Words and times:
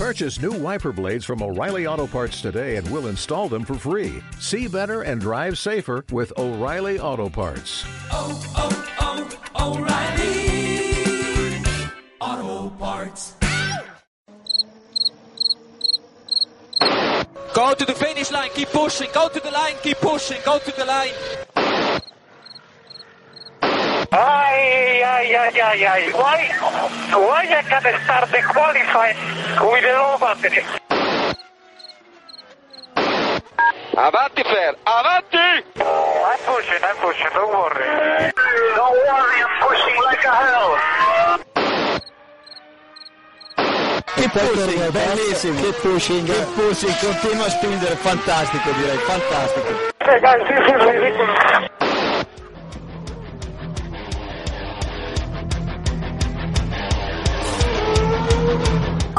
Purchase 0.00 0.40
new 0.40 0.52
wiper 0.52 0.92
blades 0.92 1.26
from 1.26 1.42
O'Reilly 1.42 1.86
Auto 1.86 2.06
Parts 2.06 2.40
today 2.40 2.76
and 2.76 2.90
we'll 2.90 3.08
install 3.08 3.50
them 3.50 3.66
for 3.66 3.74
free. 3.74 4.22
See 4.38 4.66
better 4.66 5.02
and 5.02 5.20
drive 5.20 5.58
safer 5.58 6.06
with 6.10 6.32
O'Reilly 6.38 6.98
Auto 6.98 7.28
Parts. 7.28 7.84
oh, 8.10 8.42
oh, 8.56 9.28
oh 9.58 9.76
O'Reilly 9.76 11.62
Auto 12.18 12.70
Parts. 12.76 13.34
Go 17.52 17.74
to 17.74 17.84
the 17.84 17.94
finish 17.94 18.30
line, 18.30 18.48
keep 18.54 18.68
pushing, 18.68 19.10
go 19.12 19.28
to 19.28 19.38
the 19.38 19.50
line, 19.50 19.74
keep 19.82 19.98
pushing, 19.98 20.38
go 20.46 20.58
to 20.58 20.72
the 20.78 20.86
line. 20.86 21.12
Ai, 24.12 25.02
ai, 25.02 25.34
ai, 25.36 25.60
ai, 25.60 25.84
ai, 25.84 26.10
guai, 26.10 26.48
guai 27.12 27.52
a 27.52 27.62
cadestar 27.62 28.28
con 28.52 28.72
le 28.72 29.16
guiderò 29.56 30.16
battere. 30.18 30.64
Avanti 33.94 34.42
Fer, 34.42 34.76
avanti! 34.82 35.64
I'm 35.76 36.38
pushing, 36.44 36.82
I'm 36.82 36.96
pushing, 36.96 37.30
don't 37.34 37.52
worry. 37.52 38.32
Don't 38.74 38.96
worry, 39.06 39.42
I'm 39.42 39.54
pushing 39.60 39.96
like 40.02 40.24
a 40.24 40.34
hell. 40.42 40.78
Che 44.16 44.28
pushing, 44.28 44.90
bellissimo, 44.90 45.60
che 45.60 45.72
pushing, 45.82 46.26
che 46.26 46.40
eh. 46.40 46.46
pushing, 46.56 46.98
continua 46.98 47.46
a 47.46 47.50
spingere, 47.50 47.94
fantastico 47.94 48.70
direi, 48.72 48.96
fantastico. 48.96 49.68
Ragazzi, 49.98 50.54
sono 50.66 50.90
ridicolo. 50.90 51.79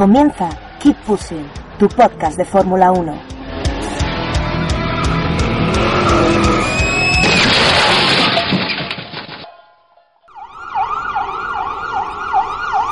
Comienza 0.01 0.49
Keep 0.79 0.97
Pushing, 1.05 1.47
tu 1.77 1.87
podcast 1.87 2.35
de 2.35 2.43
Fórmula 2.43 2.91
1. 2.91 3.13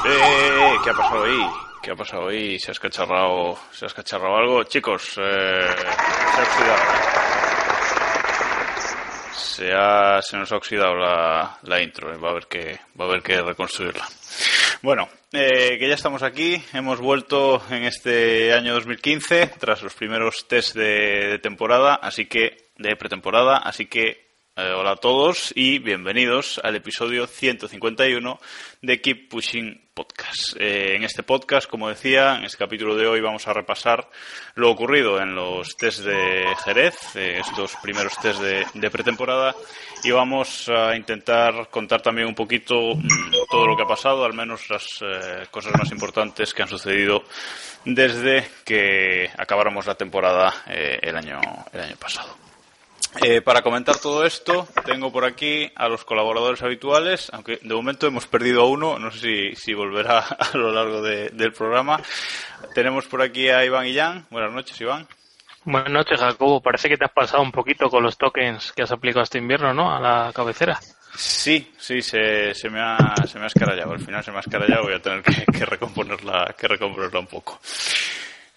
Eh, 0.05 0.77
¿qué 0.83 0.89
ha 0.91 0.93
pasado 0.93 1.23
ahí? 1.23 1.49
¿Qué 1.81 1.89
ha 1.89 1.95
pasado 1.95 2.27
ahí? 2.27 2.59
¿Se 2.59 2.69
ha 2.69 2.73
escacharrado, 2.73 3.57
se 3.71 3.85
ha 3.85 3.87
escacharrado 3.87 4.35
algo? 4.37 4.63
Chicos, 4.65 5.17
eh, 5.17 5.67
se 6.35 6.39
ha 6.39 6.43
oxidado. 6.43 6.83
Se, 9.33 9.73
ha, 9.73 10.21
se 10.21 10.37
nos 10.37 10.51
ha 10.51 10.57
oxidado 10.57 10.95
la, 10.95 11.57
la 11.63 11.81
intro, 11.81 12.13
eh, 12.13 12.17
va 12.17 12.27
a 12.27 12.31
haber 12.33 12.45
que, 12.45 12.79
va 13.01 13.05
a 13.05 13.07
haber 13.07 13.23
que 13.23 13.41
reconstruirla. 13.41 14.05
Bueno, 14.81 15.09
eh, 15.31 15.77
que 15.77 15.87
ya 15.87 15.95
estamos 15.95 16.23
aquí, 16.23 16.61
hemos 16.73 16.99
vuelto 16.99 17.61
en 17.69 17.83
este 17.83 18.53
año 18.53 18.73
2015 18.73 19.47
tras 19.59 19.81
los 19.83 19.93
primeros 19.93 20.47
test 20.47 20.75
de, 20.75 21.27
de 21.27 21.39
temporada, 21.39 21.95
así 21.95 22.25
que 22.25 22.69
de 22.77 22.95
pretemporada, 22.95 23.57
así 23.57 23.85
que 23.87 24.28
eh, 24.59 24.73
hola 24.73 24.91
a 24.91 24.95
todos 24.95 25.53
y 25.55 25.79
bienvenidos 25.79 26.59
al 26.63 26.75
episodio 26.75 27.27
151 27.27 28.39
de 28.81 28.99
Keep 28.99 29.29
Pushing 29.29 29.89
Podcast. 29.93 30.57
Eh, 30.59 30.95
en 30.95 31.03
este 31.03 31.23
podcast, 31.23 31.69
como 31.69 31.87
decía, 31.87 32.35
en 32.35 32.43
este 32.43 32.57
capítulo 32.57 32.95
de 32.95 33.07
hoy 33.07 33.21
vamos 33.21 33.47
a 33.47 33.53
repasar 33.53 34.09
lo 34.55 34.69
ocurrido 34.69 35.21
en 35.21 35.33
los 35.33 35.77
test 35.77 35.99
de 35.99 36.45
Jerez, 36.65 37.15
eh, 37.15 37.39
estos 37.39 37.75
primeros 37.77 38.17
test 38.17 38.41
de, 38.41 38.89
pretemporada, 38.91 39.55
y 40.03 40.11
vamos 40.11 40.67
a 40.67 40.95
intentar 40.95 41.69
contar 41.69 42.01
también 42.01 42.27
un 42.27 42.35
poquito 42.35 42.95
mm, 42.95 43.31
todo 43.49 43.65
lo 43.65 43.77
que 43.77 43.83
ha 43.83 43.87
pasado, 43.87 44.25
al 44.25 44.33
menos 44.33 44.69
las 44.69 44.99
cosas 45.51 45.73
más 45.77 45.91
importantes 45.91 46.53
que 46.53 46.63
han 46.63 46.69
sucedido 46.69 47.23
desde 47.85 48.45
que 48.65 49.29
acabáramos 49.37 49.85
la 49.85 49.95
temporada 49.95 50.63
el 50.67 51.15
año 51.15 51.39
pasado. 51.97 52.48
Eh, 53.23 53.41
para 53.41 53.61
comentar 53.63 53.97
todo 53.97 54.23
esto, 54.23 54.67
tengo 54.85 55.11
por 55.11 55.25
aquí 55.25 55.71
a 55.75 55.87
los 55.89 56.05
colaboradores 56.05 56.61
habituales, 56.61 57.29
aunque 57.33 57.57
de 57.61 57.73
momento 57.73 58.05
hemos 58.07 58.27
perdido 58.27 58.61
a 58.61 58.67
uno, 58.69 58.99
no 58.99 59.11
sé 59.11 59.19
si, 59.19 59.55
si 59.55 59.73
volverá 59.73 60.19
a 60.53 60.55
lo 60.55 60.71
largo 60.71 61.01
de- 61.01 61.29
del 61.29 61.51
programa. 61.51 62.01
Tenemos 62.75 63.07
por 63.07 63.21
aquí 63.21 63.49
a 63.49 63.65
Iván 63.65 63.87
y 63.87 63.95
Jan. 63.95 64.27
Buenas 64.29 64.53
noches, 64.53 64.79
Iván. 64.79 65.07
Buenas 65.65 65.91
noches, 65.91 66.19
Jacobo. 66.19 66.61
Parece 66.61 66.87
que 66.87 66.97
te 66.97 67.05
has 67.05 67.11
pasado 67.11 67.41
un 67.43 67.51
poquito 67.51 67.89
con 67.89 68.03
los 68.03 68.17
tokens 68.17 68.71
que 68.73 68.83
has 68.83 68.91
aplicado 68.91 69.23
este 69.23 69.39
invierno, 69.39 69.73
¿no? 69.73 69.93
A 69.93 69.99
la 69.99 70.31
cabecera. 70.31 70.79
Sí, 71.15 71.73
sí, 71.77 72.01
se, 72.01 72.53
se, 72.53 72.69
me 72.69 72.79
ha, 72.79 72.97
se 73.27 73.39
me 73.39 73.45
ha 73.45 73.47
escarallado. 73.47 73.91
Al 73.91 73.99
final 73.99 74.23
se 74.23 74.31
me 74.31 74.37
ha 74.37 74.41
escarallado, 74.41 74.83
voy 74.83 74.93
a 74.93 75.01
tener 75.01 75.23
que, 75.23 75.45
que 75.51 75.65
recomponerla, 75.65 76.55
que 76.57 76.67
recomponerla 76.67 77.19
un 77.19 77.27
poco. 77.27 77.59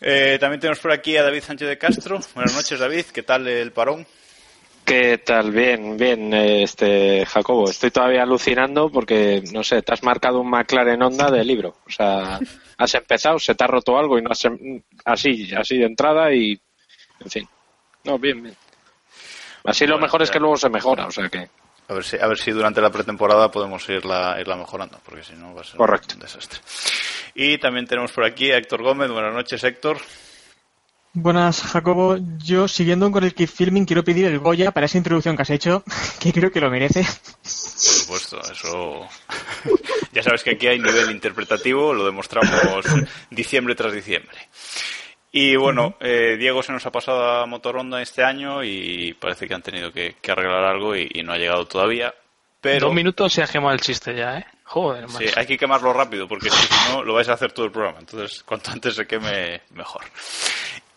Eh, 0.01 0.37
también 0.39 0.61
tenemos 0.61 0.79
por 0.79 0.93
aquí 0.93 1.17
a 1.17 1.23
David 1.23 1.43
Sánchez 1.43 1.69
de 1.69 1.79
Castro. 1.79 2.21
Buenas 2.35 2.55
noches, 2.55 2.79
David. 2.79 3.07
¿Qué 3.12 3.23
tal 3.23 3.49
el 3.49 3.73
parón? 3.73 4.07
¿Qué 4.84 5.19
tal? 5.19 5.53
Bien, 5.53 5.97
bien, 5.97 6.34
este 6.34 7.25
Jacobo. 7.26 7.70
Estoy 7.70 7.91
todavía 7.91 8.22
alucinando 8.25 8.91
porque, 8.91 9.43
no 9.53 9.62
sé, 9.62 9.81
te 9.82 9.93
has 9.93 10.03
marcado 10.03 10.41
un 10.41 10.50
McLaren 10.50 11.03
Honda 11.03 11.31
de 11.31 11.44
libro. 11.44 11.76
O 11.87 11.91
sea, 11.91 12.38
has 12.76 12.94
empezado, 12.94 13.38
se 13.38 13.54
te 13.54 13.65
ha 13.65 13.69
roto 13.69 13.97
algo 13.97 14.19
y 14.19 14.22
no 14.22 14.31
has... 14.31 14.44
em- 14.44 14.82
Así, 15.04 15.50
así 15.56 15.78
de 15.78 15.87
entrada 15.87 16.32
y... 16.34 16.60
En 17.20 17.31
fin. 17.31 17.48
No, 18.04 18.19
bien, 18.19 18.43
bien. 18.43 18.56
Así 19.65 19.87
lo 19.87 19.98
mejor 19.98 20.22
es 20.22 20.31
que 20.31 20.41
luego 20.41 20.56
se 20.56 20.69
mejora, 20.69 21.06
o 21.06 21.10
sea 21.10 21.28
que... 21.28 21.49
A 21.88 21.94
ver 21.94 22.04
si, 22.04 22.16
a 22.19 22.26
ver 22.26 22.38
si 22.38 22.50
durante 22.50 22.81
la 22.81 22.91
pretemporada 22.91 23.50
podemos 23.50 23.88
irla, 23.88 24.37
irla 24.41 24.56
mejorando, 24.56 24.99
porque 25.04 25.22
si 25.22 25.34
no 25.34 25.54
va 25.54 25.60
a 25.60 25.64
ser 25.64 25.76
Correcto. 25.76 26.14
un 26.14 26.20
desastre. 26.20 26.60
Y 27.34 27.59
también 27.59 27.87
tenemos 27.87 28.12
por 28.12 28.25
aquí 28.25 28.50
a 28.50 28.56
Héctor 28.59 28.82
Gómez. 28.82 29.10
Buenas 29.10 29.32
noches, 29.34 29.62
Héctor. 29.62 29.99
Buenas, 31.15 31.62
Jacobo. 31.62 32.17
Yo, 32.39 32.67
siguiendo 32.69 33.11
con 33.11 33.23
el 33.23 33.34
Keep 33.34 33.49
Filming, 33.50 33.84
quiero 33.84 34.03
pedir 34.03 34.25
el 34.25 34.39
Goya 34.39 34.71
para 34.71 34.87
esa 34.87 34.97
introducción 34.97 35.37
que 35.37 35.43
has 35.43 35.50
hecho, 35.50 35.84
que 36.21 36.33
creo 36.33 36.50
que 36.50 36.61
lo 36.61 36.71
merece. 36.71 37.03
Por 37.03 37.50
supuesto, 37.50 38.41
eso. 38.41 39.06
ya 40.12 40.23
sabes 40.23 40.43
que 40.43 40.53
aquí 40.53 40.69
hay 40.69 40.78
nivel 40.78 41.11
interpretativo, 41.11 41.93
lo 41.93 42.06
demostramos 42.06 42.84
diciembre 43.31 43.75
tras 43.75 43.93
diciembre. 43.93 44.39
Y 45.31 45.56
bueno, 45.56 45.97
eh, 46.00 46.37
Diego 46.39 46.62
se 46.62 46.73
nos 46.73 46.84
ha 46.87 46.93
pasado 46.93 47.43
a 47.43 47.47
Motoronda 47.47 48.00
este 48.00 48.23
año 48.23 48.62
y 48.65 49.15
parece 49.15 49.47
que 49.47 49.55
han 49.55 49.62
tenido 49.62 49.93
que, 49.93 50.17
que 50.21 50.33
arreglar 50.33 50.65
algo 50.65 50.97
y, 50.97 51.11
y 51.12 51.23
no 51.23 51.33
ha 51.33 51.39
llegado 51.39 51.67
todavía. 51.67 52.15
Pero 52.61 52.87
Dos 52.87 52.94
minutos 52.94 53.33
se 53.33 53.43
ha 53.43 53.47
quemado 53.47 53.75
el 53.75 53.81
chiste 53.81 54.15
ya, 54.15 54.39
¿eh? 54.39 54.47
Joder, 54.65 55.09
sí, 55.09 55.25
macho. 55.25 55.41
hay 55.41 55.47
que 55.47 55.59
quemarlo 55.59 55.93
rápido 55.93 56.27
porque 56.29 56.49
si 56.49 56.69
no 56.91 57.03
lo 57.03 57.12
vais 57.12 57.29
a 57.29 57.34
hacer 57.34 57.53
todo 57.53 57.67
el 57.67 57.73
programa. 57.73 57.99
Entonces, 57.99 58.43
cuanto 58.43 58.71
antes 58.71 58.94
se 58.94 59.06
queme, 59.06 59.62
mejor. 59.71 60.03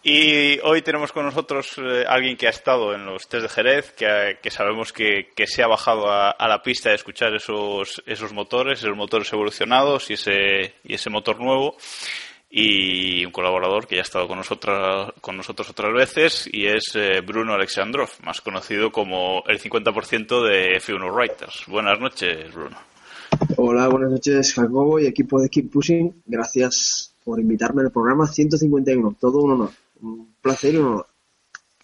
Y 0.07 0.59
hoy 0.59 0.83
tenemos 0.83 1.11
con 1.11 1.25
nosotros 1.25 1.79
eh, 1.79 2.03
alguien 2.07 2.37
que 2.37 2.45
ha 2.45 2.51
estado 2.51 2.93
en 2.93 3.07
los 3.07 3.27
test 3.27 3.41
de 3.41 3.49
Jerez, 3.49 3.91
que, 3.93 4.37
que 4.39 4.51
sabemos 4.51 4.93
que, 4.93 5.33
se 5.47 5.63
ha 5.63 5.67
bajado 5.67 6.11
a, 6.11 6.47
la 6.47 6.61
pista 6.61 6.89
de 6.89 6.95
escuchar 6.95 7.33
esos, 7.33 8.03
esos 8.05 8.31
motores, 8.31 8.77
esos 8.77 8.95
motores 8.95 9.33
evolucionados 9.33 10.11
y 10.11 10.13
ese, 10.13 10.75
y 10.83 10.93
ese 10.93 11.09
motor 11.09 11.41
nuevo. 11.41 11.75
Y 12.51 13.25
un 13.25 13.31
colaborador 13.31 13.87
que 13.87 13.95
ya 13.95 14.01
ha 14.01 14.03
estado 14.03 14.27
con 14.27 14.37
nosotros, 14.37 15.11
con 15.21 15.37
nosotros 15.37 15.71
otras 15.71 15.91
veces 15.91 16.47
y 16.53 16.67
es 16.67 16.95
eh, 16.95 17.21
Bruno 17.21 17.55
Alexandrov, 17.55 18.11
más 18.23 18.41
conocido 18.41 18.91
como 18.91 19.43
el 19.47 19.59
50% 19.59 20.47
de 20.47 20.77
F1 20.77 21.11
Writers. 21.11 21.63
Buenas 21.65 21.99
noches, 21.99 22.53
Bruno. 22.53 22.77
Hola, 23.57 23.87
buenas 23.87 24.11
noches 24.11 24.53
Jacobo 24.53 24.99
y 24.99 25.07
equipo 25.07 25.41
de 25.41 25.49
Keep 25.49 25.71
Pushing. 25.71 26.21
Gracias 26.27 27.11
por 27.23 27.39
invitarme 27.39 27.81
al 27.81 27.91
programa 27.91 28.27
151. 28.27 29.15
Todo 29.19 29.39
un 29.39 29.53
honor. 29.53 29.84
Un 30.01 30.35
placer. 30.41 30.75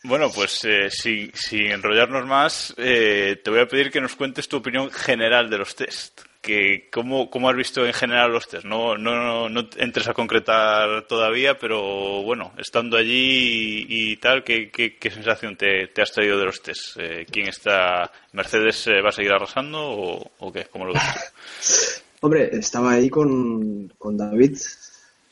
Bueno, 0.04 0.32
pues 0.34 0.64
eh, 0.64 0.90
sin, 0.90 1.32
sin 1.36 1.68
enrollarnos 1.68 2.26
más, 2.26 2.74
eh, 2.78 3.40
te 3.44 3.52
voy 3.52 3.60
a 3.60 3.68
pedir 3.68 3.92
que 3.92 4.02
nos 4.02 4.16
cuentes 4.16 4.48
tu 4.48 4.58
opinión 4.58 4.90
general 4.90 5.50
de 5.50 5.60
los 5.60 5.76
test. 5.76 6.22
Que, 6.42 6.90
¿cómo, 6.92 7.30
¿Cómo 7.30 7.52
has 7.52 7.56
visto 7.56 7.86
en 7.86 7.94
general 7.94 8.32
los 8.32 8.48
test? 8.48 8.66
No, 8.66 8.98
no, 8.98 9.16
no, 9.16 9.48
no 9.48 9.70
entres 9.78 10.08
a 10.08 10.16
concretar 10.16 11.06
todavía, 11.08 11.60
pero 11.60 12.24
bueno, 12.24 12.52
estando 12.58 12.98
allí 12.98 13.86
y, 13.88 14.12
y 14.14 14.18
tal, 14.18 14.44
¿qué, 14.44 14.72
qué, 14.72 14.98
qué 14.98 15.12
sensación 15.12 15.56
te, 15.56 15.90
te 15.90 16.02
has 16.02 16.12
traído 16.12 16.40
de 16.40 16.46
los 16.46 16.64
test? 16.64 16.98
Eh, 16.98 17.28
¿Quién 17.31 17.48
está? 17.48 18.12
¿Mercedes 18.31 18.88
eh, 18.88 19.02
va 19.02 19.10
a 19.10 19.12
seguir 19.12 19.31
arrasando 19.31 19.80
o, 19.84 20.31
o 20.40 20.52
qué? 20.52 20.66
¿Cómo 20.66 20.86
lo 20.86 20.94
ves? 20.94 22.04
Hombre, 22.22 22.50
estaba 22.54 22.94
ahí 22.94 23.07
con, 23.07 23.88
con 24.00 24.18
David, 24.18 24.57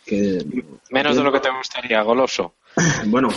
que 0.06 0.46
Menos 0.92 1.18
de 1.18 1.24
lo 1.24 1.32
que 1.32 1.40
te 1.40 1.50
gustaría, 1.52 2.02
goloso. 2.04 2.56
Bueno, 3.08 3.30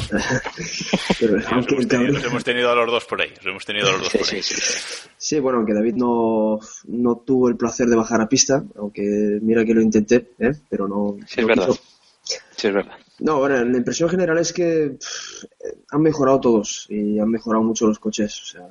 pero 1.20 1.38
aunque 1.50 1.74
Hemos 1.74 1.88
tenido, 1.88 2.18
hemos 2.18 2.44
tenido 2.44 2.70
a 2.70 2.74
los 2.74 2.90
dos 2.90 3.04
por 3.04 3.20
ahí. 3.22 3.32
Hemos 3.44 3.64
tenido 3.64 3.88
a 3.88 3.92
los 3.92 4.02
dos 4.02 4.12
Sí, 4.12 4.18
por 4.18 4.28
ahí. 4.30 4.42
sí, 4.42 4.54
sí. 4.54 5.08
sí, 5.16 5.40
bueno, 5.40 5.58
aunque 5.58 5.74
David 5.74 5.94
no, 5.94 6.58
no 6.88 7.16
tuvo 7.18 7.48
el 7.48 7.56
placer 7.56 7.86
de 7.86 7.96
bajar 7.96 8.20
a 8.20 8.28
pista, 8.28 8.64
aunque 8.76 9.38
mira 9.42 9.64
que 9.64 9.74
lo 9.74 9.80
intenté, 9.80 10.32
¿eh? 10.38 10.52
pero 10.68 10.86
no. 10.88 11.16
Sí, 11.26 11.40
es 11.40 11.46
verdad. 11.46 11.66
quiso. 11.68 11.80
Sí, 12.22 12.68
es 12.68 12.74
verdad. 12.74 12.96
No, 13.18 13.38
bueno, 13.38 13.64
la 13.64 13.76
impresión 13.76 14.08
general 14.08 14.38
es 14.38 14.52
que 14.52 14.96
pff, 14.98 15.44
han 15.90 16.02
mejorado 16.02 16.40
todos 16.40 16.86
y 16.88 17.18
han 17.18 17.28
mejorado 17.28 17.62
mucho 17.64 17.86
los 17.86 17.98
coches. 17.98 18.40
O 18.42 18.44
sea, 18.44 18.68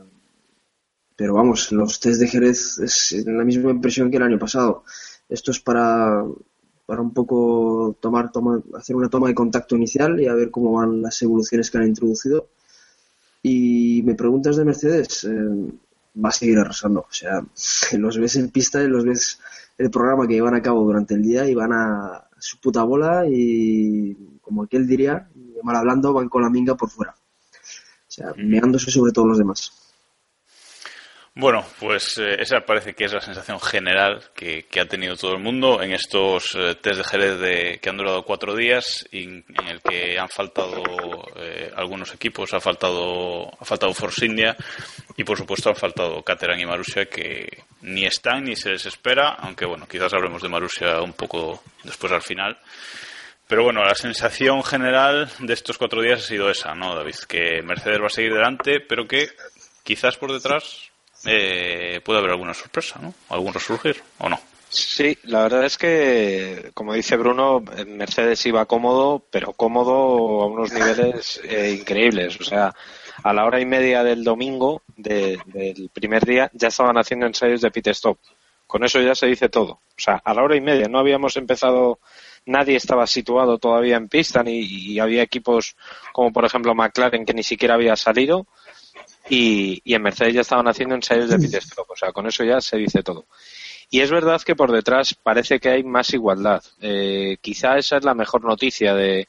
pero 1.15 1.33
vamos, 1.33 1.71
los 1.71 1.99
test 1.99 2.19
de 2.19 2.27
Jerez 2.27 2.79
es 2.79 3.11
la 3.25 3.43
misma 3.43 3.71
impresión 3.71 4.09
que 4.09 4.17
el 4.17 4.23
año 4.23 4.39
pasado. 4.39 4.83
Esto 5.29 5.51
es 5.51 5.59
para, 5.59 6.23
para 6.85 7.01
un 7.01 7.13
poco 7.13 7.95
tomar, 7.99 8.31
toma- 8.31 8.61
hacer 8.77 8.95
una 8.95 9.09
toma 9.09 9.27
de 9.27 9.35
contacto 9.35 9.75
inicial 9.75 10.19
y 10.19 10.27
a 10.27 10.33
ver 10.35 10.51
cómo 10.51 10.73
van 10.73 11.01
las 11.01 11.21
evoluciones 11.21 11.69
que 11.71 11.77
han 11.77 11.87
introducido. 11.87 12.47
Y 13.43 14.01
me 14.03 14.15
preguntas 14.15 14.55
de 14.57 14.65
Mercedes, 14.65 15.23
eh, 15.23 15.31
va 16.23 16.29
a 16.29 16.31
seguir 16.31 16.59
arrasando. 16.59 17.01
O 17.01 17.13
sea, 17.13 17.43
los 17.97 18.17
ves 18.17 18.35
en 18.35 18.49
pista 18.49 18.81
y 18.83 18.87
los 18.87 19.03
ves 19.05 19.39
el 19.77 19.89
programa 19.89 20.27
que 20.27 20.35
llevan 20.35 20.55
a 20.55 20.61
cabo 20.61 20.83
durante 20.83 21.15
el 21.15 21.23
día 21.23 21.47
y 21.47 21.55
van 21.55 21.73
a 21.73 22.23
su 22.37 22.59
puta 22.59 22.83
bola 22.83 23.25
y, 23.29 24.15
como 24.41 24.63
aquel 24.63 24.87
diría, 24.87 25.29
mal 25.63 25.75
hablando, 25.75 26.13
van 26.13 26.29
con 26.29 26.41
la 26.41 26.49
minga 26.49 26.75
por 26.75 26.89
fuera. 26.89 27.13
O 27.13 28.13
sea, 28.13 28.33
meándose 28.37 28.91
sobre 28.91 29.11
todos 29.11 29.27
los 29.29 29.37
demás. 29.37 29.71
Bueno, 31.33 31.65
pues 31.79 32.17
eh, 32.17 32.35
esa 32.39 32.59
parece 32.65 32.93
que 32.93 33.05
es 33.05 33.13
la 33.13 33.21
sensación 33.21 33.57
general 33.61 34.21
que, 34.35 34.65
ha 34.77 34.85
tenido 34.85 35.15
todo 35.15 35.31
el 35.31 35.39
mundo 35.41 35.81
en 35.81 35.93
estos 35.93 36.53
eh, 36.55 36.75
test 36.75 36.97
de 36.97 37.03
Jerez 37.05 37.39
de, 37.39 37.79
que 37.81 37.89
han 37.89 37.95
durado 37.95 38.23
cuatro 38.23 38.53
días 38.53 39.07
y 39.13 39.23
en 39.23 39.67
el 39.69 39.81
que 39.81 40.19
han 40.19 40.27
faltado 40.27 40.83
eh, 41.37 41.71
algunos 41.73 42.13
equipos, 42.13 42.53
ha 42.53 42.59
faltado, 42.59 43.49
ha 43.49 43.93
Force 43.93 44.25
India 44.25 44.57
y 45.15 45.23
por 45.23 45.37
supuesto 45.37 45.69
han 45.69 45.77
faltado 45.77 46.21
Caterham 46.21 46.59
y 46.59 46.65
Marussia 46.65 47.05
que 47.05 47.63
ni 47.81 48.05
están 48.05 48.43
ni 48.43 48.57
se 48.57 48.71
les 48.71 48.85
espera, 48.85 49.29
aunque 49.29 49.65
bueno, 49.65 49.87
quizás 49.87 50.13
hablemos 50.13 50.41
de 50.41 50.49
Marussia 50.49 51.01
un 51.01 51.13
poco 51.13 51.63
después 51.85 52.11
al 52.11 52.23
final. 52.23 52.57
Pero 53.47 53.63
bueno, 53.63 53.85
la 53.85 53.95
sensación 53.95 54.65
general 54.65 55.29
de 55.39 55.53
estos 55.53 55.77
cuatro 55.77 56.01
días 56.01 56.19
ha 56.19 56.27
sido 56.27 56.49
esa, 56.49 56.75
¿no, 56.75 56.93
David? 56.93 57.15
Que 57.25 57.61
Mercedes 57.61 58.01
va 58.01 58.07
a 58.07 58.09
seguir 58.09 58.33
delante, 58.33 58.81
pero 58.81 59.07
que 59.07 59.29
quizás 59.83 60.17
por 60.17 60.33
detrás 60.33 60.90
eh, 61.25 62.01
puede 62.03 62.19
haber 62.19 62.31
alguna 62.31 62.53
sorpresa, 62.53 62.99
¿no? 63.01 63.13
¿Algún 63.29 63.53
resurgir 63.53 64.01
o 64.19 64.29
no? 64.29 64.39
Sí, 64.69 65.17
la 65.23 65.43
verdad 65.43 65.65
es 65.65 65.77
que, 65.77 66.71
como 66.73 66.93
dice 66.93 67.17
Bruno, 67.17 67.61
Mercedes 67.87 68.45
iba 68.45 68.65
cómodo, 68.65 69.21
pero 69.29 69.51
cómodo 69.51 70.41
a 70.41 70.45
unos 70.47 70.71
niveles 70.71 71.41
eh, 71.43 71.75
increíbles. 71.77 72.39
O 72.39 72.43
sea, 72.45 72.73
a 73.21 73.33
la 73.33 73.43
hora 73.45 73.59
y 73.59 73.65
media 73.65 74.01
del 74.03 74.23
domingo 74.23 74.81
de- 74.95 75.37
del 75.47 75.89
primer 75.91 76.23
día 76.25 76.49
ya 76.53 76.69
estaban 76.69 76.97
haciendo 76.97 77.25
ensayos 77.25 77.59
de 77.61 77.69
pit 77.71 77.87
stop. 77.87 78.17
Con 78.65 78.85
eso 78.85 79.01
ya 79.01 79.13
se 79.13 79.27
dice 79.27 79.49
todo. 79.49 79.71
O 79.73 79.99
sea, 79.99 80.21
a 80.23 80.33
la 80.33 80.41
hora 80.41 80.55
y 80.55 80.61
media 80.61 80.87
no 80.87 80.99
habíamos 80.99 81.35
empezado, 81.35 81.99
nadie 82.45 82.77
estaba 82.77 83.05
situado 83.05 83.57
todavía 83.57 83.97
en 83.97 84.07
pista 84.07 84.41
ni, 84.41 84.59
y 84.61 84.99
había 84.99 85.21
equipos 85.21 85.75
como 86.13 86.31
por 86.31 86.45
ejemplo 86.45 86.73
McLaren 86.73 87.25
que 87.25 87.33
ni 87.33 87.43
siquiera 87.43 87.73
había 87.75 87.97
salido 87.97 88.47
y, 89.29 89.81
y 89.83 89.93
en 89.93 90.01
Mercedes 90.01 90.33
ya 90.33 90.41
estaban 90.41 90.67
haciendo 90.67 90.95
ensayos 90.95 91.29
de 91.29 91.37
pit 91.37 91.53
stop. 91.55 91.89
O 91.89 91.95
sea, 91.95 92.11
con 92.11 92.27
eso 92.27 92.43
ya 92.43 92.59
se 92.61 92.77
dice 92.77 93.03
todo. 93.03 93.25
Y 93.89 93.99
es 93.99 94.09
verdad 94.09 94.41
que 94.41 94.55
por 94.55 94.71
detrás 94.71 95.13
parece 95.13 95.59
que 95.59 95.69
hay 95.69 95.83
más 95.83 96.13
igualdad. 96.13 96.63
Eh, 96.79 97.37
quizá 97.41 97.77
esa 97.77 97.97
es 97.97 98.03
la 98.05 98.13
mejor 98.13 98.43
noticia 98.43 98.93
de, 98.95 99.27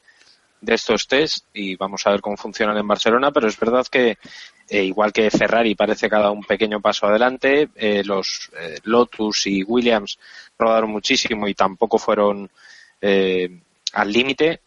de 0.62 0.74
estos 0.74 1.08
test 1.08 1.46
y 1.52 1.76
vamos 1.76 2.06
a 2.06 2.10
ver 2.10 2.20
cómo 2.20 2.36
funcionan 2.36 2.78
en 2.78 2.86
Barcelona, 2.86 3.32
pero 3.32 3.48
es 3.48 3.58
verdad 3.58 3.84
que 3.90 4.16
eh, 4.68 4.84
igual 4.84 5.12
que 5.12 5.30
Ferrari 5.30 5.74
parece 5.74 6.08
que 6.08 6.14
ha 6.14 6.20
dado 6.20 6.32
un 6.32 6.44
pequeño 6.44 6.80
paso 6.80 7.06
adelante, 7.06 7.68
eh, 7.74 8.02
los 8.04 8.50
eh, 8.58 8.78
Lotus 8.84 9.48
y 9.48 9.64
Williams 9.64 10.18
rodaron 10.56 10.90
muchísimo 10.90 11.48
y 11.48 11.54
tampoco 11.54 11.98
fueron 11.98 12.48
eh, 13.00 13.60
al 13.92 14.12
límite. 14.12 14.61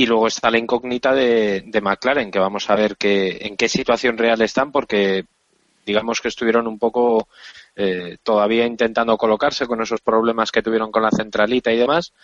Y 0.00 0.06
luego 0.06 0.28
está 0.28 0.50
la 0.50 0.56
incógnita 0.56 1.12
de, 1.12 1.60
de 1.66 1.80
McLaren, 1.82 2.30
que 2.30 2.38
vamos 2.38 2.70
a 2.70 2.74
ver 2.74 2.96
que, 2.96 3.36
en 3.42 3.54
qué 3.54 3.68
situación 3.68 4.16
real 4.16 4.40
están, 4.40 4.72
porque 4.72 5.26
digamos 5.84 6.22
que 6.22 6.28
estuvieron 6.28 6.66
un 6.66 6.78
poco 6.78 7.28
eh, 7.76 8.16
todavía 8.22 8.64
intentando 8.64 9.18
colocarse 9.18 9.66
con 9.66 9.82
esos 9.82 10.00
problemas 10.00 10.52
que 10.52 10.62
tuvieron 10.62 10.90
con 10.90 11.02
la 11.02 11.10
centralita 11.10 11.70
y 11.70 11.76
demás, 11.76 12.14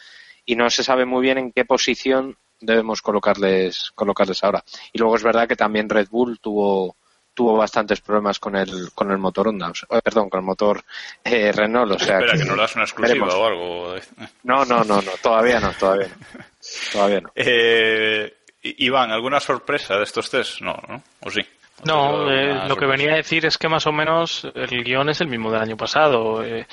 y 0.47 0.57
no 0.57 0.71
se 0.71 0.85
sabe 0.85 1.05
muy 1.05 1.21
bien 1.21 1.37
en 1.37 1.53
qué 1.53 1.67
posición 1.67 2.39
debemos 2.59 3.03
colocarles, 3.03 3.93
colocarles 3.95 4.43
ahora. 4.43 4.65
Y 4.91 4.99
luego 4.99 5.17
es 5.17 5.23
verdad 5.23 5.47
que 5.47 5.55
también 5.55 5.91
Red 5.91 6.09
Bull 6.09 6.41
tuvo 6.41 6.96
tuvo 7.37 7.57
bastantes 7.57 8.01
problemas 8.01 8.41
con 8.41 8.57
el 8.57 8.91
con 8.95 9.13
el 9.13 9.19
motor 9.19 9.47
Honda, 9.49 9.69
o 9.69 9.75
sea, 9.75 9.87
eh, 9.97 10.01
perdón, 10.03 10.29
con 10.29 10.41
el 10.41 10.47
motor 10.47 10.83
eh, 11.23 11.53
Renault, 11.53 11.93
o 11.93 11.99
sea 11.99 12.19
Espera, 12.19 12.37
que 12.39 12.45
nos 12.45 12.57
das 12.57 12.75
una 12.75 12.85
exclusiva 12.85 13.27
veremos. 13.27 13.35
o 13.35 13.47
algo. 13.47 13.95
No, 14.43 14.65
no, 14.65 14.83
no, 14.83 15.03
no, 15.03 15.11
todavía 15.23 15.61
no, 15.61 15.71
todavía 15.79 16.09
no. 16.09 16.45
Todavía 16.93 17.21
no. 17.21 17.31
Eh, 17.37 18.35
Iván, 18.63 19.13
¿alguna 19.13 19.39
sorpresa 19.39 19.97
de 19.97 20.03
estos 20.05 20.29
test? 20.31 20.61
No, 20.63 20.77
¿no? 20.89 21.03
¿O 21.21 21.31
sí? 21.31 21.41
¿O 21.83 21.87
No, 21.87 22.31
eh, 22.33 22.67
lo 22.67 22.75
que 22.77 22.87
venía 22.87 23.13
a 23.13 23.17
decir 23.17 23.47
es 23.47 23.59
que 23.59 23.69
más 23.69 23.87
o 23.87 23.93
menos 23.93 24.45
el 24.55 24.83
guion 24.83 25.09
es 25.11 25.21
el 25.21 25.29
mismo 25.29 25.53
del 25.53 25.61
año 25.61 25.77
pasado. 25.77 26.43
Eh, 26.43 26.67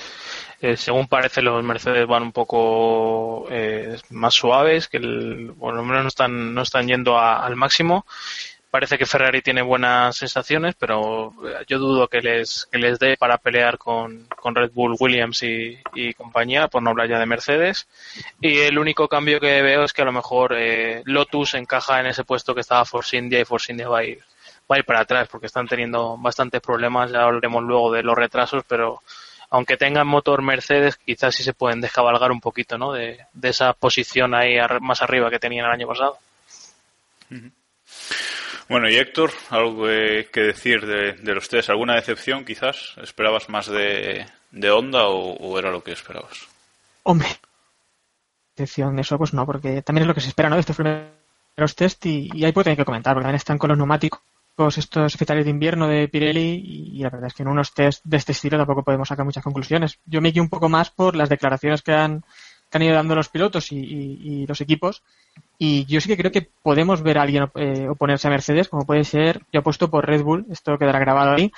eh, 0.61 0.77
según 0.77 1.07
parece, 1.09 1.41
los 1.41 1.61
Mercedes 1.63 2.07
van 2.07 2.23
un 2.23 2.31
poco 2.31 3.47
eh, 3.51 3.97
más 4.11 4.33
suaves, 4.33 4.87
que 4.87 4.95
el, 4.97 5.53
por 5.59 5.75
lo 5.75 5.83
menos 5.83 6.03
no 6.03 6.07
están, 6.07 6.53
no 6.55 6.61
están 6.61 6.87
yendo 6.87 7.17
a- 7.17 7.45
al 7.45 7.55
máximo. 7.57 8.05
Parece 8.73 8.97
que 8.97 9.05
Ferrari 9.05 9.43
tiene 9.43 9.61
buenas 9.61 10.17
sensaciones, 10.17 10.73
pero 10.73 11.31
eh, 11.47 11.63
yo 11.67 11.77
dudo 11.77 12.07
que 12.07 12.21
les, 12.21 12.65
que 12.71 12.79
les 12.79 12.97
dé 12.97 13.17
para 13.17 13.37
pelear 13.37 13.77
con, 13.77 14.27
con 14.41 14.55
Red 14.55 14.71
Bull, 14.73 14.95
Williams 14.99 15.43
y, 15.43 15.77
compañía, 16.15 16.67
por 16.69 16.81
no 16.81 16.89
hablar 16.89 17.07
ya 17.07 17.19
de 17.19 17.27
Mercedes. 17.27 17.87
Y 18.41 18.61
el 18.61 18.79
único 18.79 19.07
cambio 19.07 19.39
que 19.39 19.61
veo 19.61 19.83
es 19.83 19.93
que 19.93 20.01
a 20.01 20.05
lo 20.05 20.11
mejor 20.11 20.55
eh, 20.57 21.03
Lotus 21.05 21.53
encaja 21.53 21.99
en 21.99 22.07
ese 22.07 22.23
puesto 22.23 22.55
que 22.55 22.61
estaba 22.61 22.83
Force 22.83 23.15
India 23.15 23.39
y 23.39 23.45
Force 23.45 23.71
India 23.71 23.87
va 23.87 23.99
a 23.99 24.05
ir, 24.05 24.23
va 24.61 24.77
a 24.77 24.79
ir 24.79 24.85
para 24.85 25.01
atrás 25.01 25.27
porque 25.31 25.45
están 25.45 25.67
teniendo 25.67 26.17
bastantes 26.17 26.59
problemas. 26.59 27.11
Ya 27.11 27.21
hablaremos 27.25 27.61
luego 27.61 27.91
de 27.91 28.01
los 28.01 28.15
retrasos, 28.15 28.63
pero 28.67 29.03
aunque 29.51 29.77
tengan 29.77 30.07
motor 30.07 30.41
Mercedes, 30.41 30.97
quizás 30.97 31.35
sí 31.35 31.43
se 31.43 31.53
pueden 31.53 31.79
descabalgar 31.79 32.31
un 32.31 32.41
poquito 32.41 32.79
¿no? 32.79 32.91
de, 32.91 33.19
esa 33.39 33.73
posición 33.73 34.33
ahí 34.33 34.57
más 34.81 35.03
arriba 35.03 35.29
que 35.29 35.37
tenían 35.37 35.67
el 35.67 35.73
año 35.73 35.87
pasado. 35.87 36.17
Bueno, 38.69 38.89
y 38.89 38.95
Héctor, 38.95 39.31
¿algo 39.49 39.85
que, 39.85 40.41
decir 40.41 40.85
de, 40.85 41.33
los 41.33 41.49
test? 41.49 41.69
¿Alguna 41.69 41.95
decepción 41.95 42.45
quizás? 42.45 42.95
¿Esperabas 43.01 43.49
más 43.49 43.67
de, 43.67 44.25
de 44.51 44.71
Honda 44.71 45.07
o, 45.07 45.59
era 45.59 45.71
lo 45.71 45.83
que 45.83 45.91
esperabas? 45.91 46.47
Hombre, 47.03 47.27
excepción 48.55 48.95
de 48.95 49.01
eso, 49.01 49.17
pues 49.17 49.33
no, 49.33 49.45
porque 49.45 49.81
también 49.81 50.03
es 50.03 50.07
lo 50.07 50.13
que 50.13 50.21
se 50.21 50.29
espera, 50.29 50.49
¿no? 50.49 50.55
De 50.55 50.61
estos 50.61 50.77
primeros 50.77 51.75
test 51.75 52.05
y, 52.05 52.43
ahí 52.43 52.51
puedo 52.51 52.63
tener 52.63 52.77
que 52.77 52.85
comentar, 52.85 53.13
porque 53.13 53.25
también 53.25 53.35
están 53.35 53.57
con 53.57 53.69
los 53.69 53.77
neumáticos 53.77 54.21
estos 54.77 55.13
especiales 55.13 55.45
de 55.45 55.51
invierno 55.51 55.87
de 55.87 56.07
Pirelli 56.07 56.61
y, 56.63 56.99
y 56.99 57.03
la 57.03 57.09
verdad 57.09 57.27
es 57.27 57.33
que 57.33 57.41
en 57.41 57.49
unos 57.49 57.73
test 57.73 58.01
de 58.05 58.17
este 58.17 58.33
estilo 58.33 58.57
tampoco 58.57 58.83
podemos 58.83 59.07
sacar 59.07 59.25
muchas 59.25 59.43
conclusiones. 59.43 59.97
Yo 60.05 60.21
me 60.21 60.29
guío 60.29 60.43
un 60.43 60.49
poco 60.49 60.69
más 60.69 60.91
por 60.91 61.15
las 61.15 61.27
declaraciones 61.27 61.81
que 61.81 61.91
han, 61.91 62.23
que 62.73 62.77
han 62.79 62.83
ido 62.83 62.95
dando 62.95 63.13
los 63.15 63.29
pilotos 63.29 63.71
y, 63.71 63.77
y- 63.77 64.19
y 64.23 64.47
los 64.47 64.59
equipos 64.61 65.03
y 65.59 65.85
yo 65.85 66.01
sí 66.01 66.07
que 66.09 66.17
creo 66.17 66.31
que 66.31 66.49
podemos 66.63 67.03
ver 67.03 67.19
a 67.19 67.21
alguien 67.21 67.47
eh, 67.55 67.87
oponerse 67.87 68.27
a 68.27 68.31
Mercedes, 68.31 68.67
como 68.67 68.85
puede 68.85 69.03
ser, 69.03 69.41
yo 69.53 69.59
apuesto 69.59 69.89
por 69.89 70.05
Red 70.05 70.23
Bull, 70.23 70.45
esto 70.51 70.77
quedará 70.77 70.99
grabado 70.99 71.33
ahí, 71.35 71.51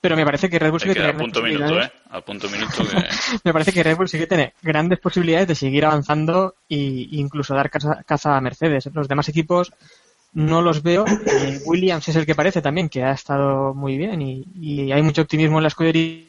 pero 0.00 0.16
me 0.16 0.24
parece 0.24 0.50
que 0.50 0.58
Red 0.58 0.70
Bull 0.72 0.80
sí 0.80 0.88
que 0.88 0.94
tiene 0.94 1.08
grandes 1.12 1.24
punto 1.32 1.42
minuto. 1.42 1.80
¿eh? 1.80 1.92
A 2.10 2.20
punto 2.20 2.48
minuto 2.50 2.72
que... 2.84 3.06
Me 3.44 3.52
parece 3.52 3.72
que 3.72 3.82
Red 3.84 3.96
Bull 3.96 4.08
sí 4.08 4.18
que 4.18 4.26
tiene 4.26 4.52
grandes 4.60 4.98
posibilidades 4.98 5.46
de 5.46 5.54
seguir 5.54 5.84
avanzando 5.86 6.56
e 6.68 7.06
incluso 7.12 7.54
dar 7.54 7.70
caza, 7.70 8.02
caza 8.04 8.36
a 8.36 8.40
Mercedes. 8.40 8.90
Los 8.92 9.06
demás 9.06 9.28
equipos 9.28 9.72
no 10.34 10.60
los 10.60 10.82
veo. 10.82 11.04
Eh, 11.06 11.60
Williams 11.66 12.08
es 12.08 12.16
el 12.16 12.26
que 12.26 12.34
parece 12.34 12.60
también 12.60 12.88
que 12.88 13.04
ha 13.04 13.12
estado 13.12 13.74
muy 13.74 13.96
bien 13.96 14.20
y, 14.22 14.44
y 14.60 14.90
hay 14.90 15.02
mucho 15.02 15.22
optimismo 15.22 15.58
en 15.58 15.62
la 15.62 15.68
escudería, 15.68 16.26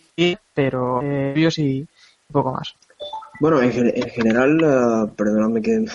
pero 0.54 1.02
eh, 1.02 1.50
y 1.58 1.86
poco 2.32 2.54
más. 2.54 2.76
Bueno, 3.40 3.62
en, 3.62 3.88
en 3.88 4.10
general, 4.10 4.60
eh, 4.62 5.12
perdonadme 5.16 5.62
que, 5.62 5.86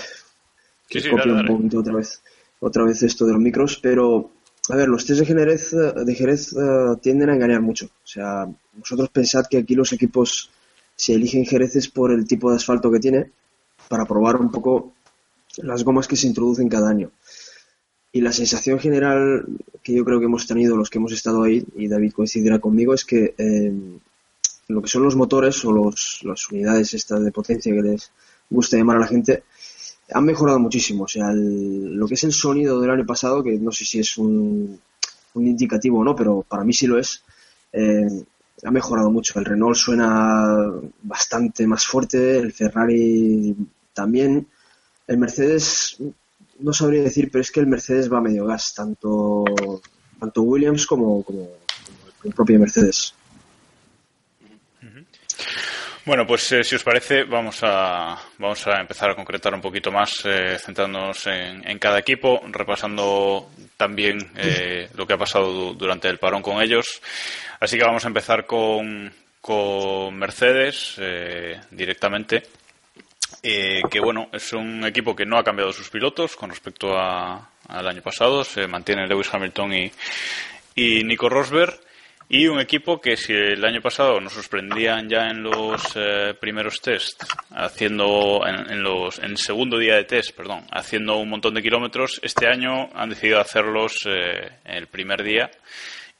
que 0.89 1.01
Sí, 1.01 1.11
copie 1.11 1.33
un 1.33 1.47
poquito 1.47 1.81
otra 1.81 1.95
vez, 1.95 2.23
otra 2.61 2.85
vez 2.85 3.03
esto 3.03 3.27
de 3.27 3.33
los 3.33 3.41
micros, 3.41 3.79
pero 3.83 4.31
a 4.71 4.77
ver, 4.77 4.89
los 4.89 5.07
test 5.07 5.21
de 5.21 5.27
Jerez, 5.27 5.73
eh, 5.73 6.05
de 6.05 6.15
Jerez 6.15 6.53
eh, 6.53 6.97
tienden 7.01 7.31
a 7.31 7.35
engañar 7.35 7.63
mucho. 7.63 7.87
O 7.87 8.07
sea, 8.07 8.47
vosotros 8.75 9.09
pensad 9.09 9.47
que 9.49 9.59
aquí 9.59 9.75
los 9.75 9.93
equipos 9.93 10.51
se 10.95 11.15
eligen 11.15 11.47
Jereces 11.47 11.89
por 11.89 12.13
el 12.13 12.27
tipo 12.27 12.51
de 12.51 12.57
asfalto 12.57 12.91
que 12.91 12.99
tiene 12.99 13.31
para 13.89 14.05
probar 14.05 14.37
un 14.37 14.51
poco 14.51 14.93
las 15.59 15.85
gomas 15.85 16.07
que 16.07 16.17
se 16.17 16.27
introducen 16.27 16.69
cada 16.69 16.91
año. 16.91 17.11
Y 18.13 18.21
la 18.21 18.33
sensación 18.33 18.79
general 18.79 19.47
que 19.83 19.95
yo 19.95 20.05
creo 20.05 20.19
que 20.19 20.27
hemos 20.27 20.47
tenido 20.47 20.77
los 20.77 20.91
que 20.91 20.99
hemos 20.99 21.13
estado 21.13 21.43
ahí, 21.43 21.65
y 21.77 21.89
David 21.89 22.13
coincidirá 22.13 22.59
conmigo, 22.59 22.95
es 22.95 23.05
que 23.05 23.35
eh, 23.39 23.73
lo 24.69 24.83
que 24.83 24.89
son 24.89 25.03
los 25.03 25.17
motores 25.17 25.65
o 25.65 25.73
los, 25.73 26.21
las 26.25 26.49
unidades 26.51 26.95
estas 26.95 27.25
de 27.25 27.33
potencia 27.33 27.73
que 27.75 27.83
les 27.83 28.11
gusta 28.51 28.77
llamar 28.77 28.97
a 28.97 29.01
la 29.01 29.07
gente, 29.07 29.45
han 30.13 30.25
mejorado 30.25 30.59
muchísimo. 30.59 31.05
O 31.05 31.09
sea, 31.09 31.31
el- 31.31 31.95
lo 31.95 32.07
que 32.07 32.15
es 32.15 32.25
el 32.25 32.33
sonido 32.33 32.81
del 32.81 32.91
año 32.91 33.07
pasado, 33.07 33.43
que 33.43 33.59
no 33.59 33.73
sé 33.73 33.85
si 33.85 33.99
es 34.01 34.17
un, 34.19 34.79
un 35.35 35.47
indicativo 35.47 35.99
o 36.01 36.05
no, 36.05 36.15
pero 36.15 36.43
para 36.49 36.65
mí 36.65 36.73
sí 36.73 36.87
lo 36.87 36.99
es, 36.99 37.23
eh, 37.73 38.07
ha 38.65 38.71
mejorado 38.71 39.11
mucho. 39.11 39.39
El 39.39 39.45
Renault 39.45 39.77
suena 39.77 40.73
bastante 41.03 41.67
más 41.67 41.87
fuerte, 41.87 42.39
el 42.39 42.53
Ferrari 42.53 43.55
también. 43.95 44.47
El 45.07 45.19
Mercedes, 45.19 45.97
no 46.59 46.73
sabría 46.73 47.03
decir, 47.03 47.31
pero 47.31 47.41
es 47.43 47.51
que 47.51 47.61
el 47.61 47.67
Mercedes 47.67 48.13
va 48.13 48.21
medio 48.21 48.47
gas, 48.47 48.75
tanto, 48.75 49.45
tanto 50.19 50.43
Williams 50.43 50.87
como, 50.87 51.23
como 51.23 51.49
el 52.25 52.33
propio 52.35 52.59
Mercedes. 52.59 53.15
Bueno, 56.09 56.27
pues 56.27 56.51
eh, 56.53 56.65
si 56.65 56.75
os 56.75 56.83
parece, 56.83 57.25
vamos 57.25 57.59
a, 57.63 58.17
vamos 58.39 58.67
a 58.67 58.81
empezar 58.81 59.11
a 59.11 59.15
concretar 59.15 59.53
un 59.53 59.61
poquito 59.61 59.93
más, 59.93 60.25
eh, 60.25 60.57
centrándonos 60.59 61.27
en, 61.27 61.69
en 61.69 61.79
cada 61.79 61.99
equipo, 61.99 62.41
repasando 62.49 63.51
también 63.77 64.17
eh, 64.35 64.89
lo 64.95 65.07
que 65.07 65.13
ha 65.13 65.19
pasado 65.19 65.53
du- 65.53 65.75
durante 65.75 66.09
el 66.09 66.17
parón 66.17 66.41
con 66.41 66.63
ellos. 66.63 67.03
Así 67.61 67.77
que 67.77 67.85
vamos 67.85 68.07
a 68.07 68.09
empezar 68.09 68.47
con, 68.47 69.13
con 69.43 70.15
Mercedes 70.17 70.95
eh, 70.97 71.61
directamente. 71.73 72.43
Eh, 73.43 73.83
que 73.91 74.01
bueno, 74.01 74.31
es 74.33 74.55
un 74.55 74.87
equipo 74.87 75.15
que 75.15 75.27
no 75.27 75.37
ha 75.37 75.45
cambiado 75.45 75.73
sus 75.75 75.91
pilotos 75.91 76.37
con 76.37 76.49
respecto 76.49 76.99
al 76.99 77.87
año 77.87 78.01
pasado. 78.01 78.45
Se 78.45 78.67
mantiene 78.67 79.07
Lewis 79.07 79.29
Hamilton 79.31 79.75
y, 79.75 79.93
y 80.75 81.05
Nico 81.05 81.29
Rosberg. 81.29 81.79
Y 82.31 82.47
un 82.47 82.61
equipo 82.61 83.01
que 83.01 83.17
si 83.17 83.33
el 83.33 83.65
año 83.65 83.81
pasado 83.81 84.21
nos 84.21 84.35
sorprendían 84.35 85.09
ya 85.09 85.29
en 85.31 85.43
los 85.43 85.83
eh, 85.97 86.35
primeros 86.39 86.81
test, 86.83 87.25
haciendo 87.53 88.43
en, 88.47 88.71
en 88.71 88.83
los 88.83 89.19
en 89.19 89.31
el 89.31 89.39
segundo 89.39 89.79
día 89.79 89.95
de 89.97 90.05
test, 90.05 90.37
perdón, 90.37 90.67
haciendo 90.71 91.17
un 91.17 91.31
montón 91.31 91.55
de 91.55 91.63
kilómetros, 91.63 92.21
este 92.23 92.47
año 92.47 92.91
han 92.95 93.09
decidido 93.09 93.41
hacerlos 93.41 94.07
eh, 94.07 94.47
el 94.67 94.89
primer 94.89 95.23
día 95.23 95.51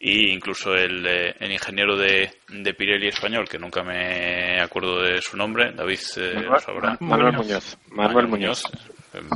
y 0.01 0.31
incluso 0.31 0.75
el, 0.75 1.05
eh, 1.07 1.35
el 1.41 1.53
ingeniero 1.53 1.95
de, 1.97 2.31
de 2.49 2.73
Pirelli 2.75 3.09
español, 3.09 3.47
que 3.47 3.59
nunca 3.59 3.83
me 3.83 4.61
acuerdo 4.61 5.03
de 5.03 5.21
su 5.21 5.37
nombre, 5.37 5.73
David 5.73 5.99
eh, 6.17 6.35
Manuel- 7.01 7.37
Muñoz. 7.37 7.79
Manuel 7.91 8.29
Muñoz. 8.29 8.63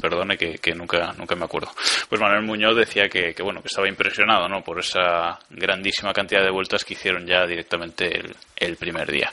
Perdone 0.01 0.37
que, 0.37 0.59
que 0.59 0.75
nunca, 0.75 1.13
nunca 1.17 1.35
me 1.35 1.45
acuerdo. 1.45 1.71
Pues 2.09 2.21
Manuel 2.21 2.43
Muñoz 2.43 2.77
decía 2.77 3.09
que, 3.09 3.35
bueno, 3.43 3.63
que 3.63 3.69
estaba 3.69 3.89
impresionado, 3.89 4.49
¿no? 4.49 4.63
Por 4.63 4.81
esa 4.81 5.39
grandísima 5.51 6.13
cantidad 6.13 6.43
de 6.43 6.51
vueltas 6.51 6.85
que 6.85 6.95
hicieron 6.95 7.27
ya 7.27 7.47
directamente 7.47 8.19
el, 8.19 8.35
el 8.57 8.77
primer 8.77 9.11
día. 9.11 9.31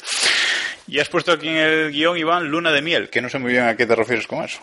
Y 0.88 1.00
has 1.00 1.10
puesto 1.10 1.32
aquí 1.32 1.50
en 1.50 1.58
el 1.58 1.92
guion, 1.92 2.18
Iván, 2.18 2.50
luna 2.50 2.72
de 2.72 2.82
miel, 2.82 3.10
que 3.10 3.22
no 3.22 3.30
sé 3.30 3.38
muy 3.38 3.52
bien 3.52 3.66
a 3.66 3.76
qué 3.76 3.86
te 3.86 3.96
refieres 3.96 4.26
con 4.26 4.44
eso. 4.44 4.60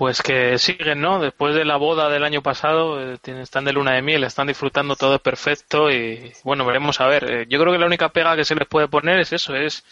Pues 0.00 0.22
que 0.22 0.58
siguen, 0.58 1.02
¿no? 1.02 1.20
Después 1.20 1.54
de 1.54 1.66
la 1.66 1.76
boda 1.76 2.08
del 2.08 2.24
año 2.24 2.42
pasado, 2.42 2.98
eh, 2.98 3.18
están 3.42 3.66
de 3.66 3.72
luna 3.74 3.94
de 3.94 4.00
miel, 4.00 4.24
están 4.24 4.46
disfrutando 4.46 4.96
todo 4.96 5.18
perfecto 5.18 5.90
y 5.90 6.32
bueno, 6.42 6.64
veremos 6.64 7.02
a 7.02 7.06
ver. 7.06 7.30
Eh, 7.30 7.46
yo 7.50 7.60
creo 7.60 7.70
que 7.70 7.78
la 7.78 7.84
única 7.84 8.08
pega 8.08 8.34
que 8.34 8.46
se 8.46 8.54
les 8.54 8.66
puede 8.66 8.88
poner 8.88 9.20
es 9.20 9.34
eso, 9.34 9.54
es 9.54 9.84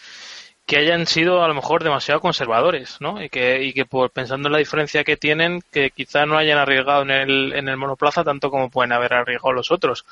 que 0.69 0.77
hayan 0.77 1.07
sido 1.07 1.43
a 1.43 1.47
lo 1.49 1.55
mejor 1.55 1.83
demasiado 1.83 2.21
conservadores, 2.21 2.97
¿no? 3.01 3.21
Y 3.23 3.29
que, 3.29 3.63
y 3.63 3.73
que 3.73 3.85
por, 3.85 4.11
pensando 4.11 4.49
en 4.49 4.53
la 4.53 4.59
diferencia 4.59 5.03
que 5.03 5.17
tienen, 5.17 5.63
que 5.71 5.89
quizá 5.91 6.27
no 6.27 6.37
hayan 6.37 6.59
arriesgado 6.59 7.01
en 7.01 7.11
el, 7.11 7.53
en 7.55 7.67
el 7.69 7.77
monoplaza 7.77 8.23
tanto 8.23 8.51
como 8.51 8.69
pueden 8.69 8.93
haber 8.93 9.13
arriesgado 9.15 9.53
los 9.53 9.71
otros. 9.71 10.05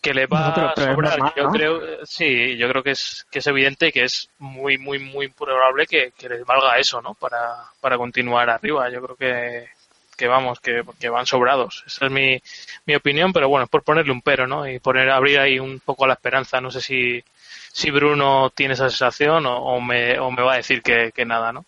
Que 0.00 0.14
le 0.14 0.26
va 0.26 0.54
No, 0.56 0.68
a 0.70 0.76
sobrar. 0.76 1.18
yo 1.36 1.48
creo, 1.50 2.06
sí, 2.06 2.56
yo 2.56 2.68
creo 2.68 2.82
que 2.84 2.92
es, 2.92 3.26
que 3.30 3.40
es 3.40 3.46
evidente 3.48 3.92
que 3.92 4.04
es 4.04 4.30
muy, 4.38 4.78
muy, 4.78 5.00
muy 5.00 5.28
probable 5.28 5.86
que, 5.86 6.12
que 6.16 6.28
les 6.30 6.44
valga 6.46 6.78
eso, 6.78 7.02
¿no? 7.02 7.14
Para, 7.14 7.64
para 7.80 7.98
continuar 7.98 8.48
arriba. 8.48 8.88
Yo 8.90 9.02
creo 9.02 9.16
que, 9.16 9.68
que 10.16 10.28
vamos, 10.28 10.60
que, 10.60 10.82
que 11.00 11.08
van 11.10 11.26
sobrados. 11.26 11.84
Esa 11.86 12.06
es 12.06 12.12
mi, 12.12 12.40
mi 12.86 12.94
opinión, 12.94 13.32
pero 13.32 13.48
bueno, 13.48 13.64
es 13.64 13.70
por 13.70 13.82
ponerle 13.82 14.12
un 14.12 14.22
pero, 14.22 14.46
¿no? 14.46 14.68
Y 14.68 14.78
poner, 14.78 15.10
abrir 15.10 15.40
ahí 15.40 15.58
un 15.58 15.80
poco 15.80 16.06
la 16.06 16.14
esperanza. 16.14 16.60
No 16.60 16.70
sé 16.70 16.80
si, 16.80 17.22
si 17.72 17.90
Bruno 17.90 18.50
tiene 18.54 18.74
esa 18.74 18.88
sensación 18.88 19.46
o, 19.46 19.80
me, 19.80 20.18
o 20.18 20.30
me 20.30 20.42
va 20.42 20.54
a 20.54 20.56
decir 20.56 20.82
que, 20.82 21.12
que 21.14 21.24
nada, 21.24 21.52
¿no? 21.52 21.64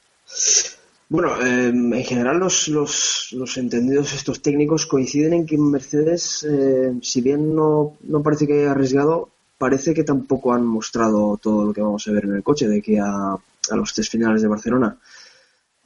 Bueno, 1.08 1.40
eh, 1.44 1.68
en 1.68 2.04
general 2.04 2.38
los, 2.38 2.68
los, 2.68 3.28
los 3.32 3.56
entendidos 3.56 4.12
estos 4.12 4.42
técnicos 4.42 4.86
coinciden 4.86 5.32
en 5.32 5.46
que 5.46 5.58
Mercedes, 5.58 6.46
eh, 6.48 6.92
si 7.02 7.20
bien 7.20 7.54
no, 7.54 7.96
no 8.02 8.22
parece 8.22 8.46
que 8.46 8.60
haya 8.60 8.70
arriesgado, 8.70 9.28
parece 9.58 9.92
que 9.92 10.04
tampoco 10.04 10.54
han 10.54 10.64
mostrado 10.64 11.36
todo 11.36 11.64
lo 11.64 11.72
que 11.72 11.82
vamos 11.82 12.06
a 12.06 12.12
ver 12.12 12.24
en 12.24 12.36
el 12.36 12.42
coche 12.44 12.68
de 12.68 12.78
aquí 12.78 12.96
a, 12.96 13.32
a 13.32 13.76
los 13.76 13.92
tres 13.92 14.08
finales 14.08 14.40
de 14.40 14.48
Barcelona. 14.48 14.96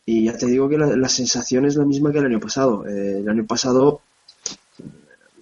Y 0.07 0.27
ya 0.27 0.37
te 0.37 0.45
digo 0.45 0.69
que 0.69 0.77
la, 0.77 0.95
la 0.95 1.09
sensación 1.09 1.65
es 1.65 1.77
la 1.77 1.87
misma 1.87 2.13
que 2.13 2.19
el 2.19 2.27
año 2.27 2.39
pasado. 2.39 2.87
Eh, 2.87 3.21
el 3.21 3.29
año 3.29 3.47
pasado 3.47 4.03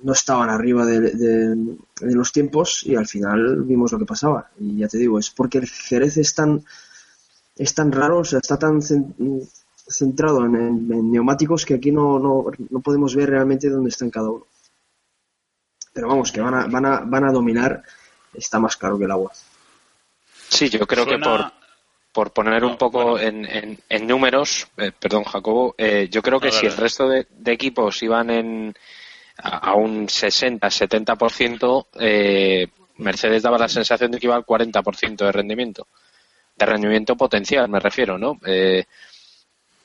no 0.03 0.13
estaban 0.13 0.51
arriba 0.51 0.85
de, 0.85 1.01
de- 1.01 1.77
de 2.01 2.15
los 2.15 2.33
tiempos 2.33 2.83
y 2.85 2.97
al 2.97 3.07
final 3.07 3.63
vimos 3.63 3.93
lo 3.93 3.99
que 3.99 4.05
pasaba. 4.07 4.51
Y 4.59 4.79
ya 4.79 4.89
te 4.89 4.99
digo, 4.99 5.19
es 5.19 5.31
porque 5.31 5.59
el 5.59 5.69
Jerez 5.69 6.17
es 6.17 6.35
tan, 6.35 6.65
es 7.57 7.75
tan 7.75 7.93
raro, 7.93 8.19
o 8.19 8.25
sea, 8.25 8.39
está 8.41 8.59
tan 8.59 8.81
cen- 8.81 9.15
centrado 9.87 10.45
en, 10.47 10.55
en- 10.57 10.93
en 10.93 11.13
neumáticos 11.13 11.65
que 11.65 11.75
aquí 11.75 11.93
no, 11.93 12.19
no, 12.19 12.47
no 12.71 12.81
podemos 12.81 13.15
ver 13.15 13.31
realmente 13.31 13.69
dónde 13.69 13.91
están 13.91 14.11
cada 14.11 14.31
uno. 14.31 14.47
Pero 15.93 16.09
vamos, 16.09 16.33
que 16.33 16.41
van 16.41 16.55
a, 16.55 16.67
van 16.67 16.87
a, 16.87 17.01
van 17.01 17.25
a 17.25 17.33
dominar, 17.33 17.83
está 18.33 18.59
más 18.59 18.77
caro 18.77 18.99
que 18.99 19.05
el 19.05 19.11
agua. 19.11 19.31
Sí, 20.49 20.69
yo 20.69 20.87
creo 20.87 21.05
Suena- 21.05 21.19
que 21.25 21.31
por, 21.31 21.53
por 22.13 22.33
poner 22.33 22.65
un 22.65 22.77
poco 22.79 23.19
en, 23.19 23.45
en- 23.45 23.79
en 23.89 24.07
números, 24.07 24.67
eh, 24.79 24.91
perdón 24.99 25.25
Jacobo, 25.25 25.75
eh, 25.79 26.09
yo 26.11 26.23
creo 26.23 26.41
que 26.41 26.49
No, 26.49 26.53
si 26.55 26.67
el 26.67 26.77
resto 26.77 27.09
de, 27.09 27.27
de 27.31 27.53
equipos 27.53 28.03
iban 28.03 28.31
en, 28.31 28.75
a, 29.39 29.75
un 29.75 30.07
60-70%, 30.07 31.87
eh, 32.01 32.69
Mercedes 32.99 33.43
daba 33.43 33.59
la 33.59 33.69
sensación 33.69 34.11
de 34.11 34.19
que 34.19 34.27
iba 34.27 34.37
al 34.37 34.45
40% 34.47 35.17
de 35.17 35.33
rendimiento. 35.33 35.89
De 36.57 36.67
rendimiento 36.67 37.17
potencial, 37.17 37.69
me 37.69 37.81
refiero, 37.81 38.19
¿no? 38.19 38.39
Eh, 38.47 38.85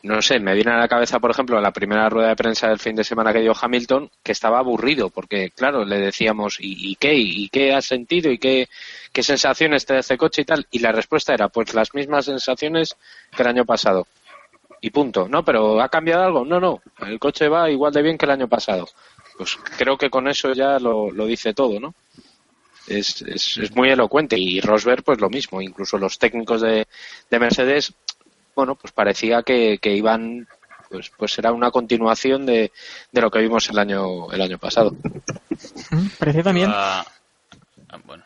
no 0.04 0.22
sé, 0.22 0.39
me 0.39 0.54
viene 0.54 0.72
a 0.72 0.77
la 0.77 0.88
cabeza, 0.88 1.20
por 1.20 1.32
ejemplo, 1.32 1.60
la 1.60 1.72
primera 1.72 2.08
rueda 2.10 2.30
de 2.30 2.36
prensa 2.36 2.70
del 2.70 2.80
fin 2.80 2.96
de 2.96 3.04
semana 3.04 3.34
que 3.34 3.42
dio 3.42 3.54
Hamilton, 3.60 4.10
que 4.24 4.32
estaba 4.32 4.60
aburrido, 4.60 5.10
porque, 5.10 5.50
claro, 5.51 5.84
le 5.84 5.98
decíamos, 5.98 6.58
¿y, 6.60 6.92
y 6.92 6.96
qué? 6.96 7.13
¿Y 7.16 7.50
qué 7.50 7.74
has 7.74 7.86
sentido? 7.86 8.32
¿Y 8.32 8.38
qué, 8.38 8.70
qué 9.12 9.24
sensaciones 9.24 9.86
te 9.86 9.94
da 9.94 10.00
este 10.00 10.18
coche 10.18 10.44
y 10.44 10.46
tal? 10.46 10.68
Y 10.72 10.80
la 10.80 10.92
respuesta 10.92 11.34
era, 11.34 11.50
pues 11.50 11.74
las 11.74 11.94
mismas 11.94 12.25
sensaciones 12.25 12.96
que 13.36 13.42
el 13.42 13.50
año 13.50 13.66
pasado. 13.66 14.08
Y 14.82 14.92
punto. 14.92 15.27
No, 15.27 15.44
pero 15.44 15.82
¿ha 15.82 15.89
cambiado 15.89 16.24
algo? 16.24 16.46
No, 16.46 16.60
no. 16.60 16.82
El 17.00 17.20
coche 17.20 17.48
va 17.48 17.70
igual 17.70 17.92
de 17.94 18.04
bien 18.04 18.18
que 18.18 18.25
el 18.25 18.32
año 18.32 18.48
pasado. 18.48 18.88
Pues 19.38 19.58
creo 19.77 19.98
que 19.98 20.10
con 20.10 20.27
eso 20.27 20.53
ya 20.53 20.79
lo, 20.79 21.12
lo 21.12 21.25
dice 21.25 21.53
todo, 21.53 21.79
¿no? 21.79 21.94
Es, 22.88 23.22
es, 23.22 23.58
es 23.58 23.75
muy 23.75 23.89
elocuente. 23.89 24.38
Y 24.39 24.60
Rosberg, 24.62 25.03
pues 25.03 25.20
lo 25.20 25.29
mismo. 25.29 25.62
Incluso 25.62 25.98
los 25.98 26.17
técnicos 26.17 26.62
de, 26.62 26.88
de 27.29 27.39
Mercedes, 27.39 27.94
bueno, 28.56 28.75
pues 28.75 28.91
parecía 28.94 29.44
que, 29.44 29.77
que 29.79 29.94
iban, 29.94 30.48
pues, 30.89 31.12
pues 31.17 31.38
era 31.38 31.51
una 31.51 31.70
continuación 31.70 32.46
de, 32.46 32.72
de 33.12 33.22
lo 33.22 33.29
que 33.29 33.39
vimos 33.39 33.70
el 33.70 33.77
año, 33.77 34.32
el 34.32 34.41
año 34.41 34.58
pasado. 34.58 34.96
Parecía 36.17 36.44
también. 36.44 36.70
Ah, 36.74 37.06
bueno. 38.06 38.24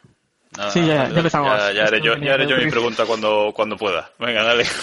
Nada, 0.57 0.71
Sí, 0.71 0.85
ya- 0.85 0.95
dale, 0.95 1.11
ya 1.13 1.17
empezamos. 1.19 1.57
Ya, 1.57 1.71
ya 1.73 1.83
haré 1.85 2.01
yo, 2.01 2.17
ya 2.17 2.33
haré 2.33 2.45
yo 2.47 2.57
mi 2.57 2.69
pregunta 2.69 3.05
cuando, 3.05 3.51
cuando 3.55 3.77
pueda. 3.77 4.11
Venga, 4.19 4.43
dale. 4.43 4.65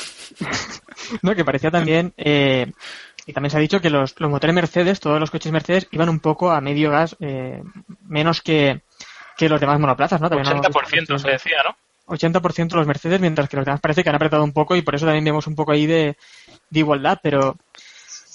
No, 1.23 1.35
que 1.35 1.43
parecía 1.45 1.71
también, 1.71 2.13
eh, 2.19 2.71
y 3.29 3.33
también 3.35 3.51
se 3.51 3.59
ha 3.59 3.61
dicho 3.61 3.81
que 3.81 3.91
los, 3.91 4.19
los 4.19 4.31
motores 4.31 4.55
Mercedes, 4.55 5.01
todos 5.01 5.21
los 5.21 5.31
coches 5.31 5.53
Mercedes, 5.53 5.87
iban 5.91 6.09
un 6.09 6.19
poco 6.19 6.51
a 6.51 6.61
medio 6.63 6.91
gas, 6.91 7.15
eh, 7.21 7.63
menos 8.07 8.41
que, 8.41 8.81
que 9.37 9.49
los 9.51 9.61
demás 9.61 9.79
monoplazas, 9.79 10.21
¿no? 10.21 10.29
También 10.31 10.47
hemos 10.51 10.67
visto 10.67 11.13
80% 11.15 11.19
se 11.19 11.31
decía, 11.31 11.59
¿no? 11.65 11.77
80% 12.17 12.73
los 12.75 12.87
Mercedes, 12.87 13.21
mientras 13.21 13.49
que 13.51 13.57
los 13.57 13.67
demás 13.67 13.81
parece 13.83 14.03
que 14.03 14.09
han 14.09 14.15
apretado 14.15 14.43
un 14.43 14.53
poco 14.55 14.75
y 14.75 14.81
por 14.83 14.95
eso 14.95 15.05
también 15.05 15.25
vemos 15.25 15.47
un 15.47 15.55
poco 15.55 15.73
ahí 15.73 15.85
de, 15.87 16.17
de 16.71 16.79
igualdad, 16.81 17.21
pero 17.23 17.57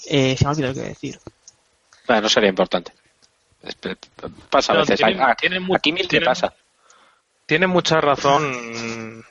eh, 0.08 0.36
se 0.38 0.44
me 0.44 0.48
ha 0.48 0.52
olvidado 0.52 0.74
qué 0.74 0.80
decir. 0.82 1.18
Bueno, 2.06 2.22
no 2.22 2.28
sería 2.28 2.50
importante. 2.50 2.92
Pasa 4.48 4.74
a 4.74 4.76
veces. 4.76 5.00
tienen- 5.38 5.74
aquí 5.74 5.90
mil 5.92 6.06
te 6.06 6.20
pasa. 6.20 6.54
Tiene 7.46 7.66
mucha 7.66 8.00
razón 8.00 9.24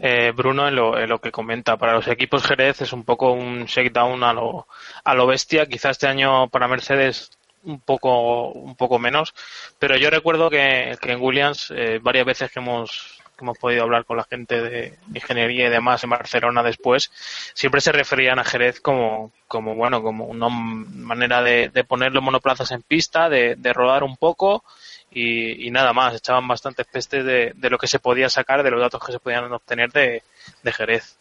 eh, 0.00 0.32
Bruno 0.34 0.66
en 0.66 0.74
lo, 0.74 0.98
en 0.98 1.08
lo 1.08 1.20
que 1.20 1.30
comenta. 1.30 1.76
Para 1.76 1.92
los 1.92 2.08
equipos 2.08 2.42
Jerez 2.44 2.80
es 2.80 2.92
un 2.92 3.04
poco 3.04 3.32
un 3.32 3.66
shakedown 3.66 4.24
a 4.24 4.32
lo, 4.32 4.66
a 5.04 5.14
lo 5.14 5.26
bestia. 5.26 5.66
Quizá 5.66 5.90
este 5.90 6.06
año 6.06 6.48
para 6.48 6.68
Mercedes 6.68 7.30
un 7.64 7.80
poco, 7.80 8.48
un 8.48 8.74
poco 8.76 8.98
menos. 8.98 9.34
Pero 9.78 9.96
yo 9.96 10.10
recuerdo 10.10 10.50
que, 10.50 10.96
que 11.00 11.12
en 11.12 11.20
Williams 11.20 11.72
eh, 11.76 11.98
varias 12.02 12.24
veces 12.24 12.50
que 12.50 12.60
hemos, 12.60 13.20
que 13.36 13.44
hemos 13.44 13.58
podido 13.58 13.82
hablar 13.82 14.04
con 14.04 14.16
la 14.16 14.24
gente 14.24 14.60
de 14.62 14.98
ingeniería 15.14 15.66
y 15.66 15.70
demás 15.70 16.02
en 16.04 16.10
Barcelona 16.10 16.62
después, 16.62 17.10
siempre 17.54 17.80
se 17.80 17.92
referían 17.92 18.38
a 18.38 18.44
Jerez 18.44 18.80
como, 18.80 19.32
como 19.46 19.74
bueno, 19.74 20.02
como 20.02 20.24
una 20.24 20.48
manera 20.48 21.42
de, 21.42 21.68
de 21.68 21.84
poner 21.84 22.12
los 22.12 22.22
monoplazas 22.22 22.70
en 22.70 22.82
pista, 22.82 23.28
de, 23.28 23.56
de 23.56 23.72
rodar 23.72 24.02
un 24.04 24.16
poco 24.16 24.64
y, 25.10 25.66
y 25.66 25.70
nada 25.70 25.92
más. 25.92 26.14
Echaban 26.16 26.46
bastantes 26.48 26.86
pestes 26.86 27.24
de, 27.24 27.52
de 27.56 27.70
lo 27.70 27.78
que 27.78 27.86
se 27.86 27.98
podía 27.98 28.28
sacar, 28.28 28.62
de 28.62 28.70
los 28.70 28.80
datos 28.80 29.02
que 29.04 29.12
se 29.12 29.18
podían 29.18 29.52
obtener 29.52 29.90
de, 29.92 30.22
de 30.62 30.72
Jerez. 30.72 31.16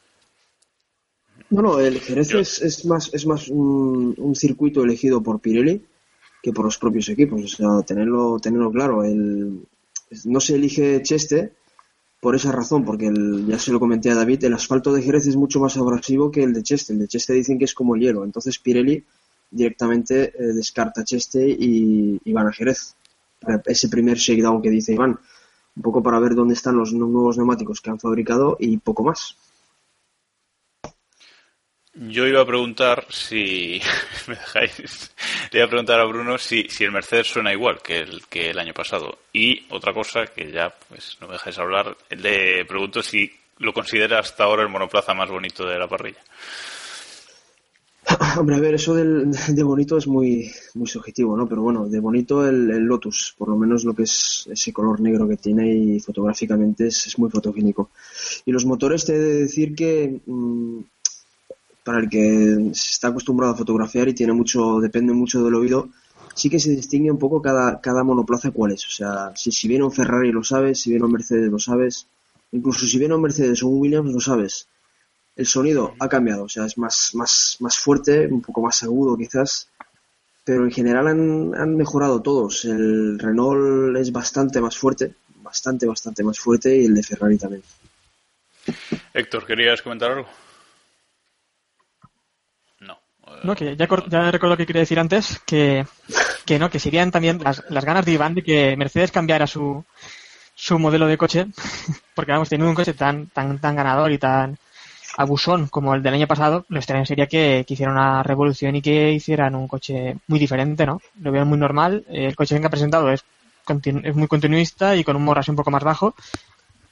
Bueno, 1.49 1.79
el 1.79 1.99
Jerez 1.99 2.33
es, 2.33 2.61
es 2.61 2.85
más, 2.85 3.11
es 3.13 3.25
más 3.25 3.47
un, 3.47 4.13
un 4.17 4.35
circuito 4.35 4.83
elegido 4.83 5.21
por 5.23 5.39
Pirelli 5.39 5.83
que 6.43 6.53
por 6.53 6.65
los 6.65 6.77
propios 6.77 7.09
equipos. 7.09 7.41
O 7.43 7.47
sea, 7.47 7.81
tenerlo, 7.85 8.39
tenerlo 8.39 8.71
claro. 8.71 9.03
El, 9.03 9.65
no 10.25 10.39
se 10.39 10.55
elige 10.55 11.01
Cheste 11.01 11.53
por 12.21 12.35
esa 12.35 12.51
razón, 12.51 12.83
porque 12.85 13.07
el- 13.07 13.45
ya 13.47 13.57
se 13.57 13.71
lo 13.71 13.79
comenté 13.79 14.11
a 14.11 14.15
David, 14.15 14.43
el 14.43 14.53
asfalto 14.53 14.91
de 14.93 15.01
Jerez 15.01 15.25
es 15.27 15.37
mucho 15.37 15.59
más 15.59 15.77
abrasivo 15.77 16.29
que 16.29 16.43
el 16.43 16.53
de 16.53 16.63
Cheste. 16.63 16.93
El 16.93 16.99
de 16.99 17.07
Cheste 17.07 17.33
dicen 17.33 17.57
que 17.57 17.65
es 17.65 17.73
como 17.73 17.95
el 17.95 18.01
hielo. 18.01 18.23
Entonces 18.25 18.59
Pirelli 18.59 19.03
directamente 19.49 20.25
eh, 20.37 20.53
descarta 20.53 21.03
Cheste 21.03 21.49
y, 21.49 22.19
y 22.23 22.33
van 22.33 22.47
a 22.47 22.53
Jerez. 22.53 22.95
Ese 23.65 23.89
primer 23.89 24.17
shakedown 24.17 24.61
que 24.61 24.69
dice 24.69 24.93
Iván. 24.93 25.19
un 25.75 25.81
poco 25.81 26.03
para 26.03 26.19
ver 26.19 26.35
dónde 26.35 26.53
están 26.53 26.77
los 26.77 26.93
nuevos 26.93 27.37
neumáticos 27.37 27.81
que 27.81 27.89
han 27.89 27.99
fabricado 27.99 28.57
y 28.59 28.77
poco 28.77 29.03
más. 29.03 29.35
Yo 31.93 32.27
iba 32.27 32.41
a 32.41 32.45
preguntar 32.45 33.05
si 33.09 33.81
me 34.27 34.35
dejáis, 34.35 35.11
le 35.51 35.59
iba 35.59 35.65
a 35.65 35.69
preguntar 35.69 35.99
a 35.99 36.05
Bruno 36.05 36.37
si, 36.37 36.63
si 36.69 36.83
el 36.83 36.91
Mercedes 36.91 37.27
suena 37.27 37.51
igual 37.51 37.81
que 37.81 37.99
el 37.99 38.25
que 38.27 38.51
el 38.51 38.59
año 38.59 38.73
pasado. 38.73 39.19
Y 39.33 39.65
otra 39.69 39.93
cosa 39.93 40.27
que 40.27 40.51
ya 40.51 40.69
pues 40.87 41.17
no 41.19 41.27
me 41.27 41.33
dejáis 41.33 41.57
hablar, 41.57 41.97
le 42.09 42.63
pregunto 42.65 43.01
si 43.01 43.31
lo 43.57 43.73
considera 43.73 44.19
hasta 44.19 44.45
ahora 44.45 44.63
el 44.63 44.69
monoplaza 44.69 45.13
más 45.13 45.29
bonito 45.29 45.65
de 45.65 45.77
la 45.77 45.87
parrilla. 45.87 46.21
Hombre, 48.39 48.55
a 48.55 48.59
ver, 48.59 48.75
eso 48.75 48.95
del, 48.95 49.31
de 49.31 49.63
bonito 49.63 49.97
es 49.97 50.07
muy, 50.07 50.51
muy 50.73 50.87
subjetivo, 50.87 51.37
¿no? 51.37 51.47
Pero 51.47 51.61
bueno, 51.61 51.87
de 51.87 51.99
bonito 51.99 52.47
el, 52.47 52.69
el 52.71 52.83
Lotus, 52.83 53.35
por 53.37 53.49
lo 53.49 53.57
menos 53.57 53.83
lo 53.83 53.93
que 53.93 54.03
es 54.03 54.47
ese 54.49 54.73
color 54.73 54.99
negro 54.99 55.27
que 55.27 55.37
tiene 55.37 55.71
y 55.73 55.99
fotográficamente 55.99 56.87
es, 56.87 57.17
muy 57.19 57.29
fotogénico. 57.29 57.91
Y 58.45 58.51
los 58.51 58.65
motores, 58.65 59.05
te 59.05 59.15
he 59.15 59.19
de 59.19 59.33
decir 59.41 59.75
que 59.75 60.21
mm, 60.25 60.79
para 61.83 61.99
el 61.99 62.09
que 62.09 62.71
se 62.73 62.91
está 62.91 63.09
acostumbrado 63.09 63.53
a 63.53 63.57
fotografiar 63.57 64.07
y 64.07 64.13
tiene 64.13 64.33
mucho, 64.33 64.79
depende 64.79 65.13
mucho 65.13 65.43
del 65.43 65.55
oído, 65.55 65.89
sí 66.33 66.49
que 66.49 66.59
se 66.59 66.71
distingue 66.71 67.11
un 67.11 67.19
poco 67.19 67.41
cada, 67.41 67.79
cada 67.79 68.03
monoplaza 68.03 68.51
cuál 68.51 68.71
es. 68.71 68.85
O 68.85 68.91
sea, 68.91 69.33
si, 69.35 69.51
si 69.51 69.67
viene 69.67 69.83
un 69.83 69.91
Ferrari 69.91 70.31
lo 70.31 70.43
sabes, 70.43 70.81
si 70.81 70.89
viene 70.89 71.05
un 71.05 71.11
Mercedes 71.11 71.51
lo 71.51 71.59
sabes, 71.59 72.07
incluso 72.51 72.87
si 72.87 72.97
viene 72.97 73.15
un 73.15 73.21
Mercedes 73.21 73.61
o 73.61 73.67
un 73.67 73.81
Williams 73.81 74.13
lo 74.13 74.19
sabes. 74.19 74.67
El 75.39 75.45
sonido 75.45 75.95
ha 75.99 76.09
cambiado, 76.09 76.43
o 76.43 76.49
sea, 76.49 76.65
es 76.65 76.77
más, 76.77 77.11
más, 77.13 77.55
más 77.61 77.77
fuerte, 77.77 78.27
un 78.27 78.41
poco 78.41 78.61
más 78.61 78.83
agudo 78.83 79.15
quizás, 79.15 79.69
pero 80.43 80.65
en 80.65 80.71
general 80.71 81.07
han, 81.07 81.55
han 81.55 81.77
mejorado 81.77 82.21
todos. 82.21 82.65
El 82.65 83.17
Renault 83.17 83.95
es 83.95 84.11
bastante 84.11 84.59
más 84.59 84.77
fuerte, 84.77 85.13
bastante, 85.37 85.85
bastante 85.85 86.25
más 86.25 86.37
fuerte 86.37 86.75
y 86.75 86.87
el 86.87 86.93
de 86.93 87.03
Ferrari 87.03 87.37
también. 87.37 87.63
Héctor, 89.13 89.45
¿querías 89.45 89.81
comentar 89.81 90.11
algo? 90.11 90.27
No, 93.43 93.55
que 93.55 93.77
ya, 93.77 93.87
ya 94.09 94.31
recuerdo 94.31 94.57
que 94.57 94.65
quería 94.65 94.81
decir 94.81 94.99
antes 94.99 95.39
que, 95.45 95.85
que 96.45 96.59
no, 96.59 96.69
que 96.69 96.79
serían 96.79 97.11
también 97.11 97.39
las, 97.41 97.63
las 97.69 97.85
ganas 97.85 98.05
de 98.05 98.11
Iván 98.11 98.35
de 98.35 98.43
que 98.43 98.75
Mercedes 98.75 99.13
cambiara 99.13 99.47
su, 99.47 99.85
su 100.53 100.77
modelo 100.77 101.07
de 101.07 101.17
coche, 101.17 101.45
porque 102.13 102.33
vamos, 102.33 102.49
teniendo 102.49 102.71
un 102.71 102.75
coche 102.75 102.93
tan, 102.93 103.27
tan, 103.27 103.57
tan 103.59 103.77
ganador 103.77 104.11
y 104.11 104.17
tan 104.17 104.57
abusón 105.23 105.67
como 105.67 105.93
el 105.95 106.01
del 106.03 106.13
año 106.15 106.27
pasado, 106.27 106.65
lo 106.69 106.79
extraño 106.79 107.05
sería 107.05 107.27
que, 107.27 107.65
que 107.67 107.83
una 107.85 108.23
revolución 108.23 108.75
y 108.77 108.81
que 108.81 109.11
hicieran 109.11 109.55
un 109.55 109.67
coche 109.67 110.17
muy 110.27 110.39
diferente, 110.39 110.85
¿no? 110.85 111.01
Lo 111.21 111.31
veo 111.31 111.45
muy 111.45 111.57
normal, 111.57 112.05
el 112.09 112.35
coche 112.35 112.57
que 112.59 112.65
han 112.65 112.71
presentado 112.71 113.11
es, 113.11 113.23
es 114.03 114.15
muy 114.15 114.27
continuista 114.27 114.95
y 114.95 115.03
con 115.03 115.15
un 115.17 115.23
morras 115.25 115.49
un 115.49 115.55
poco 115.57 115.71
más 115.71 115.83
bajo, 115.83 116.15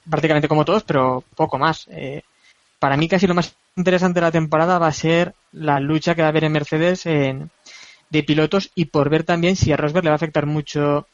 prácticamente 0.09 0.47
como 0.47 0.65
todos, 0.65 0.83
pero 0.83 1.23
poco 1.35 1.57
más. 1.57 1.87
Eh, 1.91 2.21
para 2.79 2.97
mí 2.97 3.07
casi 3.09 3.27
lo 3.27 3.35
más 3.35 3.55
interesante 3.75 4.19
de 4.19 4.25
la 4.27 4.31
temporada 4.31 4.79
va 4.79 4.87
a 4.87 4.93
ser 4.93 5.35
la 5.53 5.79
lucha 5.79 6.15
que 6.15 6.21
va 6.23 6.27
a 6.27 6.31
haber 6.31 6.45
en 6.45 6.53
Mercedes 6.53 7.05
en- 7.07 7.49
de 8.09 8.23
pilotos 8.23 8.71
y 8.75 8.85
por 8.85 9.09
ver 9.09 9.23
también 9.23 9.55
si 9.55 9.71
a 9.73 9.77
Rosberg 9.77 10.05
le 10.05 10.11
va 10.11 10.15
a 10.15 10.17
afectar 10.17 10.45
mucho 10.45 11.07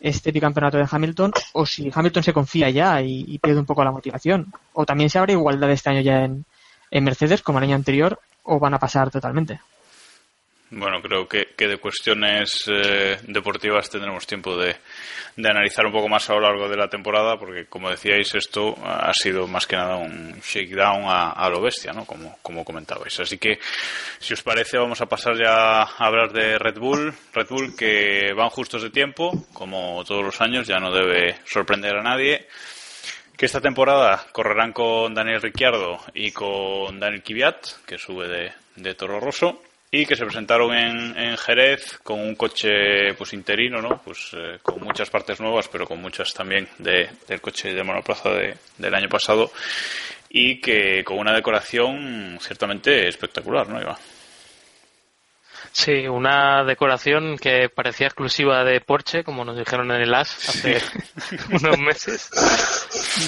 este 0.00 0.30
bicampeonato 0.30 0.76
de 0.76 0.86
Hamilton 0.90 1.32
o 1.52 1.66
si 1.66 1.90
Hamilton 1.92 2.22
se 2.22 2.32
confía 2.32 2.70
ya 2.70 3.00
y, 3.02 3.38
pierde 3.38 3.60
un 3.60 3.66
poco 3.66 3.84
la 3.84 3.92
motivación. 3.92 4.52
O 4.72 4.84
también 4.84 5.10
se 5.10 5.18
habrá 5.18 5.32
igualdad 5.32 5.70
este 5.70 5.90
año 5.90 6.00
ya 6.00 6.24
en, 6.24 6.44
en 6.90 7.04
Mercedes 7.04 7.42
como 7.42 7.58
el 7.58 7.64
año 7.64 7.76
anterior 7.76 8.18
o 8.42 8.58
van 8.58 8.74
a 8.74 8.78
pasar 8.78 9.10
totalmente. 9.10 9.60
Bueno, 10.70 11.00
creo 11.00 11.28
que, 11.28 11.54
que 11.56 11.68
de 11.68 11.76
cuestiones 11.76 12.64
eh, 12.66 13.18
deportivas 13.22 13.88
tendremos 13.88 14.26
tiempo 14.26 14.56
de, 14.56 14.74
analizar 15.36 15.86
un 15.86 15.92
poco 15.92 16.08
más 16.08 16.28
a 16.28 16.34
lo 16.34 16.40
largo 16.40 16.68
de 16.68 16.76
la 16.76 16.88
temporada, 16.88 17.38
porque 17.38 17.66
como 17.66 17.88
decíais, 17.88 18.34
esto 18.34 18.74
ha 18.84 19.12
sido 19.12 19.46
más 19.46 19.64
que 19.66 19.76
nada 19.76 19.96
un 19.96 20.40
shakedown 20.40 21.04
a, 21.04 21.30
a 21.30 21.48
lo 21.50 21.60
bestia, 21.60 21.92
¿no? 21.92 22.04
Como, 22.04 22.36
como 22.42 22.64
comentabais. 22.64 23.20
Así 23.20 23.38
que, 23.38 23.60
si 24.18 24.34
os 24.34 24.42
parece, 24.42 24.76
vamos 24.76 25.00
a 25.00 25.06
pasar 25.06 25.36
ya 25.36 25.82
a 25.82 26.04
hablar 26.04 26.32
de 26.32 26.58
Red 26.58 26.78
Bull. 26.78 27.14
Red 27.32 27.46
Bull 27.48 27.76
que 27.76 28.32
van 28.34 28.50
justos 28.50 28.82
de 28.82 28.90
tiempo, 28.90 29.46
como 29.52 30.02
todos 30.04 30.24
los 30.24 30.40
años, 30.40 30.66
ya 30.66 30.80
no 30.80 30.90
debe 30.90 31.36
sorprender 31.44 31.94
a 31.94 32.02
nadie 32.02 32.48
que 33.36 33.46
esta 33.46 33.60
temporada 33.60 34.26
correrán 34.32 34.72
con 34.72 35.14
Daniel 35.14 35.42
Ricciardo 35.42 36.00
y 36.14 36.32
con 36.32 36.98
Daniel 36.98 37.22
Kvyat, 37.22 37.84
que 37.86 37.98
sube 37.98 38.26
de, 38.26 38.52
de 38.76 38.94
Toro 38.94 39.20
Rosso, 39.20 39.62
y 39.90 40.04
que 40.04 40.16
se 40.16 40.24
presentaron 40.24 40.74
en, 40.74 41.16
en 41.16 41.36
Jerez 41.38 41.98
con 42.02 42.20
un 42.20 42.34
coche 42.34 43.14
pues 43.14 43.32
interino, 43.32 43.80
¿no? 43.80 44.02
Pues 44.02 44.30
eh, 44.32 44.58
con 44.62 44.80
muchas 44.82 45.08
partes 45.10 45.40
nuevas, 45.40 45.68
pero 45.68 45.86
con 45.86 46.00
muchas 46.00 46.34
también 46.34 46.68
de, 46.78 47.08
del 47.28 47.40
coche 47.40 47.72
de 47.72 47.82
monoplaza 47.82 48.30
de- 48.30 48.56
del 48.78 48.94
año 48.94 49.08
pasado 49.08 49.50
y 50.28 50.60
que 50.60 51.02
con 51.04 51.18
una 51.18 51.32
decoración 51.34 52.38
ciertamente 52.40 53.08
espectacular, 53.08 53.68
¿no, 53.68 53.80
Iván? 53.80 53.96
Sí, 55.72 56.06
una 56.08 56.64
decoración 56.64 57.36
que 57.38 57.68
parecía 57.68 58.06
exclusiva 58.06 58.64
de 58.64 58.80
Porsche, 58.80 59.24
como 59.24 59.44
nos 59.44 59.58
dijeron 59.58 59.90
en 59.90 60.00
el 60.02 60.14
AS 60.14 60.48
hace 60.48 60.80
unos 61.50 61.78
meses. 61.78 62.30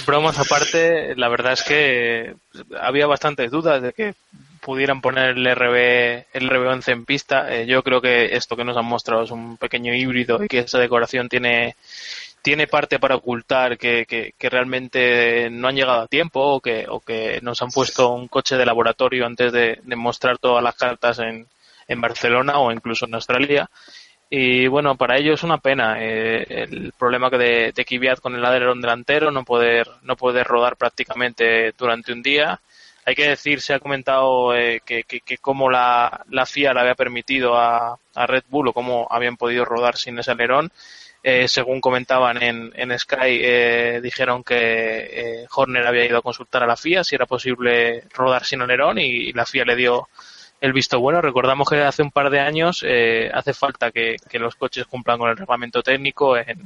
Bromas 0.06 0.38
aparte, 0.38 1.14
la 1.16 1.28
verdad 1.28 1.52
es 1.52 1.62
que 1.62 2.34
había 2.80 3.06
bastantes 3.06 3.50
dudas 3.50 3.82
de 3.82 3.92
que 3.92 4.14
pudieran 4.60 5.00
poner 5.00 5.36
el 5.36 5.44
RB, 5.44 6.26
el 6.32 6.50
RB11 6.50 6.92
en 6.92 7.04
pista. 7.04 7.54
Eh, 7.54 7.66
yo 7.66 7.82
creo 7.82 8.00
que 8.00 8.36
esto 8.36 8.56
que 8.56 8.64
nos 8.64 8.76
han 8.76 8.84
mostrado 8.84 9.24
es 9.24 9.30
un 9.30 9.56
pequeño 9.56 9.94
híbrido 9.94 10.42
y 10.42 10.48
que 10.48 10.60
esa 10.60 10.78
decoración 10.78 11.28
tiene 11.28 11.76
tiene 12.42 12.66
parte 12.66 12.98
para 12.98 13.16
ocultar 13.16 13.76
que, 13.76 14.06
que, 14.06 14.32
que 14.38 14.48
realmente 14.48 15.50
no 15.50 15.68
han 15.68 15.76
llegado 15.76 16.02
a 16.02 16.06
tiempo 16.06 16.40
o 16.40 16.60
que, 16.60 16.86
o 16.88 17.00
que 17.00 17.40
nos 17.42 17.60
han 17.62 17.70
puesto 17.70 18.10
un 18.10 18.28
coche 18.28 18.56
de 18.56 18.64
laboratorio 18.66 19.26
antes 19.26 19.52
de, 19.52 19.80
mostrar 19.96 20.38
todas 20.38 20.62
las 20.62 20.74
cartas 20.76 21.18
en, 21.18 21.46
en 21.86 22.00
Barcelona 22.00 22.58
o 22.58 22.72
incluso 22.72 23.06
en 23.06 23.14
Australia. 23.14 23.68
Y 24.30 24.66
bueno, 24.66 24.96
para 24.96 25.16
ello 25.16 25.32
es 25.32 25.42
una 25.42 25.58
pena 25.58 25.96
eh, 25.98 26.44
el 26.48 26.92
problema 26.98 27.30
que 27.30 27.38
de, 27.38 27.72
de 27.74 28.16
con 28.20 28.34
el 28.34 28.44
alerón 28.44 28.80
delantero, 28.80 29.30
no 29.30 29.44
poder, 29.44 29.88
no 30.02 30.16
poder 30.16 30.46
rodar 30.46 30.76
prácticamente 30.76 31.72
durante 31.76 32.12
un 32.12 32.22
día. 32.22 32.60
Hay 33.08 33.14
que 33.14 33.30
decir, 33.30 33.62
se 33.62 33.72
ha 33.72 33.80
comentado 33.80 34.54
eh, 34.54 34.82
que, 34.84 35.38
cómo 35.40 35.70
la, 35.70 36.26
la 36.28 36.44
FIA 36.44 36.74
le 36.74 36.80
había 36.80 36.94
permitido 36.94 37.56
a, 37.56 37.98
a 38.14 38.26
Red 38.26 38.44
Bull 38.50 38.68
o 38.68 38.72
cómo 38.74 39.08
habían 39.10 39.38
podido 39.38 39.64
rodar 39.64 39.96
sin 39.96 40.18
ese 40.18 40.30
alerón. 40.30 40.70
Eh, 41.22 41.48
según 41.48 41.80
comentaban 41.80 42.42
en, 42.42 42.70
en 42.74 42.98
Sky, 42.98 43.40
eh, 43.42 44.00
dijeron 44.02 44.44
que 44.44 44.52
eh, 44.60 45.46
Horner 45.50 45.86
había 45.86 46.04
ido 46.04 46.18
a 46.18 46.22
consultar 46.22 46.62
a 46.62 46.66
la 46.66 46.76
FIA 46.76 47.02
si 47.02 47.14
era 47.14 47.24
posible 47.24 48.04
rodar 48.12 48.44
sin 48.44 48.60
alerón 48.60 48.98
y, 48.98 49.06
y 49.06 49.32
la 49.32 49.46
FIA 49.46 49.64
le 49.64 49.76
dio 49.76 50.10
el 50.60 50.74
visto 50.74 51.00
bueno. 51.00 51.22
Recordamos 51.22 51.66
que 51.66 51.80
hace 51.80 52.02
un 52.02 52.10
par 52.10 52.28
de 52.28 52.40
años 52.40 52.84
eh, 52.86 53.30
hace 53.32 53.54
falta 53.54 53.90
que, 53.90 54.16
que 54.28 54.38
los 54.38 54.54
coches 54.54 54.84
cumplan 54.84 55.18
con 55.18 55.30
el 55.30 55.36
reglamento 55.38 55.82
técnico 55.82 56.36
en, 56.36 56.60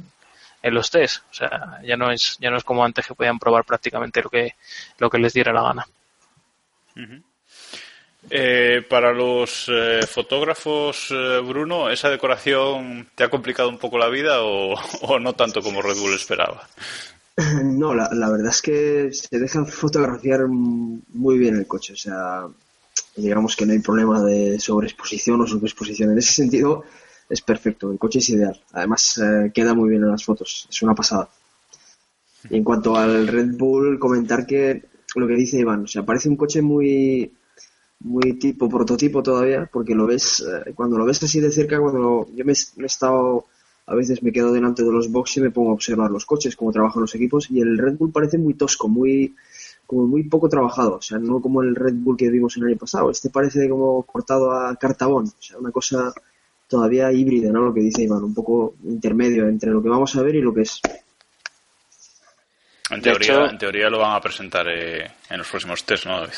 en 0.61 0.73
los 0.73 0.91
test. 0.91 1.23
O 1.31 1.33
sea, 1.33 1.79
ya 1.85 1.95
no 1.95 2.11
es 2.11 2.37
ya 2.41 2.49
no 2.49 2.57
es 2.57 2.65
como 2.65 2.83
antes 2.83 3.07
que 3.07 3.15
podían 3.15 3.39
probar 3.39 3.63
prácticamente 3.63 4.21
lo 4.21 4.29
que 4.29 4.55
lo 4.97 5.09
que 5.09 5.19
les 5.19 5.31
diera 5.31 5.53
la 5.53 5.63
gana. 5.63 5.87
Eh, 8.29 8.85
para 8.89 9.11
los 9.11 9.69
eh, 9.69 9.99
fotógrafos, 10.07 11.09
eh, 11.11 11.39
Bruno, 11.45 11.89
¿esa 11.89 12.09
decoración 12.09 13.09
te 13.15 13.23
ha 13.23 13.29
complicado 13.29 13.69
un 13.69 13.77
poco 13.77 13.97
la 13.97 14.09
vida 14.09 14.41
o, 14.41 14.75
no 15.19 15.33
tanto 15.33 15.61
como 15.61 15.81
Red 15.81 15.97
Bull 15.97 16.13
esperaba? 16.13 16.67
No, 17.63 17.95
la, 17.95 18.09
la 18.13 18.29
verdad 18.29 18.51
es 18.51 18.61
que 18.61 19.09
se 19.11 19.39
deja 19.39 19.65
fotografiar 19.65 20.47
muy 20.47 21.39
bien 21.39 21.55
el 21.55 21.65
coche. 21.65 21.93
O 21.93 21.95
sea, 21.95 22.45
digamos 23.15 23.55
que 23.55 23.65
no 23.65 23.73
hay 23.73 23.79
problema 23.79 24.21
de 24.21 24.59
sobreexposición 24.59 25.41
o 25.41 25.47
subexposición. 25.47 26.11
En 26.11 26.19
ese 26.19 26.33
sentido, 26.33 26.83
es 27.29 27.41
perfecto. 27.41 27.91
El 27.91 27.99
coche 27.99 28.19
es 28.19 28.29
ideal. 28.29 28.59
Además, 28.73 29.17
eh, 29.17 29.51
queda 29.53 29.73
muy 29.73 29.89
bien 29.89 30.03
en 30.03 30.11
las 30.11 30.23
fotos. 30.23 30.67
Es 30.69 30.81
una 30.81 30.95
pasada. 30.95 31.29
Y 32.49 32.57
en 32.57 32.63
cuanto 32.63 32.95
al 32.95 33.27
Red 33.27 33.55
Bull, 33.55 33.99
comentar 33.99 34.45
que 34.45 34.83
lo 35.21 35.27
que 35.27 35.35
dice 35.35 35.59
Iván, 35.59 35.83
o 35.83 35.87
sea, 35.87 36.03
parece 36.03 36.29
un 36.29 36.35
coche 36.35 36.61
muy 36.61 37.31
muy 38.03 38.33
tipo 38.33 38.69
prototipo 38.69 39.23
todavía, 39.23 39.69
porque 39.71 39.95
lo 39.95 40.05
ves, 40.05 40.45
eh, 40.45 40.73
cuando 40.73 40.97
lo 40.97 41.05
ves 41.05 41.23
así 41.23 41.39
de 41.39 41.51
cerca, 41.51 41.79
cuando 41.79 42.27
yo 42.35 42.45
me, 42.45 42.51
he 42.51 42.85
estado, 42.85 43.45
a 43.85 43.95
veces 43.95 44.21
me 44.21 44.31
quedo 44.31 44.51
delante 44.51 44.83
de 44.83 44.91
los 44.91 45.09
boxes 45.09 45.37
y 45.37 45.41
me 45.41 45.51
pongo 45.51 45.71
a 45.71 45.73
observar 45.73 46.11
los 46.11 46.25
coches, 46.25 46.55
cómo 46.55 46.71
trabajan 46.71 47.01
los 47.01 47.15
equipos, 47.15 47.49
y 47.49 47.61
el 47.61 47.77
Red 47.77 47.97
Bull 47.97 48.11
parece 48.11 48.37
muy 48.37 48.55
tosco, 48.55 48.89
muy, 48.89 49.35
como 49.87 50.05
muy 50.05 50.23
poco 50.23 50.49
trabajado, 50.49 50.97
o 50.97 51.01
sea, 51.01 51.17
no 51.17 51.41
como 51.41 51.61
el 51.61 51.75
Red 51.75 51.95
Bull 51.95 52.17
que 52.17 52.29
vimos 52.29 52.57
el 52.57 52.65
año 52.65 52.77
pasado, 52.77 53.09
este 53.09 53.29
parece 53.29 53.69
como 53.69 54.03
cortado 54.03 54.51
a 54.51 54.75
cartabón, 54.75 55.25
o 55.27 55.41
sea, 55.41 55.57
una 55.57 55.71
cosa 55.71 56.13
todavía 56.67 57.11
híbrida, 57.11 57.51
¿no? 57.51 57.61
Lo 57.61 57.73
que 57.73 57.81
dice 57.81 58.03
Iván, 58.03 58.23
un 58.23 58.33
poco 58.33 58.75
intermedio 58.83 59.47
entre 59.47 59.71
lo 59.71 59.81
que 59.81 59.89
vamos 59.89 60.15
a 60.15 60.23
ver 60.23 60.35
y 60.35 60.41
lo 60.41 60.53
que 60.53 60.61
es. 60.61 60.81
En 62.93 63.01
De 63.01 63.11
teoría, 63.11 63.33
hecho- 63.33 63.49
en 63.49 63.57
teoría 63.57 63.89
lo 63.89 63.99
van 63.99 64.15
a 64.15 64.21
presentar 64.21 64.67
eh, 64.69 65.09
en 65.29 65.37
los 65.37 65.47
próximos 65.47 65.83
test, 65.83 66.05
¿no, 66.05 66.19
David? 66.21 66.33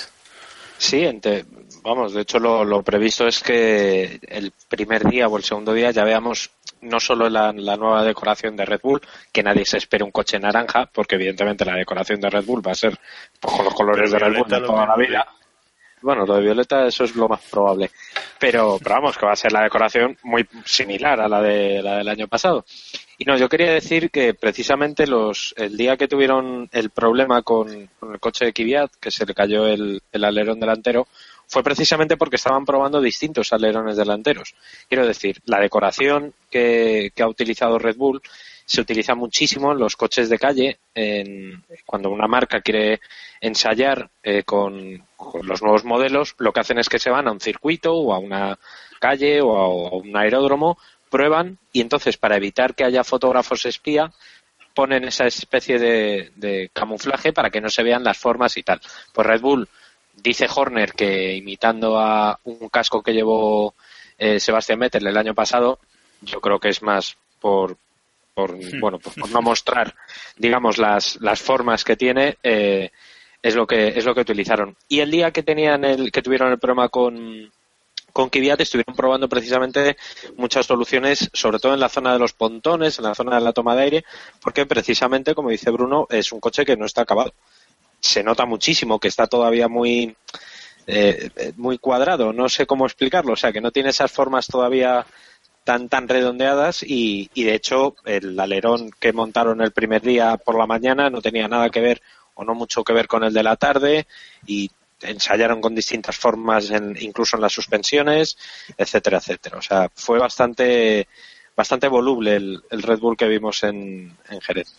Sí, 0.78 1.06
ente- 1.06 1.46
vamos, 1.84 2.13
de 2.13 2.22
hecho 2.22 2.38
lo, 2.38 2.65
lo 2.65 2.84
previsto 2.84 3.26
es 3.28 3.41
que 3.41 4.20
el 4.28 4.52
primer 4.68 5.06
día 5.06 5.28
o 5.28 5.38
el 5.38 5.44
segundo 5.44 5.72
día 5.74 5.91
ya 5.91 6.04
veamos 6.04 6.50
no 6.82 7.00
solo 7.00 7.30
la, 7.30 7.54
la 7.54 7.78
nueva 7.78 8.04
decoración 8.04 8.56
de 8.58 8.65
Red 8.65 8.82
Bull, 8.84 9.02
que 9.32 9.41
nadie 9.41 9.65
se 9.65 9.78
espere 9.78 10.04
un 10.04 10.12
coche 10.12 10.38
naranja, 10.38 10.88
porque 10.91 11.15
evidentemente 11.15 11.63
la 11.65 11.76
decoración 11.76 12.20
de 12.20 12.30
Red 12.30 12.44
Bull 12.46 12.68
va 12.68 12.74
a 12.74 12.76
ser 12.76 13.00
pues, 13.39 13.56
con 13.56 13.65
los 13.65 13.74
colores 13.74 14.12
Pero 14.12 14.26
de 14.26 14.32
Red 14.32 14.39
Bull 14.39 14.50
de 14.50 14.62
toda 14.68 14.86
la 14.86 14.96
vida. 14.98 15.28
Bueno, 16.01 16.25
lo 16.25 16.36
de 16.36 16.41
violeta 16.41 16.86
eso 16.86 17.03
es 17.03 17.15
lo 17.15 17.27
más 17.27 17.41
probable. 17.49 17.91
Pero, 18.39 18.77
pero 18.81 18.95
vamos, 18.95 19.17
que 19.17 19.25
va 19.25 19.31
a 19.31 19.38
ser 19.38 19.51
la 19.51 19.63
decoración 19.63 20.17
muy 20.23 20.47
similar 20.65 21.19
a 21.19 21.27
la, 21.27 21.41
de, 21.41 21.81
la 21.81 21.97
del 21.97 22.10
año 22.10 22.27
pasado. 22.27 22.65
Y 23.17 23.25
no, 23.25 23.38
yo 23.38 23.47
quería 23.47 23.71
decir 23.71 24.12
que 24.12 24.34
precisamente 24.34 25.08
los 25.08 25.53
el 25.58 25.77
día 25.77 25.95
que 25.97 26.08
tuvieron 26.08 26.69
el 26.71 26.89
problema 26.89 27.41
con, 27.43 27.89
con 27.99 28.13
el 28.13 28.19
coche 28.19 28.45
de 28.45 28.53
Kvyat, 28.53 28.91
que 28.99 29.10
se 29.10 29.25
le 29.25 29.34
cayó 29.34 29.67
el, 29.67 30.01
el 30.12 30.23
alerón 30.23 30.60
delantero, 30.60 31.08
fue 31.47 31.63
precisamente 31.63 32.17
porque 32.17 32.36
estaban 32.36 32.65
probando 32.65 32.99
distintos 33.01 33.53
alerones 33.53 33.97
delanteros. 33.97 34.53
Quiero 34.89 35.08
decir, 35.08 35.41
la 35.45 35.60
decoración 35.60 36.34
que, 36.49 37.12
que 37.15 37.23
ha 37.23 37.27
utilizado 37.27 37.79
Red 37.79 37.95
Bull 37.97 38.21
se 38.65 38.82
utiliza 38.82 39.15
muchísimo 39.15 39.71
en 39.71 39.80
los 39.80 39.95
coches 39.95 40.30
de 40.30 40.39
calle, 40.39 40.80
en, 40.93 41.63
cuando 41.86 42.10
una 42.10 42.28
marca 42.28 42.62
quiere 42.62 42.99
ensayar 43.39 44.10
eh, 44.23 44.43
con, 44.43 45.04
los 45.43 45.62
nuevos 45.62 45.86
modelos, 45.86 46.36
lo 46.39 46.51
que 46.51 46.60
hacen 46.62 46.80
es 46.80 46.89
que 46.89 46.99
se 46.99 47.12
van 47.12 47.28
a 47.28 47.32
un 47.32 47.39
circuito 47.39 47.93
o 47.93 48.13
a 48.13 48.19
una 48.19 48.58
calle 48.99 49.41
o 49.41 49.58
a, 49.58 49.95
un 49.95 50.15
aeródromo, 50.17 50.78
prueban 51.10 51.60
y 51.71 51.82
entonces 51.82 52.17
para 52.17 52.38
evitar 52.38 52.75
que 52.75 52.84
haya 52.84 53.04
fotógrafos 53.04 53.65
espía 53.65 54.12
ponen 54.73 55.06
esa 55.06 55.25
especie 55.25 55.80
de, 55.80 56.32
de 56.36 56.69
camuflaje 56.73 57.32
para 57.32 57.49
que 57.49 57.62
no 57.62 57.69
se 57.69 57.84
vean 57.84 58.04
las 58.04 58.17
formas 58.17 58.58
y 58.58 58.63
tal. 58.63 58.82
Pues 59.13 59.25
Red 59.25 59.39
Bull 59.39 59.69
dice 60.21 60.47
Horner 60.54 60.93
que 60.93 61.34
imitando 61.34 61.97
a 61.99 62.39
un 62.43 62.69
casco 62.69 63.01
que 63.01 63.13
llevó 63.13 63.73
eh, 64.17 64.39
Sebastián 64.39 64.80
Vettel 64.80 65.08
el 65.08 65.17
año 65.17 65.34
pasado, 65.34 65.80
yo 66.21 66.41
creo 66.41 66.60
que 66.60 66.69
es 66.69 66.82
más 66.82 67.17
por, 67.39 67.78
por 68.36 68.56
bueno 68.80 69.00
pues 69.00 69.15
por 69.15 69.32
no 69.32 69.41
mostrar 69.41 69.95
digamos 70.38 70.78
las, 70.78 71.17
las 71.21 71.41
formas 71.41 71.84
que 71.84 71.95
tiene 71.95 72.38
eh, 72.43 72.91
es 73.41 73.56
lo 73.56 73.65
que 73.65 73.88
es 73.88 74.06
lo 74.06 74.13
que 74.13 74.21
utilizaron 74.21 74.76
y 74.88 75.00
el 75.00 75.10
día 75.10 75.32
que 75.32 75.41
tenían 75.41 75.86
el 75.86 76.12
que 76.12 76.21
tuvieron 76.21 76.52
el 76.52 76.60
problema 76.60 76.89
con 76.89 77.52
con 78.13 78.30
Kvyat 78.30 78.62
estuvieron 78.62 78.95
probando 78.95 79.28
precisamente 79.28 79.98
muchas 80.38 80.65
soluciones, 80.65 81.30
sobre 81.34 81.60
todo 81.60 81.74
en 81.74 81.82
la 81.82 81.89
zona 81.89 82.13
de 82.13 82.19
los 82.19 82.32
pontones, 82.32 82.98
en 82.98 83.04
la 83.04 83.13
zona 83.13 83.36
de 83.36 83.41
la 83.41 83.52
toma 83.52 83.76
de 83.76 83.82
aire, 83.84 84.06
porque 84.41 84.65
precisamente, 84.65 85.36
como 85.36 85.50
dice 85.50 85.69
Bruno, 85.69 86.08
es 86.10 86.32
un 86.32 86.39
coche 86.39 86.63
que 86.63 86.78
no 86.78 86.86
está 86.86 87.02
acabado. 87.02 87.34
Se 88.00 88.24
nota 88.24 88.45
muchísimo 88.45 89.02
que 89.02 89.10
está 89.10 89.28
todavía 89.28 89.67
muy 89.67 90.15
eh, 90.88 91.30
eh, 91.36 91.52
muy 91.58 91.80
cuadrado, 91.80 92.32
no 92.32 92.48
sé 92.48 92.67
cómo 92.67 92.86
explicarlo, 92.86 93.34
o 93.34 93.36
sea, 93.36 93.52
que 93.52 93.60
no 93.60 93.71
tiene 93.71 93.89
esas 93.89 94.12
formas 94.12 94.45
todavía 94.45 95.04
tan 95.65 95.89
tan 95.89 96.08
redondeadas 96.08 96.82
y, 96.84 97.30
y 97.34 97.43
de 97.43 97.56
hecho 97.56 97.95
el 98.06 98.39
alerón 98.39 98.91
que 98.99 99.12
montaron 99.12 99.60
el 99.62 99.71
primer 99.71 100.01
día 100.01 100.38
por 100.38 100.58
la 100.58 100.65
mañana 100.67 101.10
no 101.10 101.21
tenía 101.21 101.49
nada 101.49 101.69
que 101.69 101.82
ver 101.82 102.01
o 102.36 102.45
no 102.45 102.54
mucho 102.56 102.84
que 102.86 102.93
ver 102.93 103.08
con 103.08 103.23
el 103.25 103.34
de 103.34 103.43
la 103.43 103.58
tarde 103.58 104.08
y 104.47 104.71
ensayaron 105.01 105.60
con 105.62 105.75
distintas 105.75 106.15
formas 106.17 106.69
en- 106.69 106.95
incluso 107.01 107.36
en 107.36 107.41
las 107.41 107.51
suspensiones 107.51 108.38
etcétera 108.78 109.17
etcétera. 109.17 109.58
O 109.58 109.62
sea 109.62 109.89
fue 109.93 110.19
bastante 110.19 111.08
bastante 111.56 111.88
voluble 111.88 112.36
el, 112.36 112.63
el 112.69 112.82
Red 112.84 112.99
Bull 112.99 113.17
que 113.17 113.28
vimos 113.28 113.63
en, 113.63 114.15
en 114.30 114.41
Jerez. 114.41 114.73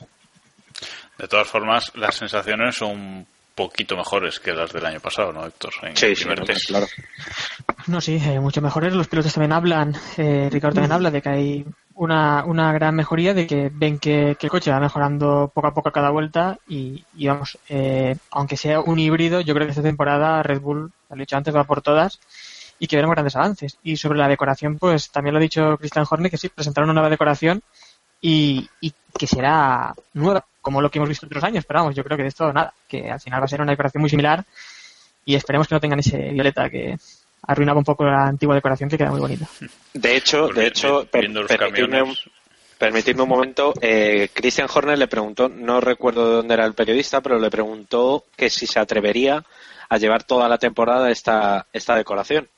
De 1.18 1.26
todas 1.26 1.48
formas, 1.48 1.90
las 1.96 2.14
sensaciones 2.14 2.76
son 2.76 3.26
poquito 3.56 3.96
mejores 3.96 4.38
que 4.38 4.52
las 4.52 4.72
del 4.72 4.84
año 4.84 5.00
pasado, 5.00 5.32
¿no, 5.32 5.44
Héctor? 5.44 5.72
En 5.82 5.96
Sí, 5.96 6.14
sí, 6.14 6.26
claro. 6.68 6.86
No, 7.86 8.00
sí, 8.00 8.20
eh, 8.22 8.38
mucho 8.38 8.60
mejores. 8.60 8.94
Los 8.94 9.08
pilotos 9.08 9.32
también 9.32 9.52
hablan, 9.52 9.96
eh, 10.18 10.48
Ricardo 10.52 10.74
también 10.74 10.92
habla 10.92 11.10
de 11.10 11.22
que 11.22 11.28
hay 11.28 11.66
una, 11.94 12.44
una 12.44 12.72
gran 12.72 12.94
mejoría, 12.94 13.32
de 13.32 13.46
que 13.46 13.70
ven 13.72 13.98
que, 13.98 14.36
que 14.38 14.46
el 14.46 14.50
coche 14.50 14.70
va 14.70 14.78
mejorando 14.78 15.50
poco 15.52 15.68
a 15.68 15.74
poco 15.74 15.88
a 15.88 15.92
cada 15.92 16.10
vuelta 16.10 16.58
y, 16.68 17.02
y 17.16 17.26
vamos, 17.26 17.58
eh, 17.70 18.14
aunque 18.30 18.58
sea 18.58 18.80
un 18.80 18.98
híbrido, 18.98 19.40
yo 19.40 19.54
creo 19.54 19.66
que 19.66 19.70
esta 19.70 19.82
temporada 19.82 20.42
Red 20.42 20.60
Bull, 20.60 20.92
lo 21.08 21.16
he 21.16 21.18
dicho 21.18 21.36
antes, 21.36 21.56
va 21.56 21.64
por 21.64 21.80
todas 21.80 22.20
y 22.78 22.86
que 22.86 22.96
veremos 22.96 23.14
grandes 23.14 23.36
avances. 23.36 23.78
Y 23.82 23.96
sobre 23.96 24.18
la 24.18 24.28
decoración, 24.28 24.76
pues 24.76 25.10
también 25.10 25.32
lo 25.32 25.38
ha 25.38 25.42
dicho 25.42 25.78
Christian 25.78 26.06
Horner, 26.08 26.30
que 26.30 26.36
sí, 26.36 26.50
presentaron 26.50 26.90
una 26.90 27.00
nueva 27.00 27.10
decoración 27.10 27.62
y, 28.20 28.68
y 28.82 28.92
que 29.18 29.26
será 29.26 29.94
nueva, 30.12 30.44
como 30.66 30.80
lo 30.82 30.90
que 30.90 30.98
hemos 30.98 31.08
visto 31.08 31.26
otros 31.26 31.44
años, 31.44 31.64
pero 31.64 31.78
vamos, 31.78 31.94
yo 31.94 32.02
creo 32.02 32.16
que 32.16 32.24
de 32.24 32.28
esto 32.30 32.52
nada, 32.52 32.74
que 32.88 33.08
al 33.08 33.20
final 33.20 33.40
va 33.40 33.44
a 33.44 33.48
ser 33.48 33.60
una 33.60 33.70
decoración 33.70 34.00
muy 34.00 34.10
similar 34.10 34.44
y 35.24 35.36
esperemos 35.36 35.68
que 35.68 35.76
no 35.76 35.80
tengan 35.80 36.00
ese 36.00 36.18
violeta 36.30 36.68
que 36.68 36.96
arruinaba 37.46 37.78
un 37.78 37.84
poco 37.84 38.04
la 38.04 38.26
antigua 38.26 38.56
decoración 38.56 38.90
que 38.90 38.98
queda 38.98 39.10
muy 39.12 39.20
bonita. 39.20 39.46
De 39.94 40.16
hecho, 40.16 40.48
de 40.48 40.66
hecho, 40.66 41.06
per- 41.08 41.28
un, 41.28 42.16
permitidme 42.78 43.22
un 43.22 43.28
momento. 43.28 43.72
Eh, 43.80 44.28
Christian 44.32 44.66
Horner 44.74 44.98
le 44.98 45.06
preguntó, 45.06 45.48
no 45.48 45.80
recuerdo 45.80 46.28
de 46.28 46.34
dónde 46.38 46.54
era 46.54 46.66
el 46.66 46.74
periodista, 46.74 47.20
pero 47.20 47.38
le 47.38 47.48
preguntó 47.48 48.24
que 48.36 48.50
si 48.50 48.66
se 48.66 48.80
atrevería 48.80 49.44
a 49.88 49.98
llevar 49.98 50.24
toda 50.24 50.48
la 50.48 50.58
temporada 50.58 51.12
esta, 51.12 51.66
esta 51.72 51.94
decoración. 51.94 52.48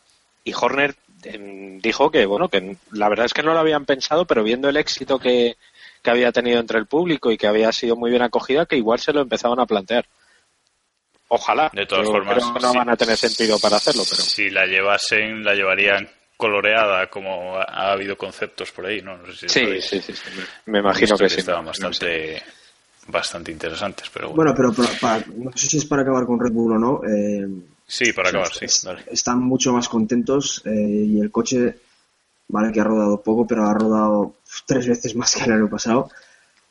Y 0.45 0.55
Horner 0.55 0.95
em, 1.25 1.79
dijo 1.81 2.11
que, 2.11 2.25
bueno, 2.25 2.49
que 2.49 2.77
la 2.93 3.11
verdad 3.11 3.27
es 3.27 3.35
que 3.35 3.43
no 3.43 3.53
lo 3.53 3.59
habían 3.59 3.85
pensado, 3.85 4.25
pero 4.25 4.43
viendo 4.43 4.71
el 4.71 4.79
éxito 4.79 5.19
que, 5.19 5.57
que 6.09 6.13
había 6.13 6.33
tenido 6.33 6.59
entre 6.59 6.79
el 6.79 6.87
público 6.87 7.31
y 7.31 7.37
que 7.37 7.47
había 7.47 7.71
sido 7.71 7.95
muy 7.95 8.09
bien 8.11 8.23
acogida, 8.23 8.65
que 8.65 8.77
igual 8.77 8.99
se 8.99 9.13
lo 9.13 9.21
empezaban 9.21 9.61
a 9.61 9.67
plantear. 9.67 10.07
Ojalá. 11.29 11.71
De 11.75 11.85
todas 11.85 12.07
formas, 12.07 12.39
creo 12.39 12.55
que 12.55 12.61
no 12.61 12.73
van 12.75 12.89
a 12.89 12.97
tener 12.97 13.17
sentido 13.19 13.59
para 13.59 13.77
hacerlo, 13.77 14.03
pero. 14.09 14.23
Si 14.23 14.49
la 14.49 14.65
llevasen, 14.65 15.45
la 15.45 15.55
llevarían 15.55 16.09
coloreada, 16.39 17.09
como 17.11 17.57
ha, 17.57 17.65
ha 17.65 17.93
habido 17.93 18.17
conceptos 18.17 18.73
por 18.73 18.87
ahí, 18.87 19.03
¿no? 19.03 19.19
No 19.19 19.27
sé 19.35 19.49
si 19.49 19.49
Sí, 19.49 19.81
sí, 19.83 20.01
sí, 20.01 20.13
sí, 20.15 20.23
me- 20.67 20.79
imagino 20.79 21.19
que 21.19 21.29
sí. 21.29 21.41
Estaban 21.41 21.67
bastante, 21.67 22.43
bastante 23.09 23.53
interesantes, 23.53 24.09
pero 24.11 24.31
bueno. 24.31 24.55
Bueno, 24.55 24.73
pero, 24.75 24.99
para- 25.01 25.25
no 25.37 25.53
sé 25.55 25.67
si 25.67 25.77
es 25.79 25.85
para 25.85 26.03
acabar 26.03 26.25
con 26.25 26.41
Red 26.41 26.53
Bull 26.53 26.73
o 26.77 26.79
no. 26.79 27.01
eh, 27.07 27.47
Sí, 27.87 28.13
para 28.15 28.31
acabar, 28.31 28.53
sí. 28.55 28.65
es- 28.65 28.83
dale. 28.85 29.03
están 29.11 29.41
mucho 29.43 29.73
más 29.75 29.89
contentos 29.89 30.63
eh, 30.65 30.71
y 30.71 31.21
el 31.21 31.31
coche, 31.31 31.75
vale 32.49 32.73
que 32.73 32.81
ha 32.81 32.85
rodado 32.85 33.21
poco, 33.23 33.47
pero 33.47 33.67
ha 33.67 33.75
rodado 33.75 34.37
tres 34.67 34.87
veces 34.89 35.15
más 35.17 35.35
que 35.35 35.45
el 35.45 35.53
año 35.53 35.69
pasado. 35.71 36.11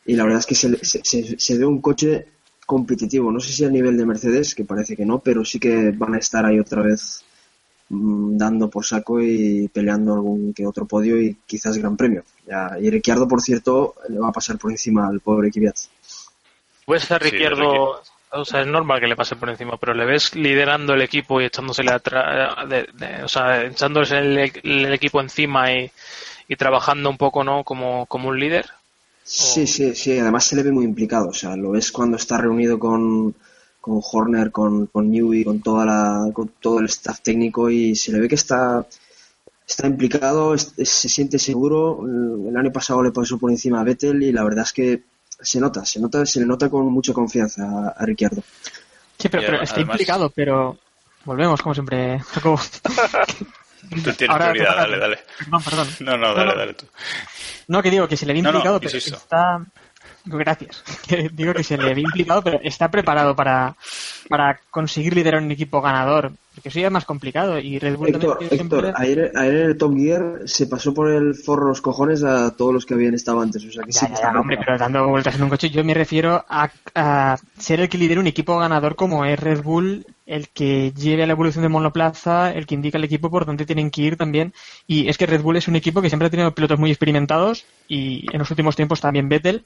Y 0.05 0.15
la 0.15 0.23
verdad 0.23 0.39
es 0.39 0.45
que 0.45 0.55
se, 0.55 0.69
le- 0.69 0.83
se, 0.85 1.01
se- 1.03 1.39
se 1.39 1.57
ve 1.57 1.65
un 1.65 1.81
coche 1.81 2.27
competitivo. 2.65 3.31
No 3.31 3.39
sé 3.39 3.51
si 3.53 3.65
a 3.65 3.69
nivel 3.69 3.97
de 3.97 4.05
Mercedes, 4.05 4.55
que 4.55 4.65
parece 4.65 4.95
que 4.95 5.05
no, 5.05 5.19
pero 5.19 5.43
sí 5.45 5.59
que 5.59 5.91
van 5.91 6.15
a 6.15 6.19
estar 6.19 6.45
ahí 6.45 6.59
otra 6.59 6.81
vez 6.81 7.23
mm, 7.89 8.37
dando 8.37 8.69
por 8.69 8.85
saco 8.85 9.21
y 9.21 9.67
peleando 9.69 10.13
algún 10.13 10.53
que 10.53 10.65
otro 10.67 10.85
podio 10.85 11.19
y 11.21 11.37
quizás 11.45 11.77
gran 11.77 11.97
premio. 11.97 12.23
Ya, 12.47 12.77
y 12.81 12.89
Ricciardo, 12.89 13.27
por 13.27 13.41
cierto, 13.41 13.95
le 14.09 14.19
va 14.19 14.29
a 14.29 14.33
pasar 14.33 14.57
por 14.57 14.71
encima 14.71 15.07
al 15.07 15.19
pobre 15.21 15.51
Kvyat. 15.51 15.77
Pues 16.85 17.11
a 17.11 17.19
Sí, 17.19 17.25
Ricciardo, 17.25 18.01
o 18.31 18.45
sea, 18.45 18.61
es 18.61 18.67
normal 18.67 18.99
que 18.99 19.07
le 19.07 19.15
pase 19.15 19.35
por 19.35 19.49
encima, 19.49 19.77
pero 19.77 19.93
le 19.93 20.05
ves 20.05 20.35
liderando 20.35 20.93
el 20.93 21.01
equipo 21.01 21.39
y 21.39 21.45
echándosele 21.45 21.91
atrás, 21.91 22.57
o 23.23 23.27
sea, 23.27 23.65
echándose 23.65 24.17
el, 24.17 24.93
equipo 24.93 25.21
encima 25.21 25.71
y, 25.73 25.89
y 26.47 26.55
trabajando 26.55 27.09
un 27.09 27.17
poco, 27.17 27.43
¿no? 27.43 27.63
Como, 27.63 28.05
como 28.05 28.29
un 28.29 28.39
líder. 28.39 28.65
Sí, 29.23 29.67
sí, 29.67 29.93
sí, 29.93 30.17
además 30.17 30.45
se 30.45 30.55
le 30.55 30.63
ve 30.63 30.71
muy 30.71 30.85
implicado, 30.85 31.29
o 31.29 31.33
sea, 31.33 31.55
lo 31.57 31.71
ves 31.71 31.91
cuando 31.91 32.15
está 32.15 32.37
reunido 32.37 32.79
con, 32.79 33.35
con 33.81 34.01
Horner, 34.01 34.51
con, 34.51 34.87
con 34.87 35.11
Newey, 35.11 35.43
con 35.43 35.61
toda 35.61 35.85
la, 35.85 36.31
con 36.33 36.51
todo 36.59 36.79
el 36.79 36.85
staff 36.85 37.21
técnico 37.21 37.69
y 37.69 37.95
se 37.95 38.11
le 38.11 38.19
ve 38.19 38.27
que 38.29 38.35
está, 38.35 38.85
está 39.67 39.87
implicado, 39.87 40.57
se 40.57 41.09
siente 41.09 41.39
seguro. 41.39 42.01
El 42.05 42.55
año 42.55 42.71
pasado 42.71 43.03
le 43.03 43.11
pasó 43.11 43.37
por 43.37 43.51
encima 43.51 43.81
a 43.81 43.83
Vettel 43.83 44.23
y 44.23 44.31
la 44.31 44.43
verdad 44.43 44.63
es 44.63 44.73
que 44.73 45.03
se 45.39 45.59
nota, 45.59 45.85
se 45.85 45.99
nota, 45.99 46.25
se 46.25 46.39
le 46.39 46.45
nota 46.45 46.69
con 46.69 46.85
mucha 46.91 47.13
confianza 47.13 47.63
a, 47.63 47.89
a 47.89 48.05
Ricciardo. 48.05 48.43
Sí, 49.17 49.29
pero, 49.29 49.43
además- 49.47 49.69
está 49.69 49.81
implicado, 49.81 50.29
pero 50.29 50.77
volvemos, 51.25 51.61
como 51.61 51.73
siempre, 51.73 52.19
Jacobo. 52.19 52.59
Tú 53.89 54.11
tienes 54.13 54.29
Ahora 54.29 54.49
prioridad, 54.51 54.75
dale, 54.75 54.97
dale. 54.97 55.19
Perdón, 55.37 55.63
perdón. 55.63 55.87
No, 56.01 56.17
no, 56.17 56.33
dale, 56.33 56.51
no. 56.51 56.57
dale 56.57 56.73
tú. 56.73 56.85
No, 57.67 57.81
que 57.81 57.91
digo 57.91 58.07
que 58.07 58.17
se 58.17 58.25
le 58.25 58.33
ve 58.33 58.41
No, 58.41 58.51
no, 58.51 58.57
implicado, 58.57 58.79
pero 58.81 58.97
está. 58.97 59.61
Gracias. 60.27 60.83
Que 61.07 61.29
digo 61.31 61.53
que 61.53 61.63
se 61.63 61.77
le 61.77 61.93
ve 61.93 62.01
implicado, 62.01 62.41
pero 62.43 62.59
está 62.63 62.91
preparado 62.91 63.35
para, 63.35 63.75
para 64.29 64.59
conseguir 64.69 65.15
liderar 65.15 65.41
un 65.41 65.51
equipo 65.51 65.81
ganador. 65.81 66.31
Porque 66.53 66.69
eso 66.69 66.79
ya 66.79 66.87
es 66.87 66.91
más 66.91 67.05
complicado. 67.05 67.59
Y 67.59 67.77
Red 67.77 67.95
Bull 67.97 68.09
Héctor, 68.09 68.39
Héctor, 68.41 68.57
siempre- 68.57 68.93
ayer, 68.95 69.31
ayer 69.35 69.55
en 69.55 69.65
el 69.67 69.77
Top 69.77 69.95
Gear 69.95 70.39
se 70.45 70.65
pasó 70.65 70.91
por 70.93 71.11
el 71.11 71.35
forro 71.35 71.67
los 71.67 71.81
cojones 71.81 72.23
a 72.23 72.55
todos 72.57 72.73
los 72.73 72.85
que 72.85 72.95
habían 72.95 73.13
estado 73.13 73.41
antes, 73.41 73.63
o 73.63 73.71
sea 73.71 73.83
que 73.83 73.93
sí 73.93 73.99
Ya, 74.01 74.07
que 74.07 74.13
ya, 74.13 74.15
está 74.15 74.33
ya, 74.33 74.39
hombre, 74.39 74.57
pero 74.57 74.77
dando 74.77 75.07
vueltas 75.07 75.35
en 75.35 75.43
un 75.43 75.49
coche, 75.49 75.69
yo 75.69 75.83
me 75.83 75.93
refiero 75.93 76.43
a, 76.49 76.71
a 76.95 77.37
ser 77.59 77.79
el 77.81 77.89
que 77.89 77.99
lidera 77.99 78.19
un 78.19 78.25
equipo 78.27 78.57
ganador 78.57 78.95
como 78.95 79.23
es 79.23 79.39
Red 79.39 79.61
Bull, 79.61 80.05
el 80.25 80.49
que 80.49 80.91
lleve 80.93 81.23
a 81.23 81.27
la 81.27 81.33
evolución 81.33 81.61
de 81.61 81.69
monoplaza, 81.69 82.51
el 82.51 82.65
que 82.65 82.73
indica 82.73 82.97
al 82.97 83.03
equipo 83.03 83.29
por 83.29 83.45
dónde 83.45 83.65
tienen 83.67 83.91
que 83.91 84.01
ir 84.01 84.17
también. 84.17 84.51
Y 84.87 85.07
es 85.09 85.17
que 85.19 85.27
Red 85.27 85.41
Bull 85.41 85.57
es 85.57 85.67
un 85.67 85.75
equipo 85.75 86.01
que 86.01 86.09
siempre 86.09 86.25
ha 86.27 86.31
tenido 86.31 86.53
pilotos 86.55 86.79
muy 86.79 86.89
experimentados 86.89 87.65
y 87.87 88.25
en 88.33 88.39
los 88.39 88.49
últimos 88.49 88.75
tiempos 88.75 88.99
también 88.99 89.29
Vettel, 89.29 89.63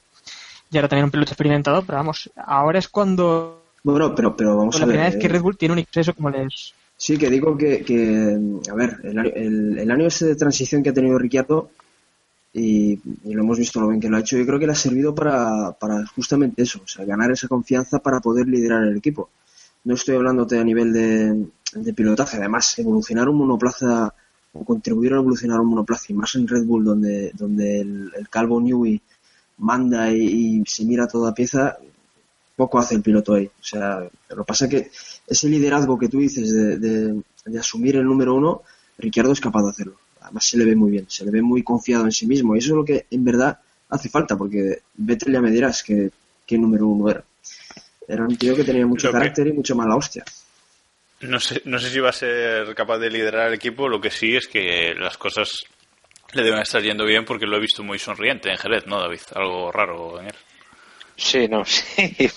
y 0.72 0.78
ahora 0.78 0.88
también 0.88 1.04
un 1.04 1.10
piloto 1.10 1.32
experimentado, 1.32 1.82
pero 1.84 1.98
vamos, 1.98 2.30
ahora 2.34 2.78
es 2.78 2.88
cuando 2.88 3.62
Bueno, 3.84 4.14
pero, 4.14 4.34
pero 4.36 4.56
vamos 4.56 4.76
la 4.78 4.84
a 4.84 4.86
ver. 4.86 4.94
primera 4.94 5.10
vez 5.10 5.20
que 5.20 5.26
eh, 5.26 5.30
Red 5.30 5.42
Bull 5.42 5.56
tiene 5.58 5.72
un 5.74 5.78
exceso 5.78 6.14
como 6.14 6.30
les... 6.30 6.72
Sí, 6.96 7.18
que 7.18 7.28
digo 7.30 7.56
que, 7.56 7.82
que, 7.84 8.38
a 8.70 8.74
ver, 8.74 8.96
el, 9.02 9.18
año- 9.18 9.32
el, 9.34 9.78
el 9.78 9.90
año 9.90 10.06
ese 10.06 10.26
de 10.26 10.36
transición 10.36 10.82
que 10.82 10.90
ha 10.90 10.94
tenido 10.94 11.18
Ricciardo 11.18 11.70
y, 12.54 12.92
y 13.24 13.34
lo 13.34 13.42
hemos 13.42 13.58
visto 13.58 13.80
lo 13.80 13.88
bien 13.88 14.00
que 14.00 14.08
lo 14.08 14.16
ha 14.16 14.20
hecho. 14.20 14.36
Yo 14.38 14.46
creo 14.46 14.58
que 14.58 14.66
le 14.66 14.72
ha 14.72 14.76
servido 14.76 15.14
para, 15.14 15.72
para 15.72 16.06
justamente 16.14 16.62
eso, 16.62 16.80
o 16.84 16.86
sea, 16.86 17.04
ganar 17.04 17.30
esa 17.32 17.48
confianza 17.48 17.98
para 17.98 18.20
poder 18.20 18.46
liderar 18.46 18.84
el 18.84 18.96
equipo. 18.96 19.30
No 19.84 19.94
estoy 19.94 20.14
hablándote 20.14 20.58
a 20.58 20.64
nivel 20.64 20.92
de, 20.92 21.46
de 21.74 21.92
pilotaje, 21.92 22.36
además, 22.36 22.78
evolucionar 22.78 23.28
un 23.28 23.38
monoplaza 23.38 24.14
o 24.52 24.64
contribuir 24.64 25.14
a 25.14 25.16
evolucionar 25.16 25.58
un 25.60 25.68
monoplaza 25.70 26.04
y 26.10 26.14
más 26.14 26.34
en 26.36 26.46
Red 26.46 26.64
Bull 26.66 26.84
donde, 26.84 27.32
donde 27.34 27.80
el, 27.80 28.12
el 28.16 28.28
calvo 28.28 28.60
Newey 28.60 29.00
manda 29.58 30.10
y, 30.12 30.60
y 30.60 30.62
se 30.66 30.84
mira 30.84 31.06
toda 31.06 31.34
pieza, 31.34 31.78
poco 32.56 32.78
hace 32.78 32.94
el 32.96 33.02
piloto 33.02 33.34
ahí. 33.34 33.46
O 33.46 33.64
sea, 33.64 34.00
lo 34.30 34.36
que 34.36 34.44
pasa 34.46 34.64
es 34.66 34.70
que 34.70 34.90
ese 35.26 35.48
liderazgo 35.48 35.98
que 35.98 36.08
tú 36.08 36.18
dices 36.18 36.52
de, 36.52 36.78
de, 36.78 37.22
de 37.46 37.58
asumir 37.58 37.96
el 37.96 38.04
número 38.04 38.34
uno, 38.34 38.62
Ricciardo 38.98 39.32
es 39.32 39.40
capaz 39.40 39.62
de 39.62 39.70
hacerlo. 39.70 39.94
Además 40.20 40.44
se 40.46 40.56
le 40.58 40.64
ve 40.64 40.76
muy 40.76 40.90
bien, 40.90 41.06
se 41.08 41.24
le 41.24 41.30
ve 41.30 41.42
muy 41.42 41.62
confiado 41.62 42.04
en 42.04 42.12
sí 42.12 42.26
mismo 42.26 42.54
y 42.54 42.58
eso 42.58 42.68
es 42.68 42.76
lo 42.76 42.84
que 42.84 43.06
en 43.10 43.24
verdad 43.24 43.58
hace 43.88 44.08
falta 44.08 44.36
porque 44.36 44.80
Vettel 44.94 45.32
ya 45.32 45.40
me 45.40 45.50
dirás 45.50 45.82
que, 45.82 46.10
que 46.46 46.58
número 46.58 46.86
uno 46.86 47.10
era. 47.10 47.24
Era 48.06 48.24
un 48.24 48.36
tío 48.36 48.54
que 48.54 48.64
tenía 48.64 48.86
mucho 48.86 49.08
Lo 49.08 49.12
que- 49.14 49.18
carácter 49.18 49.46
y 49.48 49.52
mucho 49.52 49.74
mala 49.74 49.96
hostia. 49.96 50.24
No 51.22 51.38
sé, 51.38 51.62
no 51.66 51.78
sé 51.78 51.88
si 51.90 52.00
va 52.00 52.08
a 52.10 52.12
ser 52.12 52.74
capaz 52.74 52.98
de 52.98 53.08
liderar 53.10 53.46
el 53.48 53.54
equipo, 53.54 53.88
lo 53.88 54.00
que 54.00 54.10
sí 54.10 54.34
es 54.34 54.48
que 54.48 54.92
las 54.98 55.16
cosas 55.16 55.62
le 56.32 56.42
deben 56.42 56.60
estar 56.60 56.82
yendo 56.82 57.04
bien 57.04 57.24
porque 57.24 57.46
lo 57.46 57.56
he 57.56 57.60
visto 57.60 57.82
muy 57.82 57.98
sonriente 57.98 58.50
en 58.50 58.56
Jerez, 58.58 58.86
¿no, 58.86 59.00
David? 59.00 59.20
Algo 59.34 59.70
raro 59.70 60.20
en 60.20 60.26
él. 60.26 60.34
Sí, 61.16 61.46
no, 61.48 61.64
sí, 61.66 61.84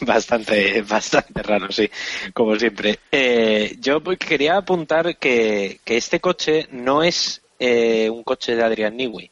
bastante, 0.02 0.82
bastante 0.82 1.42
raro, 1.42 1.72
sí, 1.72 1.90
como 2.34 2.56
siempre. 2.58 3.00
Eh, 3.12 3.76
yo 3.80 4.02
quería 4.04 4.58
apuntar 4.58 5.18
que, 5.18 5.80
que 5.84 5.98
este 5.98 6.20
coche 6.20 6.68
no 6.72 7.02
es 7.04 7.42
eh, 7.60 8.10
un 8.10 8.24
coche 8.24 8.56
de 8.56 8.64
Adrian 8.64 8.96
Newey. 8.96 9.32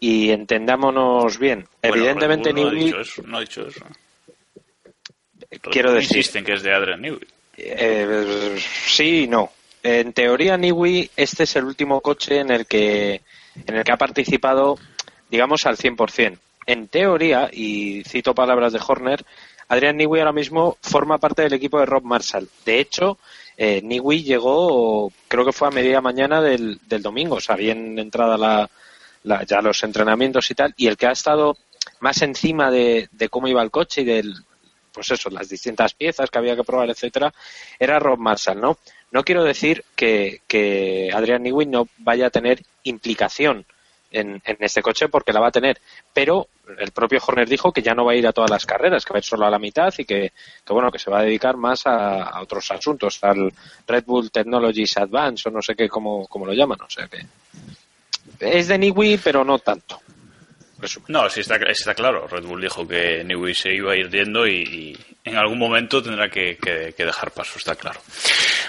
Y 0.00 0.30
entendámonos 0.30 1.38
bien. 1.38 1.66
Bueno, 1.82 1.96
Evidentemente 1.96 2.50
ha 2.50 2.52
Newey, 2.52 2.84
dicho 2.84 3.00
eso, 3.00 3.22
no 3.22 3.36
ha 3.36 3.40
dicho 3.40 3.66
eso. 3.66 3.84
Quiero 5.70 5.92
decir, 5.92 6.16
Insisten 6.16 6.44
que 6.44 6.54
es 6.54 6.62
de 6.62 6.74
Adrian 6.74 7.00
Newey. 7.00 7.26
Eh, 7.56 8.56
sí 8.58 9.24
y 9.24 9.28
no. 9.28 9.52
En 9.84 10.12
teoría, 10.14 10.56
Niwi, 10.56 11.10
este 11.14 11.42
es 11.44 11.54
el 11.56 11.64
último 11.64 12.00
coche 12.00 12.40
en 12.40 12.50
el 12.50 12.66
que 12.66 13.20
en 13.66 13.76
el 13.76 13.84
que 13.84 13.92
ha 13.92 13.96
participado, 13.98 14.78
digamos, 15.30 15.64
al 15.66 15.76
100%. 15.76 16.38
En 16.66 16.88
teoría, 16.88 17.50
y 17.52 18.02
cito 18.04 18.34
palabras 18.34 18.72
de 18.72 18.80
Horner, 18.84 19.24
Adrian 19.68 19.96
Newey 19.98 20.20
ahora 20.20 20.32
mismo 20.32 20.76
forma 20.80 21.18
parte 21.18 21.42
del 21.42 21.52
equipo 21.52 21.78
de 21.78 21.86
Rob 21.86 22.02
Marshall. 22.02 22.48
De 22.64 22.80
hecho, 22.80 23.18
eh, 23.58 23.82
llegó, 24.24 25.12
creo 25.28 25.44
que 25.44 25.52
fue 25.52 25.68
a 25.68 25.70
media 25.70 26.00
mañana 26.00 26.40
del, 26.40 26.80
del 26.88 27.02
domingo, 27.02 27.36
o 27.36 27.40
sea, 27.40 27.54
bien 27.56 27.98
entrada 27.98 28.36
la, 28.38 28.68
la- 29.22 29.44
ya 29.44 29.60
los 29.60 29.82
entrenamientos 29.84 30.50
y 30.50 30.54
tal, 30.54 30.72
y 30.76 30.86
el 30.86 30.96
que 30.96 31.06
ha 31.06 31.12
estado 31.12 31.56
más 32.00 32.22
encima 32.22 32.70
de, 32.70 33.08
de 33.12 33.28
cómo 33.28 33.46
iba 33.48 33.62
el 33.62 33.70
coche 33.70 34.00
y 34.00 34.04
del, 34.04 34.34
pues 34.92 35.10
eso, 35.10 35.28
las 35.30 35.48
distintas 35.48 35.94
piezas 35.94 36.30
que 36.30 36.38
había 36.38 36.56
que 36.56 36.64
probar, 36.64 36.88
etcétera, 36.90 37.32
era 37.78 37.98
Rob 37.98 38.18
Marshall, 38.18 38.60
¿no? 38.60 38.78
No 39.14 39.22
quiero 39.22 39.44
decir 39.44 39.84
que, 39.94 40.40
que 40.48 41.08
Adrian 41.14 41.44
Newey 41.44 41.66
no 41.66 41.86
vaya 41.98 42.26
a 42.26 42.30
tener 42.30 42.60
implicación 42.82 43.64
en, 44.10 44.42
en 44.44 44.56
este 44.58 44.82
coche 44.82 45.08
porque 45.08 45.32
la 45.32 45.38
va 45.38 45.46
a 45.46 45.52
tener, 45.52 45.80
pero 46.12 46.48
el 46.80 46.90
propio 46.90 47.20
Horner 47.24 47.48
dijo 47.48 47.72
que 47.72 47.80
ya 47.80 47.94
no 47.94 48.04
va 48.04 48.10
a 48.10 48.16
ir 48.16 48.26
a 48.26 48.32
todas 48.32 48.50
las 48.50 48.66
carreras, 48.66 49.04
que 49.04 49.12
va 49.12 49.18
a 49.18 49.20
ir 49.20 49.24
solo 49.24 49.46
a 49.46 49.50
la 49.50 49.60
mitad 49.60 49.94
y 49.96 50.04
que, 50.04 50.32
que 50.66 50.72
bueno, 50.72 50.90
que 50.90 50.98
se 50.98 51.12
va 51.12 51.20
a 51.20 51.22
dedicar 51.22 51.56
más 51.56 51.86
a, 51.86 52.40
otros 52.42 52.68
asuntos, 52.72 53.22
al 53.22 53.52
Red 53.86 54.04
Bull 54.04 54.32
Technologies 54.32 54.96
Advance 54.96 55.48
o 55.48 55.52
no 55.52 55.62
sé 55.62 55.76
qué, 55.76 55.88
cómo 55.88 56.28
lo 56.44 56.52
llaman, 56.52 56.80
o 56.80 56.90
sea 56.90 57.06
que 57.06 57.24
es 58.40 58.66
de 58.66 58.78
Newey, 58.78 59.18
pero 59.18 59.44
no 59.44 59.60
tanto. 59.60 60.00
No, 61.08 61.28
sí 61.28 61.40
está, 61.40 61.56
está 61.56 61.94
claro. 61.94 62.26
Red 62.26 62.44
Bull 62.44 62.60
dijo 62.60 62.86
que 62.86 63.24
Newey 63.24 63.54
se 63.54 63.72
iba 63.74 63.92
a 63.92 63.96
ir 63.96 64.08
y, 64.46 64.96
en 65.24 65.36
algún 65.36 65.58
momento 65.58 66.02
tendrá 66.02 66.28
que, 66.28 66.58
dejar 66.96 67.30
paso, 67.32 67.58
está 67.58 67.74
claro. 67.74 68.00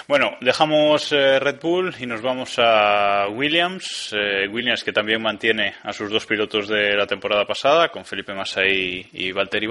Bueno, 0.08 0.36
dejamos 0.40 1.12
eh, 1.12 1.38
Red 1.38 1.60
Bull 1.60 1.94
y 1.98 2.06
nos 2.06 2.22
vamos 2.22 2.54
a 2.58 3.26
Williams. 3.28 4.14
Eh, 4.16 4.48
Williams 4.48 4.84
que 4.84 4.92
también 4.92 5.20
mantiene 5.20 5.74
a 5.82 5.92
sus 5.92 6.10
dos 6.10 6.26
pilotos 6.26 6.68
de 6.68 6.96
la 6.96 7.06
temporada 7.06 7.44
pasada, 7.44 7.88
con 7.88 8.04
Felipe 8.04 8.34
Massa 8.34 8.64
y, 8.66 9.08
y 9.12 9.32
Valtteri. 9.32 9.68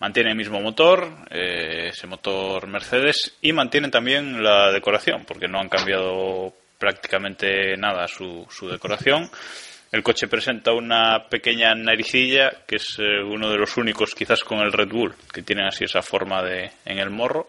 Mantiene 0.00 0.30
el 0.30 0.36
mismo 0.36 0.60
motor, 0.60 1.08
eh, 1.30 1.88
ese 1.92 2.06
motor 2.06 2.66
Mercedes, 2.66 3.36
y 3.40 3.52
mantienen 3.52 3.90
también 3.90 4.42
la 4.42 4.70
decoración, 4.72 5.24
porque 5.24 5.48
no 5.48 5.60
han 5.60 5.68
cambiado 5.68 6.52
prácticamente 6.78 7.76
nada 7.76 8.06
su 8.08 8.46
decoración. 8.70 9.30
El 9.94 10.02
coche 10.02 10.26
presenta 10.26 10.72
una 10.72 11.28
pequeña 11.30 11.72
naricilla, 11.72 12.50
que 12.66 12.76
es 12.76 12.96
eh, 12.98 13.22
uno 13.22 13.48
de 13.48 13.58
los 13.58 13.76
únicos 13.76 14.12
quizás 14.12 14.42
con 14.42 14.58
el 14.58 14.72
Red 14.72 14.88
Bull, 14.88 15.14
que 15.32 15.42
tienen 15.42 15.66
así 15.66 15.84
esa 15.84 16.02
forma 16.02 16.42
de 16.42 16.68
en 16.84 16.98
el 16.98 17.10
morro. 17.10 17.46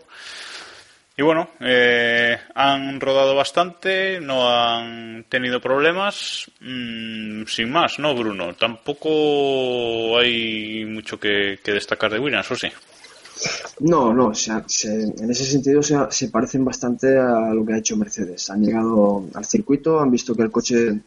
Y 1.18 1.24
bueno, 1.24 1.50
eh, 1.60 2.38
han 2.54 3.02
rodado 3.02 3.34
bastante, 3.34 4.20
no 4.22 4.48
han 4.48 5.26
tenido 5.28 5.60
problemas, 5.60 6.46
mm, 6.60 7.46
sin 7.48 7.72
más, 7.72 7.98
¿no, 7.98 8.14
Bruno? 8.14 8.54
Tampoco 8.54 10.20
hay 10.20 10.86
mucho 10.86 11.20
que, 11.20 11.58
que 11.64 11.72
destacar 11.72 12.12
de 12.12 12.20
Williams, 12.20 12.52
¿o 12.52 12.56
sí? 12.56 12.68
No, 13.80 14.14
no, 14.14 14.32
en 14.32 15.32
ese 15.32 15.46
sentido 15.46 15.84
se, 15.84 15.98
se 16.10 16.30
parecen 16.30 16.64
bastante 16.64 17.18
a 17.18 17.54
lo 17.54 17.66
que 17.66 17.74
ha 17.74 17.78
hecho 17.80 17.98
Mercedes. 17.98 18.50
Han 18.50 18.64
llegado 18.64 19.26
al 19.34 19.46
circuito, 19.46 20.00
han 20.00 20.12
visto 20.12 20.34
que 20.34 20.44
el 20.44 20.52
coche 20.52 21.02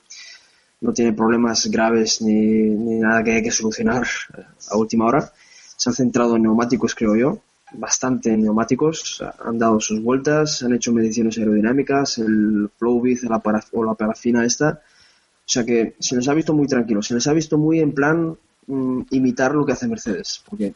no 0.80 0.92
tiene 0.92 1.12
problemas 1.12 1.66
graves 1.70 2.22
ni, 2.22 2.32
ni 2.34 2.98
nada 3.00 3.22
que 3.24 3.32
hay 3.32 3.42
que 3.42 3.50
solucionar 3.50 4.06
eh, 4.36 4.42
a 4.70 4.76
última 4.76 5.06
hora. 5.06 5.32
Se 5.76 5.90
han 5.90 5.94
centrado 5.94 6.36
en 6.36 6.42
neumáticos, 6.42 6.94
creo 6.94 7.16
yo, 7.16 7.38
bastante 7.72 8.32
en 8.32 8.42
neumáticos. 8.42 9.22
Han 9.44 9.58
dado 9.58 9.80
sus 9.80 10.02
vueltas, 10.02 10.62
han 10.62 10.72
hecho 10.74 10.92
mediciones 10.92 11.36
aerodinámicas, 11.38 12.18
el 12.18 12.70
flow 12.78 12.98
width 13.00 13.24
la 13.24 13.38
para- 13.40 13.64
o 13.72 13.84
la 13.84 13.94
parafina 13.94 14.44
esta. 14.44 14.80
O 14.80 15.50
sea 15.50 15.64
que 15.64 15.94
se 15.98 16.14
les 16.16 16.28
ha 16.28 16.34
visto 16.34 16.52
muy 16.54 16.66
tranquilos, 16.66 17.06
se 17.06 17.14
les 17.14 17.26
ha 17.26 17.32
visto 17.32 17.56
muy 17.58 17.80
en 17.80 17.92
plan 17.92 18.36
mm, 18.66 19.02
imitar 19.10 19.54
lo 19.54 19.64
que 19.64 19.72
hace 19.72 19.88
Mercedes, 19.88 20.42
porque 20.48 20.74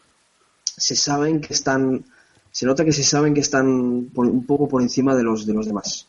se 0.65 0.97
saben 0.97 1.41
que 1.43 1.53
están, 1.53 2.05
se 2.51 2.65
nota 2.65 2.85
que 2.85 2.93
se 2.93 3.05
saben 3.05 3.35
que 3.35 3.41
están 3.41 4.09
por- 4.15 4.27
un 4.27 4.47
poco 4.47 4.67
por 4.69 4.81
encima 4.81 5.15
de 5.15 5.23
los 5.25 5.45
de 5.47 5.53
los 5.53 5.67
demás, 5.67 6.07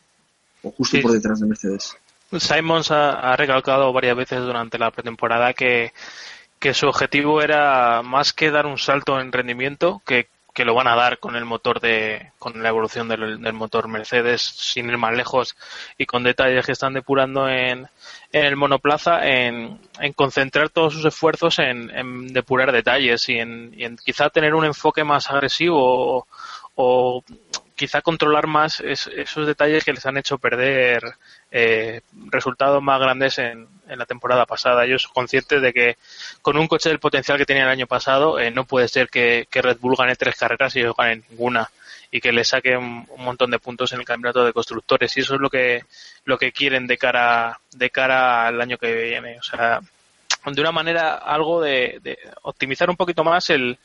o 0.62 0.70
justo 0.70 0.96
Sí. 0.96 1.02
por 1.02 1.12
detrás 1.12 1.40
de 1.40 1.46
Mercedes. 1.46 1.92
Simons 2.38 2.90
ha, 2.90 3.10
ha 3.12 3.36
recalcado 3.36 3.92
varias 3.92 4.16
veces 4.16 4.40
durante 4.40 4.78
la 4.78 4.90
pretemporada 4.90 5.52
que, 5.52 5.92
que 6.58 6.74
su 6.74 6.86
objetivo 6.86 7.42
era 7.42 8.02
más 8.02 8.32
que 8.32 8.50
dar 8.50 8.66
un 8.66 8.78
salto 8.78 9.20
en 9.20 9.32
rendimiento, 9.32 10.02
que, 10.06 10.28
que 10.54 10.64
lo 10.64 10.74
van 10.74 10.86
a 10.86 10.94
dar 10.94 11.18
con 11.18 11.34
el 11.34 11.44
motor 11.44 11.80
de, 11.80 12.30
con 12.38 12.62
la 12.62 12.68
evolución 12.68 13.08
del, 13.08 13.42
del 13.42 13.52
motor 13.52 13.88
Mercedes, 13.88 14.40
sin 14.40 14.88
ir 14.88 14.96
más 14.96 15.14
lejos 15.14 15.56
y 15.98 16.06
con 16.06 16.22
detalles 16.22 16.64
que 16.64 16.72
están 16.72 16.94
depurando 16.94 17.48
en, 17.48 17.88
en 18.32 18.44
el 18.44 18.56
monoplaza, 18.56 19.26
en, 19.26 19.80
en 19.98 20.12
concentrar 20.12 20.70
todos 20.70 20.94
sus 20.94 21.04
esfuerzos 21.04 21.58
en, 21.58 21.90
en 21.90 22.32
depurar 22.32 22.70
detalles 22.70 23.28
y 23.28 23.38
en, 23.38 23.74
y 23.76 23.84
en 23.84 23.96
quizá 23.96 24.30
tener 24.30 24.54
un 24.54 24.64
enfoque 24.64 25.02
más 25.02 25.28
agresivo 25.28 25.78
o, 25.80 26.26
o 26.76 27.24
quizá 27.74 28.02
controlar 28.02 28.46
más 28.46 28.80
es- 28.80 29.08
esos 29.08 29.46
detalles 29.46 29.84
que 29.84 29.92
les 29.92 30.06
han 30.06 30.16
hecho 30.16 30.38
perder 30.38 31.02
eh, 31.50 32.00
resultados 32.30 32.82
más 32.82 33.00
grandes 33.00 33.38
en, 33.38 33.66
en 33.88 33.98
la 33.98 34.06
temporada 34.06 34.46
pasada. 34.46 34.84
Ellos 34.84 35.02
son 35.02 35.12
conscientes 35.12 35.60
de 35.62 35.72
que 35.72 35.96
con 36.42 36.56
un 36.56 36.66
coche 36.68 36.88
del 36.88 36.98
potencial 36.98 37.38
que 37.38 37.46
tenía 37.46 37.64
el 37.64 37.68
año 37.68 37.86
pasado 37.86 38.38
eh, 38.38 38.50
no 38.50 38.64
puede 38.64 38.88
ser 38.88 39.08
que, 39.08 39.46
Red 39.52 39.78
Bull 39.78 39.96
gane 39.96 40.16
tres 40.16 40.36
carreras 40.36 40.74
y 40.76 40.80
ellos 40.80 40.94
ganen 40.96 41.24
ninguna 41.30 41.70
y 42.10 42.20
que 42.20 42.32
le 42.32 42.44
saquen 42.44 42.78
un 43.08 43.24
montón 43.24 43.50
de 43.50 43.58
puntos 43.58 43.92
en 43.92 44.00
el 44.00 44.06
campeonato 44.06 44.44
de 44.44 44.52
constructores 44.52 45.16
y 45.16 45.20
eso 45.20 45.34
es 45.34 45.40
lo 45.40 45.50
que 45.50 45.84
lo 46.26 46.38
que 46.38 46.52
quieren 46.52 46.86
de 46.86 46.96
cara 46.96 47.58
de 47.72 47.90
cara 47.90 48.46
al 48.46 48.60
año 48.60 48.78
que 48.78 48.92
viene 48.94 49.38
o 49.38 49.42
sea 49.42 49.80
de 50.46 50.60
una 50.60 50.70
manera 50.72 51.14
algo 51.16 51.60
de, 51.60 51.98
de 52.02 52.18
optimizar 52.42 52.88
un 52.90 52.96
poquito 52.96 53.24
más 53.24 53.50
el, 53.50 53.78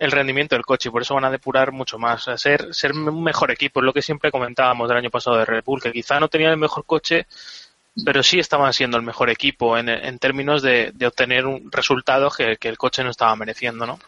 el 0.00 0.10
rendimiento 0.10 0.56
del 0.56 0.64
coche 0.64 0.88
y 0.88 0.92
por 0.92 1.02
eso 1.02 1.14
van 1.14 1.26
a 1.26 1.30
depurar 1.30 1.72
mucho 1.72 1.98
más. 1.98 2.24
Sea, 2.24 2.38
ser, 2.38 2.74
ser 2.74 2.92
un 2.92 3.22
mejor 3.22 3.50
equipo, 3.50 3.80
es 3.80 3.84
lo 3.84 3.92
que 3.92 4.00
siempre 4.00 4.32
comentábamos 4.32 4.88
del 4.88 4.96
año 4.96 5.10
pasado 5.10 5.36
de 5.36 5.44
Red 5.44 5.62
Bull, 5.62 5.82
que 5.82 5.92
quizá 5.92 6.18
no 6.18 6.28
tenían 6.28 6.52
el 6.52 6.56
mejor 6.56 6.86
coche, 6.86 7.26
pero 8.02 8.22
sí 8.22 8.38
estaban 8.38 8.72
siendo 8.72 8.96
el 8.96 9.02
mejor 9.02 9.28
equipo 9.28 9.76
en, 9.76 9.90
en 9.90 10.18
términos 10.18 10.62
de, 10.62 10.92
de 10.94 11.06
obtener 11.06 11.44
un 11.44 11.70
resultado 11.70 12.30
que, 12.30 12.56
que 12.56 12.68
el 12.68 12.78
coche 12.78 13.04
no 13.04 13.10
estaba 13.10 13.36
mereciendo, 13.36 13.86
¿no? 13.86 13.98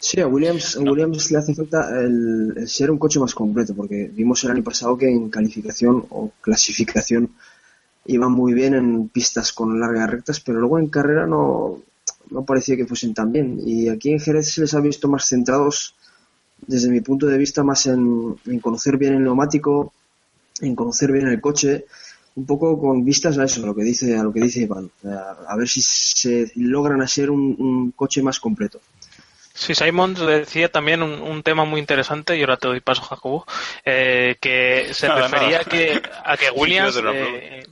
Sí, 0.00 0.20
a 0.20 0.26
Williams, 0.26 0.76
a 0.76 0.80
Williams 0.80 1.30
le 1.30 1.38
hace 1.38 1.54
falta 1.54 1.88
el, 2.00 2.54
el 2.56 2.68
ser 2.68 2.90
un 2.90 2.98
coche 2.98 3.20
más 3.20 3.34
completo, 3.34 3.74
porque 3.76 4.10
vimos 4.12 4.42
el 4.42 4.50
año 4.50 4.64
pasado 4.64 4.98
que 4.98 5.08
en 5.08 5.30
calificación 5.30 6.04
o 6.10 6.32
clasificación 6.40 7.30
iban 8.06 8.32
muy 8.32 8.54
bien 8.54 8.74
en 8.74 9.08
pistas 9.08 9.52
con 9.52 9.78
largas 9.78 10.10
rectas, 10.10 10.40
pero 10.40 10.58
luego 10.58 10.80
en 10.80 10.88
carrera 10.88 11.26
no, 11.26 11.82
no 12.30 12.44
parecía 12.44 12.76
que 12.76 12.86
fuesen 12.86 13.14
tan 13.14 13.32
bien. 13.32 13.60
Y 13.64 13.88
aquí 13.88 14.12
en 14.12 14.20
Jerez 14.20 14.52
se 14.52 14.60
les 14.62 14.74
ha 14.74 14.80
visto 14.80 15.08
más 15.08 15.26
centrados, 15.26 15.94
desde 16.66 16.90
mi 16.90 17.00
punto 17.00 17.26
de 17.26 17.38
vista, 17.38 17.62
más 17.62 17.86
en, 17.86 18.36
en 18.46 18.60
conocer 18.60 18.96
bien 18.96 19.14
el 19.14 19.22
neumático, 19.22 19.92
en 20.60 20.74
conocer 20.74 21.12
bien 21.12 21.28
el 21.28 21.40
coche. 21.40 21.86
un 22.34 22.46
poco 22.46 22.78
con 22.80 23.04
vistas 23.04 23.36
a 23.38 23.44
eso, 23.44 23.62
a 23.62 23.66
lo 23.66 23.74
que 23.74 23.82
dice, 23.82 24.16
a 24.16 24.22
lo 24.22 24.32
que 24.32 24.40
dice 24.40 24.60
Iván, 24.60 24.90
a, 25.04 25.52
a 25.52 25.56
ver 25.56 25.68
si 25.68 25.82
se 25.82 26.52
logran 26.54 27.02
hacer 27.02 27.30
un, 27.30 27.56
un 27.58 27.90
coche 27.92 28.22
más 28.22 28.38
completo. 28.38 28.80
Sí, 29.58 29.74
Simon 29.74 30.14
decía 30.14 30.70
también 30.70 31.02
un, 31.02 31.20
un 31.20 31.42
tema 31.42 31.64
muy 31.64 31.80
interesante, 31.80 32.36
y 32.36 32.40
ahora 32.42 32.58
te 32.58 32.68
doy 32.68 32.80
paso, 32.80 33.02
Jacobo, 33.02 33.44
eh, 33.84 34.36
que 34.40 34.90
se 34.92 35.08
Nada, 35.08 35.22
refería 35.22 35.58
nada. 35.58 35.64
Que, 35.64 36.00
a 36.24 36.36
que 36.36 36.50
Williams 36.54 36.96
eh, 37.04 37.66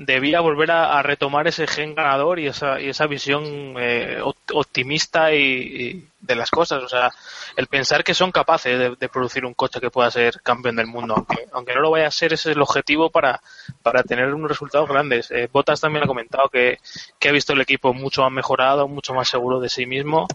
debía 0.00 0.40
volver 0.40 0.70
a, 0.70 1.02
retomar 1.02 1.46
ese 1.46 1.66
gen 1.66 1.94
ganador 1.94 2.38
y 2.38 2.46
esa, 2.46 2.80
y 2.80 2.88
esa 2.88 3.06
visión 3.06 3.44
eh, 3.78 4.18
opt- 4.22 4.54
optimista 4.54 5.34
y, 5.34 6.08
de 6.20 6.34
las 6.34 6.50
cosas. 6.50 6.82
O 6.82 6.88
sea, 6.88 7.10
el 7.54 7.66
pensar 7.66 8.02
que 8.02 8.14
son 8.14 8.32
capaces 8.32 8.78
de, 8.78 8.96
de 8.96 9.08
producir 9.10 9.44
un 9.44 9.52
coche 9.52 9.78
que 9.78 9.90
pueda 9.90 10.10
ser 10.10 10.40
campeón 10.42 10.76
del 10.76 10.86
mundo, 10.86 11.14
aunque, 11.16 11.46
aunque 11.52 11.74
no 11.74 11.80
lo 11.82 11.90
vaya 11.90 12.06
a 12.06 12.10
ser, 12.10 12.32
ese 12.32 12.50
es 12.50 12.56
el 12.56 12.62
objetivo 12.62 13.10
para, 13.10 13.42
para 13.82 14.02
tener 14.02 14.32
unos 14.32 14.48
resultados 14.50 14.88
grandes. 14.88 15.30
Eh, 15.30 15.50
Bottas 15.52 15.80
también 15.82 16.04
ha 16.04 16.08
comentado 16.08 16.48
que, 16.48 16.78
que 17.18 17.28
ha 17.28 17.32
visto 17.32 17.52
el 17.52 17.60
equipo 17.60 17.92
mucho 17.92 18.22
más 18.22 18.32
mejorado, 18.32 18.88
mucho 18.88 19.12
más 19.12 19.28
seguro 19.28 19.60
de 19.60 19.68
sí 19.68 19.84
mismo. 19.84 20.26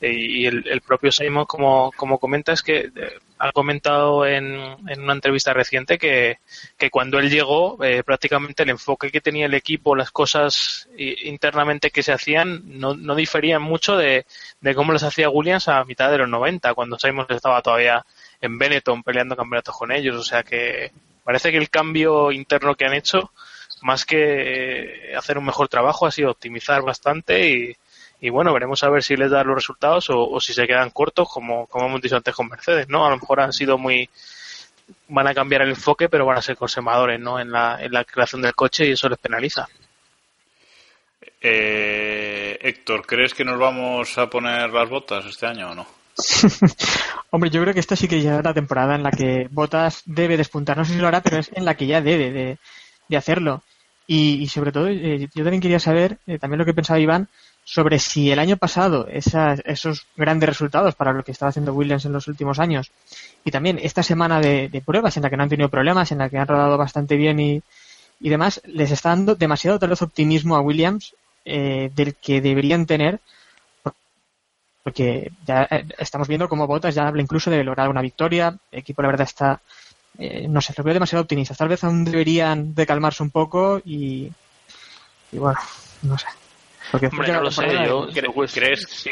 Y 0.00 0.46
el, 0.46 0.80
propio 0.80 1.10
Simon, 1.10 1.44
como, 1.44 1.92
como 1.96 2.18
comenta, 2.18 2.52
es 2.52 2.62
que 2.62 2.90
eh, 2.94 3.18
ha 3.38 3.52
comentado 3.52 4.26
en, 4.26 4.54
en 4.88 5.02
una 5.02 5.12
entrevista 5.12 5.52
reciente 5.52 5.98
que, 5.98 6.38
que 6.76 6.90
cuando 6.90 7.18
él 7.18 7.30
llegó, 7.30 7.82
eh, 7.84 8.02
prácticamente 8.04 8.62
el 8.62 8.70
enfoque 8.70 9.10
que 9.10 9.20
tenía 9.20 9.46
el 9.46 9.54
equipo, 9.54 9.96
las 9.96 10.10
cosas 10.10 10.88
internamente 10.96 11.90
que 11.90 12.02
se 12.02 12.12
hacían, 12.12 12.62
no, 12.78 12.94
no 12.94 13.14
diferían 13.14 13.62
mucho 13.62 13.96
de, 13.96 14.26
de 14.60 14.74
cómo 14.74 14.92
las 14.92 15.02
hacía 15.02 15.30
Williams 15.30 15.68
a 15.68 15.84
mitad 15.84 16.10
de 16.10 16.18
los 16.18 16.28
90, 16.28 16.74
cuando 16.74 16.98
Simon 16.98 17.26
estaba 17.28 17.62
todavía 17.62 18.04
en 18.40 18.58
Benetton 18.58 19.02
peleando 19.02 19.36
campeonatos 19.36 19.76
con 19.76 19.92
ellos. 19.92 20.16
O 20.16 20.24
sea 20.24 20.42
que 20.42 20.92
parece 21.24 21.50
que 21.50 21.58
el 21.58 21.70
cambio 21.70 22.32
interno 22.32 22.74
que 22.74 22.84
han 22.84 22.94
hecho, 22.94 23.32
más 23.82 24.04
que 24.04 25.12
eh, 25.12 25.16
hacer 25.16 25.38
un 25.38 25.44
mejor 25.44 25.68
trabajo, 25.68 26.06
ha 26.06 26.10
sido 26.10 26.30
optimizar 26.30 26.82
bastante 26.82 27.48
y, 27.50 27.76
y 28.20 28.30
bueno, 28.30 28.52
veremos 28.52 28.82
a 28.82 28.90
ver 28.90 29.02
si 29.02 29.16
les 29.16 29.30
da 29.30 29.44
los 29.44 29.54
resultados 29.54 30.10
o, 30.10 30.28
o 30.28 30.40
si 30.40 30.52
se 30.52 30.66
quedan 30.66 30.90
cortos, 30.90 31.28
como, 31.28 31.66
como 31.66 31.86
hemos 31.86 32.02
dicho 32.02 32.16
antes 32.16 32.34
con 32.34 32.48
Mercedes, 32.48 32.88
¿no? 32.88 33.06
A 33.06 33.10
lo 33.10 33.18
mejor 33.18 33.40
han 33.40 33.52
sido 33.52 33.78
muy 33.78 34.08
van 35.08 35.26
a 35.26 35.34
cambiar 35.34 35.62
el 35.62 35.70
enfoque, 35.70 36.08
pero 36.08 36.26
van 36.26 36.38
a 36.38 36.42
ser 36.42 36.56
conservadores, 36.56 37.20
¿no? 37.20 37.38
En 37.38 37.50
la, 37.50 37.78
en 37.80 37.92
la 37.92 38.04
creación 38.04 38.42
del 38.42 38.54
coche 38.54 38.86
y 38.86 38.92
eso 38.92 39.08
les 39.08 39.18
penaliza. 39.18 39.68
Eh, 41.40 42.58
Héctor, 42.60 43.06
¿crees 43.06 43.34
que 43.34 43.44
nos 43.44 43.58
vamos 43.58 44.16
a 44.18 44.28
poner 44.28 44.70
las 44.70 44.88
botas 44.88 45.24
este 45.26 45.46
año 45.46 45.70
o 45.70 45.74
no? 45.74 45.86
Hombre, 47.30 47.50
yo 47.50 47.60
creo 47.62 47.74
que 47.74 47.80
esta 47.80 47.94
sí 47.94 48.08
que 48.08 48.20
ya 48.20 48.38
es 48.38 48.44
la 48.44 48.54
temporada 48.54 48.94
en 48.96 49.02
la 49.02 49.10
que 49.10 49.46
Botas 49.50 50.02
debe 50.04 50.36
despuntar. 50.36 50.76
No 50.76 50.84
sé 50.84 50.94
si 50.94 50.98
lo 50.98 51.06
hará, 51.06 51.20
pero 51.20 51.38
es 51.38 51.50
en 51.54 51.64
la 51.64 51.76
que 51.76 51.86
ya 51.86 52.00
debe 52.00 52.32
de, 52.32 52.58
de 53.08 53.16
hacerlo. 53.16 53.62
Y, 54.06 54.42
y 54.42 54.48
sobre 54.48 54.72
todo, 54.72 54.88
eh, 54.88 55.28
yo 55.34 55.44
también 55.44 55.60
quería 55.60 55.78
saber, 55.78 56.18
eh, 56.26 56.38
también 56.38 56.58
lo 56.58 56.64
que 56.64 56.74
pensaba 56.74 56.98
Iván, 56.98 57.28
sobre 57.70 57.98
si 57.98 58.30
el 58.30 58.38
año 58.38 58.56
pasado 58.56 59.06
esas- 59.08 59.60
esos 59.66 60.06
grandes 60.16 60.48
resultados 60.48 60.94
para 60.94 61.12
lo 61.12 61.22
que 61.22 61.32
estaba 61.32 61.50
haciendo 61.50 61.74
Williams 61.74 62.06
en 62.06 62.12
los 62.14 62.26
últimos 62.26 62.58
años 62.58 62.90
y 63.44 63.50
también 63.50 63.78
esta 63.82 64.02
semana 64.02 64.40
de, 64.40 64.82
pruebas 64.86 65.18
en 65.18 65.22
la 65.22 65.28
que 65.28 65.36
no 65.36 65.42
han 65.42 65.50
tenido 65.50 65.68
problemas, 65.68 66.10
en 66.10 66.16
la 66.18 66.30
que 66.30 66.38
han 66.38 66.48
rodado 66.48 66.78
bastante 66.78 67.16
bien 67.16 67.38
y, 67.40 67.62
y 68.20 68.28
demás, 68.30 68.62
les 68.64 68.90
está 68.90 69.10
dando 69.10 69.34
demasiado 69.34 69.78
tal 69.78 69.90
vez 69.90 70.00
optimismo 70.00 70.56
a 70.56 70.62
Williams 70.62 71.14
eh, 71.44 71.90
del 71.94 72.14
que 72.14 72.40
deberían 72.40 72.86
tener 72.86 73.20
porque 74.82 75.30
ya 75.46 75.68
eh, 75.70 75.84
estamos 75.98 76.26
viendo 76.26 76.48
cómo 76.48 76.66
Bottas 76.66 76.94
ya 76.94 77.06
habla 77.06 77.20
incluso 77.20 77.50
de 77.50 77.62
lograr 77.62 77.90
una 77.90 78.00
victoria. 78.00 78.56
El 78.72 78.78
equipo, 78.78 79.02
la 79.02 79.08
verdad, 79.08 79.26
está, 79.26 79.60
eh, 80.18 80.46
no 80.48 80.62
sé, 80.62 80.72
lo 80.74 80.84
veo 80.84 80.94
demasiado 80.94 81.22
optimista. 81.22 81.54
Tal 81.54 81.68
vez 81.68 81.84
aún 81.84 82.04
deberían 82.04 82.74
de 82.74 82.86
calmarse 82.86 83.22
un 83.22 83.28
poco 83.30 83.82
y, 83.84 84.32
y 85.32 85.36
bueno, 85.38 85.58
no 86.00 86.16
sé. 86.16 86.26
Porque 86.90 87.06
Hombre, 87.08 87.32
no 87.32 87.40
lo 87.42 87.50
sé, 87.50 87.66
yo, 87.86 88.08
pues, 88.34 88.52
si, 88.52 89.10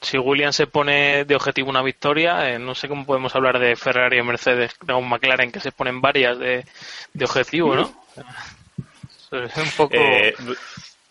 si 0.00 0.18
Williams 0.18 0.56
se 0.56 0.66
pone 0.66 1.24
de 1.24 1.34
objetivo 1.34 1.68
una 1.70 1.82
victoria, 1.82 2.50
eh, 2.50 2.58
no 2.58 2.74
sé 2.74 2.88
cómo 2.88 3.04
podemos 3.04 3.34
hablar 3.34 3.58
de 3.58 3.76
Ferrari 3.76 4.22
Mercedes 4.22 4.72
o 4.88 5.00
McLaren 5.00 5.50
que 5.52 5.60
se 5.60 5.72
ponen 5.72 6.00
varias 6.00 6.38
de, 6.38 6.64
de 7.12 7.24
objetivo, 7.24 7.74
¿no? 7.74 7.92
Es 9.32 9.56
un 9.56 9.70
poco... 9.76 9.94
Eh, 9.96 10.34
Br- 10.38 10.56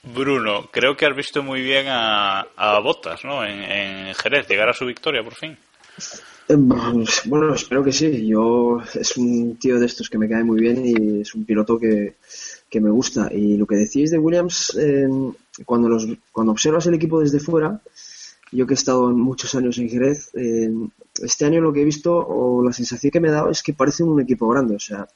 Bruno, 0.03 0.69
creo 0.71 0.95
que 0.95 1.05
has 1.05 1.15
visto 1.15 1.41
muy 1.43 1.61
bien 1.61 1.87
a, 1.89 2.41
a 2.55 2.79
Botas, 2.79 3.25
¿no? 3.25 3.43
En, 3.43 3.59
en 3.61 4.13
Jerez, 4.15 4.47
llegar 4.47 4.69
a 4.69 4.73
su 4.73 4.85
victoria 4.85 5.23
por 5.23 5.33
fin. 5.33 5.57
Eh, 6.47 6.55
Bueno, 7.25 7.55
espero 7.55 7.83
que 7.83 7.91
sí. 7.91 8.27
Yo 8.27 8.79
es 8.93 9.17
un 9.17 9.57
tío 9.57 9.79
de 9.79 9.87
estos 9.87 10.09
que 10.09 10.17
me 10.19 10.29
cae 10.29 10.43
muy 10.43 10.61
bien 10.61 10.85
y 10.85 11.21
es 11.21 11.33
un 11.33 11.43
piloto 11.43 11.79
que, 11.79 12.15
que 12.69 12.81
me 12.81 12.89
gusta. 12.89 13.29
Y 13.33 13.57
lo 13.57 13.65
que 13.65 13.75
decís 13.75 14.11
de 14.11 14.17
Williams, 14.17 14.75
eh, 14.79 15.07
cuando 15.65 15.89
los 15.89 16.07
cuando 16.31 16.51
observas 16.51 16.85
el 16.87 16.95
equipo 16.95 17.19
desde 17.19 17.39
fuera, 17.39 17.81
yo 18.51 18.65
que 18.67 18.73
he 18.73 18.75
estado 18.75 19.09
muchos 19.11 19.53
años 19.55 19.77
en 19.77 19.89
Jerez, 19.89 20.29
eh, 20.35 20.69
este 21.21 21.45
año 21.45 21.61
lo 21.61 21.71
que 21.73 21.81
he 21.81 21.85
visto 21.85 22.15
o 22.15 22.63
la 22.63 22.73
sensación 22.73 23.11
que 23.11 23.19
me 23.19 23.29
ha 23.29 23.33
dado 23.33 23.49
es 23.51 23.63
que 23.63 23.73
parece 23.73 24.03
un 24.03 24.19
equipo 24.21 24.47
grande. 24.49 24.75
O 24.75 24.79
sea, 24.79 25.07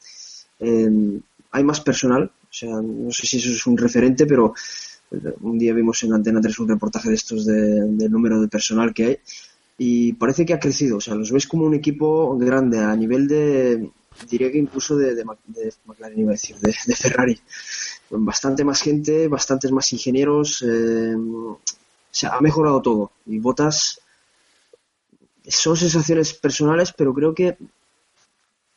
eh, 0.60 1.20
hay 1.52 1.64
más 1.64 1.82
personal. 1.82 2.24
O 2.44 2.54
sea, 2.54 2.82
no 2.82 3.12
sé 3.12 3.28
si 3.28 3.38
eso 3.38 3.50
es 3.52 3.68
un 3.68 3.78
referente, 3.78 4.26
pero 4.26 4.54
eh, 5.12 5.34
un 5.42 5.58
día 5.58 5.74
vimos 5.74 6.04
en 6.04 6.14
Antena 6.14 6.42
3 6.42 6.60
un 6.60 6.68
reportaje 6.70 7.10
de 7.10 7.16
estos 7.16 7.46
de- 7.46 7.86
del 8.00 8.12
número 8.12 8.42
de 8.42 8.48
personal 8.48 8.94
que 8.94 9.06
hay 9.06 9.18
y 9.78 10.14
parece 10.14 10.46
que 10.46 10.54
ha 10.54 10.60
crecido. 10.60 10.98
O 10.98 11.02
sea, 11.02 11.16
los 11.16 11.32
ves 11.32 11.48
como 11.48 11.66
un 11.66 11.74
equipo 11.76 12.38
grande 12.38 12.80
a 12.80 12.96
nivel 12.96 13.28
de, 13.28 13.90
diría 14.28 14.52
que 14.52 14.58
incluso 14.58 14.96
de, 14.96 15.16
de, 15.16 15.26
McLaren, 15.86 16.20
iba 16.20 16.32
a 16.32 16.34
decir, 16.34 16.58
de, 16.58 16.74
Ferrari. 16.96 17.40
Bastante 18.10 18.64
más 18.64 18.82
gente, 18.82 19.28
bastantes 19.28 19.72
más 19.72 19.92
ingenieros. 19.94 20.64
eh, 20.64 21.16
o 21.16 21.60
sea, 22.12 22.36
ha 22.36 22.42
mejorado 22.42 22.82
todo. 22.82 23.12
Y 23.28 23.40
Botas 23.40 24.02
son 25.48 25.78
sensaciones 25.78 26.34
personales, 26.34 26.92
pero 26.92 27.14
creo 27.14 27.34
que, 27.34 27.58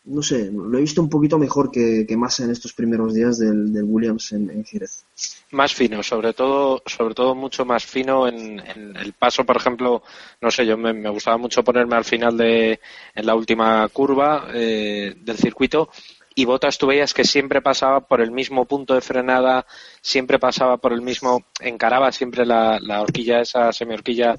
no 0.05 0.23
sé, 0.23 0.51
lo 0.53 0.77
he 0.79 0.81
visto 0.81 1.01
un 1.01 1.09
poquito 1.09 1.39
mejor 1.39 1.71
que, 1.71 2.05
que 2.07 2.17
Massa 2.17 2.45
en 2.45 2.51
estos 2.51 2.73
primeros 2.73 3.15
días 3.15 3.39
del, 3.39 3.73
del 3.73 3.85
Williams 3.85 4.33
en, 4.33 4.51
en 4.51 4.65
Jerez. 4.65 5.05
más 5.53 5.73
fino, 5.73 6.03
sobre 6.03 6.33
todo, 6.33 6.83
sobre 6.87 7.15
todo 7.15 7.35
mucho 7.35 7.65
más 7.65 7.85
fino 7.85 8.27
en, 8.27 8.61
el 8.61 9.13
paso, 9.13 9.45
por 9.45 9.57
ejemplo, 9.57 10.03
no 10.41 10.51
sé, 10.51 10.67
yo 10.67 10.77
me, 10.77 10.93
me 10.93 11.09
gustaba 11.11 11.37
mucho 11.37 11.63
ponerme 11.63 11.97
al 11.97 12.05
final 12.05 12.37
de, 12.37 12.81
en 13.15 13.27
la 13.27 13.35
última 13.37 13.89
curva 13.89 14.49
eh, 14.53 15.15
del 15.21 15.37
circuito 15.37 15.89
y 16.35 16.47
Botas 16.47 16.79
tú 16.79 16.87
veías 16.87 17.15
que 17.15 17.25
siempre 17.25 17.61
pasaba 17.61 18.01
por 18.01 18.21
el 18.21 18.33
mismo 18.33 18.65
punto 18.65 18.95
de 18.95 19.03
frenada, 19.03 19.67
siempre 20.01 20.39
pasaba 20.39 20.79
por 20.79 20.93
el 20.93 21.03
mismo, 21.03 21.45
encaraba 21.61 22.11
siempre 22.11 22.45
la, 22.45 22.79
la 22.81 23.03
horquilla, 23.03 23.41
esa 23.41 23.73
semi-horquilla 23.73 24.37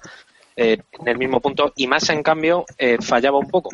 eh, 0.55 0.77
en 0.99 1.07
el 1.07 1.17
mismo 1.17 1.39
punto 1.39 1.71
y 1.75 1.87
Massa 1.87 2.13
en 2.13 2.23
cambio 2.23 2.65
eh, 2.77 2.97
fallaba 2.99 3.37
un 3.37 3.49
poco. 3.49 3.69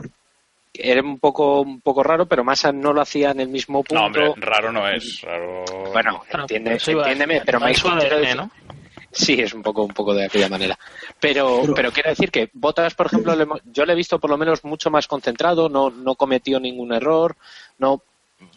Era 0.74 1.02
un 1.02 1.20
poco, 1.20 1.62
un 1.62 1.82
poco 1.82 2.04
raro, 2.04 2.28
pero 2.28 2.44
Massa 2.44 2.72
no 2.72 2.94
lo 2.94 3.02
hacía 3.02 3.32
en 3.32 3.40
el 3.40 3.50
mismo 3.50 3.84
punto. 3.84 3.96
No, 3.96 4.06
hombre, 4.08 4.34
raro 4.38 4.72
no 4.72 4.88
es. 4.88 5.22
Raro... 5.22 5.66
Bueno, 5.92 6.24
entiende, 6.32 6.72
entiéndeme, 6.74 7.42
pero 7.46 7.60
decir- 7.60 8.36
¿no? 8.36 8.52
Sí, 9.12 9.34
es 9.42 9.54
un 9.56 9.64
poco, 9.64 9.84
un 9.84 9.94
poco 9.94 10.14
de 10.14 10.26
aquella 10.26 10.50
manera. 10.50 10.78
Pero, 11.20 11.64
pero, 11.76 11.92
quiero 11.92 12.12
decir 12.12 12.30
que 12.30 12.50
Botas, 12.54 12.94
por 12.94 13.08
ejemplo, 13.08 13.36
le 13.36 13.44
hemos- 13.44 13.62
yo 13.66 13.84
le 13.86 13.94
he 13.94 13.96
visto 13.96 14.20
por 14.20 14.30
lo 14.30 14.38
menos 14.38 14.64
mucho 14.64 14.92
más 14.92 15.08
concentrado, 15.08 15.68
no, 15.68 15.90
no 15.90 16.14
cometió 16.16 16.60
ningún 16.60 16.94
error, 16.94 17.36
no, 17.80 18.04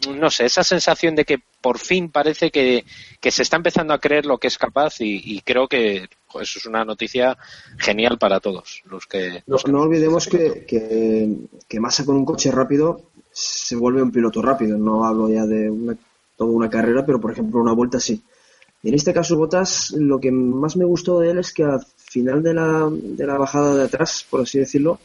no 0.07 0.29
sé, 0.29 0.45
esa 0.45 0.63
sensación 0.63 1.15
de 1.15 1.25
que 1.25 1.39
por 1.59 1.79
fin 1.79 2.09
parece 2.11 2.51
que, 2.51 2.85
que 3.19 3.31
se 3.31 3.41
está 3.41 3.57
empezando 3.57 3.93
a 3.95 3.99
creer 3.99 4.25
lo 4.27 4.37
que 4.37 4.47
es 4.47 4.57
capaz 4.59 5.01
y, 5.01 5.21
y 5.25 5.41
creo 5.41 5.67
que 5.67 6.07
eso 6.41 6.59
es 6.59 6.65
una 6.65 6.83
noticia 6.85 7.37
genial 7.77 8.17
para 8.17 8.39
todos 8.39 8.81
los 8.85 9.05
que, 9.05 9.43
No, 9.47 9.57
no 9.67 9.81
olvidemos 9.81 10.27
que, 10.27 10.65
que, 10.65 11.29
que 11.67 11.79
Massa 11.79 12.05
con 12.05 12.15
un 12.15 12.25
coche 12.25 12.51
rápido 12.51 13.09
se 13.31 13.75
vuelve 13.75 14.01
un 14.01 14.11
piloto 14.11 14.41
rápido. 14.41 14.77
No 14.77 15.05
hablo 15.05 15.29
ya 15.29 15.45
de 15.45 15.69
una, 15.69 15.97
toda 16.37 16.51
una 16.51 16.69
carrera, 16.69 17.05
pero 17.05 17.19
por 17.19 17.31
ejemplo 17.31 17.59
una 17.59 17.73
vuelta 17.73 17.99
sí. 17.99 18.21
Y 18.83 18.89
en 18.89 18.95
este 18.95 19.13
caso 19.13 19.37
Botas, 19.37 19.91
lo 19.91 20.19
que 20.19 20.31
más 20.31 20.75
me 20.75 20.85
gustó 20.85 21.19
de 21.19 21.31
él 21.31 21.39
es 21.39 21.53
que 21.53 21.63
al 21.63 21.85
final 21.95 22.43
de 22.43 22.53
la, 22.53 22.89
de 22.91 23.25
la 23.25 23.37
bajada 23.37 23.75
de 23.75 23.83
atrás, 23.83 24.25
por 24.29 24.41
así 24.41 24.59
decirlo, 24.59 24.99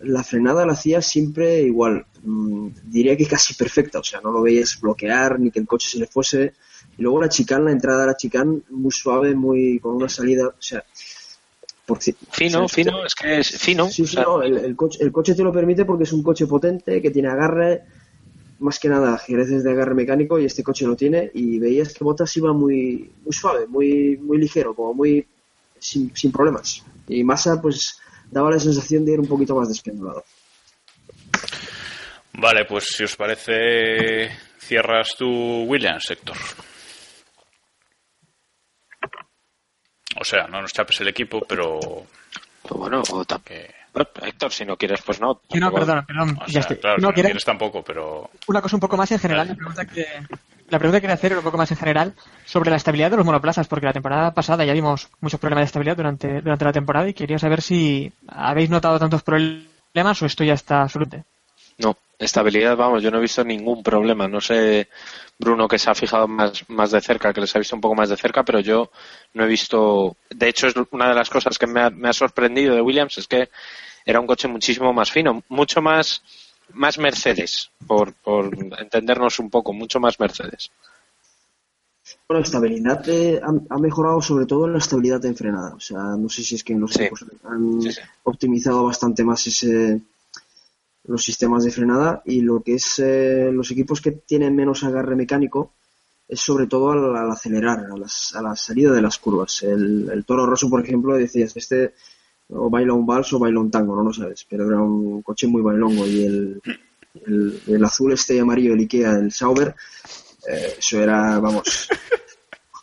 la 0.00 0.24
frenada 0.24 0.66
la 0.66 0.72
hacía 0.72 1.00
siempre 1.00 1.62
igual. 1.62 2.06
Mm, 2.22 2.68
diría 2.84 3.16
que 3.16 3.26
casi 3.26 3.54
perfecta, 3.54 4.00
o 4.00 4.04
sea, 4.04 4.20
no 4.20 4.32
lo 4.32 4.42
veías 4.42 4.80
bloquear 4.80 5.38
ni 5.38 5.50
que 5.50 5.60
el 5.60 5.66
coche 5.66 5.88
se 5.88 5.98
le 5.98 6.06
fuese. 6.06 6.54
Y 6.98 7.02
luego 7.02 7.22
la 7.22 7.28
chicane, 7.28 7.66
la 7.66 7.72
entrada 7.72 8.00
de 8.02 8.06
la 8.08 8.16
chicane, 8.16 8.60
muy 8.70 8.90
suave, 8.90 9.34
muy 9.34 9.78
con 9.78 9.94
una 9.94 10.08
salida, 10.08 10.48
o 10.48 10.62
sea, 10.62 10.84
Fino, 12.30 12.64
o 12.64 12.68
sea, 12.68 12.84
fino, 12.84 13.06
es 13.06 13.14
que 13.14 13.38
es 13.38 13.58
fino. 13.58 13.88
Sí, 13.88 14.02
o 14.02 14.06
sí, 14.06 14.14
sea, 14.16 14.24
no, 14.24 14.42
el, 14.42 14.58
el 14.58 14.76
coche, 14.76 14.98
el 15.02 15.10
coche 15.10 15.34
te 15.34 15.42
lo 15.42 15.50
permite 15.50 15.86
porque 15.86 16.04
es 16.04 16.12
un 16.12 16.22
coche 16.22 16.46
potente, 16.46 17.00
que 17.00 17.10
tiene 17.10 17.28
agarre, 17.28 17.82
más 18.58 18.78
que 18.78 18.90
nada 18.90 19.16
Jerez 19.16 19.50
es 19.50 19.64
de 19.64 19.70
agarre 19.70 19.94
mecánico 19.94 20.38
y 20.38 20.44
este 20.44 20.62
coche 20.62 20.84
lo 20.84 20.96
tiene 20.96 21.30
y 21.32 21.58
veías 21.58 21.94
que 21.94 22.04
Botas 22.04 22.36
iba 22.36 22.52
muy, 22.52 23.10
muy 23.24 23.32
suave, 23.32 23.66
muy, 23.66 24.18
muy 24.18 24.36
ligero, 24.36 24.74
como 24.74 24.92
muy 24.92 25.26
sin, 25.78 26.14
sin 26.14 26.30
problemas. 26.30 26.84
Y 27.06 27.24
Massa 27.24 27.58
pues 27.58 27.98
daba 28.30 28.50
la 28.50 28.58
sensación 28.58 29.06
de 29.06 29.12
ir 29.12 29.20
un 29.20 29.28
poquito 29.28 29.54
más 29.54 29.68
despendulado. 29.68 30.24
Vale, 32.34 32.66
pues 32.66 32.84
si 32.94 33.04
os 33.04 33.16
parece, 33.16 34.30
¿Cierras 34.68 35.16
tú 35.16 35.26
Williams, 35.62 36.10
Héctor? 36.10 36.36
O 40.20 40.24
sea, 40.24 40.46
no 40.46 40.60
nos 40.60 40.72
chapes 40.72 41.00
el 41.00 41.08
equipo, 41.08 41.40
pero... 41.48 41.78
Pues 42.62 42.78
bueno, 42.78 43.02
o 43.10 43.24
Bueno, 43.92 44.08
Héctor, 44.22 44.52
si 44.52 44.64
no 44.64 44.76
quieres, 44.76 45.00
pues 45.02 45.20
no. 45.20 45.40
Que 45.48 45.58
no, 45.58 45.72
perdón, 45.72 46.04
perdón. 46.06 46.38
O 46.40 46.46
ya 46.46 46.52
sea, 46.52 46.60
estoy. 46.60 46.76
claro, 46.76 46.96
no, 46.96 47.00
si 47.00 47.06
no 47.06 47.12
quiere- 47.14 47.28
quieres 47.28 47.44
tampoco, 47.44 47.82
pero... 47.82 48.30
una 48.46 48.60
cosa 48.60 48.76
un 48.76 48.80
poco 48.80 48.96
más 48.96 49.10
en 49.12 49.18
general. 49.18 49.48
La 49.48 49.54
pregunta 49.54 49.86
que, 49.86 50.06
la 50.68 50.78
pregunta 50.78 50.98
que 50.98 51.00
quería 51.02 51.14
hacer 51.14 51.32
era 51.32 51.38
un 51.40 51.44
poco 51.44 51.56
más 51.56 51.70
en 51.70 51.78
general 51.78 52.14
sobre 52.44 52.70
la 52.70 52.76
estabilidad 52.76 53.10
de 53.10 53.16
los 53.16 53.24
monoplazas, 53.26 53.66
porque 53.68 53.86
la 53.86 53.92
temporada 53.94 54.34
pasada 54.34 54.64
ya 54.64 54.72
vimos 54.74 55.08
muchos 55.20 55.40
problemas 55.40 55.62
de 55.62 55.66
estabilidad 55.66 55.96
durante, 55.96 56.40
durante 56.42 56.64
la 56.64 56.72
temporada 56.72 57.08
y 57.08 57.14
quería 57.14 57.38
saber 57.38 57.62
si 57.62 58.12
habéis 58.28 58.68
notado 58.68 58.98
tantos 58.98 59.22
problemas 59.22 60.20
o 60.22 60.26
esto 60.26 60.44
ya 60.44 60.54
está 60.54 60.82
absoluto. 60.82 61.24
No, 61.78 61.96
estabilidad, 62.18 62.76
vamos, 62.76 63.02
yo 63.02 63.10
no 63.10 63.18
he 63.18 63.22
visto 63.22 63.44
ningún 63.44 63.82
problema. 63.82 64.26
No 64.26 64.40
sé, 64.40 64.88
Bruno, 65.38 65.68
que 65.68 65.78
se 65.78 65.90
ha 65.90 65.94
fijado 65.94 66.26
más, 66.26 66.68
más 66.68 66.90
de 66.90 67.00
cerca, 67.00 67.32
que 67.32 67.40
les 67.40 67.54
ha 67.54 67.60
visto 67.60 67.76
un 67.76 67.80
poco 67.80 67.94
más 67.94 68.08
de 68.08 68.16
cerca, 68.16 68.42
pero 68.42 68.60
yo 68.60 68.90
no 69.34 69.44
he 69.44 69.46
visto. 69.46 70.16
De 70.30 70.48
hecho, 70.48 70.66
es 70.66 70.74
una 70.90 71.08
de 71.08 71.14
las 71.14 71.30
cosas 71.30 71.56
que 71.56 71.66
me 71.66 71.80
ha, 71.80 71.90
me 71.90 72.08
ha 72.08 72.12
sorprendido 72.12 72.74
de 72.74 72.82
Williams, 72.82 73.18
es 73.18 73.28
que 73.28 73.48
era 74.04 74.20
un 74.20 74.26
coche 74.26 74.48
muchísimo 74.48 74.92
más 74.92 75.10
fino, 75.10 75.42
mucho 75.48 75.80
más, 75.80 76.22
más 76.72 76.98
Mercedes, 76.98 77.70
por, 77.86 78.12
por 78.14 78.50
entendernos 78.78 79.38
un 79.38 79.50
poco, 79.50 79.72
mucho 79.72 80.00
más 80.00 80.18
Mercedes. 80.18 80.70
Bueno, 82.26 82.42
estabilidad 82.42 83.06
eh, 83.08 83.40
ha, 83.42 83.78
mejorado 83.78 84.20
sobre 84.20 84.46
todo 84.46 84.66
en 84.66 84.72
la 84.72 84.78
estabilidad 84.78 85.24
en 85.26 85.36
frenada. 85.36 85.74
O 85.74 85.80
sea, 85.80 86.00
no 86.18 86.28
sé 86.28 86.42
si 86.42 86.54
es 86.54 86.64
que 86.64 86.74
los 86.74 86.92
Sí. 86.92 87.02
equipos 87.02 87.24
han 87.44 87.80
optimizado 88.24 88.84
bastante 88.84 89.24
más 89.24 89.46
ese 89.46 90.00
los 91.08 91.24
sistemas 91.24 91.64
de 91.64 91.70
frenada 91.72 92.22
y 92.24 92.40
lo 92.42 92.62
que 92.62 92.74
es 92.74 92.98
eh, 93.00 93.50
los 93.52 93.70
equipos 93.70 94.00
que 94.00 94.12
tienen 94.12 94.54
menos 94.54 94.84
agarre 94.84 95.16
mecánico 95.16 95.72
es 96.28 96.40
sobre 96.40 96.66
todo 96.66 96.90
al, 96.92 97.30
acelerar, 97.30 97.86
a, 97.90 97.96
las- 97.96 98.34
a 98.36 98.42
la 98.42 98.54
salida 98.54 98.92
de 98.92 99.00
las 99.02 99.18
curvas. 99.18 99.62
El, 99.62 100.24
Toro 100.26 100.44
Rosso, 100.46 100.68
por 100.68 100.84
ejemplo, 100.84 101.16
decías 101.16 101.56
este 101.56 101.94
o 102.50 102.70
baila 102.70 102.92
un 102.94 103.04
vals 103.06 103.32
o 103.32 103.38
baila 103.38 103.60
un 103.60 103.70
tango, 103.70 103.96
no 103.96 104.02
lo 104.04 104.12
sabes, 104.12 104.46
pero 104.48 104.66
era 104.68 104.80
un 104.80 105.22
coche 105.22 105.46
muy 105.46 105.60
bailongo 105.62 106.06
y 106.06 106.24
el, 106.24 106.62
el, 107.66 107.84
azul 107.84 108.12
este 108.12 108.40
amarillo, 108.40 108.72
el 108.74 108.80
Ikea, 108.80 109.12
el 109.18 109.32
Sauber, 109.32 109.74
eh, 110.48 110.74
eso 110.78 111.00
era, 111.02 111.38
vamos, 111.40 111.88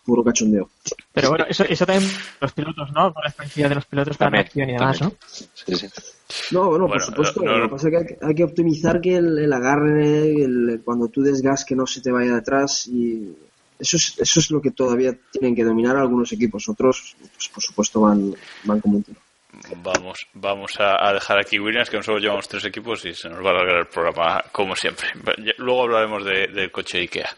puro 0.06 0.24
cachondeo. 0.24 0.70
Pero 1.12 1.30
bueno, 1.30 1.46
eso, 1.50 1.64
eso 1.64 1.86
también 1.86 2.10
los 2.40 2.54
pilotos, 2.54 2.92
¿no? 2.94 3.14
Con 3.14 3.24
la 3.24 3.30
experiencia 3.30 3.70
de 3.70 3.76
los 3.76 3.86
pilotos 3.86 4.18
con 4.18 4.26
la 4.26 4.32
También, 4.32 4.44
reacción 4.44 4.70
y 4.70 4.74
demás, 4.74 5.02
¿no? 5.02 5.14
Sí, 5.28 5.76
sí. 5.76 5.88
No, 6.52 6.70
bueno, 6.70 6.88
Bueno, 6.88 6.90
por 6.90 7.02
supuesto. 7.04 7.42
no- 7.44 7.52
no- 7.52 7.58
lo 7.58 7.64
que 7.70 7.72
pasa 7.76 7.88
es 7.88 7.92
que 7.92 7.98
hay, 7.98 8.06
que- 8.06 8.18
hay 8.26 8.36
que 8.36 8.44
optimizar 8.44 9.02
que 9.02 9.16
el, 9.18 9.38
el 9.40 9.54
agarre, 9.54 10.30
el- 10.44 10.82
cuando 10.84 11.08
tú 11.08 11.22
desgas 11.22 11.66
que 11.66 11.76
no 11.76 11.86
se 11.88 12.02
te 12.02 12.12
vaya 12.12 12.36
detrás 12.36 12.88
y 12.88 13.36
eso 13.80 13.98
es, 13.98 14.16
eso 14.20 14.40
es 14.40 14.52
lo 14.52 14.62
que 14.62 14.72
todavía 14.72 15.14
tienen 15.32 15.56
que 15.56 15.64
dominar 15.64 15.98
algunos 15.98 16.32
equipos. 16.32 16.70
Otros, 16.70 17.16
pues, 17.20 17.50
por 17.50 17.62
supuesto, 17.64 18.02
van, 18.02 18.34
van 18.64 18.80
como 18.80 18.98
un 18.98 19.04
tiro. 19.04 19.20
Vamos, 19.84 20.28
vamos 20.34 20.72
a, 20.80 21.08
a 21.08 21.14
dejar 21.14 21.40
aquí 21.40 21.58
Williams, 21.60 21.90
que 21.90 21.96
nosotros 21.98 22.22
llevamos 22.22 22.48
tres 22.48 22.66
equipos 22.66 23.06
y 23.06 23.14
se 23.14 23.30
nos 23.30 23.40
va 23.44 23.52
a 23.52 23.54
alargar 23.54 23.78
el 23.78 23.88
programa 23.88 24.44
como 24.52 24.76
siempre. 24.76 25.08
Luego 25.60 25.84
hablaremos 25.84 26.26
de- 26.26 26.48
del 26.48 26.72
coche 26.72 27.00
IKEA. 27.00 27.30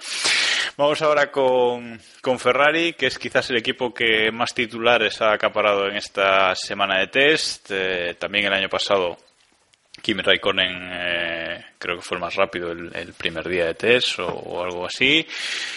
Vamos 0.78 1.02
ahora 1.02 1.32
con, 1.32 2.00
con 2.22 2.38
Ferrari, 2.38 2.94
que 2.94 3.08
es 3.08 3.18
quizás 3.18 3.50
el 3.50 3.58
equipo 3.58 3.92
que 3.92 4.32
más 4.32 4.54
titulares 4.54 5.20
ha 5.24 5.34
acaparado 5.34 5.88
en 5.88 5.96
esta 5.96 6.54
semana 6.54 7.00
de 7.00 7.08
test. 7.08 7.72
Eh, 7.72 8.16
también 8.20 8.46
el 8.46 8.54
año 8.54 8.70
pasado 8.70 9.18
Kimi 10.04 10.22
Raikkonen 10.22 10.90
eh, 10.94 11.66
creo 11.80 11.96
que 11.96 12.04
fue 12.04 12.18
el 12.18 12.22
más 12.22 12.36
rápido 12.36 12.72
el, 12.72 13.14
primer 13.18 13.50
día 13.50 13.66
de 13.66 13.74
test 13.74 14.20
o, 14.20 14.64
algo 14.64 14.86
así. 14.86 15.26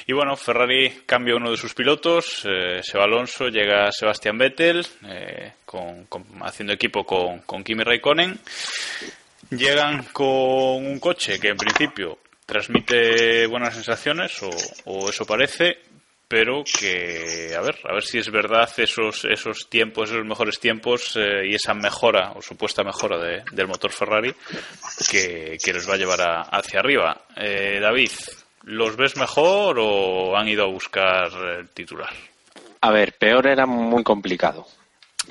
Y 0.06 0.12
bueno, 0.12 0.36
Ferrari 0.36 0.90
cambia 1.06 1.34
uno 1.34 1.50
de 1.50 1.56
sus 1.56 1.72
pilotos, 1.72 2.42
eh, 2.46 2.82
se 2.82 2.98
va 2.98 3.04
Alonso, 3.04 3.48
llega 3.48 3.90
Sebastián 3.92 4.36
Vettel, 4.36 4.86
eh, 5.06 5.52
con- 5.64 6.06
haciendo 6.42 6.74
equipo 6.74 7.06
con, 7.06 7.38
con 7.40 7.64
Kimi 7.64 7.84
Raikkonen. 7.84 8.38
Llegan 9.48 10.04
con 10.12 10.26
un 10.86 11.00
coche 11.00 11.40
que 11.40 11.48
en 11.48 11.56
principio 11.56 12.18
transmite 12.50 13.46
buenas 13.46 13.74
sensaciones, 13.74 14.42
o, 14.42 14.50
o 14.86 15.08
eso 15.08 15.24
parece, 15.24 15.78
pero 16.26 16.62
que, 16.64 17.54
a 17.56 17.60
ver, 17.60 17.76
a 17.88 17.94
ver 17.94 18.02
si 18.04 18.18
es 18.18 18.30
verdad 18.30 18.68
esos, 18.76 19.24
esos 19.24 19.68
tiempos, 19.70 20.10
esos 20.10 20.24
mejores 20.24 20.58
tiempos 20.60 21.16
eh, 21.16 21.46
y 21.48 21.54
esa 21.54 21.74
mejora, 21.74 22.32
o 22.34 22.42
supuesta 22.42 22.82
mejora 22.84 23.18
de- 23.18 23.42
del 23.52 23.66
motor 23.68 23.90
Ferrari 23.92 24.34
que, 25.10 25.56
que 25.62 25.72
los 25.72 25.88
va 25.88 25.94
a 25.94 25.96
llevar 25.96 26.20
a- 26.20 26.40
hacia 26.42 26.80
arriba. 26.80 27.22
Eh, 27.36 27.78
David, 27.80 28.10
¿los 28.64 28.96
ves 28.96 29.16
mejor 29.16 29.78
o 29.80 30.36
han 30.36 30.48
ido 30.48 30.64
a 30.64 30.68
buscar 30.68 31.30
el 31.58 31.68
titular? 31.70 32.10
A 32.82 32.90
ver, 32.90 33.14
peor 33.18 33.46
era 33.46 33.66
muy 33.66 34.02
complicado. 34.02 34.66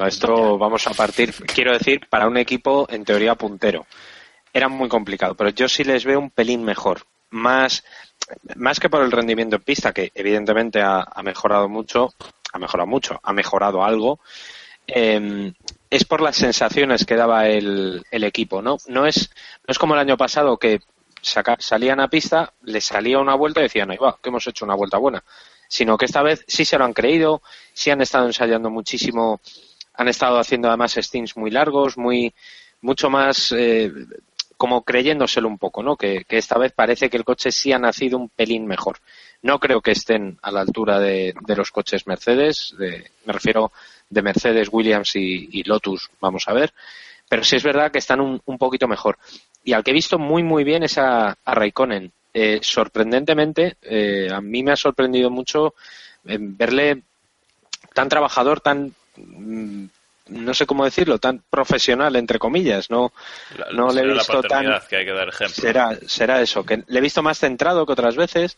Esto 0.06 0.58
vamos 0.58 0.86
a 0.88 0.92
partir, 0.94 1.34
quiero 1.54 1.74
decir, 1.74 2.08
para 2.10 2.28
un 2.28 2.38
equipo 2.38 2.88
en 2.90 3.04
teoría 3.04 3.36
puntero. 3.36 3.86
Era 4.54 4.68
muy 4.68 4.90
complicado, 4.90 5.36
pero 5.36 5.50
yo 5.52 5.68
sí 5.70 5.84
les 5.84 6.06
veo 6.06 6.20
un 6.20 6.32
pelín 6.32 6.64
mejor. 6.64 7.04
Más, 7.32 7.84
más 8.56 8.80
que 8.80 8.90
por 8.90 9.04
el 9.04 9.12
rendimiento 9.12 9.58
en 9.58 9.62
pista, 9.64 9.94
que 9.94 10.12
evidentemente 10.16 10.82
ha, 10.82 11.06
mejorado 11.24 11.70
mucho, 11.70 12.14
ha 12.54 12.60
mejorado 12.60 12.88
mucho, 12.88 13.20
ha 13.22 13.34
mejorado 13.34 13.84
algo. 13.84 14.20
eh, 14.88 15.54
es 15.90 16.06
por 16.06 16.22
las 16.22 16.38
sensaciones 16.38 17.06
que 17.06 17.16
daba 17.16 17.48
el, 17.48 18.04
el 18.12 18.24
equipo, 18.26 18.62
¿no? 18.62 18.78
No 18.88 19.06
es, 19.08 19.30
no 19.68 19.72
es 19.72 19.80
como 19.80 19.96
el 19.96 20.00
año 20.02 20.18
pasado 20.18 20.58
que 20.58 20.80
saca- 21.22 21.58
salían 21.60 22.00
a 22.00 22.10
pista, 22.10 22.54
les 22.64 22.86
salía 22.86 23.20
una 23.20 23.36
vuelta 23.36 23.62
y 23.62 23.64
decían, 23.64 23.92
ahí 23.92 23.98
va, 23.98 24.20
que 24.22 24.30
hemos 24.30 24.48
hecho 24.48 24.66
una 24.66 24.76
vuelta 24.76 24.98
buena. 24.98 25.24
Sino 25.68 25.98
que 25.98 26.06
esta 26.06 26.24
vez 26.24 26.46
sí 26.48 26.66
se 26.66 26.78
lo 26.78 26.86
han 26.86 26.94
creído, 26.94 27.42
sí 27.74 27.92
han 27.92 28.02
estado 28.02 28.28
ensayando 28.28 28.70
muchísimo, 28.72 29.42
han 29.96 30.08
estado 30.10 30.40
haciendo 30.40 30.68
además 30.70 30.94
stints 31.02 31.38
muy 31.38 31.52
largos, 31.52 31.98
muy, 31.98 32.34
mucho 32.82 33.10
más, 33.10 33.52
eh, 33.58 33.92
como 34.60 34.84
creyéndoselo 34.84 35.48
un 35.48 35.58
poco, 35.58 35.82
¿no? 35.82 35.96
Que, 35.96 36.26
que 36.28 36.38
esta 36.38 36.58
vez 36.60 36.74
parece 36.74 37.10
que 37.10 37.16
el 37.16 37.24
coche 37.24 37.50
sí 37.50 37.72
ha 37.72 37.80
nacido 37.80 38.18
un 38.18 38.28
pelín 38.28 38.68
mejor. 38.68 38.98
No 39.42 39.58
creo 39.58 39.80
que 39.80 39.92
estén 39.92 40.38
a 40.42 40.52
la 40.52 40.60
altura 40.60 41.00
de, 41.00 41.34
de 41.48 41.56
los 41.56 41.72
coches 41.72 42.06
Mercedes, 42.08 42.76
de- 42.78 43.10
me 43.26 43.32
refiero 43.32 43.72
de 44.10 44.22
Mercedes, 44.22 44.68
Williams 44.70 45.16
y, 45.16 45.48
y 45.50 45.64
Lotus, 45.64 46.10
vamos 46.20 46.44
a 46.48 46.54
ver, 46.54 46.74
pero 47.30 47.42
sí 47.46 47.56
es 47.56 47.64
verdad 47.64 47.90
que 47.90 48.00
están 48.00 48.20
un, 48.20 48.42
un 48.46 48.58
poquito 48.58 48.86
mejor. 48.86 49.18
Y 49.64 49.72
al 49.72 49.82
que 49.82 49.92
he 49.92 49.94
visto 49.94 50.20
muy, 50.20 50.44
muy 50.44 50.66
bien 50.66 50.84
es 50.84 50.98
a, 50.98 51.38
a 51.46 51.56
Raikkonen. 51.56 52.12
Eh, 52.34 52.60
sorprendentemente, 52.62 53.78
eh, 53.82 54.28
a 54.30 54.42
mí 54.42 54.62
me 54.62 54.74
ha 54.74 54.76
sorprendido 54.76 55.30
mucho 55.30 55.74
eh, 56.26 56.38
verle 56.38 57.02
tan 57.94 58.10
trabajador, 58.10 58.60
tan 58.60 58.94
mm, 59.16 59.86
no 60.30 60.54
sé 60.54 60.66
cómo 60.66 60.86
decirlo, 60.86 61.18
tan 61.20 61.44
profesional 61.50 62.16
entre 62.16 62.40
comillas, 62.40 62.90
no, 62.90 63.12
La- 63.58 63.68
no 63.72 63.92
le 63.92 64.02
he 64.02 64.06
visto 64.06 64.42
la 64.42 64.48
tan 64.48 64.80
que 64.88 64.96
hay 64.98 65.06
que 65.06 65.12
dar 65.12 65.30
ejemplo. 65.30 65.56
será 65.56 65.98
será 66.08 66.42
eso, 66.42 66.66
que 66.66 66.84
le 66.88 67.00
he 67.00 67.02
visto 67.02 67.22
más 67.22 67.38
centrado 67.40 67.86
que 67.86 67.94
otras 67.94 68.16
veces. 68.16 68.58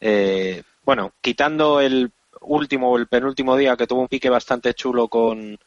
Eh, 0.00 0.62
bueno, 0.82 1.12
quitando 1.20 1.80
el 1.80 2.10
último 2.40 2.90
o 2.90 2.98
el 2.98 3.06
penúltimo 3.06 3.56
día 3.56 3.76
que 3.76 3.86
tuvo 3.86 4.00
un 4.02 4.08
pique 4.08 4.28
bastante 4.28 4.74
chulo 4.74 5.08
con 5.08 5.58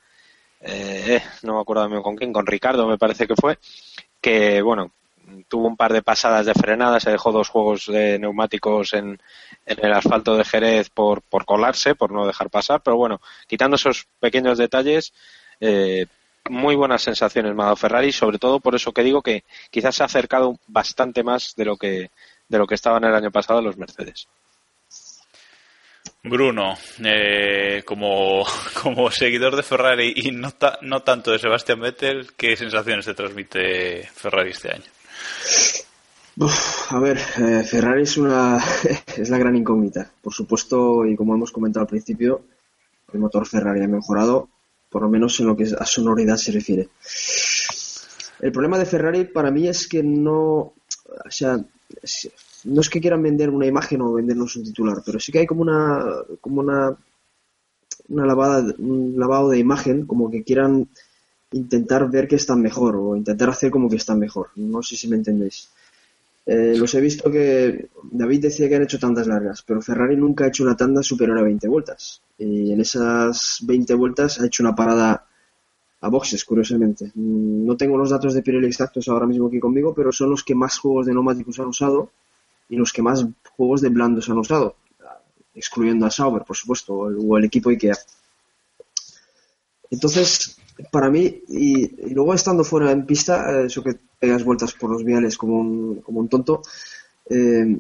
eh, 0.62 1.22
no 1.44 1.56
me 1.56 1.62
acuerdo 1.62 2.02
con 2.02 2.16
quién, 2.16 2.34
con 2.34 2.46
Ricardo 2.46 2.88
me 2.88 2.98
parece 2.98 3.28
que 3.28 3.36
fue, 3.36 3.58
que 4.22 4.62
bueno, 4.62 4.92
tuvo 5.48 5.68
un 5.68 5.78
par 5.78 5.94
de 5.94 6.02
pasadas 6.02 6.46
de 6.46 6.54
frenada, 6.54 7.00
se 7.00 7.12
dejó 7.12 7.32
dos 7.32 7.50
juegos 7.50 7.86
de 7.88 8.18
neumáticos 8.20 8.94
en, 8.94 9.20
en 9.66 9.86
el 9.86 9.94
asfalto 9.94 10.36
de 10.38 10.46
Jerez 10.46 10.90
por, 10.90 11.22
por 11.22 11.46
colarse, 11.46 11.96
por 11.96 12.12
no 12.12 12.26
dejar 12.28 12.50
pasar, 12.50 12.82
pero 12.82 12.98
bueno, 12.98 13.22
quitando 13.48 13.76
esos 13.76 14.08
pequeños 14.20 14.58
detalles, 14.58 15.14
eh, 15.60 16.06
muy 16.50 16.76
buenas 16.76 17.02
sensaciones 17.02 17.54
me 17.54 17.62
ha 17.64 17.66
dado 17.66 17.76
Ferrari, 17.76 18.12
sobre 18.12 18.40
todo 18.40 18.60
por 18.62 18.74
eso 18.76 18.94
que 18.94 19.04
digo 19.04 19.22
que 19.22 19.44
quizás 19.70 19.96
se 19.96 20.04
ha 20.04 20.06
acercado 20.06 20.58
bastante 20.68 21.24
más 21.24 21.54
de 21.56 21.66
lo 21.66 21.76
que 21.78 22.10
de 22.50 22.58
lo 22.58 22.66
que 22.66 22.76
estaban 22.76 23.04
el 23.04 23.14
año 23.14 23.30
pasado 23.32 23.62
los 23.62 23.78
Mercedes. 23.78 24.30
Bruno, 26.24 26.76
eh, 27.04 27.84
como, 27.86 28.46
como 28.82 29.12
seguidor 29.12 29.56
de 29.56 29.64
Ferrari 29.64 30.14
y 30.16 30.32
no, 30.32 30.52
ta- 30.52 30.80
no 30.82 31.02
tanto 31.02 31.32
de 31.32 31.40
Sebastián 31.40 31.80
Vettel, 31.82 32.34
¿qué 32.36 32.56
sensaciones 32.56 33.06
te 33.06 33.14
transmite 33.14 34.04
Ferrari 34.14 34.52
este 34.52 34.74
año? 34.74 34.84
A 36.90 37.00
ver, 37.00 37.18
eh, 37.18 37.64
Ferrari 37.64 38.04
es 38.04 38.18
una 38.18 38.58
es 39.18 39.30
la 39.30 39.38
gran 39.38 39.56
incógnita. 39.56 40.12
Por 40.22 40.34
supuesto, 40.34 41.06
y 41.06 41.16
como 41.16 41.36
hemos 41.36 41.52
comentado 41.52 41.82
al 41.82 41.90
principio, 41.90 42.46
el 43.12 43.20
motor 43.20 43.46
Ferrari 43.46 43.84
ha 43.84 43.88
mejorado, 43.88 44.50
por 44.90 45.02
lo 45.02 45.10
menos 45.10 45.40
en 45.40 45.48
lo 45.48 45.56
que 45.56 45.66
a 45.78 45.86
sonoridad 45.86 46.38
se 46.38 46.52
refiere. 46.52 46.90
El 48.40 48.52
problema 48.52 48.78
de 48.78 48.86
Ferrari 48.86 49.26
para 49.26 49.52
mí 49.52 49.68
es 49.68 49.88
que 49.88 50.02
no, 50.04 50.46
o 50.54 50.74
sea, 51.30 51.58
no 52.64 52.82
es 52.82 52.90
que 52.90 53.02
quieran 53.02 53.24
vender 53.24 53.50
una 53.50 53.66
imagen 53.66 54.02
o 54.02 54.14
vendernos 54.14 54.56
un 54.56 54.64
titular, 54.64 55.02
pero 55.06 55.20
sí 55.20 55.32
que 55.32 55.40
hay 55.40 55.48
como 55.48 55.62
una, 55.62 56.06
como 56.40 56.62
una, 56.62 56.96
una 58.10 58.26
lavada, 58.26 58.74
un 58.78 59.16
lavado 59.18 59.50
de 59.50 59.60
imagen, 59.60 60.06
como 60.06 60.30
que 60.30 60.44
quieran 60.44 60.88
intentar 61.52 62.10
ver 62.10 62.28
que 62.28 62.36
están 62.36 62.62
mejor 62.62 62.96
o 62.96 63.16
intentar 63.16 63.50
hacer 63.50 63.72
como 63.72 63.90
que 63.90 63.96
están 63.96 64.20
mejor. 64.20 64.50
No 64.56 64.82
sé 64.84 64.96
si 64.96 65.08
me 65.08 65.16
entendéis. 65.16 65.70
Eh, 66.46 66.76
los 66.78 66.94
he 66.96 67.02
visto 67.02 67.30
que 67.30 67.90
David 68.04 68.44
decía 68.44 68.70
que 68.70 68.76
han 68.76 68.84
hecho 68.84 69.00
tandas 69.00 69.28
largas, 69.28 69.62
pero 69.64 69.82
Ferrari 69.82 70.16
nunca 70.16 70.46
ha 70.46 70.48
hecho 70.48 70.64
una 70.64 70.78
tanda 70.78 71.04
superior 71.04 71.38
a 71.40 71.44
20 71.44 71.68
vueltas. 71.68 72.22
Y 72.38 72.72
en 72.72 72.80
esas 72.80 73.60
20 73.64 73.94
vueltas 73.96 74.40
ha 74.40 74.46
hecho 74.46 74.64
una 74.64 74.76
parada 74.76 75.26
a 76.00 76.10
boxes, 76.10 76.46
curiosamente. 76.46 77.12
Mm, 77.16 77.66
No 77.66 77.76
tengo 77.76 77.98
los 77.98 78.10
datos 78.10 78.34
de 78.34 78.42
Pirelli 78.44 78.68
exactos 78.68 79.08
ahora 79.08 79.26
mismo 79.26 79.48
aquí 79.48 79.60
conmigo, 79.60 79.94
pero 79.94 80.12
son 80.12 80.30
los 80.30 80.44
que 80.44 80.56
más 80.56 80.78
juegos 80.78 81.08
de 81.08 81.14
neumáticos 81.14 81.60
han 81.60 81.68
usado 81.68 82.12
y 82.70 82.76
los 82.78 82.94
que 82.94 83.02
más 83.02 83.26
juegos 83.56 83.82
de 83.82 83.90
blandos 83.90 84.30
han 84.30 84.38
usado, 84.38 84.76
excluyendo 85.56 86.06
a 86.06 86.12
Sauber, 86.12 86.44
por 86.44 86.56
supuesto, 86.56 86.94
o 86.94 87.10
el, 87.10 87.18
o 87.20 87.38
el 87.38 87.46
equipo 87.46 87.70
IKEA. 87.70 87.96
Entonces, 89.90 90.58
para 90.92 91.10
mí, 91.10 91.44
y, 91.48 92.10
y 92.10 92.14
luego 92.14 92.34
estando 92.34 92.64
fuera 92.64 92.92
en 92.92 93.06
pista, 93.06 93.52
eh, 93.52 93.66
eso 93.66 93.84
que 93.84 93.96
pegas 94.20 94.44
vueltas 94.44 94.74
por 94.74 94.90
los 94.92 95.04
viales 95.04 95.38
como 95.38 95.60
un, 95.60 96.02
como 96.02 96.20
un 96.20 96.30
tonto, 96.30 96.62
eh, 97.30 97.78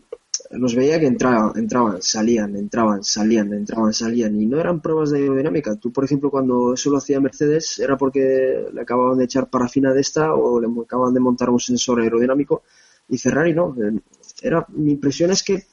los 0.51 0.75
veía 0.75 0.99
que 0.99 1.07
entraban, 1.07 1.51
entraban, 1.57 2.01
salían, 2.01 2.55
entraban, 2.55 3.03
salían, 3.03 3.53
entraban, 3.53 3.93
salían, 3.93 4.39
y 4.39 4.45
no 4.45 4.59
eran 4.59 4.81
pruebas 4.81 5.09
de 5.09 5.19
aerodinámica. 5.19 5.75
Tú, 5.75 5.91
por 5.91 6.05
ejemplo, 6.05 6.29
cuando 6.29 6.73
eso 6.73 6.89
lo 6.89 6.97
hacía 6.97 7.19
Mercedes, 7.19 7.79
era 7.79 7.97
porque 7.97 8.67
le 8.71 8.81
acababan 8.81 9.17
de 9.17 9.25
echar 9.25 9.49
parafina 9.49 9.93
de 9.93 10.01
esta 10.01 10.33
o 10.33 10.61
le 10.61 10.67
acababan 10.83 11.13
de 11.13 11.19
montar 11.19 11.49
un 11.49 11.59
sensor 11.59 12.01
aerodinámico, 12.01 12.63
y 13.09 13.17
Ferrari 13.17 13.53
no. 13.53 13.75
Eh, 13.81 13.99
Era, 14.41 14.65
mi 14.69 14.91
impresión 14.91 15.31
es 15.31 15.41
que 15.43 15.65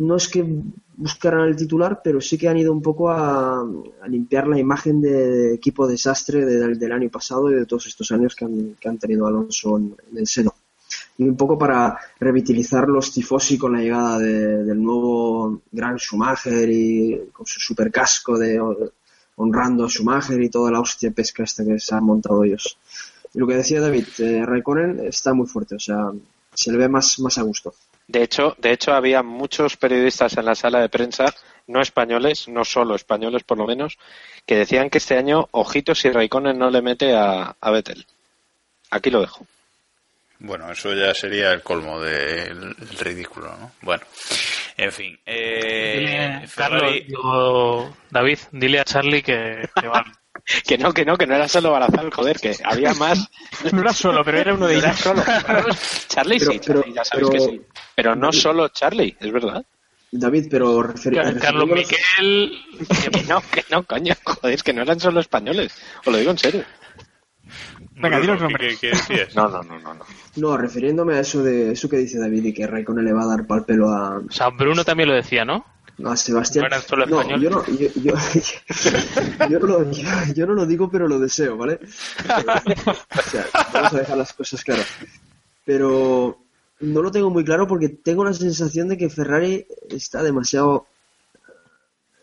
no 0.00 0.16
es 0.16 0.28
que 0.28 0.44
buscaran 0.96 1.48
el 1.48 1.56
titular, 1.56 2.00
pero 2.02 2.20
sí 2.20 2.36
que 2.36 2.48
han 2.48 2.58
ido 2.58 2.72
un 2.72 2.82
poco 2.82 3.10
a, 3.10 3.64
limpiar 4.08 4.48
la 4.48 4.58
imagen 4.58 5.00
de 5.00 5.54
equipo 5.54 5.86
desastre 5.86 6.44
de- 6.44 6.74
del 6.74 6.92
año 6.92 7.08
pasado 7.10 7.50
y 7.50 7.54
de 7.54 7.66
todos 7.66 7.86
estos 7.86 8.10
años 8.12 8.34
que 8.34 8.44
han, 8.44 8.76
que 8.80 8.88
han 8.88 8.98
tenido 8.98 9.26
Alonso 9.26 9.78
en, 9.78 9.94
el 10.16 10.26
seno. 10.26 10.54
Y 11.18 11.24
un 11.24 11.36
poco 11.36 11.56
para 11.58 11.98
revitalizar 12.18 12.88
los 12.88 13.12
tifosi 13.12 13.56
con 13.58 13.72
la 13.72 13.80
llegada 13.80 14.18
de- 14.18 14.64
del 14.64 14.82
nuevo 14.82 15.62
gran 15.70 15.98
Schumacher 15.98 16.68
y 16.70 17.28
con 17.32 17.46
su 17.46 17.60
super 17.60 17.90
casco 17.90 18.38
de 18.38 18.60
honrando 19.36 19.84
a 19.84 19.88
Schumacher 19.88 20.40
y 20.42 20.50
toda 20.50 20.70
la 20.70 20.80
hostia 20.80 21.10
pesca 21.12 21.44
que 21.44 21.78
se 21.78 21.94
han 21.94 22.04
montado 22.04 22.44
ellos. 22.44 22.76
Y 23.32 23.38
lo 23.38 23.46
que 23.46 23.56
decía 23.56 23.80
David, 23.80 24.06
eh, 24.18 24.44
Raikkonen 24.44 25.00
está 25.06 25.32
muy 25.32 25.46
fuerte, 25.46 25.76
o 25.76 25.78
sea, 25.78 26.10
se 26.52 26.72
le 26.72 26.78
ve 26.78 26.88
más 26.88 27.38
a 27.38 27.42
gusto. 27.42 27.72
De 28.10 28.24
hecho, 28.24 28.56
de 28.58 28.72
hecho, 28.72 28.92
había 28.92 29.22
muchos 29.22 29.76
periodistas 29.76 30.36
en 30.36 30.44
la 30.44 30.56
sala 30.56 30.80
de 30.80 30.88
prensa, 30.88 31.32
no 31.68 31.80
españoles, 31.80 32.48
no 32.48 32.64
solo 32.64 32.96
españoles 32.96 33.44
por 33.44 33.56
lo 33.56 33.66
menos, 33.68 33.98
que 34.46 34.56
decían 34.56 34.90
que 34.90 34.98
este 34.98 35.16
año, 35.16 35.48
ojito 35.52 35.94
si 35.94 36.10
Raikkonen 36.10 36.58
no 36.58 36.70
le 36.70 36.82
mete 36.82 37.14
a, 37.14 37.54
a 37.60 37.70
Vettel. 37.70 38.04
Aquí 38.90 39.10
lo 39.10 39.20
dejo. 39.20 39.46
Bueno, 40.40 40.72
eso 40.72 40.92
ya 40.92 41.14
sería 41.14 41.52
el 41.52 41.62
colmo 41.62 42.00
del 42.00 42.74
ridículo, 42.98 43.56
¿no? 43.56 43.72
Bueno, 43.82 44.02
en 44.76 44.90
fin. 44.90 45.16
Eh, 45.24 45.96
Dile, 45.98 46.48
Ferrari- 46.48 46.56
Carlos, 46.56 46.94
digo, 47.06 47.96
David, 48.10 48.38
dile 48.50 48.80
a 48.80 48.84
Charlie 48.84 49.22
que, 49.22 49.68
que 49.80 49.86
vale. 49.86 50.10
Que 50.66 50.78
no, 50.78 50.92
que 50.92 51.04
no, 51.04 51.16
que 51.16 51.26
no 51.26 51.34
era 51.34 51.48
solo 51.48 51.70
Barazal, 51.72 52.10
joder, 52.12 52.38
que 52.40 52.56
había 52.64 52.94
más. 52.94 53.28
No 53.72 53.80
era 53.80 53.92
solo, 53.92 54.24
pero 54.24 54.38
era 54.38 54.54
uno 54.54 54.66
de 54.66 54.74
No 54.74 54.78
era 54.80 54.88
ellos. 54.90 55.00
solo. 55.00 55.22
Charlie 56.08 56.38
Pero- 56.38 56.52
sí, 56.52 56.60
pero- 56.66 56.80
Charlie, 56.80 56.94
ya 56.94 57.04
sabéis 57.04 57.28
pero- 57.30 57.44
que 57.46 57.50
sí. 57.52 57.60
Pero 57.94 58.16
no 58.16 58.32
solo 58.32 58.68
Charlie, 58.68 59.16
es 59.20 59.32
verdad. 59.32 59.64
David, 60.12 60.46
pero 60.50 60.82
referi- 60.82 61.38
Carlos 61.38 61.68
Miquel, 61.68 62.58
Que 63.12 63.22
no, 63.28 63.40
que 63.42 63.64
no, 63.70 63.84
coño, 63.84 64.14
joder, 64.24 64.54
es 64.54 64.62
que 64.64 64.72
no 64.72 64.82
eran 64.82 64.98
solo 64.98 65.20
españoles. 65.20 65.72
Os 66.04 66.12
lo 66.12 66.18
digo 66.18 66.32
en 66.32 66.38
serio. 66.38 66.64
Venga, 67.96 68.18
di 68.18 68.26
los 68.26 68.40
nombres. 68.40 68.78
¿qué- 68.78 68.90
qué- 68.90 68.96
decías? 68.96 69.36
No, 69.36 69.48
no, 69.48 69.62
no, 69.62 69.78
no. 69.78 69.94
no. 69.94 70.04
No, 70.36 70.56
refiriéndome 70.56 71.14
a 71.14 71.20
eso 71.20 71.42
de 71.42 71.72
eso 71.72 71.88
que 71.88 71.98
dice 71.98 72.18
David 72.18 72.44
y 72.46 72.52
que 72.54 72.66
Raikkonen 72.66 73.04
le 73.04 73.12
va 73.12 73.22
a 73.22 73.26
dar 73.26 73.46
pal 73.46 73.64
pelo 73.64 73.88
a, 73.90 74.18
o 74.18 74.30
sea, 74.30 74.48
Bruno 74.50 74.84
también 74.84 75.08
lo 75.08 75.14
decía, 75.14 75.44
¿no? 75.44 75.64
A 76.04 76.16
Sebastián. 76.16 76.66
No 76.70 76.80
solo 76.80 77.06
No, 77.06 77.38
yo 77.38 77.50
no, 77.50 77.64
yo, 77.66 77.88
yo, 78.02 78.14
yo 79.50 79.58
no 79.58 79.66
lo, 79.66 79.90
yo, 79.90 80.02
yo 80.34 80.46
no 80.46 80.54
lo 80.54 80.66
digo, 80.66 80.90
pero 80.90 81.08
lo 81.08 81.18
deseo, 81.18 81.56
¿vale? 81.56 81.80
O 82.24 83.30
sea, 83.30 83.46
vamos 83.72 83.92
a 83.94 83.98
dejar 83.98 84.16
las 84.18 84.32
cosas 84.32 84.62
claras. 84.64 84.86
Pero 85.64 86.38
no 86.80 87.02
lo 87.02 87.10
tengo 87.10 87.30
muy 87.30 87.44
claro 87.44 87.66
porque 87.66 87.88
tengo 87.88 88.24
la 88.24 88.32
sensación 88.32 88.88
de 88.88 88.96
que 88.96 89.10
Ferrari 89.10 89.66
está 89.90 90.22
demasiado 90.22 90.86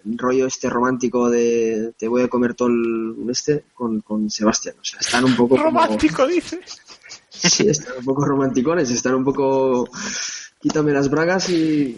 rollo 0.05 0.47
este 0.47 0.69
romántico 0.69 1.29
de 1.29 1.93
te 1.97 2.07
voy 2.07 2.21
a 2.23 2.29
comer 2.29 2.53
todo 2.53 2.69
el 2.69 3.15
este 3.29 3.65
con, 3.73 3.99
con 4.01 4.29
Sebastián. 4.29 4.75
O 4.81 4.83
sea, 4.85 4.99
están 4.99 5.25
un 5.25 5.35
poco 5.35 5.55
como- 5.57 5.63
Romántico, 5.65 6.25
dices. 6.25 6.81
Sí, 7.29 7.67
están 7.69 7.97
un 7.99 8.05
poco 8.05 8.25
romanticones, 8.25 8.89
están 8.89 9.15
un 9.15 9.23
poco. 9.23 9.87
Quítame 10.61 10.91
las 10.91 11.09
bragas 11.09 11.49
y. 11.49 11.95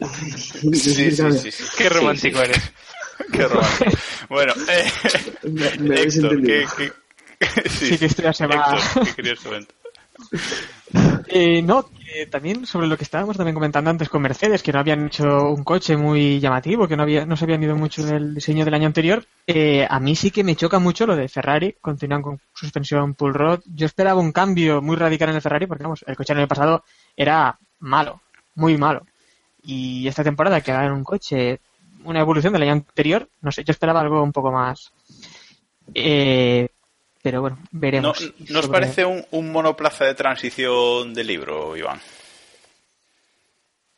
y- 0.61 0.75
Sí, 0.75 1.11
sí, 1.11 1.11
sí, 1.11 1.51
sí. 1.51 1.63
Qué 1.77 1.89
romántico 1.89 2.41
eres. 2.41 2.71
Qué 3.31 3.47
romántico. 3.47 3.91
Bueno, 4.29 4.53
eh, 4.69 4.85
Me, 5.43 5.77
me 5.79 5.95
habéis 5.97 6.15
Héctor, 6.17 6.33
entendido. 6.33 6.69
¿qué, 6.77 6.91
qué- 7.39 7.69
Sí, 7.69 7.97
que 7.97 8.05
esto 8.05 8.21
ya 8.23 8.33
se 8.33 8.47
va. 8.47 8.77
Héctor, 8.77 9.05
¿qué 9.05 9.13
querías 9.15 9.39
comentar? 9.39 9.75
Eh, 11.27 11.61
no, 11.61 11.89
que 11.89 12.25
también 12.25 12.65
sobre 12.65 12.87
lo 12.87 12.97
que 12.97 13.03
estábamos 13.03 13.37
también 13.37 13.53
comentando 13.53 13.89
antes 13.89 14.09
con 14.09 14.21
Mercedes, 14.21 14.63
que 14.63 14.73
no 14.73 14.79
habían 14.79 15.07
hecho 15.07 15.49
un 15.51 15.63
coche 15.63 15.95
muy 15.95 16.39
llamativo, 16.39 16.87
que 16.87 16.97
no 16.97 17.03
había, 17.03 17.25
no 17.25 17.37
se 17.37 17.45
habían 17.45 17.63
ido 17.63 17.75
mucho 17.75 18.03
del 18.03 18.33
diseño 18.35 18.65
del 18.65 18.73
año 18.73 18.87
anterior. 18.87 19.23
Eh, 19.47 19.85
a 19.89 19.99
mí 19.99 20.15
sí 20.15 20.31
que 20.31 20.43
me 20.43 20.55
choca 20.55 20.79
mucho 20.79 21.05
lo 21.05 21.15
de 21.15 21.29
Ferrari, 21.29 21.75
continúan 21.79 22.21
con 22.21 22.39
suspensión 22.53 23.13
pull 23.13 23.33
rod. 23.33 23.61
Yo 23.65 23.85
esperaba 23.85 24.19
un 24.19 24.31
cambio 24.31 24.81
muy 24.81 24.95
radical 24.97 25.29
en 25.29 25.35
el 25.35 25.41
Ferrari, 25.41 25.67
porque 25.67 25.83
vamos, 25.83 26.03
el 26.07 26.15
coche 26.17 26.33
el 26.33 26.39
año 26.39 26.47
pasado 26.47 26.83
era 27.15 27.57
malo, 27.79 28.21
muy 28.55 28.77
malo. 28.77 29.05
Y 29.63 30.07
esta 30.07 30.23
temporada 30.23 30.61
que 30.61 30.71
hagan 30.71 30.91
un 30.93 31.03
coche, 31.03 31.59
una 32.03 32.19
evolución 32.21 32.53
del 32.53 32.63
año 32.63 32.71
anterior, 32.73 33.27
no 33.41 33.51
sé, 33.51 33.63
yo 33.63 33.71
esperaba 33.71 34.01
algo 34.01 34.21
un 34.23 34.31
poco 34.31 34.51
más. 34.51 34.91
Eh, 35.93 36.67
pero 37.21 37.41
bueno, 37.41 37.57
¿No, 37.61 37.67
veremos. 37.71 38.21
¿Nos 38.49 38.65
Sobre- 38.65 38.79
parece 38.79 39.05
un, 39.05 39.25
un 39.31 39.51
monoplaza 39.51 40.05
de 40.05 40.15
transición 40.15 41.13
del 41.13 41.27
libro, 41.27 41.75
Iván? 41.75 41.99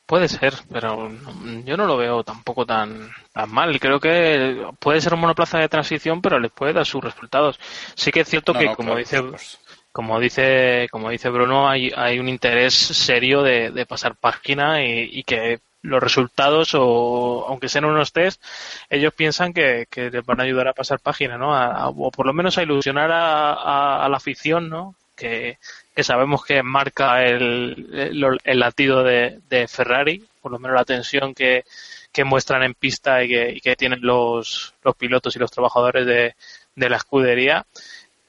Puede 0.06 0.28
ser, 0.28 0.54
pero 0.70 1.08
no- 1.08 1.62
yo 1.64 1.78
no 1.78 1.86
lo 1.86 1.96
veo 1.96 2.22
tampoco 2.24 2.66
tan, 2.66 3.10
tan 3.32 3.50
mal. 3.50 3.80
Creo 3.80 3.98
que 4.00 4.62
puede 4.80 5.00
ser 5.00 5.14
un 5.14 5.22
monoplaza 5.22 5.58
de 5.60 5.70
transición, 5.70 6.22
pero 6.22 6.38
les 6.38 6.52
puede 6.52 6.74
dar 6.74 6.86
sus 6.86 7.02
resultados. 7.02 7.58
Sí 7.96 8.12
que 8.12 8.22
es 8.22 8.28
cierto 8.28 8.52
No, 8.54 8.60
que, 8.60 8.66
no, 8.66 8.76
como 8.76 8.88
claro, 8.96 9.00
dice. 9.32 9.61
Como 9.92 10.20
dice 10.20 10.88
como 10.92 11.10
dice 11.10 11.30
Bruno, 11.30 11.70
hay, 11.70 12.20
un 12.20 12.30
interés 12.30 12.74
serio 12.74 13.44
de, 13.44 13.86
pasar 13.88 14.16
página 14.16 14.84
y, 14.86 15.24
que 15.24 15.60
los 15.82 16.02
resultados, 16.02 16.76
o 16.76 17.46
aunque 17.48 17.68
sean 17.68 17.86
unos 17.86 18.14
test, 18.14 18.42
ellos 18.90 19.14
piensan 19.14 19.54
que, 19.54 19.88
les 19.96 20.26
van 20.26 20.40
a 20.40 20.44
ayudar 20.44 20.68
a 20.68 20.74
pasar 20.74 21.00
página, 21.00 21.38
¿no? 21.38 21.52
O 21.90 22.12
por 22.12 22.26
lo 22.26 22.34
menos 22.34 22.58
a 22.58 22.64
ilusionar 22.64 23.10
a, 23.12 24.08
la 24.10 24.18
afición, 24.18 24.70
¿no? 24.70 24.96
Que, 25.16 25.58
sabemos 25.98 26.46
que 26.46 26.64
marca 26.64 27.24
el, 27.26 28.40
latido 28.46 29.04
de, 29.04 29.68
Ferrari, 29.68 30.24
por 30.42 30.52
lo 30.52 30.60
menos 30.60 30.78
la 30.78 30.86
tensión 30.86 31.34
que, 31.34 31.66
que 32.12 32.24
muestran 32.24 32.64
en 32.64 32.74
pista 32.76 33.24
y 33.24 33.28
que, 33.28 33.52
y 33.52 33.62
que 33.62 33.76
tienen 33.76 34.00
los, 34.02 34.74
los 34.84 34.96
pilotos 34.96 35.36
y 35.36 35.40
los 35.40 35.52
trabajadores 35.52 36.06
de 36.06 36.90
la 36.90 36.98
escudería 36.98 37.66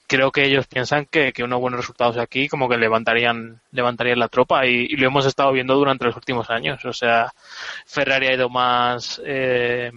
creo 0.07 0.31
que 0.31 0.45
ellos 0.45 0.67
piensan 0.67 1.05
que, 1.05 1.33
que 1.33 1.43
unos 1.43 1.59
buenos 1.59 1.79
resultados 1.79 2.17
aquí 2.17 2.47
como 2.47 2.69
que 2.69 2.77
levantarían 2.77 3.61
levantarían 3.71 4.19
la 4.19 4.27
tropa 4.27 4.65
y, 4.65 4.87
y 4.89 4.95
lo 4.97 5.07
hemos 5.07 5.25
estado 5.25 5.51
viendo 5.51 5.75
durante 5.75 6.05
los 6.05 6.15
últimos 6.15 6.49
años. 6.49 6.83
O 6.85 6.93
sea 6.93 7.33
Ferrari 7.85 8.27
ha 8.27 8.33
ido 8.33 8.49
más 8.49 9.21
eh, 9.25 9.91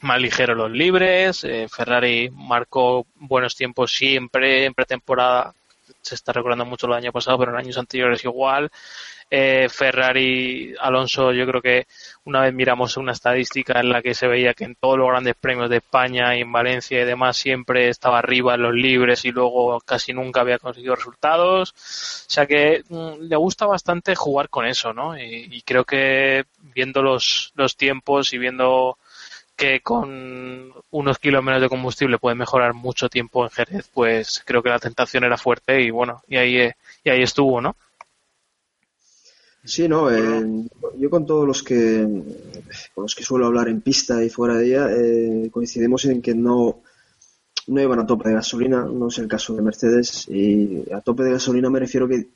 más 0.00 0.20
ligero 0.20 0.54
los 0.54 0.70
libres 0.70 1.44
eh, 1.44 1.66
Ferrari 1.68 2.30
marcó 2.30 3.06
buenos 3.14 3.56
tiempos 3.56 3.92
siempre 3.92 4.66
en 4.66 4.74
pretemporada 4.74 5.54
se 6.02 6.14
está 6.14 6.32
recordando 6.32 6.64
mucho 6.64 6.86
del 6.86 6.96
año 6.96 7.12
pasado 7.12 7.38
pero 7.38 7.52
en 7.52 7.58
años 7.58 7.78
anteriores 7.78 8.24
igual 8.24 8.70
eh, 9.30 9.68
Ferrari, 9.68 10.74
Alonso, 10.78 11.32
yo 11.32 11.46
creo 11.46 11.62
que 11.62 11.86
una 12.24 12.42
vez 12.42 12.54
miramos 12.54 12.96
una 12.96 13.12
estadística 13.12 13.80
en 13.80 13.88
la 13.88 14.02
que 14.02 14.14
se 14.14 14.28
veía 14.28 14.54
que 14.54 14.64
en 14.64 14.76
todos 14.76 14.98
los 14.98 15.08
grandes 15.08 15.34
premios 15.34 15.70
de 15.70 15.78
España 15.78 16.36
y 16.36 16.42
en 16.42 16.52
Valencia 16.52 17.00
y 17.00 17.04
demás 17.04 17.36
siempre 17.36 17.88
estaba 17.88 18.18
arriba 18.18 18.54
en 18.54 18.62
los 18.62 18.74
libres 18.74 19.24
y 19.24 19.32
luego 19.32 19.80
casi 19.80 20.12
nunca 20.12 20.40
había 20.42 20.58
conseguido 20.58 20.94
resultados. 20.94 21.70
O 21.72 22.30
sea 22.30 22.46
que 22.46 22.84
mm, 22.88 23.22
le 23.22 23.36
gusta 23.36 23.66
bastante 23.66 24.14
jugar 24.14 24.48
con 24.48 24.66
eso, 24.66 24.92
¿no? 24.92 25.18
Y, 25.18 25.48
y 25.50 25.62
creo 25.62 25.84
que 25.84 26.44
viendo 26.74 27.02
los, 27.02 27.52
los 27.56 27.76
tiempos 27.76 28.32
y 28.34 28.38
viendo 28.38 28.98
que 29.56 29.80
con 29.80 30.72
unos 30.90 31.18
kilos 31.18 31.44
menos 31.44 31.60
de 31.60 31.68
combustible 31.68 32.18
puede 32.18 32.34
mejorar 32.34 32.74
mucho 32.74 33.08
tiempo 33.08 33.44
en 33.44 33.50
Jerez, 33.50 33.88
pues 33.92 34.42
creo 34.44 34.62
que 34.62 34.68
la 34.68 34.78
tentación 34.78 35.24
era 35.24 35.36
fuerte 35.36 35.82
y 35.82 35.90
bueno, 35.90 36.22
y 36.28 36.36
ahí, 36.36 36.56
eh, 36.58 36.76
y 37.04 37.10
ahí 37.10 37.22
estuvo, 37.22 37.60
¿no? 37.60 37.76
Sí, 39.64 39.88
no, 39.88 40.10
eh, 40.10 40.68
yo 40.98 41.08
con 41.08 41.24
todos 41.24 41.46
los 41.46 41.62
que 41.62 42.06
con 42.94 43.02
los 43.04 43.14
que 43.14 43.24
suelo 43.24 43.46
hablar 43.46 43.68
en 43.68 43.80
pista 43.80 44.22
y 44.22 44.28
fuera 44.28 44.56
de 44.56 44.66
ella 44.66 44.88
eh, 44.90 45.48
coincidimos 45.50 46.04
en 46.04 46.20
que 46.20 46.34
no 46.34 46.82
no 47.66 47.80
iban 47.80 47.98
a 47.98 48.06
tope 48.06 48.28
de 48.28 48.34
gasolina, 48.34 48.84
no 48.84 49.08
es 49.08 49.16
el 49.16 49.26
caso 49.26 49.54
de 49.54 49.62
Mercedes 49.62 50.28
y 50.28 50.84
a 50.92 51.00
tope 51.00 51.22
de 51.22 51.32
gasolina 51.32 51.70
me 51.70 51.80
refiero 51.80 52.06
que 52.06 52.26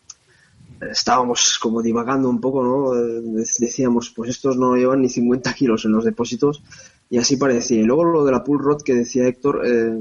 estábamos 0.91 1.59
como 1.59 1.83
divagando 1.83 2.31
un 2.31 2.41
poco, 2.41 2.63
¿no? 2.63 2.95
Eh, 2.97 3.45
Decíamos, 3.59 4.11
pues 4.11 4.31
estos 4.31 4.57
no 4.57 4.77
llevan 4.77 5.03
ni 5.03 5.09
50 5.11 5.53
kilos 5.53 5.85
en 5.85 5.93
los 5.93 6.05
depósitos 6.05 6.63
y 7.11 7.19
así 7.19 7.37
parecía. 7.37 7.81
Y 7.81 7.85
luego 7.85 8.05
lo 8.05 8.25
de 8.25 8.33
la 8.33 8.45
pull 8.45 8.59
rod 8.59 8.83
que 8.83 8.95
decía 8.95 9.27
Héctor, 9.27 9.63
eh, 9.65 9.99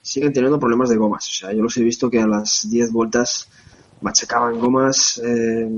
siguen 0.00 0.32
teniendo 0.32 0.58
problemas 0.58 0.88
de 0.88 0.96
gomas. 0.96 1.28
O 1.28 1.32
sea, 1.32 1.52
yo 1.52 1.62
los 1.62 1.76
he 1.76 1.82
visto 1.82 2.10
que 2.10 2.20
a 2.20 2.26
las 2.26 2.68
10 2.70 2.92
vueltas 2.92 3.48
machacaban 4.00 4.58
gomas. 4.60 5.20
eh, 5.24 5.68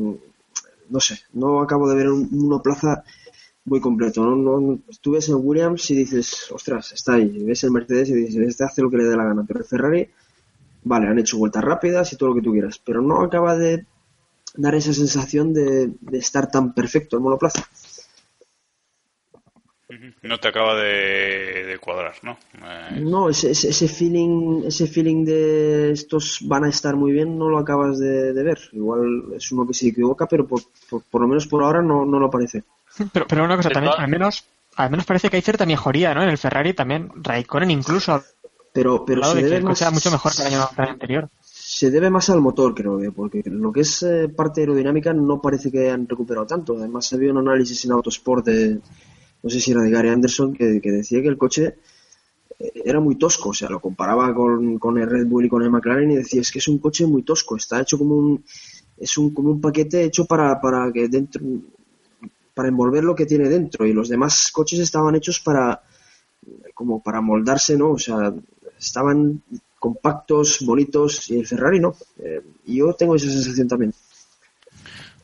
no 0.91 1.01
sé, 1.01 1.19
no 1.33 1.63
acabo 1.63 1.89
de 1.89 1.97
ver 1.97 2.09
un 2.11 2.29
monoplaza 2.31 3.03
muy 3.65 3.81
completo. 3.81 4.25
¿no? 4.25 4.37
No, 4.37 4.79
tú 5.01 5.13
ves 5.13 5.29
el 5.29 5.37
Williams 5.37 5.91
y 5.91 5.97
dices, 5.97 6.51
ostras, 6.53 6.93
está 6.93 7.15
ahí. 7.15 7.43
Ves 7.45 7.65
el 7.65 7.71
Mercedes 7.71 8.11
y 8.11 8.15
dices, 8.15 8.49
este 8.49 8.65
hace 8.65 8.83
lo 8.83 8.91
que 8.91 8.99
le 8.99 9.05
dé 9.05 9.17
la 9.17 9.25
gana. 9.25 9.45
Pero 9.47 9.61
el 9.61 9.67
Ferrari, 9.67 10.09
vale, 10.85 11.07
han 11.09 11.19
hecho 11.19 11.39
vueltas 11.39 11.65
rápidas 11.65 12.13
y 12.13 12.17
todo 12.17 12.31
lo 12.31 12.35
que 12.35 12.43
tú 12.43 12.53
quieras. 12.53 12.79
Pero 12.85 13.01
no 13.01 13.23
acaba 13.23 13.57
de 13.57 13.87
dar 14.55 14.75
esa 14.75 14.93
sensación 14.93 15.55
de, 15.55 15.93
de 16.01 16.19
estar 16.19 16.51
tan 16.51 16.75
perfecto 16.75 17.17
el 17.17 17.23
monoplaza. 17.23 17.67
No 20.23 20.39
te 20.39 20.49
acaba 20.49 20.75
de, 20.77 21.65
de 21.67 21.79
cuadrar, 21.79 22.15
¿no? 22.23 22.39
Eh, 22.55 23.01
No, 23.01 23.29
ese, 23.29 23.51
ese, 23.51 23.69
ese 23.71 23.89
feeling, 23.89 24.65
ese 24.67 24.87
feeling 24.87 25.25
de 25.25 25.93
estos 25.93 26.39
van 26.43 26.65
a 26.65 26.69
estar 26.69 26.97
muy 26.97 27.13
bien 27.13 27.37
no 27.39 27.49
lo 27.49 27.59
acabas 27.59 27.99
de, 27.99 28.33
de 28.33 28.43
ver. 28.43 28.59
Igual 28.73 29.25
es 29.37 29.51
uno 29.53 29.67
que 29.67 29.75
se 29.75 29.89
equivoca, 29.89 30.27
pero 30.27 30.47
por, 30.47 30.61
por, 30.89 31.03
por 31.03 31.21
lo 31.21 31.29
menos 31.29 31.47
por 31.47 31.63
ahora 31.63 31.83
no, 31.83 32.05
no 32.07 32.19
lo 32.19 32.31
parece. 32.31 32.65
Pero, 33.13 33.27
pero 33.27 33.45
una 33.45 33.57
cosa 33.57 33.71
también, 33.71 33.95
al 33.97 34.09
menos, 34.09 34.45
al 34.77 34.91
menos 34.91 35.05
parece 35.07 35.29
que 35.31 35.37
hay 35.37 35.43
cierta 35.43 35.67
mejoría, 35.67 36.15
¿no? 36.15 36.23
En 36.23 36.29
el 36.29 36.39
Ferrari 36.39 36.75
también, 36.75 37.11
Raikkonen 37.17 37.71
incluso 37.71 38.23
Pero, 38.73 39.05
pero 39.05 39.23
se 39.25 39.37
de 39.37 39.43
que 39.43 39.45
debe 39.45 39.57
el 39.59 39.65
más, 39.65 39.93
mucho 39.93 40.11
mejor 40.11 40.33
que 40.35 40.43
el 40.43 40.55
año, 40.55 40.69
anterior. 40.77 41.29
se 41.41 41.91
debe 41.91 42.11
más 42.11 42.31
al 42.31 42.41
motor, 42.41 42.75
creo 42.75 42.99
que, 42.99 43.11
porque 43.13 43.43
lo 43.47 43.73
que 43.73 43.81
es 43.81 44.03
eh, 44.03 44.29
parte 44.29 44.61
aerodinámica 44.63 45.13
no 45.13 45.41
parece 45.41 45.71
que 45.71 45.81
hayan 45.81 46.09
recuperado 46.09 46.47
tanto. 46.47 46.77
Además, 46.77 47.13
había 47.13 47.31
un 47.33 47.39
análisis 47.39 47.85
en 47.85 47.93
Autosport 47.93 48.45
de, 48.47 48.81
no 49.43 49.51
sé 49.51 49.61
si 49.61 49.73
era 49.73 49.83
de 49.83 49.91
Gary 49.91 50.09
Anderson, 50.09 50.53
que, 50.53 50.81
decía 50.81 51.21
que 51.21 51.29
el 51.29 51.39
coche 51.39 51.75
eh, 52.59 52.73
era 52.85 53.01
muy 53.01 53.17
tosco, 53.17 53.51
o 53.51 53.55
sea, 53.55 53.69
lo 53.69 53.81
comparaba 53.81 54.35
con, 54.35 54.79
con 54.79 54.99
el 54.99 55.09
Red 55.09 55.27
Bull 55.27 55.47
y 55.47 55.49
con 55.49 55.63
el 55.63 55.71
McLaren 55.71 56.11
y 56.11 56.17
decía, 56.17 56.41
es 56.41 56.51
que 56.51 56.59
es 56.59 56.69
un 56.69 56.79
coche 56.79 57.07
muy 57.07 57.23
tosco, 57.23 57.57
está 57.57 57.81
hecho 57.81 57.99
como 57.99 58.17
un, 58.17 58.45
es 58.99 59.19
un, 59.19 59.35
como 59.35 59.51
un 59.51 59.61
paquete 59.61 60.05
hecho 60.05 60.25
para, 60.25 60.61
para 60.61 60.93
que 60.93 61.09
dentro, 61.09 61.43
para 62.55 62.69
envolver 62.69 63.03
lo 63.03 63.15
que 63.15 63.27
tiene 63.27 63.49
dentro 63.49 63.87
y 63.87 63.93
los 63.93 64.09
demás 64.09 64.51
coches 64.53 64.79
estaban 64.79 65.15
hechos 65.15 65.41
para, 65.41 65.83
como 66.75 67.03
para 67.03 67.21
moldarse, 67.21 67.77
¿no? 67.77 67.93
O 67.93 67.99
sea, 67.99 68.33
estaban 68.79 69.43
compactos, 69.79 70.61
bonitos 70.65 71.31
y 71.31 71.39
el 71.39 71.47
Ferrari 71.47 71.81
no. 71.81 71.95
Eh, 72.19 72.43
yo 72.67 72.95
tengo 72.95 73.17
esa 73.17 73.29
sensación 73.31 73.69
también. 73.69 73.93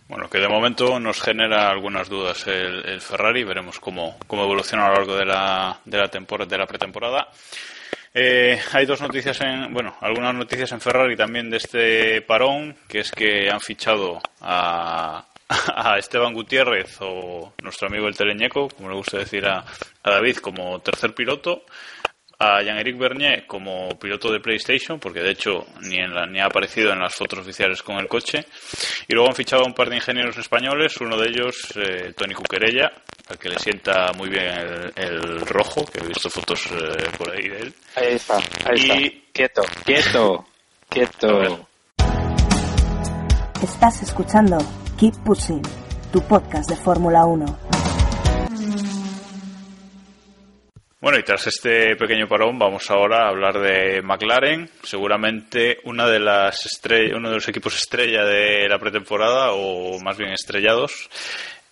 Bueno, 0.09 0.29
que 0.31 0.39
de 0.39 0.49
momento 0.49 0.99
nos 0.99 1.21
genera 1.21 1.69
algunas 1.71 2.09
dudas 2.09 2.47
el, 2.47 2.85
el 2.87 3.01
Ferrari. 3.01 3.45
Veremos 3.45 3.79
cómo, 3.79 4.17
cómo 4.27 4.45
evoluciona 4.45 4.87
a 4.87 4.89
lo 4.89 4.95
largo 4.95 5.17
de 5.17 5.27
la, 5.27 5.79
de 5.85 5.99
la, 5.99 6.11
tempor- 6.11 6.47
de 6.47 6.59
la 6.59 6.67
pretemporada. 6.67 7.29
Eh, 8.15 8.59
hay 8.73 8.87
dos 8.87 9.03
noticias 9.03 9.39
en, 9.43 9.73
bueno, 9.73 9.95
algunas 10.01 10.35
noticias 10.35 10.73
en 10.73 10.81
Ferrari 10.81 11.15
también 11.15 11.51
de 11.51 11.59
este 11.59 12.23
parón, 12.23 12.75
que 12.89 13.01
es 13.01 13.11
que 13.13 13.51
han 13.51 13.61
fichado 13.61 14.19
a, 14.41 15.27
a 15.75 15.99
Esteban 15.99 16.33
Gutiérrez 16.33 16.97
o 17.01 17.53
nuestro 17.63 17.89
amigo 17.89 18.09
el 18.09 18.17
Teleñeco, 18.17 18.69
como 18.71 18.89
le 18.89 18.95
gusta 18.97 19.19
decir 19.19 19.45
a, 19.47 19.59
a 19.59 20.11
David, 20.11 20.39
como 20.39 20.81
tercer 20.81 21.15
piloto, 21.15 21.65
a 22.41 22.63
Jean-Éric 22.63 22.97
Bernier 22.97 23.47
como 23.47 23.89
piloto 23.99 24.31
de 24.33 24.39
PlayStation, 24.41 25.01
porque 25.01 25.21
de 25.21 25.31
hecho 25.33 25.67
ni, 25.83 25.97
en 25.97 26.15
la- 26.15 26.27
ni 26.27 26.39
ha 26.39 26.47
aparecido 26.47 26.93
en 26.93 27.01
las 27.01 27.15
fotos 27.15 27.41
oficiales 27.41 27.83
con 27.83 27.97
el 27.99 28.07
coche, 28.07 28.45
y 29.09 29.13
luego 29.15 29.29
han 29.29 29.35
fichado 29.35 29.63
a 29.63 29.67
un 29.67 29.75
par 29.75 29.91
de 29.91 29.97
ingenieros 29.97 30.37
españoles, 30.39 30.97
uno 31.01 31.17
de 31.17 31.29
ellos 31.29 31.57
eh, 31.77 32.13
Tony 32.17 32.35
Cuquerella, 32.35 32.93
al 33.29 33.39
que 33.39 33.49
le 33.49 33.59
sienta 33.59 34.13
muy 34.17 34.29
bien 34.29 34.45
el, 34.47 34.93
el 34.97 35.41
rojo, 35.47 35.85
que 35.87 35.99
he 35.99 36.07
visto 36.07 36.31
fotos 36.31 36.67
eh, 36.67 37.11
por 37.19 37.31
ahí 37.31 37.49
de 37.49 37.59
él. 37.59 37.75
Ahí 37.97 38.15
está, 38.15 38.37
ahí 38.37 38.77
Y- 38.77 38.81
está. 38.91 39.19
Quieto, 39.33 39.63
quieto, 39.85 40.47
quieto. 40.89 41.69
Estás 43.63 44.03
escuchando 44.03 44.59
Keep 44.99 45.15
Pushing, 45.25 45.63
tu 46.13 46.21
podcast 46.23 46.71
de 46.71 46.77
Fórmula 46.77 47.25
1. 47.25 47.68
Bueno, 51.01 51.17
y 51.19 51.23
tras 51.23 51.47
este 51.47 51.95
pequeño 51.95 52.27
parón 52.27 52.59
vamos 52.59 52.91
ahora 52.91 53.27
a 53.27 53.29
hablar 53.29 53.61
de 53.61 54.03
McLaren, 54.03 54.69
seguramente 54.83 55.79
una 55.85 56.09
de 56.09 56.19
las 56.19 56.67
estre- 56.67 57.15
uno 57.15 57.29
de 57.29 57.37
los 57.37 57.49
equipos 57.49 57.77
estrella 57.77 58.25
de 58.25 58.69
la 58.69 58.81
pretemporada, 58.81 59.53
o 59.53 60.01
más 60.01 60.19
bien 60.19 60.33
estrellados, 60.33 61.09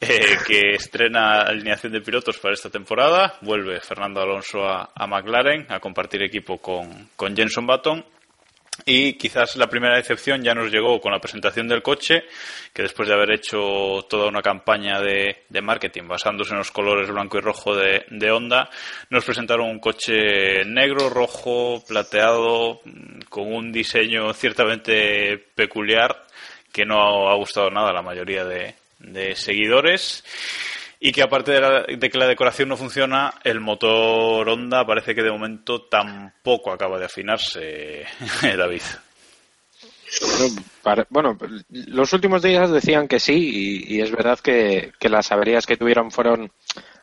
eh, 0.00 0.36
que 0.46 0.70
estrena 0.76 1.40
alineación 1.40 1.92
de 1.92 2.02
pilotos 2.02 2.38
para 2.38 2.54
esta 2.54 2.70
temporada. 2.70 3.34
Vuelve 3.40 3.80
Fernando 3.80 4.20
Alonso 4.20 4.64
a, 4.64 4.90
a 4.94 5.06
McLaren 5.08 5.66
a 5.70 5.80
compartir 5.80 6.22
equipo 6.22 6.58
con, 6.58 7.08
con 7.16 7.34
Jenson 7.34 7.66
Button. 7.66 8.04
Y 8.84 9.14
quizás 9.14 9.56
la 9.56 9.68
primera 9.68 9.96
decepción 9.96 10.42
ya 10.42 10.54
nos 10.54 10.70
llegó 10.70 11.00
con 11.00 11.12
la 11.12 11.18
presentación 11.18 11.66
del 11.66 11.82
coche, 11.82 12.24
que 12.72 12.82
después 12.82 13.08
de 13.08 13.14
haber 13.14 13.32
hecho 13.32 14.04
toda 14.08 14.28
una 14.28 14.42
campaña 14.42 15.00
de, 15.00 15.44
marketing 15.62 16.06
basándose 16.06 16.52
en 16.52 16.58
los 16.58 16.70
colores 16.70 17.10
blanco 17.10 17.38
y 17.38 17.40
rojo 17.40 17.74
de, 17.74 18.30
Honda, 18.30 18.68
nos 19.10 19.24
presentaron 19.24 19.70
un 19.70 19.80
coche 19.80 20.64
negro, 20.66 21.08
rojo, 21.08 21.82
plateado, 21.86 22.80
con 23.28 23.52
un 23.52 23.72
diseño 23.72 24.32
ciertamente 24.34 25.38
peculiar 25.54 26.24
que 26.72 26.84
no 26.84 27.30
ha 27.30 27.34
gustado 27.36 27.70
nada 27.70 27.90
a 27.90 27.94
la 27.94 28.02
mayoría 28.02 28.44
de 28.44 29.34
seguidores. 29.34 30.22
Y 30.98 31.12
que 31.12 31.22
aparte 31.22 31.52
de, 31.52 31.60
la- 31.60 31.82
de 31.82 32.10
que 32.10 32.18
la 32.18 32.26
decoración 32.26 32.68
no 32.68 32.76
funciona, 32.76 33.34
el 33.44 33.60
motor 33.60 34.48
Honda 34.48 34.86
parece 34.86 35.14
que 35.14 35.22
de 35.22 35.30
momento 35.30 35.82
tampoco 35.82 36.72
acaba 36.72 36.98
de 36.98 37.04
afinarse, 37.06 38.04
David. 38.56 38.82
Bueno, 41.10 41.36
los 41.68 42.12
últimos 42.12 42.42
días 42.42 42.70
decían 42.70 43.08
que 43.08 43.18
sí 43.20 43.84
y, 43.88 44.00
es 44.00 44.10
verdad 44.10 44.38
que, 44.38 44.92
que 44.98 45.08
las 45.08 45.32
averías 45.32 45.66
que 45.66 45.76
tuvieron 45.76 46.10
fueron 46.10 46.50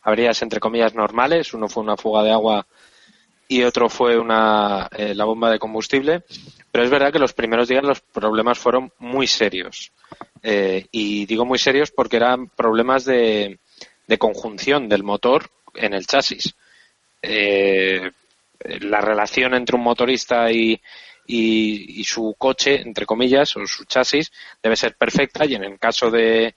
averías 0.01 0.41
entre 0.41 0.59
comillas 0.59 0.95
normales. 0.95 1.53
Uno 1.53 1.67
fue 1.67 1.83
una 1.83 1.97
fuga 1.97 2.23
de 2.23 2.31
agua 2.31 2.65
y 3.47 3.63
otro 3.63 3.89
fue 3.89 4.17
una 4.17 4.87
eh, 4.95 5.13
la 5.13 5.25
bomba 5.25 5.51
de 5.51 5.59
combustible. 5.59 6.23
Pero 6.71 6.85
es 6.85 6.89
verdad 6.89 7.11
que 7.11 7.19
los 7.19 7.33
primeros 7.33 7.67
días 7.67 7.83
los 7.83 7.99
problemas 8.01 8.57
fueron 8.57 8.91
muy 8.99 9.27
serios. 9.27 9.91
Eh, 10.41 10.85
y 10.91 11.25
digo 11.25 11.45
muy 11.45 11.59
serios 11.59 11.91
porque 11.91 12.17
eran 12.17 12.47
problemas 12.47 13.05
de, 13.05 13.59
de 14.07 14.17
conjunción 14.17 14.89
del 14.89 15.03
motor 15.03 15.49
en 15.75 15.93
el 15.93 16.05
chasis. 16.05 16.55
Eh, 17.21 18.11
la 18.81 19.01
relación 19.01 19.53
entre 19.53 19.75
un 19.75 19.83
motorista 19.83 20.51
y, 20.51 20.79
y, 21.27 21.99
y 21.99 22.03
su 22.03 22.35
coche, 22.37 22.81
entre 22.81 23.05
comillas, 23.05 23.55
o 23.57 23.65
su 23.65 23.85
chasis, 23.85 24.31
debe 24.61 24.75
ser 24.75 24.95
perfecta 24.95 25.45
y 25.45 25.55
en 25.55 25.63
el 25.63 25.79
caso 25.79 26.11
de, 26.11 26.55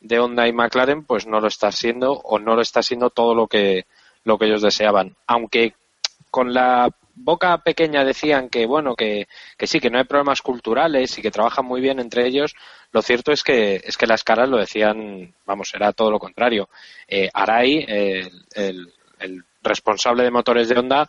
de 0.00 0.18
Honda 0.18 0.46
y 0.46 0.52
McLaren, 0.52 1.04
pues 1.04 1.26
no 1.26 1.40
lo 1.40 1.48
está 1.48 1.72
siendo 1.72 2.12
o 2.12 2.38
no 2.38 2.54
lo 2.54 2.62
está 2.62 2.82
siendo 2.82 3.10
todo 3.10 3.34
lo 3.34 3.46
que, 3.46 3.86
lo 4.24 4.38
que 4.38 4.46
ellos 4.46 4.62
deseaban. 4.62 5.16
Aunque 5.26 5.74
con 6.30 6.52
la 6.52 6.90
boca 7.16 7.58
pequeña 7.58 8.04
decían 8.04 8.48
que, 8.48 8.66
bueno, 8.66 8.94
que, 8.94 9.26
que 9.56 9.66
sí, 9.66 9.80
que 9.80 9.90
no 9.90 9.98
hay 9.98 10.04
problemas 10.04 10.42
culturales 10.42 11.18
y 11.18 11.22
que 11.22 11.30
trabajan 11.30 11.64
muy 11.64 11.80
bien 11.80 11.98
entre 11.98 12.26
ellos, 12.26 12.54
lo 12.92 13.02
cierto 13.02 13.32
es 13.32 13.42
que, 13.42 13.80
es 13.82 13.96
que 13.96 14.06
las 14.06 14.22
caras 14.22 14.48
lo 14.48 14.58
decían, 14.58 15.34
vamos, 15.44 15.72
era 15.74 15.92
todo 15.92 16.10
lo 16.10 16.18
contrario. 16.18 16.68
Eh, 17.08 17.28
Arai, 17.32 17.84
el, 17.88 18.92
el 19.18 19.44
responsable 19.62 20.22
de 20.22 20.30
motores 20.30 20.68
de 20.68 20.78
Honda, 20.78 21.08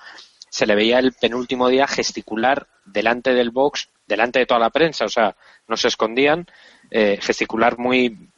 se 0.50 0.66
le 0.66 0.76
veía 0.76 1.00
el 1.00 1.14
penúltimo 1.14 1.68
día 1.70 1.88
gesticular 1.88 2.68
delante 2.86 3.34
del 3.34 3.52
box, 3.52 3.90
delante 4.08 4.40
de 4.40 4.46
toda 4.46 4.60
la 4.60 4.70
prensa, 4.70 5.06
o 5.06 5.10
sea, 5.10 5.36
no 5.68 5.76
se 5.78 5.90
escondían, 5.90 6.48
eh, 6.90 7.20
gesticular 7.22 7.78
muy, 7.78 8.30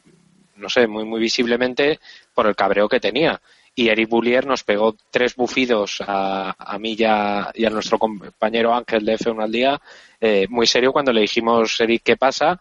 no 0.56 0.68
sé, 0.68 0.86
muy, 0.86 1.04
muy 1.04 1.20
visiblemente 1.20 2.00
por 2.34 2.46
el 2.46 2.56
cabreo 2.56 2.88
que 2.88 3.00
tenía. 3.00 3.40
Y 3.80 3.88
Eric 3.88 4.10
Boulier 4.10 4.46
nos 4.46 4.62
pegó 4.62 4.94
tres 5.10 5.34
bufidos 5.34 6.02
a, 6.06 6.54
a 6.58 6.78
mí 6.78 6.96
y 6.98 7.04
a, 7.04 7.50
y 7.54 7.64
a 7.64 7.70
nuestro 7.70 7.98
compañero 7.98 8.74
Ángel 8.74 9.06
de 9.06 9.14
F1 9.14 9.42
al 9.42 9.50
día, 9.50 9.80
eh, 10.20 10.46
muy 10.50 10.66
serio 10.66 10.92
cuando 10.92 11.14
le 11.14 11.22
dijimos, 11.22 11.80
Eric, 11.80 12.02
¿qué 12.04 12.18
pasa? 12.18 12.60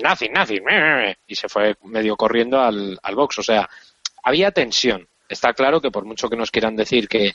Nothing, 0.00 0.32
nothing, 0.32 0.62
meh, 0.62 0.80
meh, 0.80 0.96
meh", 1.06 1.16
y 1.26 1.34
se 1.34 1.48
fue 1.48 1.74
medio 1.86 2.16
corriendo 2.16 2.60
al, 2.60 2.96
al 3.02 3.14
box. 3.16 3.40
O 3.40 3.42
sea, 3.42 3.68
había 4.22 4.52
tensión. 4.52 5.08
Está 5.28 5.54
claro 5.54 5.80
que 5.80 5.90
por 5.90 6.04
mucho 6.04 6.28
que 6.28 6.36
nos 6.36 6.52
quieran 6.52 6.76
decir 6.76 7.08
que, 7.08 7.34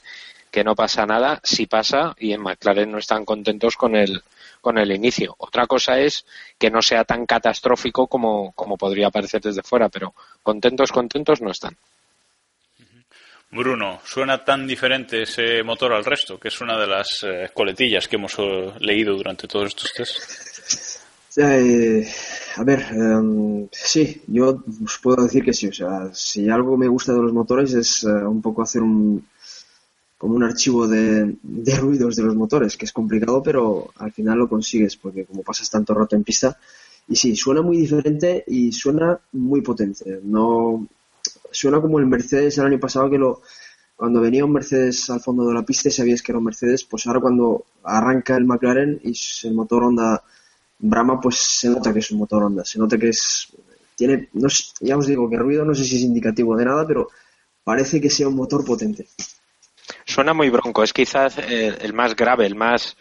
que 0.49 0.63
no 0.63 0.73
pasa 0.73 1.05
nada, 1.05 1.41
sí 1.43 1.65
pasa 1.65 2.15
y 2.17 2.31
en 2.31 2.39
McLaren 2.39 2.89
no 2.89 2.99
están 2.99 3.25
contentos 3.25 3.75
con 3.75 3.97
el, 3.97 4.23
con 4.61 4.77
el 4.77 4.93
inicio. 4.93 5.35
Otra 5.39 5.67
cosa 5.67 5.99
es 5.99 6.25
que 6.57 6.71
no 6.71 6.81
sea 6.81 7.03
tan 7.03 7.25
catastrófico 7.25 8.07
como, 8.07 8.53
como 8.53 8.77
podría 8.77 9.11
parecer 9.11 9.41
desde 9.41 9.61
fuera, 9.61 9.89
pero 9.89 10.13
contentos, 10.41 10.93
contentos 10.93 11.41
no 11.41 11.51
están. 11.51 11.75
Bruno, 13.55 14.01
¿suena 14.03 14.43
tan 14.43 14.67
diferente 14.67 15.23
ese 15.23 15.63
motor 15.63 15.93
al 15.93 16.03
resto? 16.03 16.37
Que 16.37 16.49
es 16.49 16.59
una 16.59 16.77
de 16.77 16.87
las 16.87 17.23
eh, 17.23 17.49
coletillas 17.53 18.07
que 18.07 18.17
hemos 18.17 18.35
eh, 18.37 18.73
leído 18.79 19.15
durante 19.15 19.47
todos 19.47 19.67
estos 19.69 19.93
test. 19.93 20.45
Eh, 21.37 22.07
a 22.57 22.63
ver, 22.63 22.85
em, 22.91 23.67
sí, 23.71 24.21
yo 24.27 24.63
os 24.83 24.99
puedo 24.99 25.23
decir 25.23 25.43
que 25.43 25.53
sí. 25.53 25.67
O 25.67 25.73
sea, 25.73 26.09
si 26.13 26.49
algo 26.49 26.77
me 26.77 26.87
gusta 26.87 27.13
de 27.13 27.21
los 27.21 27.33
motores 27.33 27.73
es 27.73 28.03
eh, 28.03 28.07
un 28.07 28.41
poco 28.41 28.61
hacer 28.61 28.81
un 28.81 29.25
como 30.17 30.35
un 30.35 30.43
archivo 30.43 30.87
de, 30.87 31.35
de 31.43 31.75
ruidos 31.75 32.15
de 32.15 32.23
los 32.23 32.35
motores, 32.35 32.77
que 32.77 32.85
es 32.85 32.93
complicado, 32.93 33.43
pero 33.43 33.91
al 33.97 34.11
final 34.11 34.39
lo 34.39 34.49
consigues, 34.49 34.95
porque 34.95 35.25
como 35.25 35.43
pasas 35.43 35.69
tanto 35.69 35.93
rato 35.93 36.15
en 36.15 36.23
pista, 36.23 36.57
y 37.07 37.15
sí, 37.15 37.35
suena 37.35 37.61
muy 37.61 37.77
diferente 37.77 38.43
y 38.47 38.71
suena 38.71 39.19
muy 39.33 39.61
potente. 39.61 40.19
No 40.23 40.87
suena 41.55 41.81
como 41.81 41.99
el 41.99 42.05
Mercedes 42.05 42.57
el 42.57 42.65
año 42.65 42.79
pasado 42.79 43.09
que 43.09 43.17
lo 43.17 43.41
cuando 43.95 44.19
venía 44.19 44.43
un 44.43 44.51
Mercedes 44.51 45.09
al 45.09 45.21
fondo 45.21 45.47
de 45.47 45.53
la 45.53 45.63
pista 45.63 45.87
y 45.87 45.91
sabías 45.91 46.21
que 46.21 46.31
era 46.33 46.39
un 46.39 46.45
Mercedes, 46.45 46.83
pues 46.83 47.07
ahora 47.07 47.21
cuando 47.21 47.65
arranca 47.83 48.35
el 48.35 48.43
McLaren 48.45 48.99
y 49.03 49.13
el 49.43 49.53
motor 49.53 49.83
Honda 49.85 50.21
Brahma, 50.79 51.19
pues 51.21 51.37
se 51.37 51.69
nota 51.69 51.93
que 51.93 51.99
es 51.99 52.11
un 52.11 52.19
motor 52.19 52.43
Honda, 52.43 52.65
se 52.65 52.77
nota 52.77 52.97
que 52.97 53.09
es 53.09 53.47
tiene 53.95 54.27
no 54.33 54.49
ya 54.81 54.97
os 54.97 55.07
digo 55.07 55.29
que 55.29 55.37
ruido 55.37 55.63
no 55.63 55.73
sé 55.73 55.85
si 55.85 55.95
es 55.95 56.01
indicativo 56.01 56.57
de 56.57 56.65
nada, 56.65 56.85
pero 56.85 57.07
parece 57.63 58.01
que 58.01 58.09
sea 58.09 58.27
un 58.27 58.35
motor 58.35 58.65
potente. 58.65 59.07
Suena 60.05 60.33
muy 60.33 60.49
bronco, 60.49 60.83
es 60.83 60.91
quizás 60.93 61.37
el 61.37 61.93
más 61.93 62.15
grave, 62.15 62.45
el 62.45 62.55
más 62.55 62.97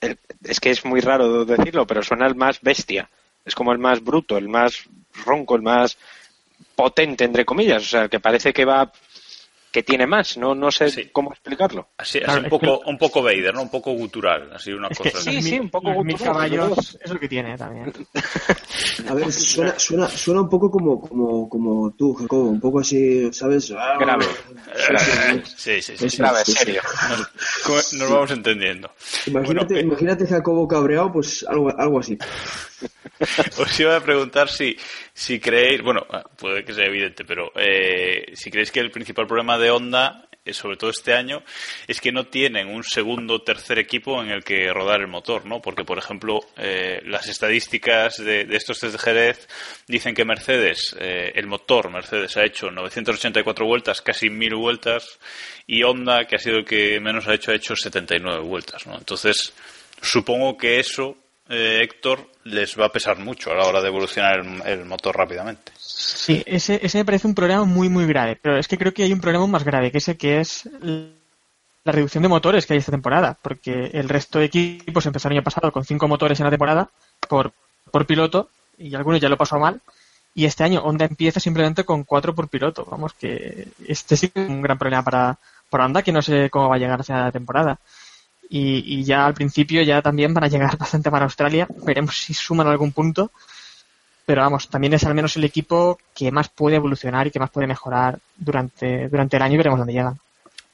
el- 0.00 0.18
es 0.42 0.60
que 0.60 0.70
es 0.70 0.84
muy 0.84 1.00
raro 1.00 1.44
decirlo, 1.44 1.86
pero 1.86 2.02
suena 2.02 2.26
el 2.26 2.34
más 2.34 2.60
bestia. 2.60 3.08
Es 3.44 3.54
como 3.54 3.72
el 3.72 3.78
más 3.78 4.02
bruto, 4.02 4.36
el 4.36 4.48
más 4.48 4.84
ronco, 5.24 5.56
el 5.56 5.62
más 5.62 5.96
potente 6.74 7.24
entre 7.24 7.44
comillas, 7.44 7.82
o 7.82 7.86
sea, 7.86 8.08
que 8.08 8.20
parece 8.20 8.52
que 8.52 8.64
va 8.64 8.90
que 9.70 9.82
tiene 9.82 10.06
más, 10.06 10.36
no 10.36 10.54
no 10.54 10.70
sé 10.70 11.10
cómo 11.10 11.32
explicarlo. 11.32 11.88
Así, 11.98 12.20
así 12.24 12.38
un, 12.38 12.48
poco, 12.48 12.78
un 12.86 12.96
poco 12.96 13.22
Vader, 13.24 13.52
¿no? 13.54 13.62
Un 13.62 13.70
poco 13.70 13.90
gutural, 13.92 14.52
así 14.54 14.70
una 14.72 14.86
Es 14.86 14.98
que 14.98 15.10
cosa. 15.10 15.18
los 15.18 15.26
así. 15.36 15.50
mil- 15.60 15.68
los 15.82 16.04
mil 16.04 16.16
caballos 16.16 16.96
es 17.02 17.10
lo 17.10 17.18
que 17.18 17.28
tiene 17.28 17.58
también. 17.58 17.92
A 19.08 19.14
ver, 19.14 19.32
suena, 19.32 19.76
suena, 19.76 20.08
suena 20.08 20.42
un 20.42 20.48
poco 20.48 20.70
como, 20.70 21.00
como, 21.00 21.48
como 21.48 21.90
tú, 21.90 22.14
Jacobo, 22.14 22.50
un 22.50 22.60
poco 22.60 22.78
así, 22.78 23.32
¿sabes? 23.32 23.72
Ah, 23.76 23.96
Grave. 23.98 24.26
Sí, 25.56 25.82
sí, 25.82 25.96
sí. 25.96 26.16
Grave, 26.18 26.44
sí, 26.44 26.52
sí. 26.52 26.58
serio. 26.58 26.82
Nos, 27.68 27.92
nos 27.94 28.10
vamos 28.10 28.30
entendiendo. 28.30 28.90
Imagínate, 29.26 29.74
Bueno, 29.74 29.80
eh, 29.80 29.82
imagínate 29.82 30.26
Jacobo 30.26 30.68
cabreado, 30.68 31.10
pues 31.12 31.44
algo, 31.48 31.76
algo 31.76 31.98
así. 31.98 32.16
Os 33.58 33.80
iba 33.80 33.96
a 33.96 34.00
preguntar 34.00 34.48
si, 34.48 34.76
si 35.12 35.40
creéis, 35.40 35.82
bueno, 35.82 36.06
ah, 36.10 36.24
puede 36.36 36.64
que 36.64 36.74
sea 36.74 36.86
evidente, 36.86 37.24
pero 37.24 37.52
eh, 37.56 38.32
si 38.34 38.50
creéis 38.50 38.70
que 38.70 38.80
el 38.80 38.90
principal 38.90 39.26
problema 39.26 39.58
de 39.58 39.70
Honda, 39.70 40.28
eh, 40.46 40.52
sobre 40.52 40.76
todo 40.76 40.90
este 40.90 41.14
año, 41.14 41.42
es 41.88 42.02
que 42.02 42.12
no 42.12 42.26
tienen 42.26 42.68
un 42.68 42.84
segundo 42.84 43.34
o 43.34 43.42
tercer 43.42 43.78
equipo 43.78 44.22
en 44.22 44.28
el 44.28 44.44
que 44.44 44.70
rodar 44.74 45.00
el 45.00 45.06
motor, 45.06 45.46
¿no? 45.46 45.62
Porque, 45.62 45.84
por 45.84 45.96
ejemplo, 45.96 46.40
eh, 46.58 47.00
las 47.06 47.28
estadísticas 47.28 48.18
de, 48.18 48.46
estos 48.50 48.78
test 48.78 48.92
de 48.92 48.98
Jerez 48.98 49.48
dicen 49.86 50.14
que 50.14 50.26
Mercedes, 50.26 50.94
eh, 51.00 51.32
el 51.34 51.46
motor 51.46 51.90
Mercedes 51.90 52.36
ha 52.36 52.44
hecho 52.44 52.70
984 52.70 53.64
vueltas, 53.64 54.02
casi 54.02 54.28
1000 54.28 54.54
vueltas, 54.56 55.18
y 55.66 55.82
Honda, 55.82 56.26
que 56.26 56.36
ha 56.36 56.38
sido 56.38 56.58
el 56.58 56.66
que 56.66 57.00
menos 57.00 57.26
ha 57.26 57.34
hecho, 57.34 57.50
ha 57.50 57.54
hecho 57.54 57.74
79 57.74 58.40
vueltas, 58.40 58.86
¿no? 58.86 58.98
Entonces, 58.98 59.54
supongo 60.02 60.58
que 60.58 60.78
eso, 60.78 61.16
eh, 61.54 61.82
Héctor, 61.82 62.28
les 62.44 62.78
va 62.78 62.86
a 62.86 62.92
pesar 62.92 63.18
mucho 63.18 63.50
a 63.50 63.54
la 63.54 63.64
hora 63.64 63.80
de 63.80 63.88
evolucionar 63.88 64.40
el, 64.40 64.62
el 64.66 64.84
motor 64.84 65.16
rápidamente. 65.16 65.72
Sí, 65.78 66.42
ese, 66.46 66.80
ese 66.82 66.98
me 66.98 67.04
parece 67.04 67.26
un 67.26 67.34
problema 67.34 67.64
muy, 67.64 67.88
muy 67.88 68.06
grave. 68.06 68.38
Pero 68.40 68.58
es 68.58 68.68
que 68.68 68.76
creo 68.76 68.92
que 68.92 69.04
hay 69.04 69.12
un 69.12 69.20
problema 69.20 69.46
más 69.46 69.64
grave, 69.64 69.90
que 69.90 69.98
ese 69.98 70.16
que 70.16 70.40
es 70.40 70.68
la 70.80 71.92
reducción 71.92 72.22
de 72.22 72.28
motores 72.28 72.66
que 72.66 72.74
hay 72.74 72.78
esta 72.80 72.92
temporada. 72.92 73.38
Porque 73.40 73.90
el 73.92 74.08
resto 74.08 74.38
de 74.38 74.46
equipos 74.46 75.06
empezó 75.06 75.28
el 75.28 75.34
año 75.34 75.44
pasado 75.44 75.70
con 75.70 75.84
cinco 75.84 76.08
motores 76.08 76.40
en 76.40 76.44
la 76.44 76.50
temporada 76.50 76.90
por, 77.28 77.52
por 77.90 78.06
piloto, 78.06 78.50
y 78.76 78.94
algunos 78.94 79.20
ya 79.20 79.28
lo 79.28 79.36
pasó 79.36 79.58
mal. 79.58 79.80
Y 80.34 80.46
este 80.46 80.64
año 80.64 80.80
Honda 80.82 81.04
empieza 81.04 81.38
simplemente 81.38 81.84
con 81.84 82.02
cuatro 82.02 82.34
por 82.34 82.48
piloto. 82.48 82.84
Vamos, 82.90 83.14
que 83.14 83.68
este 83.86 84.16
sí 84.16 84.32
es 84.34 84.48
un 84.48 84.62
gran 84.62 84.76
problema 84.76 85.04
para, 85.04 85.38
para 85.70 85.84
Honda, 85.84 86.02
que 86.02 86.10
no 86.10 86.22
sé 86.22 86.50
cómo 86.50 86.68
va 86.68 86.74
a 86.74 86.78
llegar 86.78 87.00
hacia 87.00 87.16
la 87.16 87.32
temporada. 87.32 87.78
Y, 88.56 89.00
y 89.00 89.02
ya 89.02 89.26
al 89.26 89.34
principio 89.34 89.82
ya 89.82 90.00
también 90.00 90.32
van 90.32 90.44
a 90.44 90.48
llegar 90.48 90.76
bastante 90.78 91.10
para 91.10 91.24
Australia. 91.24 91.66
Veremos 91.84 92.16
si 92.16 92.34
suman 92.34 92.68
algún 92.68 92.92
punto. 92.92 93.32
Pero 94.24 94.42
vamos, 94.42 94.68
también 94.68 94.94
es 94.94 95.02
al 95.02 95.14
menos 95.14 95.36
el 95.36 95.42
equipo 95.42 95.98
que 96.14 96.30
más 96.30 96.50
puede 96.50 96.76
evolucionar 96.76 97.26
y 97.26 97.32
que 97.32 97.40
más 97.40 97.50
puede 97.50 97.66
mejorar 97.66 98.16
durante, 98.36 99.08
durante 99.08 99.36
el 99.36 99.42
año 99.42 99.54
y 99.54 99.56
veremos 99.56 99.80
dónde 99.80 99.92
llegan. 99.92 100.18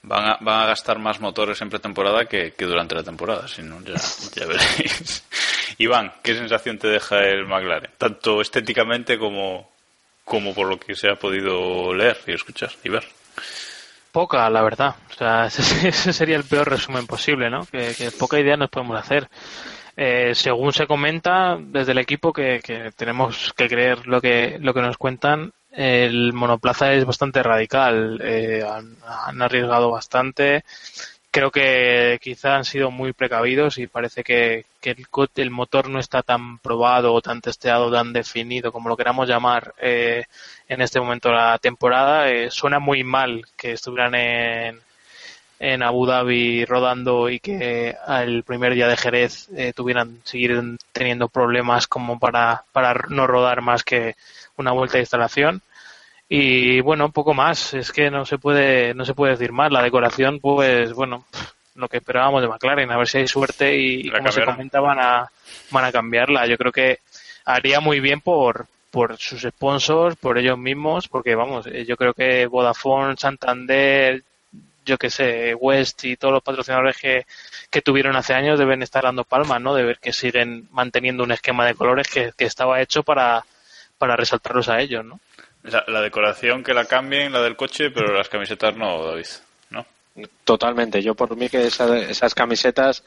Van 0.02 0.28
a, 0.28 0.36
van 0.42 0.62
a 0.62 0.66
gastar 0.66 0.98
más 0.98 1.20
motores 1.20 1.60
en 1.62 1.70
pretemporada 1.70 2.26
que, 2.26 2.52
que 2.52 2.66
durante 2.66 2.94
la 2.94 3.02
temporada, 3.02 3.48
si 3.48 3.62
no, 3.62 3.80
ya, 3.80 3.94
ya 4.34 4.46
veréis. 4.46 5.24
Iván, 5.78 6.12
¿qué 6.22 6.34
sensación 6.34 6.78
te 6.78 6.88
deja 6.88 7.18
el 7.20 7.46
McLaren? 7.46 7.90
Tanto 7.96 8.42
estéticamente 8.42 9.18
como, 9.18 9.70
como 10.24 10.54
por 10.54 10.68
lo 10.68 10.78
que 10.78 10.94
se 10.94 11.08
ha 11.08 11.16
podido 11.16 11.94
leer 11.94 12.18
y 12.26 12.32
escuchar 12.32 12.70
y 12.84 12.90
ver. 12.90 13.04
Poca, 14.12 14.48
la 14.50 14.62
verdad. 14.62 14.94
O 15.10 15.14
sea, 15.14 15.46
ese, 15.46 16.12
sería 16.12 16.36
el 16.36 16.44
peor 16.44 16.68
resumen 16.68 17.06
posible, 17.06 17.50
¿no? 17.50 17.66
Que, 17.66 18.10
poca 18.18 18.40
idea 18.40 18.56
nos 18.56 18.70
podemos 18.70 18.98
hacer. 18.98 19.28
Eh, 19.96 20.32
según 20.34 20.72
se 20.72 20.86
comenta 20.86 21.58
desde 21.60 21.92
el 21.92 21.98
equipo 21.98 22.32
que, 22.32 22.60
que 22.64 22.90
tenemos 22.96 23.52
que 23.54 23.68
creer 23.68 24.06
lo 24.06 24.20
que 24.20 24.56
lo 24.60 24.72
que 24.72 24.80
nos 24.80 24.96
cuentan, 24.96 25.52
el 25.72 26.32
monoplaza 26.32 26.92
es 26.92 27.04
bastante 27.04 27.42
radical. 27.42 28.20
Eh, 28.22 28.64
han, 28.66 29.42
arriesgado 29.42 29.90
bastante. 29.90 30.64
Creo 31.30 31.52
que 31.52 32.18
quizá 32.20 32.56
han 32.56 32.64
sido 32.64 32.90
muy 32.90 33.12
precavidos 33.12 33.78
y 33.78 33.86
parece 33.86 34.24
que, 34.24 34.66
que 34.80 34.90
el, 34.90 35.06
el 35.36 35.50
motor 35.50 35.88
no 35.88 36.00
está 36.00 36.22
tan 36.22 36.58
probado 36.58 37.14
o 37.14 37.22
tan 37.22 37.40
testeado, 37.40 37.92
tan 37.92 38.12
definido, 38.12 38.72
como 38.72 38.88
lo 38.88 38.96
queramos 38.96 39.28
llamar, 39.28 39.72
eh, 39.80 40.24
en 40.70 40.80
este 40.80 41.00
momento 41.00 41.28
de 41.28 41.34
la 41.34 41.58
temporada. 41.58 42.30
Eh, 42.30 42.50
suena 42.50 42.78
muy 42.78 43.02
mal 43.02 43.44
que 43.56 43.72
estuvieran 43.72 44.14
en, 44.14 44.80
en 45.58 45.82
Abu 45.82 46.06
Dhabi 46.06 46.64
rodando 46.64 47.28
y 47.28 47.40
que 47.40 47.96
al 48.06 48.44
primer 48.44 48.74
día 48.74 48.86
de 48.86 48.96
Jerez 48.96 49.48
eh, 49.56 49.72
tuvieran 49.74 50.20
seguir 50.22 50.62
teniendo 50.92 51.28
problemas 51.28 51.88
como 51.88 52.20
para, 52.20 52.62
para 52.72 52.94
no 53.08 53.26
rodar 53.26 53.62
más 53.62 53.82
que 53.82 54.14
una 54.56 54.70
vuelta 54.70 54.94
de 54.94 55.02
instalación. 55.02 55.60
Y 56.28 56.80
bueno 56.82 57.10
poco 57.10 57.34
más. 57.34 57.74
Es 57.74 57.90
que 57.90 58.08
no 58.08 58.24
se 58.24 58.38
puede 58.38 58.94
no 58.94 59.04
se 59.04 59.14
puede 59.14 59.32
decir 59.32 59.50
más. 59.50 59.72
La 59.72 59.82
decoración 59.82 60.38
pues 60.38 60.92
bueno 60.92 61.24
lo 61.74 61.88
que 61.88 61.96
esperábamos 61.96 62.42
de 62.42 62.48
McLaren. 62.48 62.92
A 62.92 62.96
ver 62.96 63.08
si 63.08 63.18
hay 63.18 63.26
suerte 63.26 63.76
y, 63.76 64.04
La 64.04 64.18
como 64.18 64.30
se 64.30 64.44
comenta 64.44 64.78
van 64.78 65.00
a 65.00 65.28
van 65.72 65.84
a 65.84 65.90
cambiarla. 65.90 66.46
Yo 66.46 66.56
creo 66.56 66.70
que 66.70 67.00
haría 67.44 67.80
muy 67.80 67.98
bien 67.98 68.20
por 68.20 68.68
por 68.90 69.16
sus 69.18 69.42
sponsors 69.42 70.16
por 70.16 70.38
ellos 70.38 70.58
mismos 70.58 71.08
porque 71.08 71.34
vamos 71.34 71.66
eh, 71.66 71.84
yo 71.86 71.96
creo 71.96 72.14
que 72.14 72.46
Vodafone 72.46 73.16
Santander 73.16 74.22
yo 74.84 74.98
que 74.98 75.10
sé, 75.10 75.54
West 75.54 76.04
y 76.04 76.16
todos 76.16 76.32
los 76.32 76.42
patrocinadores 76.42 76.96
que, 76.96 77.26
que 77.70 77.82
tuvieron 77.82 78.16
hace 78.16 78.34
años 78.34 78.58
deben 78.58 78.82
estar 78.82 79.04
dando 79.04 79.24
palmas, 79.24 79.60
¿no? 79.60 79.74
De 79.74 79.84
ver 79.84 79.98
que 79.98 80.12
siguen 80.12 80.68
manteniendo 80.72 81.22
un 81.22 81.32
esquema 81.32 81.66
de 81.66 81.74
colores 81.74 82.08
que, 82.08 82.32
que 82.36 82.44
estaba 82.44 82.80
hecho 82.80 83.02
para, 83.02 83.44
para 83.98 84.16
resaltarlos 84.16 84.68
a 84.68 84.80
ellos, 84.80 85.04
¿no? 85.04 85.20
Sea, 85.68 85.84
la 85.88 86.00
decoración 86.00 86.64
que 86.64 86.72
la 86.72 86.86
cambien, 86.86 87.32
la 87.32 87.42
del 87.42 87.56
coche, 87.56 87.90
pero 87.90 88.14
las 88.14 88.28
camisetas 88.28 88.76
no, 88.76 89.04
David. 89.04 89.26
Totalmente. 90.44 91.02
Yo 91.02 91.14
por 91.14 91.36
mí 91.36 91.48
que 91.48 91.66
esa- 91.66 91.98
esas 91.98 92.34
camisetas 92.34 93.04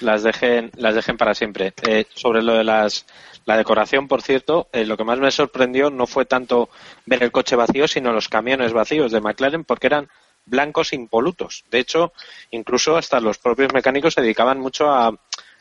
las 0.00 0.22
dejen, 0.22 0.70
las 0.76 0.94
dejen 0.94 1.16
para 1.16 1.34
siempre. 1.34 1.72
Eh, 1.86 2.06
sobre 2.14 2.42
lo 2.42 2.54
de 2.54 2.64
las, 2.64 3.04
la 3.44 3.56
decoración, 3.56 4.08
por 4.08 4.22
cierto, 4.22 4.68
eh, 4.72 4.84
lo 4.86 4.96
que 4.96 5.04
más 5.04 5.18
me 5.18 5.30
sorprendió 5.30 5.90
no 5.90 6.06
fue 6.06 6.24
tanto 6.24 6.68
ver 7.04 7.22
el 7.22 7.32
coche 7.32 7.56
vacío, 7.56 7.86
sino 7.86 8.12
los 8.12 8.28
camiones 8.28 8.72
vacíos 8.72 9.12
de 9.12 9.20
McLaren, 9.20 9.64
porque 9.64 9.88
eran 9.88 10.08
blancos 10.46 10.92
impolutos. 10.92 11.64
De 11.70 11.80
hecho, 11.80 12.12
incluso 12.50 12.96
hasta 12.96 13.20
los 13.20 13.38
propios 13.38 13.72
mecánicos 13.74 14.14
se 14.14 14.22
dedicaban 14.22 14.58
mucho 14.60 14.90
a, 14.90 15.12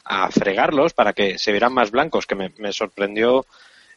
a 0.05 0.29
fregarlos 0.31 0.93
para 0.93 1.13
que 1.13 1.37
se 1.37 1.51
vieran 1.51 1.73
más 1.73 1.91
blancos, 1.91 2.25
que 2.27 2.35
me, 2.35 2.53
me 2.57 2.71
sorprendió, 2.71 3.45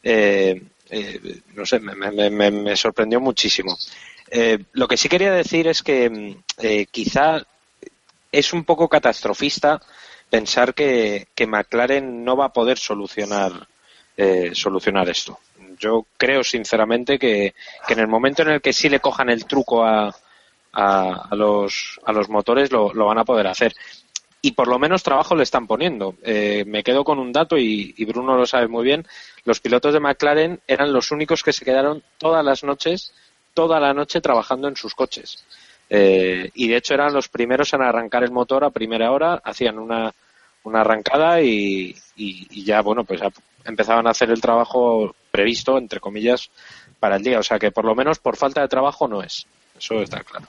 eh, 0.03 0.61
eh, 0.89 1.41
no 1.53 1.65
sé, 1.65 1.79
me- 1.79 2.29
me- 2.31 2.51
me 2.51 2.75
sorprendió 2.75 3.19
muchísimo. 3.19 3.77
Eh, 4.31 4.59
lo 4.73 4.87
que 4.87 4.97
sí 4.97 5.09
quería 5.09 5.31
decir 5.31 5.67
es 5.67 5.81
que 5.81 6.09
mm, 6.09 6.43
eh, 6.59 6.85
quizá 6.91 7.41
es 8.31 8.53
un 8.53 8.63
poco 8.63 8.87
catastrofista 8.87 9.81
pensar 10.29 10.73
que, 10.73 11.27
que 11.33 11.47
McLaren 11.47 12.23
no 12.23 12.37
va 12.37 12.45
a 12.45 12.53
poder 12.53 12.77
solucionar 12.77 13.67
eh, 14.17 14.51
solucionar 14.53 15.09
esto. 15.09 15.39
Yo 15.79 16.05
creo 16.17 16.43
sinceramente 16.43 17.17
que, 17.17 17.55
que 17.87 17.93
en 17.93 17.99
el 17.99 18.07
momento 18.07 18.41
en 18.41 18.49
el 18.49 18.61
que 18.61 18.73
sí 18.73 18.89
le 18.89 18.99
cojan 18.99 19.29
el 19.29 19.45
truco 19.45 19.83
a, 19.85 20.13
a, 20.73 21.27
a 21.31 21.35
los, 21.35 21.99
a 22.05 22.11
los 22.11 22.27
motores 22.27 22.71
lo, 22.71 22.93
lo 22.93 23.05
van 23.05 23.17
a 23.17 23.23
poder 23.23 23.47
hacer. 23.47 23.73
Y 24.41 24.51
por 24.51 24.67
lo 24.67 24.77
menos 24.77 25.03
trabajo 25.03 25.35
le 25.35 25.43
están 25.43 25.67
poniendo. 25.67 26.15
Me 26.23 26.83
quedo 26.83 27.03
con 27.03 27.19
un 27.19 27.33
dato 27.33 27.57
y 27.57 28.05
Bruno 28.05 28.37
lo 28.37 28.45
sabe 28.45 28.69
muy 28.69 28.85
bien. 28.85 29.05
Los 29.43 29.59
pilotos 29.59 29.93
de 29.93 29.99
McLaren 29.99 30.61
eran 30.67 30.93
los 30.93 31.11
únicos 31.11 31.43
que 31.43 31.51
se 31.51 31.65
quedaron 31.65 32.03
todas 32.17 32.43
las 32.45 32.63
noches, 32.63 33.13
toda 33.53 33.79
la 33.79 33.93
noche 33.93 34.21
trabajando 34.21 34.67
en 34.67 34.75
sus 34.75 34.93
coches. 34.95 35.43
Eh, 35.89 36.49
y 36.53 36.67
de 36.67 36.77
hecho 36.77 36.93
eran 36.93 37.13
los 37.13 37.29
primeros 37.29 37.73
en 37.73 37.81
arrancar 37.81 38.23
el 38.23 38.31
motor 38.31 38.63
a 38.63 38.69
primera 38.69 39.11
hora, 39.11 39.41
hacían 39.43 39.79
una, 39.79 40.13
una 40.63 40.81
arrancada 40.81 41.41
y, 41.41 41.95
y- 42.15 42.47
y 42.51 42.63
ya, 42.63 42.81
bueno, 42.81 43.03
pues 43.03 43.21
empezaban 43.65 44.05
a 44.07 44.11
hacer 44.11 44.29
el 44.29 44.39
trabajo 44.41 45.15
previsto, 45.31 45.77
entre 45.77 45.99
comillas, 45.99 46.49
para 46.99 47.15
el 47.15 47.23
día. 47.23 47.39
O 47.39 47.43
sea 47.43 47.57
que 47.59 47.71
por 47.71 47.85
lo 47.85 47.95
menos 47.95 48.19
por 48.19 48.35
falta 48.37 48.61
de 48.61 48.67
trabajo 48.67 49.07
no 49.07 49.23
es. 49.23 49.45
Eso 49.77 50.01
está 50.01 50.21
claro. 50.23 50.45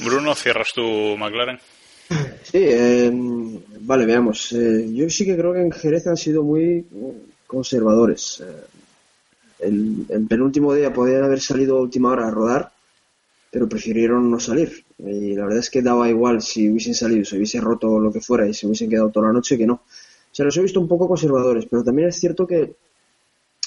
Bruno, 0.00 0.34
¿cierras 0.34 0.72
tu 0.74 0.82
McLaren? 1.16 1.58
Sí, 2.42 2.58
eh, 2.58 3.10
vale, 3.80 4.06
veamos. 4.06 4.52
Eh, 4.52 4.88
yo 4.92 5.08
sí 5.10 5.24
que 5.24 5.36
creo 5.36 5.52
que 5.52 5.60
en 5.60 5.70
Jerez 5.72 6.06
han 6.06 6.16
sido 6.16 6.42
muy 6.42 6.84
conservadores. 7.46 8.42
Eh, 8.46 8.64
el, 9.60 10.06
el 10.08 10.26
penúltimo 10.26 10.74
día 10.74 10.92
podían 10.92 11.24
haber 11.24 11.40
salido 11.40 11.78
a 11.78 11.82
última 11.82 12.10
hora 12.10 12.28
a 12.28 12.30
rodar, 12.30 12.72
pero 13.50 13.68
prefirieron 13.68 14.30
no 14.30 14.40
salir. 14.40 14.84
Y 14.98 15.34
la 15.34 15.44
verdad 15.44 15.60
es 15.60 15.70
que 15.70 15.82
daba 15.82 16.08
igual 16.08 16.42
si 16.42 16.68
hubiesen 16.68 16.94
salido, 16.94 17.24
si 17.24 17.36
hubiese 17.36 17.60
roto 17.60 17.98
lo 17.98 18.12
que 18.12 18.20
fuera 18.20 18.46
y 18.46 18.54
se 18.54 18.66
hubiesen 18.66 18.90
quedado 18.90 19.10
toda 19.10 19.28
la 19.28 19.32
noche 19.32 19.56
que 19.56 19.66
no. 19.66 19.74
O 19.74 20.34
sea, 20.34 20.44
los 20.44 20.56
he 20.56 20.62
visto 20.62 20.80
un 20.80 20.88
poco 20.88 21.08
conservadores, 21.08 21.66
pero 21.66 21.82
también 21.82 22.08
es 22.08 22.16
cierto 22.16 22.46
que 22.46 22.74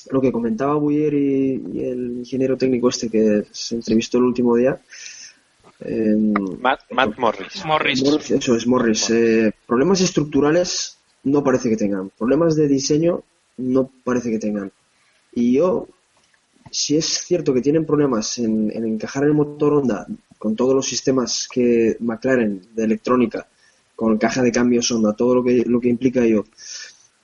lo 0.09 0.21
que 0.21 0.31
comentaba 0.31 0.75
Buyer 0.75 1.13
y, 1.13 1.63
y 1.73 1.83
el 1.83 2.17
ingeniero 2.19 2.57
técnico 2.57 2.89
este 2.89 3.09
que 3.09 3.45
se 3.51 3.75
entrevistó 3.75 4.17
el 4.17 4.25
último 4.25 4.55
día, 4.55 4.79
eh, 5.83 6.15
Matt, 6.59 6.81
Matt 6.91 7.17
Morris. 7.17 7.65
Morris. 7.65 8.03
Morris, 8.03 8.31
Eso 8.31 8.55
es 8.55 8.67
Morris. 8.67 9.09
Eh, 9.09 9.51
problemas 9.65 10.01
estructurales 10.01 10.97
no 11.23 11.43
parece 11.43 11.69
que 11.69 11.77
tengan. 11.77 12.11
Problemas 12.17 12.55
de 12.55 12.67
diseño 12.67 13.23
no 13.57 13.89
parece 14.03 14.29
que 14.29 14.39
tengan. 14.39 14.71
Y 15.34 15.53
yo, 15.53 15.88
si 16.69 16.97
es 16.97 17.05
cierto 17.05 17.53
que 17.53 17.61
tienen 17.61 17.86
problemas 17.86 18.38
en, 18.38 18.71
en 18.71 18.86
encajar 18.86 19.23
el 19.23 19.34
motor 19.34 19.73
Honda 19.73 20.07
con 20.38 20.55
todos 20.55 20.73
los 20.73 20.88
sistemas 20.88 21.47
que 21.51 21.97
McLaren 21.99 22.61
de 22.73 22.84
electrónica, 22.84 23.47
con 23.95 24.17
caja 24.17 24.41
de 24.41 24.51
cambios 24.51 24.91
Honda, 24.91 25.13
todo 25.13 25.36
lo 25.36 25.43
que, 25.43 25.63
lo 25.65 25.79
que 25.79 25.89
implica 25.89 26.25
yo, 26.25 26.43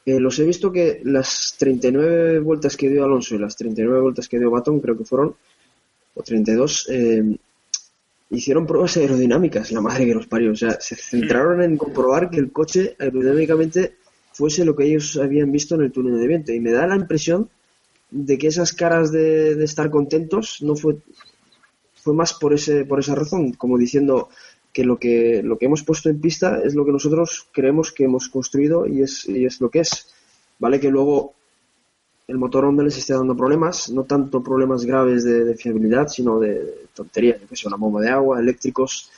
eh, 0.07 0.21
los 0.21 0.39
he 0.39 0.45
visto 0.45 0.71
que 0.71 1.01
las 1.03 1.55
39 1.59 2.39
vueltas 2.39 2.77
que 2.77 2.89
dio 2.89 3.03
Alonso 3.03 3.35
y 3.35 3.39
las 3.39 3.57
39 3.57 3.99
vueltas 3.99 4.29
que 4.29 4.39
dio 4.39 4.49
Baton, 4.49 4.79
creo 4.79 4.97
que 4.97 5.03
fueron, 5.03 5.35
o 6.13 6.23
32, 6.23 6.87
eh, 6.89 7.37
hicieron 8.29 8.65
pruebas 8.65 8.95
aerodinámicas, 8.95 9.69
la 9.73 9.81
madre 9.81 10.05
que 10.05 10.13
los 10.13 10.27
parió. 10.27 10.53
O 10.53 10.55
sea, 10.55 10.79
se 10.79 10.95
centraron 10.95 11.61
en 11.61 11.75
comprobar 11.75 12.29
que 12.29 12.37
el 12.37 12.53
coche 12.53 12.95
aerodinámicamente 12.97 13.95
fuese 14.31 14.63
lo 14.63 14.77
que 14.77 14.85
ellos 14.85 15.17
habían 15.17 15.51
visto 15.51 15.75
en 15.75 15.81
el 15.81 15.91
túnel 15.91 16.17
de 16.17 16.27
viento. 16.27 16.53
Y 16.53 16.61
me 16.61 16.71
da 16.71 16.87
la 16.87 16.95
impresión 16.95 17.49
de 18.11 18.37
que 18.37 18.47
esas 18.47 18.73
caras 18.73 19.11
de, 19.11 19.55
de 19.55 19.65
estar 19.65 19.89
contentos 19.89 20.61
no 20.61 20.75
fue 20.75 20.97
fue 21.95 22.13
más 22.13 22.33
por 22.33 22.53
ese 22.53 22.85
por 22.85 22.99
esa 22.99 23.15
razón, 23.15 23.53
como 23.53 23.77
diciendo 23.77 24.29
que 24.71 24.83
lo 24.83 24.97
que 24.97 25.41
lo 25.43 25.57
que 25.57 25.65
hemos 25.65 25.83
puesto 25.83 26.09
en 26.09 26.21
pista 26.21 26.61
es 26.63 26.73
lo 26.75 26.85
que 26.85 26.91
nosotros 26.91 27.47
creemos 27.51 27.91
que 27.91 28.05
hemos 28.05 28.29
construido 28.29 28.87
y 28.87 29.01
es 29.01 29.27
y 29.27 29.45
es 29.45 29.59
lo 29.59 29.69
que 29.69 29.79
es. 29.79 30.07
Vale 30.59 30.79
que 30.79 30.89
luego 30.89 31.33
el 32.27 32.37
motor 32.37 32.65
Honda 32.65 32.83
les 32.83 32.97
esté 32.97 33.13
dando 33.13 33.35
problemas, 33.35 33.89
no 33.89 34.03
tanto 34.03 34.43
problemas 34.43 34.85
graves 34.85 35.23
de, 35.23 35.55
fiabilidad, 35.55 36.07
sino 36.09 36.39
de 36.39 36.87
tonterías, 36.93 37.39
yo 37.39 37.47
que 37.47 37.55
sé, 37.55 37.67
una 37.67 37.77
bomba 37.77 38.01
de 38.01 38.09
agua, 38.09 38.39
eléctricos. 38.39 39.09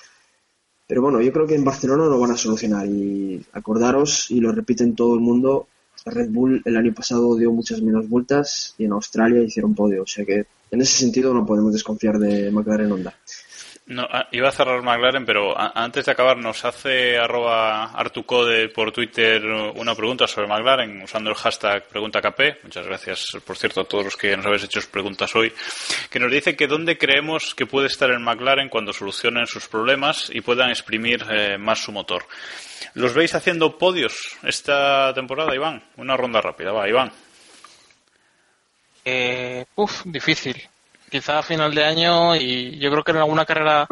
Pero 0.88 1.02
bueno, 1.02 1.20
yo 1.22 1.32
creo 1.34 1.48
que 1.48 1.56
en 1.56 1.64
Barcelona 1.64 2.06
lo 2.06 2.20
van 2.20 2.32
a 2.32 2.38
solucionar 2.38 2.86
y 2.86 3.44
acordaros, 3.54 4.30
y 4.30 4.40
lo 4.40 4.52
repiten 4.52 4.96
todo 4.96 5.16
el 5.16 5.22
mundo, 5.22 5.68
Red 6.06 6.30
Bull 6.30 6.62
el 6.66 6.78
año 6.78 6.94
pasado 6.94 7.36
dio 7.36 7.52
muchas 7.52 7.82
menos 7.82 8.08
vueltas 8.10 8.76
y 8.78 8.86
en 8.86 8.94
Australia 8.94 9.42
hicieron 9.42 9.76
podio, 9.76 10.04
o 10.04 10.08
sea 10.08 10.26
que 10.26 10.46
en 10.72 10.82
ese 10.82 11.00
sentido 11.00 11.34
no 11.34 11.46
podemos 11.46 11.74
desconfiar 11.74 12.20
de 12.20 12.52
McLaren 12.52 12.92
Honda. 12.92 13.16
No, 13.90 14.08
ah, 14.08 14.28
iba 14.32 14.50
a 14.50 14.52
cerrar 14.52 14.84
McLaren, 14.84 15.26
pero 15.26 15.56
antes 15.58 16.06
de 16.06 16.12
acabar 16.12 16.38
nos 16.38 16.64
hace 16.64 17.18
arroba 17.18 17.86
artucode 17.86 18.70
por 18.70 18.92
Twitter 18.92 19.44
una 19.44 19.96
pregunta 19.96 20.28
sobre 20.28 20.48
McLaren 20.48 21.02
usando 21.02 21.32
el 21.32 21.36
hashtag 21.36 21.88
preguntaKP. 21.88 22.64
Muchas 22.66 22.86
gracias, 22.86 23.26
por 23.44 23.58
cierto, 23.58 23.82
a 23.82 23.86
todos 23.86 24.06
los 24.06 24.16
que 24.16 24.38
nos 24.38 24.46
habéis 24.46 24.66
hecho 24.66 24.80
preguntas 24.92 25.36
hoy. 25.36 25.52
Que 26.12 26.20
nos 26.20 26.32
dice 26.32 26.56
que 26.56 26.68
dónde 26.68 27.00
creemos 27.00 27.56
que 27.56 27.66
puede 27.66 27.88
estar 27.88 28.12
el 28.12 28.20
McLaren 28.20 28.70
cuando 28.70 28.94
solucionen 28.94 29.48
sus 29.48 29.68
problemas 29.68 30.30
y 30.32 30.42
puedan 30.42 30.70
exprimir 30.70 31.26
eh, 31.28 31.58
más 31.58 31.80
su 31.80 31.92
motor. 31.92 32.28
¿Los 32.94 33.16
veis 33.16 33.34
haciendo 33.34 33.80
podios 33.80 34.38
esta 34.44 35.12
temporada, 35.16 35.56
Iván? 35.56 35.82
Una 35.98 36.16
ronda 36.16 36.42
rápida, 36.42 36.72
va, 36.72 36.88
Iván. 36.88 37.12
Eh, 39.04 39.66
uf, 39.74 40.04
difícil. 40.06 40.70
Quizá 41.10 41.40
a 41.40 41.44
final 41.44 41.74
de 41.74 41.84
año 41.84 42.36
y 42.36 42.78
yo 42.78 42.92
creo 42.92 43.04
que 43.04 43.12
en 43.12 43.18
alguna 43.18 43.46
carrera 43.46 43.88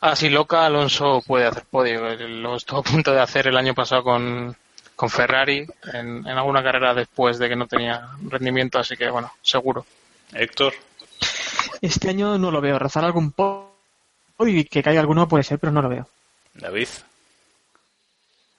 así 0.00 0.28
loca 0.28 0.66
Alonso 0.66 1.22
puede 1.26 1.46
hacer 1.46 1.64
podio. 1.64 2.14
Lo 2.16 2.56
estuvo 2.56 2.80
a 2.80 2.82
punto 2.82 3.12
de 3.12 3.20
hacer 3.20 3.46
el 3.48 3.56
año 3.56 3.74
pasado 3.74 4.02
con, 4.02 4.56
con 4.94 5.10
Ferrari 5.10 5.66
en, 5.92 6.26
en 6.26 6.38
alguna 6.38 6.62
carrera 6.62 6.94
después 6.94 7.38
de 7.38 7.48
que 7.48 7.56
no 7.56 7.66
tenía 7.66 8.08
rendimiento, 8.22 8.78
así 8.78 8.96
que 8.96 9.08
bueno, 9.10 9.32
seguro. 9.42 9.84
Héctor. 10.32 10.74
Este 11.80 12.08
año 12.08 12.38
no 12.38 12.50
lo 12.50 12.60
veo. 12.60 12.78
Rozar 12.78 13.04
algún 13.04 13.32
podio 13.32 13.70
y 14.38 14.64
que 14.64 14.82
caiga 14.82 15.00
alguno 15.00 15.28
puede 15.28 15.44
ser, 15.44 15.58
pero 15.58 15.72
no 15.72 15.82
lo 15.82 15.88
veo. 15.88 16.08
David. 16.54 16.88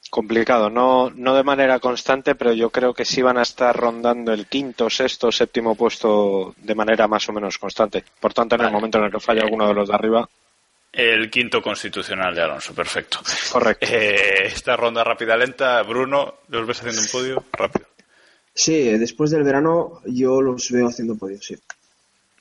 Complicado, 0.09 0.69
no, 0.69 1.09
no 1.09 1.35
de 1.35 1.43
manera 1.43 1.79
constante, 1.79 2.35
pero 2.35 2.53
yo 2.53 2.69
creo 2.69 2.93
que 2.93 3.03
sí 3.03 3.21
van 3.21 3.37
a 3.37 3.41
estar 3.41 3.75
rondando 3.75 4.31
el 4.31 4.47
quinto, 4.47 4.89
sexto, 4.89 5.31
séptimo 5.31 5.75
puesto 5.75 6.55
de 6.57 6.75
manera 6.75 7.07
más 7.07 7.27
o 7.27 7.33
menos 7.33 7.57
constante. 7.57 8.03
Por 8.19 8.33
tanto, 8.33 8.55
en 8.55 8.61
el 8.61 8.71
momento 8.71 8.97
en 8.99 9.05
el 9.05 9.11
que 9.11 9.19
falla 9.19 9.43
alguno 9.43 9.67
de 9.67 9.73
los 9.73 9.89
de 9.89 9.95
arriba, 9.95 10.27
El 10.93 11.29
quinto 11.29 11.61
constitucional 11.61 12.33
de 12.33 12.41
Alonso, 12.41 12.73
perfecto. 12.73 13.19
Correcto. 13.51 13.85
Eh, 13.89 14.45
esta 14.45 14.75
ronda 14.77 15.03
rápida 15.03 15.35
lenta, 15.35 15.81
Bruno, 15.83 16.35
¿los 16.47 16.65
ves 16.65 16.79
haciendo 16.79 17.01
un 17.01 17.07
podio? 17.09 17.43
Rápido. 17.51 17.87
Sí, 18.53 18.97
después 18.97 19.29
del 19.29 19.43
verano 19.43 20.01
yo 20.05 20.41
los 20.41 20.71
veo 20.71 20.87
haciendo 20.87 21.15
podio, 21.15 21.39
sí. 21.41 21.55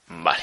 Vale. 0.08 0.42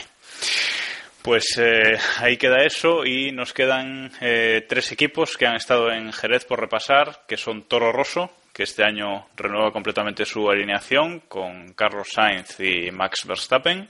Pues 1.24 1.58
eh, 1.58 1.98
ahí 2.18 2.36
queda 2.36 2.66
eso 2.66 3.06
y 3.06 3.32
nos 3.32 3.54
quedan 3.54 4.12
eh, 4.20 4.66
tres 4.68 4.92
equipos 4.92 5.38
que 5.38 5.48
han 5.48 5.56
estado 5.56 5.90
en 5.90 6.12
Jerez 6.12 6.44
por 6.44 6.60
repasar, 6.60 7.22
que 7.26 7.38
son 7.38 7.64
Toro 7.64 7.94
Rosso, 7.94 8.30
que 8.52 8.64
este 8.64 8.84
año 8.84 9.28
renueva 9.38 9.72
completamente 9.72 10.26
su 10.26 10.50
alineación 10.50 11.22
con 11.22 11.72
Carlos 11.76 12.10
Sainz 12.12 12.60
y 12.60 12.92
Max 12.92 13.26
Verstappen. 13.26 13.88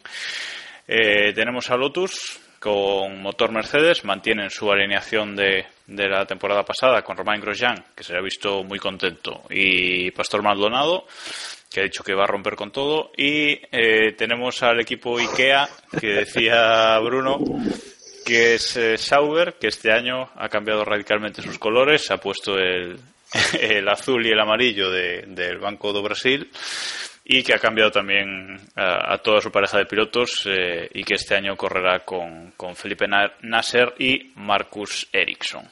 Eh, 0.88 1.34
tenemos 1.34 1.72
a 1.72 1.76
Lotus 1.76 2.40
con 2.60 3.20
motor 3.20 3.52
Mercedes, 3.52 4.06
mantienen 4.06 4.52
su 4.52 4.72
alineación 4.72 5.36
de, 5.36 5.66
de 5.88 6.08
la 6.08 6.28
temporada 6.28 6.64
pasada 6.64 7.02
con 7.02 7.18
Romain 7.18 7.42
Grosjean, 7.42 7.84
que 7.96 8.04
se 8.04 8.16
ha 8.16 8.22
visto 8.22 8.64
muy 8.64 8.78
contento, 8.78 9.42
y 9.50 10.12
Pastor 10.12 10.44
Maldonado, 10.44 11.08
que 11.74 11.80
ha 11.82 11.84
dicho 11.84 12.04
que 12.04 12.14
va 12.14 12.26
a 12.26 12.28
romper 12.28 12.56
con 12.56 12.72
todo. 12.72 13.12
Y 13.18 13.60
eh, 13.72 14.14
tenemos 14.18 14.62
al 14.62 14.80
equipo 14.80 15.18
IKEA, 15.18 15.68
que 16.00 16.08
decía 16.08 17.00
Bruno, 17.00 17.40
que 18.26 18.54
es 18.56 18.78
eh, 18.78 18.98
Sauber, 18.98 19.56
que 19.60 19.68
este 19.68 19.92
año 19.92 20.30
ha 20.36 20.48
cambiado 20.50 20.86
radicalmente 20.86 21.42
sus 21.42 21.58
colores, 21.58 22.12
ha 22.12 22.18
puesto 22.18 22.58
el, 22.60 23.00
el 23.60 23.90
azul 23.90 24.26
y 24.26 24.30
el 24.32 24.40
amarillo 24.40 24.92
de- 24.92 25.24
del 25.28 25.58
Banco 25.58 25.92
do 25.92 26.04
Brasil 26.04 26.50
y 27.26 27.42
que 27.42 27.54
ha 27.54 27.60
cambiado 27.60 27.90
también 27.90 28.60
a, 28.76 29.18
toda 29.20 29.40
su 29.40 29.50
pareja 29.50 29.78
de 29.78 29.86
pilotos 29.86 30.44
eh, 30.46 30.90
y 30.94 31.04
que 31.06 31.14
este 31.16 31.34
año 31.36 31.56
correrá 31.56 32.00
con, 32.04 32.52
con 32.58 32.76
Felipe 32.76 33.08
Na- 33.08 33.32
Nasser 33.42 33.94
y 33.98 34.32
Marcus 34.36 35.08
Ericsson. 35.12 35.64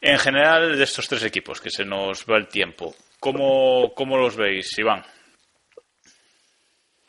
En 0.00 0.16
general, 0.20 0.78
de 0.78 0.84
estos 0.84 1.08
tres 1.08 1.24
equipos, 1.24 1.60
que 1.60 1.70
se 1.70 1.84
nos 1.84 2.24
va 2.24 2.36
el 2.36 2.46
tiempo, 2.46 2.94
¿cómo, 3.20 3.92
cómo 3.94 4.16
los 4.16 4.34
veis, 4.36 4.76
Iván? 4.78 5.04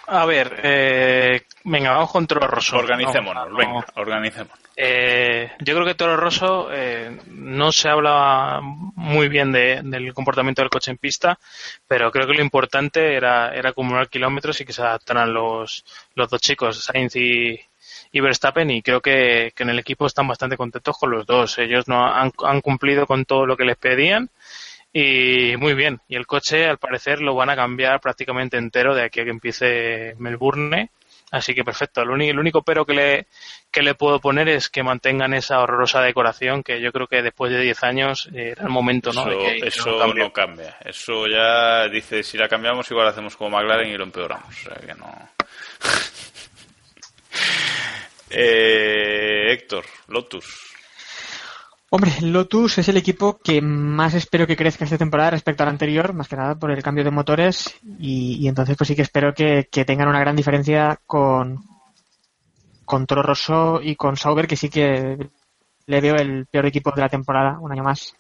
A 0.07 0.25
ver, 0.25 0.59
eh, 0.63 1.43
venga, 1.63 1.91
vamos 1.91 2.11
con 2.11 2.25
Toro 2.27 2.47
Rosso. 2.47 2.75
Organicémonos, 2.77 3.49
No, 3.49 3.55
venga, 3.55 3.73
no. 3.73 3.85
organicémonos. 4.01 4.59
Eh, 4.75 5.51
yo 5.59 5.75
creo 5.75 5.85
que 5.85 5.93
Toro 5.95 6.17
Rosso 6.17 6.69
eh, 6.71 7.19
no 7.27 7.71
se 7.71 7.87
habla 7.87 8.59
muy 8.61 9.27
bien 9.29 9.51
de- 9.51 9.81
del 9.83 10.11
comportamiento 10.13 10.61
del 10.63 10.71
coche 10.71 10.89
en 10.91 10.97
pista, 10.97 11.37
pero 11.87 12.11
creo 12.11 12.25
que 12.25 12.33
lo 12.33 12.41
importante 12.41 13.13
era, 13.15 13.53
era 13.53 13.69
acumular 13.69 14.09
kilómetros 14.09 14.59
y 14.59 14.65
que 14.65 14.73
se 14.73 14.81
adaptaran 14.81 15.31
los, 15.33 15.85
los 16.15 16.29
dos 16.29 16.41
chicos, 16.41 16.83
Sainz 16.83 17.15
y, 17.15 17.59
y 18.11 18.19
Verstappen, 18.21 18.71
y 18.71 18.81
creo 18.81 19.01
que, 19.01 19.53
que 19.55 19.63
en 19.63 19.69
el 19.69 19.79
equipo 19.79 20.07
están 20.07 20.27
bastante 20.27 20.57
contentos 20.57 20.97
con 20.97 21.11
los 21.11 21.27
dos. 21.27 21.59
Ellos 21.59 21.87
no 21.87 22.03
han, 22.03 22.31
han 22.43 22.61
cumplido 22.61 23.05
con 23.05 23.25
todo 23.25 23.45
lo 23.45 23.55
que 23.55 23.65
les 23.65 23.77
pedían 23.77 24.29
y 24.93 25.55
muy 25.57 25.73
bien. 25.73 26.01
Y 26.07 26.15
el 26.15 26.25
coche, 26.27 26.65
al 26.65 26.77
parecer, 26.77 27.21
lo 27.21 27.35
van 27.35 27.49
a 27.49 27.55
cambiar 27.55 27.99
prácticamente 28.01 28.57
entero 28.57 28.93
de 28.95 29.03
aquí 29.03 29.21
a 29.21 29.23
que 29.23 29.29
empiece 29.29 30.15
Melbourne. 30.17 30.89
Así 31.31 31.55
que 31.55 31.63
perfecto. 31.63 32.01
El 32.01 32.09
único, 32.09 32.31
el 32.31 32.39
único 32.39 32.61
pero 32.61 32.85
que 32.85 32.93
le, 32.93 33.27
que 33.71 33.81
le 33.81 33.95
puedo 33.95 34.19
poner 34.19 34.49
es 34.49 34.67
que 34.67 34.83
mantengan 34.83 35.33
esa 35.33 35.61
horrorosa 35.61 36.01
decoración 36.01 36.61
que 36.61 36.81
yo 36.81 36.91
creo 36.91 37.07
que 37.07 37.21
después 37.21 37.53
de 37.53 37.61
10 37.61 37.83
años 37.83 38.29
eh, 38.33 38.49
era 38.51 38.63
el 38.63 38.69
momento, 38.69 39.13
¿no? 39.13 39.21
Eso, 39.21 39.29
de 39.29 39.37
que- 39.61 39.67
eso 39.67 40.13
no 40.13 40.33
cambia. 40.33 40.75
Eso 40.83 41.27
ya 41.27 41.87
dice, 41.87 42.21
si 42.23 42.37
la 42.37 42.49
cambiamos, 42.49 42.91
igual 42.91 43.07
hacemos 43.07 43.37
como 43.37 43.57
McLaren 43.57 43.87
y 43.89 43.97
lo 43.97 44.03
empeoramos. 44.03 44.49
O 44.49 44.69
sea 44.69 44.75
que 44.85 44.93
no. 44.93 45.07
Eh, 48.33 49.51
Héctor, 49.51 49.83
Lotus. 50.07 50.70
Hombre, 51.93 52.13
Lotus 52.21 52.77
es 52.77 52.87
el 52.87 52.95
equipo 52.95 53.37
que 53.37 53.61
más 53.61 54.13
espero 54.13 54.47
que 54.47 54.55
crezca 54.55 54.85
esta 54.85 54.97
temporada 54.97 55.31
respecto 55.31 55.63
al 55.63 55.69
anterior, 55.69 56.13
más 56.13 56.29
que 56.29 56.37
nada 56.37 56.55
por 56.55 56.71
el 56.71 56.81
cambio 56.81 57.03
de 57.03 57.11
motores 57.11 57.75
y, 57.99 58.37
y 58.39 58.47
entonces 58.47 58.77
pues 58.77 58.87
sí 58.87 58.95
que 58.95 59.01
espero 59.01 59.33
que, 59.33 59.67
que 59.69 59.83
tengan 59.83 60.07
una 60.07 60.21
gran 60.21 60.37
diferencia 60.37 61.01
con, 61.05 61.65
con 62.85 63.05
Toro 63.05 63.21
Rosso 63.21 63.81
y 63.83 63.97
con 63.97 64.15
Sauber, 64.15 64.47
que 64.47 64.55
sí 64.55 64.69
que 64.69 65.17
le 65.85 65.99
veo 65.99 66.15
el 66.15 66.45
peor 66.45 66.65
equipo 66.67 66.91
de 66.91 67.01
la 67.01 67.09
temporada, 67.09 67.59
un 67.59 67.73
año 67.73 67.83
más, 67.83 68.15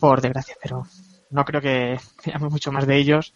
por 0.00 0.20
desgracia, 0.20 0.56
pero 0.60 0.82
no 1.30 1.44
creo 1.44 1.60
que 1.60 2.00
veamos 2.26 2.50
mucho 2.50 2.72
más 2.72 2.88
de 2.88 2.96
ellos. 2.96 3.32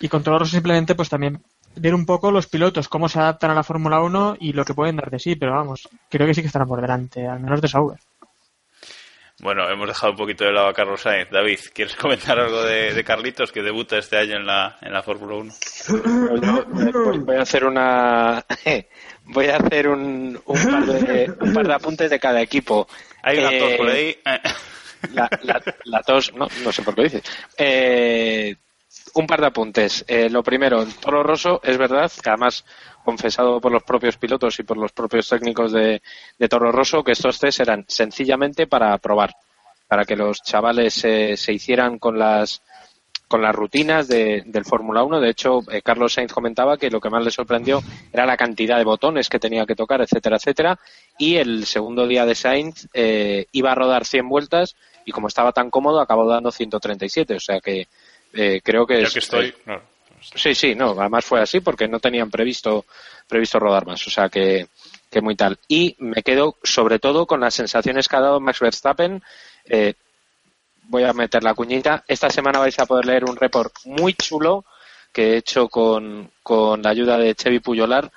Y 0.00 0.08
con 0.08 0.24
Toro 0.24 0.40
Rosso 0.40 0.56
simplemente 0.56 0.96
pues 0.96 1.08
también 1.08 1.40
ver 1.76 1.94
un 1.94 2.04
poco 2.04 2.32
los 2.32 2.48
pilotos, 2.48 2.88
cómo 2.88 3.08
se 3.08 3.20
adaptan 3.20 3.52
a 3.52 3.54
la 3.54 3.62
Fórmula 3.62 4.00
1 4.00 4.38
y 4.40 4.54
lo 4.54 4.64
que 4.64 4.74
pueden 4.74 4.96
dar 4.96 5.08
de 5.08 5.20
sí, 5.20 5.36
pero 5.36 5.52
vamos, 5.52 5.88
creo 6.08 6.26
que 6.26 6.34
sí 6.34 6.40
que 6.40 6.48
estarán 6.48 6.66
por 6.66 6.80
delante, 6.80 7.28
al 7.28 7.38
menos 7.38 7.60
de 7.60 7.68
Sauber. 7.68 8.00
Bueno, 9.44 9.68
hemos 9.70 9.86
dejado 9.86 10.12
un 10.12 10.16
poquito 10.16 10.44
de 10.44 10.52
lado 10.52 10.68
a 10.68 10.72
Carlos 10.72 11.02
Sainz. 11.02 11.28
David, 11.30 11.58
¿quieres 11.74 11.94
comentar 11.96 12.38
algo 12.38 12.62
de, 12.64 12.94
de 12.94 13.04
Carlitos 13.04 13.52
que 13.52 13.60
debuta 13.62 13.98
este 13.98 14.16
año 14.16 14.36
en 14.36 14.46
la, 14.46 14.78
en 14.80 14.90
la 14.90 15.02
Fórmula 15.02 15.34
1? 15.36 15.52
Pues 17.04 17.20
voy 17.26 17.36
a 17.36 17.42
hacer 17.42 17.64
una. 17.66 18.42
Voy 19.26 19.46
a 19.46 19.56
hacer 19.56 19.88
un, 19.88 20.38
un, 20.44 20.62
par 20.70 20.84
de, 20.84 21.32
un 21.40 21.52
par 21.54 21.66
de 21.66 21.72
apuntes 21.74 22.10
de 22.10 22.18
cada 22.20 22.40
equipo. 22.42 22.86
Hay 23.22 23.38
una 23.38 23.50
Eh, 23.52 23.58
tos 23.58 23.72
por 23.74 23.88
ahí. 23.88 24.18
La, 25.14 25.28
la- 25.42 25.62
la 25.84 26.02
tos, 26.02 26.34
no, 26.34 26.46
no 26.62 26.72
sé 26.72 26.82
por 26.82 26.94
qué 26.94 27.00
lo 27.02 27.04
dices. 27.08 27.22
Eh, 27.58 28.54
un 29.14 29.26
par 29.26 29.40
de 29.40 29.46
apuntes. 29.46 30.04
Eh, 30.08 30.28
lo 30.30 30.42
primero, 30.42 30.82
en 30.82 30.92
Toro 30.92 31.22
Rosso 31.22 31.60
es 31.62 31.76
verdad 31.78 32.10
que 32.22 32.30
además 32.30 32.64
confesado 33.04 33.60
por 33.60 33.70
los 33.72 33.82
propios 33.82 34.16
pilotos 34.16 34.58
y 34.58 34.62
por 34.62 34.76
los 34.76 34.92
propios 34.92 35.28
técnicos 35.28 35.72
de, 35.72 36.02
de 36.38 36.48
Toro 36.48 36.72
Rosso 36.72 37.04
que 37.04 37.12
estos 37.12 37.38
test 37.38 37.60
eran 37.60 37.84
sencillamente 37.86 38.66
para 38.66 38.96
probar, 38.98 39.34
para 39.86 40.04
que 40.04 40.16
los 40.16 40.42
chavales 40.42 41.04
eh, 41.04 41.36
se 41.36 41.52
hicieran 41.52 41.98
con 41.98 42.18
las 42.18 42.62
con 43.26 43.40
las 43.40 43.54
rutinas 43.54 44.06
de- 44.06 44.42
del 44.46 44.64
Fórmula 44.66 45.02
1. 45.02 45.18
De 45.18 45.30
hecho, 45.30 45.60
eh, 45.70 45.80
Carlos 45.82 46.12
Sainz 46.12 46.32
comentaba 46.32 46.76
que 46.76 46.90
lo 46.90 47.00
que 47.00 47.08
más 47.10 47.24
le 47.24 47.30
sorprendió 47.30 47.80
era 48.12 48.26
la 48.26 48.36
cantidad 48.36 48.76
de 48.76 48.84
botones 48.84 49.28
que 49.30 49.40
tenía 49.40 49.64
que 49.66 49.74
tocar, 49.74 50.02
etcétera, 50.02 50.36
etcétera. 50.36 50.78
Y 51.18 51.36
el 51.36 51.64
segundo 51.66 52.06
día 52.06 52.26
de 52.26 52.34
Sainz 52.34 52.86
eh, 52.92 53.46
iba 53.52 53.72
a 53.72 53.74
rodar 53.74 54.04
100 54.04 54.28
vueltas 54.28 54.76
y 55.06 55.10
como 55.10 55.28
estaba 55.28 55.52
tan 55.52 55.70
cómodo 55.70 56.00
acabó 56.00 56.28
dando 56.28 56.52
137. 56.52 57.34
O 57.34 57.40
sea 57.40 57.60
que 57.60 57.88
eh, 58.34 58.60
creo 58.62 58.86
que 58.86 59.00
Ya 59.00 59.06
es, 59.06 59.12
que 59.12 59.18
estoy. 59.20 59.46
eh, 59.46 59.54
no. 59.66 59.80
Sí, 60.34 60.54
sí, 60.54 60.74
no, 60.74 60.90
además 60.98 61.24
fue 61.24 61.40
así 61.40 61.60
porque 61.60 61.86
no 61.86 62.00
tenían 62.00 62.30
previsto 62.30 62.86
previsto 63.28 63.58
rodar 63.58 63.86
más, 63.86 64.06
o 64.06 64.10
sea 64.10 64.28
que, 64.28 64.68
que 65.10 65.20
muy 65.20 65.34
tal. 65.36 65.58
Y 65.68 65.96
me 65.98 66.22
quedo 66.22 66.56
sobre 66.62 66.98
todo 66.98 67.26
con 67.26 67.40
las 67.40 67.54
sensaciones 67.54 68.08
que 68.08 68.16
ha 68.16 68.20
dado 68.20 68.40
Max 68.40 68.60
Verstappen. 68.60 69.22
Eh, 69.66 69.94
voy 70.84 71.04
a 71.04 71.12
meter 71.12 71.42
la 71.42 71.54
cuñita. 71.54 72.04
Esta 72.08 72.30
semana 72.30 72.58
vais 72.58 72.78
a 72.78 72.86
poder 72.86 73.06
leer 73.06 73.24
un 73.24 73.36
report 73.36 73.72
muy 73.84 74.14
chulo 74.14 74.64
que 75.12 75.32
he 75.32 75.36
hecho 75.38 75.68
con, 75.68 76.30
con 76.42 76.82
la 76.82 76.90
ayuda 76.90 77.16
de 77.18 77.34
Chevy 77.34 77.60
Puyolar, 77.60 78.10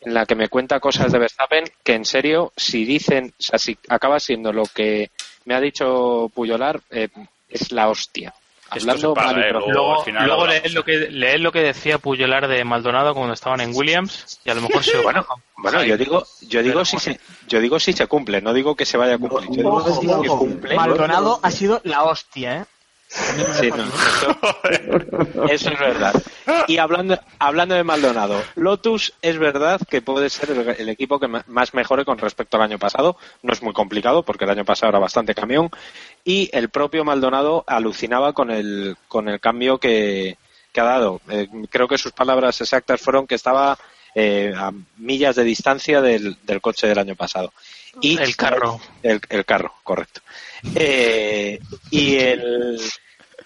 en 0.00 0.14
la 0.14 0.24
que 0.26 0.34
me 0.34 0.48
cuenta 0.48 0.80
cosas 0.80 1.12
de 1.12 1.18
Verstappen 1.18 1.64
que 1.84 1.94
en 1.94 2.04
serio, 2.04 2.52
si 2.56 2.84
dicen, 2.84 3.34
o 3.38 3.42
sea, 3.42 3.58
si 3.58 3.76
acaba 3.88 4.18
siendo 4.18 4.52
lo 4.52 4.64
que 4.64 5.10
me 5.44 5.54
ha 5.54 5.60
dicho 5.60 6.30
Puyolar, 6.34 6.80
eh, 6.90 7.08
es 7.48 7.70
la 7.72 7.88
hostia. 7.88 8.32
Hablando 8.70 9.14
mal 9.14 9.36
y 9.36 9.40
eh, 9.40 9.48
pronto. 9.50 9.70
luego 9.70 9.72
Luego, 9.72 9.98
al 9.98 10.04
final 10.04 10.26
luego 10.26 10.46
lo 10.72 10.84
que, 10.84 10.96
leed 11.10 11.40
lo 11.40 11.52
que 11.52 11.60
decía 11.60 11.98
Puyolar 11.98 12.48
de 12.48 12.64
Maldonado 12.64 13.14
cuando 13.14 13.34
estaban 13.34 13.60
en 13.60 13.74
Williams 13.74 14.40
y 14.44 14.50
a 14.50 14.54
lo 14.54 14.62
mejor 14.62 14.84
se 14.84 14.98
Bueno, 15.02 15.26
bueno, 15.56 15.82
yo 15.84 15.96
digo, 15.96 16.24
yo 16.48 16.62
digo 16.62 16.84
si 16.84 16.98
se, 16.98 17.20
yo 17.48 17.60
digo 17.60 17.78
si 17.80 17.92
se 17.92 18.06
cumple, 18.06 18.40
no 18.40 18.52
digo 18.52 18.74
que 18.76 18.86
se 18.86 18.96
vaya 18.96 19.14
a 19.14 19.18
cumplir. 19.18 19.48
Yo 19.50 19.56
digo 19.56 19.76
Ojo, 19.76 20.00
si 20.00 20.06
ojo. 20.06 20.22
se 20.22 20.28
cumple. 20.28 20.76
Maldonado 20.76 21.40
ha 21.42 21.50
sido 21.50 21.80
la 21.84 22.04
hostia, 22.04 22.56
¿eh? 22.58 22.64
Sí, 23.10 23.70
no, 23.70 23.84
eso, 23.84 24.38
eso 25.50 25.70
es 25.70 25.78
verdad. 25.80 26.22
Y 26.68 26.78
hablando, 26.78 27.18
hablando 27.40 27.74
de 27.74 27.82
Maldonado, 27.82 28.40
Lotus 28.54 29.14
es 29.20 29.36
verdad 29.36 29.80
que 29.88 30.00
puede 30.00 30.30
ser 30.30 30.52
el, 30.52 30.68
el 30.68 30.88
equipo 30.88 31.18
que 31.18 31.26
más 31.26 31.74
mejore 31.74 32.04
con 32.04 32.18
respecto 32.18 32.56
al 32.56 32.62
año 32.62 32.78
pasado. 32.78 33.16
No 33.42 33.52
es 33.52 33.62
muy 33.62 33.72
complicado 33.72 34.22
porque 34.22 34.44
el 34.44 34.50
año 34.50 34.64
pasado 34.64 34.90
era 34.90 35.00
bastante 35.00 35.34
camión. 35.34 35.70
Y 36.24 36.50
el 36.52 36.68
propio 36.68 37.04
Maldonado 37.04 37.64
alucinaba 37.66 38.32
con 38.32 38.50
el, 38.50 38.96
con 39.08 39.28
el 39.28 39.40
cambio 39.40 39.78
que, 39.78 40.38
que 40.72 40.80
ha 40.80 40.84
dado. 40.84 41.20
Eh, 41.30 41.48
creo 41.68 41.88
que 41.88 41.98
sus 41.98 42.12
palabras 42.12 42.60
exactas 42.60 43.00
fueron 43.00 43.26
que 43.26 43.34
estaba 43.34 43.76
eh, 44.14 44.52
a 44.56 44.72
millas 44.98 45.36
de 45.36 45.44
distancia 45.44 46.00
del, 46.00 46.36
del 46.44 46.60
coche 46.60 46.86
del 46.86 46.98
año 46.98 47.16
pasado. 47.16 47.52
Y 48.00 48.18
El 48.18 48.36
carro. 48.36 48.80
El, 49.02 49.20
el 49.28 49.44
carro, 49.44 49.74
correcto. 49.82 50.20
Eh, 50.74 51.58
y 51.90 52.16
el 52.16 52.78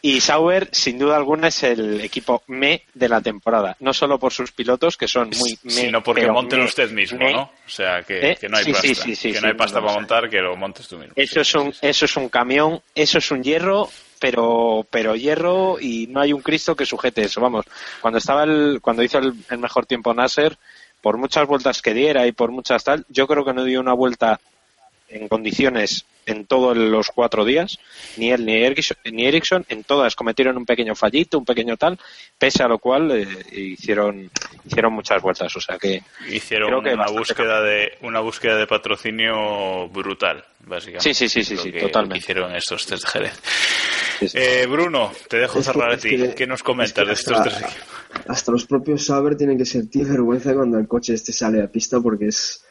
y 0.07 0.21
Sauber, 0.21 0.69
sin 0.71 0.99
duda 0.99 1.17
alguna, 1.17 1.49
es 1.49 1.63
el 1.63 2.03
equipo 2.03 2.43
me 2.49 2.83
de 2.93 3.09
la 3.09 3.23
temporada. 3.23 3.75
No 3.81 3.95
solo 3.95 4.19
por 4.19 4.35
sus 4.35 4.53
pilotos, 4.53 4.99
que 4.99 5.09
son 5.09 5.31
muy 5.39 5.59
me, 5.63 5.71
Sino 5.71 6.03
porque 6.03 6.31
monten 6.31 6.59
me, 6.59 6.67
usted 6.67 6.91
mismo, 6.91 7.21
me. 7.21 7.33
¿no? 7.33 7.43
O 7.45 7.69
sea, 7.71 8.03
que, 8.03 8.33
¿Eh? 8.33 8.37
que 8.39 8.51
no 8.51 8.59
hay 8.59 8.65
Sí, 8.65 8.73
pasta. 8.73 8.87
sí, 8.87 8.95
sí, 8.95 9.17
sí, 9.17 9.29
que 9.29 9.37
sí, 9.39 9.41
no 9.41 9.49
hay 9.49 9.55
pasta 9.55 9.81
no, 9.81 9.87
para 9.87 9.99
montar, 9.99 10.29
que 10.29 10.43
lo 10.43 10.55
montes 10.57 10.89
tú 10.89 10.99
mismo. 10.99 11.15
Eso 11.17 11.41
es 11.41 11.55
un, 11.55 11.73
eso 11.81 12.05
es 12.05 12.17
un 12.19 12.29
camión, 12.29 12.83
eso 12.95 13.17
es 13.17 13.31
un 13.31 13.43
hierro, 13.43 13.89
pero, 14.21 14.87
pero 14.91 15.17
hierro 15.17 15.79
y 15.81 16.07
no 16.09 16.21
hay 16.21 16.35
un 16.35 16.43
Cristo 16.43 16.77
que 16.77 16.85
sujete 16.85 17.23
eso. 17.23 17.41
Vamos, 17.41 17.65
cuando 18.03 18.19
estaba 18.19 18.45
el, 18.45 18.81
cuando 18.83 19.03
hizo 19.03 19.17
el, 19.17 19.33
el 19.49 19.59
mejor 19.59 19.87
tiempo 19.87 20.13
Nasser, 20.13 20.59
por 21.05 21.19
muchas 21.19 21.47
vueltas 21.47 21.83
que 21.83 21.93
diera 21.93 22.27
y 22.27 22.33
por 22.33 22.51
muchas 22.51 22.83
tal, 22.83 23.05
yo 23.11 23.27
creo 23.27 23.45
que 23.45 23.53
no 23.53 23.63
dio 23.63 23.79
una 23.79 23.93
vuelta 23.93 24.41
en 25.15 25.29
condiciones 25.29 26.05
en 26.27 26.47
todos 26.47 26.75
los 26.77 27.09
cuatro 27.09 27.45
días, 27.45 27.79
ni 28.17 28.31
él 28.33 28.47
ni 28.47 28.55
Ericsson, 28.55 28.97
ni 29.13 29.27
Ericsson 29.27 29.65
en 29.69 29.85
todas 29.85 30.17
cometieron 30.17 30.57
un 30.57 30.65
pequeño 30.65 30.95
fallito, 30.95 31.39
un 31.39 31.45
pequeño 31.45 31.77
tal, 31.77 31.99
pese 32.39 32.63
a 32.63 32.69
lo 32.69 32.79
cual 32.79 33.11
eh, 33.13 33.27
hicieron 33.53 34.31
hicieron 34.65 34.93
muchas 34.95 35.21
vueltas, 35.21 35.55
o 35.55 35.61
sea 35.61 35.79
que 35.79 36.03
Hicieron 36.31 36.69
creo 36.71 36.83
que 36.83 36.95
una 36.95 37.07
búsqueda 37.09 37.61
de 37.63 37.93
una 38.01 38.21
búsqueda 38.21 38.57
de 38.57 38.67
patrocinio 38.67 39.89
brutal, 39.91 40.43
básicamente. 40.61 41.13
Sí, 41.13 41.15
sí, 41.15 41.29
sí, 41.29 41.45
sí, 41.45 41.57
sí, 41.63 41.71
que 41.73 41.81
totalmente. 41.81 42.19
Hicieron 42.19 42.55
estos 42.55 42.87
test 42.87 43.05
de 43.05 43.11
Jerez. 43.11 43.41
Sí, 44.21 44.29
sí. 44.29 44.39
Eh, 44.41 44.67
Bruno, 44.67 45.13
te 45.29 45.39
dejo 45.39 45.59
Es 45.59 45.67
que- 45.67 45.73
cerrar 45.73 45.91
a 45.91 45.95
es 45.95 46.01
ti. 46.01 46.09
que- 46.11 46.35
¿Qué 46.35 46.47
nos 46.47 46.61
es 46.61 46.63
comentas 46.63 46.95
que 46.95 47.05
de 47.09 47.13
estos 47.13 47.37
hasta- 47.39 47.51
tres 47.51 47.61
equipos? 47.73 47.89
Hasta 48.29 48.53
los 48.53 48.65
propios 48.65 49.05
Sauber 49.05 49.37
tienen 49.37 49.59
que 49.59 49.67
sentir 49.67 50.07
vergüenza 50.07 50.55
cuando 50.55 50.79
el 50.79 50.87
coche 50.89 51.13
este 51.15 51.33
sale 51.33 51.63
a 51.63 51.67
pista 51.67 52.01
porque 52.01 52.29
es, 52.29 52.64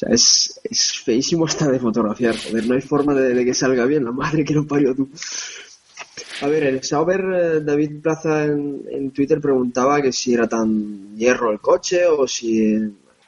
sea, 0.00 0.14
es, 0.14 0.60
es 0.64 1.00
feísimo 1.04 1.44
hasta 1.44 1.70
de 1.70 1.78
fotografiar. 1.78 2.36
Joder, 2.36 2.66
no 2.66 2.74
hay 2.74 2.80
forma 2.80 3.14
de, 3.14 3.44
que 3.44 3.54
salga 3.54 3.84
bien. 3.84 4.04
La 4.04 4.12
madre 4.12 4.44
que 4.44 4.54
lo 4.54 4.66
parió 4.66 4.94
tú. 4.94 5.08
A 6.42 6.46
ver, 6.46 6.64
el 6.64 6.82
Sauber, 6.82 7.20
eh, 7.20 7.60
David 7.60 8.00
Plaza 8.00 8.44
en, 8.44 8.82
en 8.90 9.10
Twitter 9.10 9.40
preguntaba 9.40 10.00
que 10.00 10.12
si 10.12 10.32
era 10.32 10.48
tan 10.48 11.16
hierro 11.16 11.52
el 11.52 11.60
coche 11.60 12.06
o 12.06 12.26
si... 12.26 12.78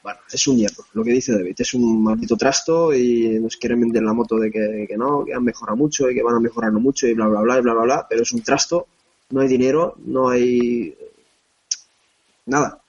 Bueno, 0.03 0.19
es 0.33 0.49
un 0.49 0.57
hierro, 0.57 0.85
lo 0.95 1.05
que 1.05 1.13
dice 1.13 1.33
David. 1.33 1.55
Es 1.59 1.75
un 1.75 2.03
maldito 2.03 2.37
trasto 2.37 2.93
y 2.93 3.39
nos 3.39 3.57
quieren 3.57 3.83
vender 3.83 4.03
la 4.03 4.13
moto 4.13 4.37
de 4.37 4.51
que, 4.51 4.87
que 4.89 4.97
no, 4.97 5.25
que 5.25 5.33
han 5.33 5.45
mejorado 5.45 5.77
mucho 5.77 6.11
y 6.11 6.15
que 6.15 6.25
van 6.25 6.35
a 6.35 6.41
mejorarlo 6.41 6.81
mucho 6.81 7.07
y 7.07 7.15
bla, 7.15 7.29
bla, 7.29 7.41
bla, 7.43 7.59
y 7.59 7.63
bla, 7.63 7.73
bla, 7.75 7.83
bla. 7.85 8.07
Pero 8.11 8.23
es 8.23 8.33
un 8.33 8.43
trasto, 8.43 8.89
no 9.31 9.43
hay 9.43 9.49
dinero, 9.49 9.95
no 10.05 10.29
hay 10.29 10.97
nada. 12.47 12.82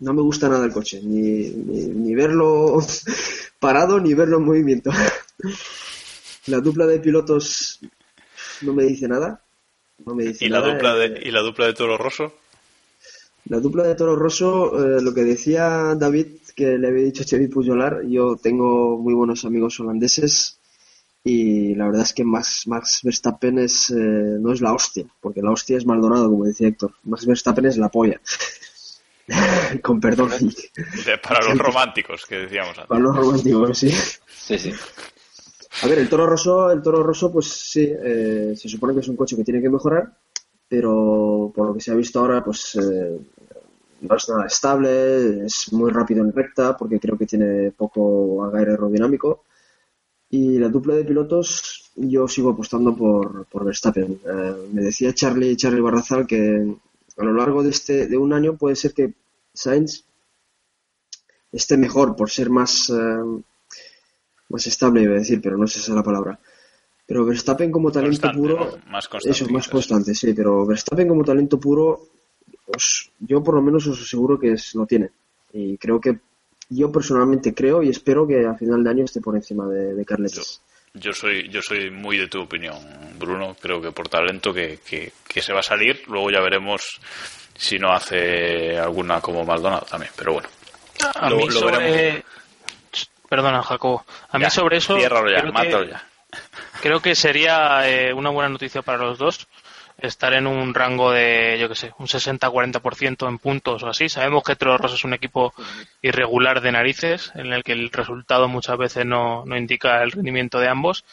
No 0.00 0.14
me 0.14 0.22
gusta 0.22 0.48
nada 0.48 0.64
el 0.64 0.72
coche, 0.72 1.00
ni, 1.02 1.50
ni, 1.50 1.86
ni 1.86 2.14
verlo 2.14 2.78
parado 3.60 4.00
ni 4.00 4.14
verlo 4.14 4.38
en 4.38 4.44
movimiento. 4.44 4.90
La 6.46 6.60
dupla 6.60 6.86
de 6.86 6.98
pilotos 6.98 7.80
no 8.62 8.72
me 8.72 8.84
dice 8.84 9.08
nada. 9.08 9.42
No 10.04 10.14
me 10.14 10.24
dice 10.24 10.44
¿Y 10.44 10.48
la, 10.48 10.60
dupla 10.60 10.96
Eh, 10.96 11.08
de, 11.10 11.28
¿Y 11.28 11.30
la 11.30 11.40
dupla 11.40 11.66
de 11.66 11.74
Toro 11.74 11.98
Rosso? 11.98 12.32
La 13.46 13.60
dupla 13.60 13.84
de 13.84 13.94
Toro 13.94 14.16
Rosso, 14.16 14.96
eh, 14.96 15.02
lo 15.02 15.12
que 15.12 15.24
decía 15.24 15.94
David, 15.96 16.26
que 16.54 16.78
le 16.78 16.88
había 16.88 17.04
dicho 17.04 17.22
a 17.22 17.26
Chevy 17.26 17.48
Pujolar, 17.48 18.02
yo 18.06 18.36
tengo 18.36 18.98
muy 18.98 19.14
buenos 19.14 19.44
amigos 19.44 19.80
holandeses 19.80 20.58
y 21.22 21.74
la 21.74 21.86
verdad 21.86 22.02
es 22.02 22.14
que 22.14 22.24
Max, 22.24 22.66
Max 22.66 23.00
Verstappen 23.02 23.58
es, 23.58 23.90
eh, 23.90 23.94
no 23.94 24.52
es 24.52 24.60
la 24.60 24.72
hostia, 24.72 25.04
porque 25.20 25.42
la 25.42 25.50
hostia 25.50 25.76
es 25.76 25.84
Maldonado, 25.84 26.30
como 26.30 26.44
decía 26.44 26.68
Héctor. 26.68 26.94
Max 27.04 27.26
Verstappen 27.26 27.66
es 27.66 27.76
la 27.76 27.88
polla. 27.88 28.20
Con 29.82 30.00
perdón. 30.00 30.30
Para 31.22 31.48
los 31.48 31.58
románticos, 31.58 32.26
que 32.26 32.36
decíamos 32.36 32.70
antes. 32.70 32.86
Para 32.86 33.00
los 33.00 33.16
románticos, 33.16 33.78
sí. 33.78 33.90
Sí, 33.90 34.58
sí. 34.58 34.72
A 35.82 35.86
ver, 35.86 35.98
el 36.00 36.08
Toro 36.08 36.26
Rosso, 36.26 36.70
el 36.70 36.82
Toro 36.82 37.02
Rosso, 37.02 37.32
pues 37.32 37.46
sí, 37.46 37.88
eh, 37.90 38.54
se 38.56 38.68
supone 38.68 38.92
que 38.92 39.00
es 39.00 39.08
un 39.08 39.16
coche 39.16 39.36
que 39.36 39.44
tiene 39.44 39.62
que 39.62 39.70
mejorar, 39.70 40.12
pero 40.68 41.52
por 41.54 41.68
lo 41.68 41.74
que 41.74 41.80
se 41.80 41.92
ha 41.92 41.94
visto 41.94 42.18
ahora, 42.18 42.42
pues 42.42 42.74
eh, 42.74 43.18
no 44.00 44.16
es 44.16 44.28
nada 44.28 44.46
estable, 44.46 45.46
es 45.46 45.72
muy 45.72 45.90
rápido 45.90 46.24
en 46.24 46.32
recta, 46.32 46.76
porque 46.76 46.98
creo 46.98 47.16
que 47.16 47.26
tiene 47.26 47.70
poco 47.70 48.44
agarre 48.44 48.72
aerodinámico. 48.72 49.44
Y 50.30 50.58
la 50.58 50.68
dupla 50.68 50.94
de 50.94 51.04
pilotos, 51.04 51.90
yo 51.96 52.28
sigo 52.28 52.50
apostando 52.50 52.94
por, 52.94 53.46
por 53.46 53.64
Verstappen. 53.64 54.20
Eh, 54.24 54.54
me 54.72 54.82
decía 54.82 55.12
Charlie, 55.12 55.56
Charlie 55.56 55.80
Barrazal 55.80 56.26
que 56.26 56.74
a 57.20 57.24
lo 57.24 57.32
largo 57.34 57.62
de 57.62 57.70
este 57.70 58.06
de 58.06 58.16
un 58.16 58.32
año 58.32 58.56
puede 58.56 58.76
ser 58.76 58.92
que 58.94 59.12
Sainz 59.52 60.04
esté 61.52 61.76
mejor 61.76 62.16
por 62.16 62.30
ser 62.30 62.50
más 62.50 62.90
eh, 62.90 63.42
más 64.48 64.66
estable 64.66 65.02
iba 65.02 65.14
a 65.14 65.18
decir 65.18 65.40
pero 65.42 65.56
no 65.56 65.64
es 65.64 65.76
esa 65.76 65.94
la 65.94 66.02
palabra 66.02 66.38
Pero 67.06 67.24
Verstappen 67.24 67.70
como 67.72 67.90
talento 67.90 68.20
Constante, 68.20 68.38
puro, 68.38 68.56
¿no? 68.86 68.92
Más 68.92 69.08
constante. 69.08 69.30
eso, 69.30 69.50
más 69.52 69.68
constante, 69.68 70.14
sí, 70.14 70.32
pero 70.32 70.64
Verstappen 70.64 71.08
como 71.08 71.24
talento 71.24 71.58
puro, 71.58 72.06
os- 72.66 73.10
yo 73.18 73.42
por 73.42 73.54
lo 73.56 73.62
menos 73.62 73.84
os 73.88 74.00
aseguro 74.00 74.38
que 74.38 74.52
es- 74.52 74.74
lo 74.76 74.86
tiene. 74.86 75.10
Y 75.52 75.76
creo 75.76 76.00
que, 76.00 76.20
yo 76.68 76.92
personalmente 76.92 77.52
creo 77.52 77.82
y 77.82 77.88
espero 77.88 78.28
que 78.28 78.46
a 78.46 78.54
final 78.54 78.84
de 78.84 78.90
año 78.90 79.04
esté 79.06 79.20
por 79.20 79.34
encima 79.34 79.66
de, 79.66 79.94
de 79.94 80.04
Carletes. 80.04 80.62
Yo 80.94 81.12
soy, 81.12 81.48
yo 81.50 81.62
soy 81.62 81.90
muy 81.90 82.18
de 82.18 82.26
tu 82.28 82.42
opinión, 82.42 82.76
Bruno. 83.18 83.54
Creo 83.60 83.80
que 83.80 83.92
por 83.92 84.08
talento 84.08 84.52
que, 84.52 84.78
que, 84.84 85.12
que 85.28 85.40
se 85.42 85.52
va 85.52 85.60
a 85.60 85.64
salir. 85.64 86.02
Luego 86.08 86.30
ya 86.30 86.40
veremos 86.40 87.00
si 87.56 87.78
no 87.78 87.92
hace 87.92 88.78
alguna 88.78 89.20
como 89.20 89.44
Maldonado 89.44 89.86
también. 89.88 90.12
Pero 90.16 90.32
bueno, 90.34 90.48
A 91.14 91.30
Lo- 91.30 91.36
mí 91.36 91.46
lo 91.46 91.52
sobre... 91.52 91.78
veremos. 91.78 92.22
Perdona, 93.28 93.62
Jacobo. 93.62 94.04
A 94.30 94.38
mí 94.38 94.50
sobre 94.50 94.78
eso... 94.78 94.98
ya, 94.98 95.08
creo 95.08 95.52
que- 95.52 95.90
ya. 95.90 96.06
Creo 96.80 97.00
que 97.00 97.14
sería 97.14 97.88
eh, 97.88 98.12
una 98.12 98.30
buena 98.30 98.48
noticia 98.48 98.82
para 98.82 98.98
los 98.98 99.18
dos 99.18 99.46
estar 100.06 100.32
en 100.34 100.46
un 100.46 100.74
rango 100.74 101.10
de, 101.10 101.56
yo 101.60 101.68
que 101.68 101.74
sé, 101.74 101.92
un 101.98 102.06
60-40% 102.06 103.28
en 103.28 103.38
puntos 103.38 103.82
o 103.82 103.88
así. 103.88 104.08
Sabemos 104.08 104.42
que 104.42 104.56
Toro 104.56 104.78
Rosso 104.78 104.94
es 104.94 105.04
un 105.04 105.14
equipo 105.14 105.52
irregular 106.02 106.60
de 106.60 106.72
narices, 106.72 107.32
en 107.34 107.52
el 107.52 107.62
que 107.62 107.72
el 107.72 107.90
resultado 107.90 108.48
muchas 108.48 108.76
veces 108.78 109.06
no, 109.06 109.44
no 109.46 109.56
indica 109.56 110.02
el 110.02 110.12
rendimiento 110.12 110.58
de 110.58 110.68
ambos. 110.68 111.04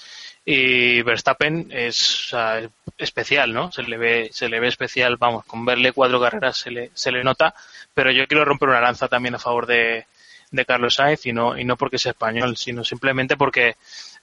Y 0.46 1.02
Verstappen 1.02 1.68
es 1.72 2.26
o 2.26 2.30
sea, 2.30 2.60
es 2.60 2.70
especial, 2.98 3.54
¿no? 3.54 3.72
Se 3.72 3.84
le 3.84 3.98
ve, 3.98 4.30
se 4.32 4.48
le 4.48 4.60
ve 4.60 4.68
especial, 4.68 5.18
vamos, 5.18 5.46
con 5.46 5.66
verle 5.66 5.92
cuatro 5.92 6.22
carreras 6.22 6.58
se 6.58 6.72
le, 6.72 6.92
se 6.94 7.12
le 7.12 7.24
nota. 7.24 7.54
Pero 7.94 8.12
yo 8.12 8.28
quiero 8.28 8.46
romper 8.46 8.70
una 8.70 8.82
lanza 8.82 9.08
también 9.08 9.36
a 9.36 9.40
favor 9.40 9.66
de, 9.66 10.06
de 10.52 10.66
Carlos 10.66 10.96
Sainz 10.96 11.26
y 11.26 11.34
no, 11.34 11.58
y 11.58 11.64
no 11.64 11.78
porque 11.78 11.98
sea 11.98 12.12
español, 12.12 12.58
sino 12.58 12.84
simplemente 12.84 13.38
porque 13.38 13.76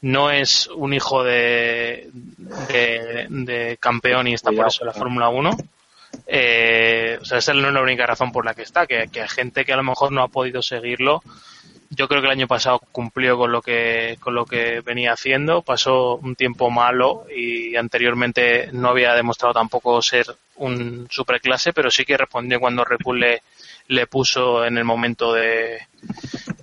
no 0.03 0.31
es 0.31 0.69
un 0.69 0.95
hijo 0.95 1.23
de, 1.23 2.11
de, 2.13 3.27
de 3.29 3.77
campeón 3.79 4.29
y 4.29 4.35
está 4.35 4.53
por 4.53 4.67
eso 4.67 4.83
en 4.83 4.89
la 4.89 4.95
Fórmula 4.95 5.29
1. 5.29 5.57
Eh, 6.27 7.19
o 7.21 7.25
sea, 7.25 7.39
esa 7.39 7.55
no 7.55 7.69
es 7.69 7.75
la 7.75 7.83
única 7.83 8.07
razón 8.07 8.33
por 8.33 8.45
la 8.45 8.55
que 8.55 8.63
está, 8.63 8.87
que, 8.87 9.09
que 9.09 9.23
hay 9.23 9.29
gente 9.29 9.65
que 9.65 9.73
a 9.73 9.77
lo 9.77 9.83
mejor 9.83 10.13
no 10.13 10.23
ha 10.23 10.29
podido 10.29 10.63
seguirlo. 10.63 11.23
Yo 11.91 12.09
creo 12.09 12.21
que 12.21 12.27
el 12.27 12.33
año 12.33 12.49
pasado 12.49 12.81
cumplió 12.91 13.37
con 13.39 13.53
lo 13.53 13.63
que 13.63 14.17
con 14.21 14.35
lo 14.35 14.47
que 14.47 14.81
venía 14.81 15.13
haciendo, 15.13 15.63
pasó 15.63 16.17
un 16.17 16.35
tiempo 16.35 16.71
malo 16.71 17.27
y 17.35 17.77
anteriormente 17.77 18.69
no 18.73 18.89
había 18.89 19.15
demostrado 19.15 19.55
tampoco 19.55 20.03
ser 20.03 20.27
un 20.57 21.07
superclase, 21.11 21.73
pero 21.73 21.91
sí 21.91 22.05
que 22.05 22.17
respondió 22.17 22.59
cuando 22.59 22.85
Red 22.85 22.99
Bull 23.05 23.25
le, 23.89 24.07
puso 24.07 24.65
en 24.65 24.79
el 24.79 24.85
momento 24.85 25.33
de 25.33 25.79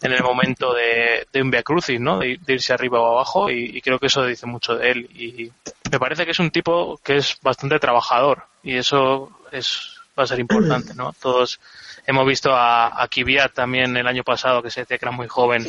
en 0.01 0.11
el 0.11 0.24
momento 0.24 0.74
de, 0.74 1.28
de 1.32 1.41
un 1.41 1.51
Via 1.51 1.63
Crucis, 1.63 1.99
¿no? 1.99 2.19
De, 2.19 2.39
de 2.41 2.53
irse 2.53 2.74
arriba 2.74 2.99
o 2.99 3.13
abajo 3.13 3.49
y, 3.49 3.78
y 3.78 3.82
creo 3.82 3.99
que 3.99 4.07
eso 4.07 4.26
dice 4.26 4.45
mucho 4.45 4.76
de 4.76 4.91
él 4.91 5.09
y 5.13 5.51
me 5.91 5.99
parece 5.99 6.26
que 6.26 6.32
es 6.32 6.39
un 6.39 6.51
tipo 6.51 6.99
que 7.03 7.17
es 7.17 7.38
bastante 7.41 7.80
trabajador 7.80 8.43
y 8.63 8.78
eso 8.78 9.32
es 9.51 10.01
va 10.17 10.24
a 10.24 10.28
ser 10.28 10.39
importante, 10.39 10.93
¿no? 10.93 11.13
Todos 11.22 11.59
hemos 12.05 12.26
visto 12.26 12.53
a, 12.53 13.01
a 13.01 13.07
Kvyat 13.07 13.53
también 13.53 13.95
el 13.95 14.07
año 14.07 14.24
pasado 14.24 14.61
que 14.61 14.72
se 14.72 14.82
decía 14.82 14.97
que 14.97 15.05
era 15.05 15.11
muy 15.11 15.28
joven 15.28 15.65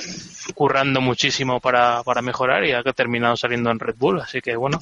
currando 0.54 1.00
muchísimo 1.00 1.60
para, 1.60 2.02
para 2.02 2.22
mejorar 2.22 2.64
y 2.64 2.72
ha 2.72 2.82
terminado 2.82 3.36
saliendo 3.36 3.70
en 3.70 3.78
Red 3.78 3.96
Bull, 3.96 4.20
así 4.20 4.40
que 4.40 4.56
bueno, 4.56 4.78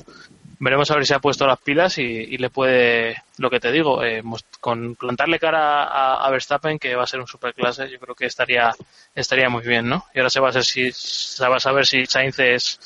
veremos 0.60 0.90
a 0.90 0.94
ver 0.94 1.06
si 1.06 1.14
ha 1.14 1.18
puesto 1.18 1.46
las 1.46 1.58
pilas 1.58 1.98
y, 1.98 2.02
y 2.02 2.36
le 2.36 2.50
puede, 2.50 3.16
lo 3.38 3.50
que 3.50 3.58
te 3.58 3.72
digo, 3.72 4.04
eh, 4.04 4.22
con 4.60 4.94
plantarle 4.94 5.38
cara 5.38 5.84
a, 5.84 6.26
a 6.26 6.30
Verstappen, 6.30 6.78
que 6.78 6.94
va 6.94 7.04
a 7.04 7.06
ser 7.06 7.18
un 7.18 7.26
superclase, 7.26 7.90
yo 7.90 7.98
creo 7.98 8.14
que 8.14 8.26
estaría 8.26 8.70
estaría 9.14 9.48
muy 9.48 9.62
bien, 9.62 9.88
¿no? 9.88 10.04
Y 10.14 10.18
ahora 10.18 10.30
se 10.30 10.40
va 10.40 10.50
a, 10.50 10.52
ser 10.52 10.64
si, 10.64 10.92
se 10.92 11.48
va 11.48 11.56
a 11.56 11.60
saber 11.60 11.86
si 11.86 12.04
Sainz 12.06 12.38
es, 12.38 12.78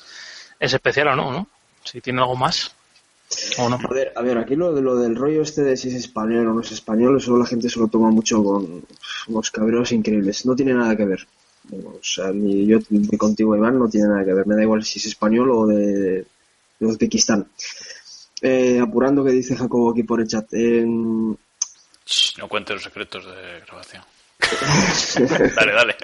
es 0.59 0.73
especial 0.73 1.09
o 1.09 1.17
no, 1.17 1.33
¿no? 1.33 1.49
Si 1.83 2.01
tiene 2.01 2.21
algo 2.21 2.37
más 2.37 2.75
o 3.59 3.69
no. 3.69 3.77
A 3.77 3.93
ver, 3.93 4.13
a 4.15 4.23
ver, 4.23 4.39
aquí 4.39 4.55
lo, 4.55 4.73
de, 4.73 4.81
lo 4.81 4.97
del 4.97 5.17
rollo 5.17 5.43
este 5.43 5.63
de 5.63 5.77
si 5.77 5.89
es 5.89 5.95
español 5.95 6.49
o 6.49 6.55
no 6.55 6.61
es 6.61 6.71
español, 6.71 7.17
eso 7.17 7.37
la 7.37 7.47
gente 7.47 7.69
se 7.69 7.81
lo 7.81 7.89
toma 7.89 8.11
mucho 8.11 8.43
con 8.43 8.85
unos 9.29 9.51
cabreros 9.51 9.91
increíbles. 9.91 10.47
No 10.47 10.55
tiene 10.55 10.75
nada 10.75 10.97
que 10.97 11.05
ver. 11.05 11.27
O 11.73 11.99
sea, 12.03 12.31
ni 12.31 12.67
yo 12.67 12.79
ni 12.91 13.17
contigo, 13.17 13.57
Iván, 13.57 13.79
no 13.79 13.89
tiene 13.89 14.09
nada 14.09 14.25
que 14.25 14.35
ver. 14.35 14.47
Me 14.47 14.55
da 14.55 14.63
igual 14.63 14.85
si 14.85 14.99
es 14.99 15.07
español 15.07 15.51
o 15.51 15.67
de, 15.67 16.25
de 16.79 16.87
Uzbekistán. 16.87 17.49
Eh, 18.43 18.79
apurando 18.81 19.25
que 19.25 19.33
dice 19.33 19.57
Jacobo 19.57 19.91
aquí 19.91 20.03
por 20.03 20.21
el 20.21 20.29
chat. 20.29 20.53
Shh, 20.53 22.39
no 22.39 22.49
cuentes 22.49 22.75
los 22.75 22.83
secretos 22.83 23.25
de 23.27 23.61
grabación. 23.67 24.03
dale, 25.57 25.73
dale. 25.73 25.97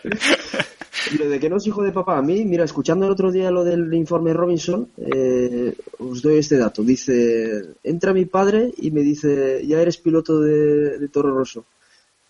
Lo 1.18 1.28
de 1.28 1.38
que 1.38 1.48
no 1.50 1.56
es 1.56 1.66
hijo 1.66 1.82
de 1.82 1.92
papá, 1.92 2.18
a 2.18 2.22
mí, 2.22 2.44
mira, 2.44 2.64
escuchando 2.64 3.06
el 3.06 3.12
otro 3.12 3.30
día 3.30 3.50
lo 3.50 3.64
del 3.64 3.92
informe 3.94 4.32
Robinson, 4.32 4.90
eh, 4.96 5.74
os 5.98 6.22
doy 6.22 6.38
este 6.38 6.56
dato. 6.56 6.82
Dice, 6.82 7.74
entra 7.82 8.12
mi 8.12 8.24
padre 8.24 8.72
y 8.78 8.90
me 8.90 9.00
dice, 9.00 9.64
ya 9.66 9.80
eres 9.80 9.98
piloto 9.98 10.40
de, 10.40 10.98
de 10.98 11.08
Toro 11.08 11.32
Rosso. 11.32 11.64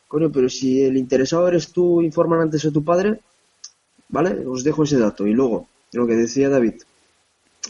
Coño, 0.09 0.31
pero 0.33 0.49
si 0.49 0.83
el 0.83 0.97
interesado 0.97 1.47
eres 1.47 1.73
tú, 1.73 2.03
informan 2.03 2.41
antes 2.41 2.65
a 2.65 2.73
tu 2.73 2.83
padre, 2.83 3.21
¿vale? 4.09 4.45
Os 4.47 4.65
dejo 4.65 4.83
ese 4.83 4.99
dato. 4.99 5.27
Y 5.27 5.33
luego, 5.33 5.69
lo 5.93 6.07
que 6.07 6.15
decía 6.15 6.49
David, 6.49 6.83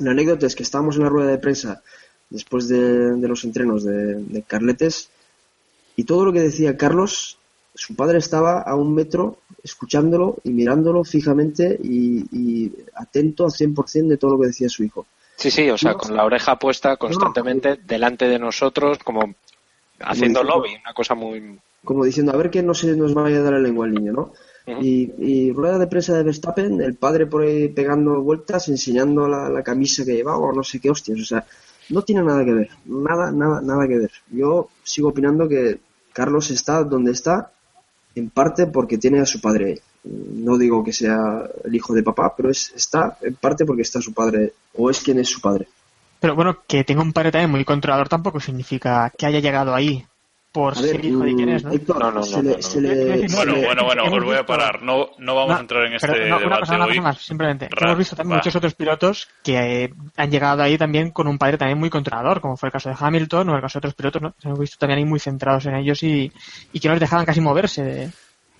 la 0.00 0.10
anécdota 0.12 0.46
es 0.46 0.54
que 0.56 0.62
estábamos 0.62 0.96
en 0.96 1.02
la 1.04 1.08
rueda 1.08 1.30
de 1.30 1.38
prensa 1.38 1.82
después 2.28 2.68
de, 2.68 3.16
de 3.16 3.28
los 3.28 3.44
entrenos 3.44 3.84
de, 3.84 4.14
de 4.16 4.42
Carletes 4.42 5.08
y 5.96 6.04
todo 6.04 6.24
lo 6.24 6.32
que 6.32 6.40
decía 6.40 6.76
Carlos, 6.76 7.38
su 7.74 7.94
padre 7.94 8.18
estaba 8.18 8.60
a 8.62 8.74
un 8.74 8.94
metro 8.94 9.38
escuchándolo 9.62 10.36
y 10.44 10.50
mirándolo 10.50 11.04
fijamente 11.04 11.78
y, 11.82 12.24
y 12.32 12.72
atento 12.94 13.44
al 13.44 13.50
100% 13.50 14.08
de 14.08 14.16
todo 14.16 14.32
lo 14.32 14.40
que 14.40 14.46
decía 14.48 14.68
su 14.68 14.84
hijo. 14.84 15.06
Sí, 15.36 15.50
sí, 15.50 15.70
o 15.70 15.78
sea, 15.78 15.94
con 15.94 16.14
la 16.14 16.24
oreja 16.24 16.58
puesta 16.58 16.96
constantemente 16.96 17.76
delante 17.84 18.26
de 18.26 18.38
nosotros, 18.38 18.98
como 18.98 19.20
haciendo 20.00 20.40
diciendo- 20.40 20.42
lobby, 20.44 20.70
una 20.82 20.92
cosa 20.94 21.14
muy... 21.14 21.58
Como 21.82 22.04
diciendo, 22.04 22.32
a 22.32 22.36
ver 22.36 22.50
que 22.50 22.62
no 22.62 22.74
se 22.74 22.94
nos 22.94 23.14
vaya 23.14 23.38
a 23.38 23.40
dar 23.42 23.54
la 23.54 23.58
lengua 23.58 23.86
al 23.86 23.94
niño, 23.94 24.12
¿no? 24.12 24.32
Y, 24.80 25.12
y 25.18 25.52
rueda 25.52 25.78
de 25.78 25.86
prensa 25.86 26.16
de 26.16 26.22
Verstappen, 26.22 26.80
el 26.80 26.94
padre 26.94 27.26
por 27.26 27.42
ahí 27.42 27.68
pegando 27.68 28.20
vueltas, 28.22 28.68
enseñando 28.68 29.26
la, 29.26 29.48
la 29.48 29.62
camisa 29.62 30.04
que 30.04 30.14
llevaba 30.14 30.38
o 30.38 30.52
no 30.52 30.62
sé 30.62 30.80
qué 30.80 30.90
hostias. 30.90 31.20
O 31.20 31.24
sea, 31.24 31.44
no 31.90 32.02
tiene 32.02 32.22
nada 32.22 32.44
que 32.44 32.52
ver. 32.52 32.70
Nada, 32.86 33.30
nada, 33.30 33.60
nada 33.60 33.86
que 33.86 33.98
ver. 33.98 34.10
Yo 34.30 34.68
sigo 34.82 35.08
opinando 35.08 35.48
que 35.48 35.80
Carlos 36.12 36.50
está 36.50 36.84
donde 36.84 37.12
está, 37.12 37.52
en 38.14 38.30
parte 38.30 38.66
porque 38.66 38.98
tiene 38.98 39.20
a 39.20 39.26
su 39.26 39.40
padre. 39.40 39.80
No 40.04 40.56
digo 40.56 40.82
que 40.82 40.92
sea 40.92 41.42
el 41.64 41.74
hijo 41.74 41.94
de 41.94 42.02
papá, 42.02 42.34
pero 42.36 42.50
es, 42.50 42.72
está 42.74 43.18
en 43.20 43.34
parte 43.34 43.64
porque 43.64 43.82
está 43.82 44.00
su 44.00 44.12
padre, 44.14 44.54
o 44.74 44.90
es 44.90 45.00
quien 45.00 45.18
es 45.18 45.28
su 45.28 45.40
padre. 45.40 45.68
Pero 46.20 46.34
bueno, 46.34 46.58
que 46.66 46.84
tenga 46.84 47.02
un 47.02 47.12
padre 47.12 47.32
también 47.32 47.50
muy 47.50 47.64
controlador 47.64 48.08
tampoco 48.08 48.40
significa 48.40 49.10
que 49.16 49.26
haya 49.26 49.40
llegado 49.40 49.74
ahí 49.74 50.04
por 50.52 50.76
A 50.76 50.80
ver, 50.80 50.90
ser 50.96 51.04
hijo 51.04 51.20
de 51.20 51.34
quién 51.34 51.48
es, 51.50 51.62
¿no? 51.64 51.72
Héctor, 51.72 51.98
No, 52.00 52.10
no, 52.10 52.22
se 52.24 52.36
no, 52.38 52.42
le- 52.42 52.50
no, 52.50 52.56
no. 52.56 52.62
se 52.62 52.80
le- 52.80 53.28
Bueno, 53.34 53.52
le- 53.54 53.64
bueno, 53.66 53.84
bueno, 53.84 54.02
os 54.04 54.24
voy 54.24 54.36
a 54.36 54.44
parar. 54.44 54.82
No, 54.82 55.10
no 55.18 55.34
vamos 55.34 55.50
No, 55.50 55.56
a 55.56 55.60
entrar 55.60 55.84
en 55.86 55.92
este 55.94 56.08
pero 56.08 56.20
no, 56.22 56.26
una 56.36 56.38
debate 56.38 56.60
cosa, 56.60 56.74
una 56.76 56.84
hoy. 56.86 56.90
cosa 56.90 57.02
más, 57.02 57.18
simplemente. 57.22 57.68
Ra- 57.70 57.86
hemos 57.86 57.98
visto 57.98 58.16
también 58.16 58.32
va. 58.34 58.38
muchos 58.38 58.56
otros 58.56 58.74
pilotos 58.74 59.28
que 59.44 59.84
eh, 59.84 59.94
han 60.16 60.30
llegado 60.30 60.62
ahí 60.62 60.76
también 60.76 61.10
con 61.12 61.28
un 61.28 61.38
padre 61.38 61.56
también 61.58 61.78
muy 61.78 61.88
controlador, 61.90 62.40
como 62.40 62.56
fue 62.56 62.68
el 62.68 62.72
caso 62.72 62.88
de 62.88 62.96
Hamilton 62.98 63.48
o 63.48 63.54
el 63.56 63.60
caso 63.62 63.78
de 63.78 63.80
otros 63.80 63.94
pilotos, 63.94 64.22
¿no? 64.22 64.34
Hemos 64.42 64.58
visto 64.58 64.76
también 64.78 64.98
ahí 64.98 65.04
muy 65.04 65.20
centrados 65.20 65.66
en 65.66 65.76
ellos 65.76 66.02
y, 66.02 66.32
y 66.72 66.80
que 66.80 66.88
no 66.88 66.94
les 66.94 67.00
dejaban 67.00 67.24
casi 67.26 67.40
moverse 67.40 67.82
de- 67.84 68.10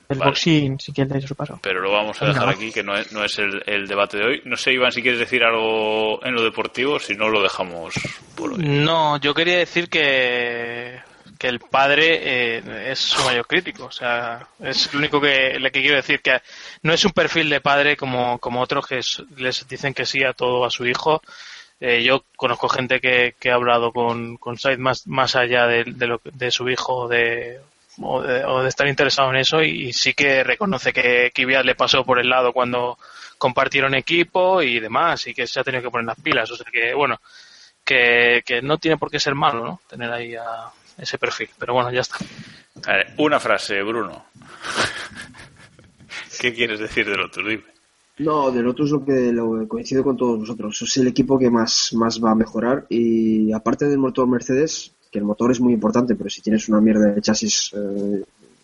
del 0.09 0.19
Vale. 0.19 0.31
box 0.33 0.41
sin, 0.41 0.77
que 0.77 1.03
él 1.03 1.23
su 1.27 1.37
paso. 1.37 1.61
Pero 1.63 1.81
lo 1.81 1.93
vamos 1.93 2.21
a 2.21 2.25
Venga, 2.25 2.33
dejar 2.41 2.49
va. 2.49 2.53
aquí, 2.59 2.73
que 2.73 2.83
no 2.83 2.97
es, 2.97 3.13
no 3.13 3.25
es 3.25 3.39
el, 3.39 3.63
el 3.67 3.87
debate 3.87 4.17
de 4.19 4.25
hoy. 4.25 4.43
No 4.45 4.57
sé, 4.57 4.73
Iván, 4.73 4.91
si 4.91 5.03
quieres 5.03 5.21
decir 5.21 5.45
algo 5.45 6.19
en 6.25 6.35
lo 6.35 6.43
deportivo, 6.43 6.99
si 6.99 7.15
no 7.15 7.29
lo 7.29 7.41
dejamos 7.41 7.95
por 8.35 8.53
hoy. 8.55 8.59
No, 8.59 9.19
yo 9.19 9.33
quería 9.35 9.59
decir 9.59 9.89
que, 9.89 10.99
que 11.41 11.49
el 11.49 11.59
padre 11.59 12.59
eh, 12.59 12.93
es 12.93 12.99
su 12.99 13.25
mayor 13.25 13.47
crítico. 13.47 13.87
O 13.87 13.91
sea, 13.91 14.47
es 14.63 14.93
lo 14.93 14.99
único 14.99 15.19
que, 15.23 15.59
le 15.59 15.71
que 15.73 15.81
quiero 15.81 15.97
decir, 15.97 16.21
que 16.21 16.43
no 16.83 16.93
es 16.93 17.03
un 17.07 17.13
perfil 17.13 17.49
de 17.49 17.63
padre 17.63 17.97
como, 17.97 18.39
como 18.39 18.61
otros 18.61 18.87
que 18.87 18.99
es- 18.99 19.23
les 19.39 19.67
dicen 19.67 19.95
que 19.95 20.05
sí 20.05 20.23
a 20.23 20.35
todo 20.35 20.67
a 20.67 20.71
su 20.71 20.87
hijo. 20.87 21.23
Eh, 21.81 22.03
yo 22.03 22.25
conozco 22.37 22.69
gente 22.69 23.01
que, 23.01 23.35
que 23.41 23.51
ha 23.51 23.55
hablado 23.55 23.91
con, 23.91 24.37
con 24.37 24.59
Said 24.59 24.77
más, 24.79 25.07
más 25.07 25.35
allá 25.35 25.67
de, 25.67 25.85
de, 25.85 26.07
lo, 26.07 26.19
que- 26.19 26.31
de 26.31 26.51
su 26.51 26.69
hijo 26.69 27.09
de, 27.09 27.59
o, 28.03 28.21
de, 28.21 28.45
o 28.45 28.63
de 28.63 28.69
estar 28.69 28.87
interesado 28.87 29.31
en 29.31 29.37
eso 29.37 29.63
y, 29.63 29.95
sí 29.95 30.13
que 30.13 30.45
reconoce 30.45 30.93
que 30.93 31.31
Kvyat 31.35 31.65
le 31.65 31.75
pasó 31.75 32.05
por 32.05 32.19
el 32.21 32.29
lado 32.29 32.53
cuando 32.53 32.99
compartieron 33.39 33.95
equipo 33.95 34.61
y 34.61 34.79
demás 34.79 35.27
y 35.27 35.33
que 35.33 35.47
se 35.47 35.59
ha 35.59 35.65
tenido 35.65 35.83
que 35.85 35.91
poner 35.91 36.07
las 36.07 36.21
pilas. 36.21 36.51
O 36.51 36.57
sea 36.57 36.67
que, 36.71 36.93
bueno, 36.93 37.19
que, 37.83 38.43
que 38.45 38.61
no 38.61 38.77
tiene 38.77 38.99
por 38.99 39.11
qué 39.11 39.19
ser 39.19 39.35
malo, 39.35 39.65
¿no? 39.65 39.81
Tener 39.89 40.13
ahí 40.13 40.35
a 40.37 40.71
ese 41.01 41.19
perfil. 41.19 41.49
Pero 41.59 41.75
bueno, 41.75 41.91
ya 41.91 42.01
está. 42.01 42.17
A 42.87 42.97
ver, 42.97 43.15
una 43.19 43.41
frase, 43.41 43.83
Bruno. 43.83 44.25
¿Qué 46.41 46.55
quieres 46.55 46.81
decir 46.81 47.09
del 47.09 47.21
otro? 47.21 47.47
Dime. 47.47 47.65
No, 48.19 48.51
del 48.51 48.69
otro 48.69 48.85
es 48.85 48.91
lo 48.91 49.05
que 49.05 49.33
lo 49.33 49.67
coincido 49.67 50.05
con 50.05 50.17
todos 50.17 50.41
vosotros. 50.41 50.83
Es 50.83 50.97
el 50.99 51.07
equipo 51.09 51.39
que 51.39 51.51
más, 51.51 51.93
más 51.95 52.23
va 52.23 52.33
a 52.33 52.35
mejorar 52.35 52.85
y 52.89 53.51
aparte 53.53 53.87
del 53.87 53.99
motor 53.99 54.29
Mercedes, 54.29 54.93
que 55.11 55.19
el 55.19 55.25
motor 55.25 55.51
es 55.51 55.61
muy 55.61 55.73
importante, 55.73 56.15
pero 56.15 56.29
si 56.29 56.43
tienes 56.43 56.69
una 56.69 56.81
mierda 56.81 57.13
de 57.13 57.23
chasis 57.23 57.73
eh, 57.75 58.23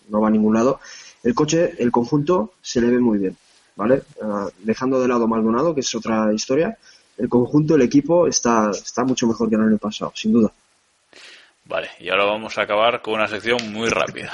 no 0.08 0.20
va 0.20 0.28
a 0.28 0.30
ningún 0.30 0.54
lado, 0.54 0.78
el 1.22 1.34
coche, 1.34 1.74
el 1.78 1.90
conjunto, 1.90 2.52
se 2.60 2.80
le 2.82 2.88
ve 2.88 3.00
muy 3.00 3.18
bien, 3.18 3.36
¿vale? 3.76 4.02
Ah, 4.22 4.46
dejando 4.62 5.00
de 5.00 5.08
lado 5.08 5.26
Maldonado, 5.26 5.74
que 5.74 5.80
es 5.80 5.94
otra 5.94 6.32
historia, 6.34 6.76
el 7.16 7.28
conjunto, 7.28 7.76
el 7.76 7.82
equipo 7.82 8.26
está, 8.26 8.70
está 8.70 9.04
mucho 9.04 9.26
mejor 9.26 9.48
que 9.48 9.54
el 9.56 9.62
año 9.62 9.78
pasado, 9.78 10.12
sin 10.14 10.32
duda. 10.32 10.52
Vale, 11.66 11.90
y 11.98 12.08
ahora 12.10 12.26
vamos 12.26 12.56
a 12.58 12.62
acabar 12.62 13.02
con 13.02 13.14
una 13.14 13.26
sección 13.26 13.72
muy 13.72 13.88
rápida. 13.88 14.30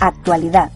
Actualidad. 0.00 0.70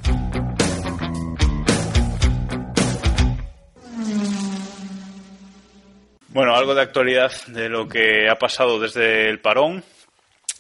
Bueno, 6.28 6.55
algo 6.55 6.74
de 6.77 6.82
actualidad 6.82 7.32
de 7.48 7.69
lo 7.69 7.89
que 7.89 8.28
ha 8.31 8.36
pasado 8.36 8.78
desde 8.78 9.28
el 9.28 9.40
parón. 9.40 9.82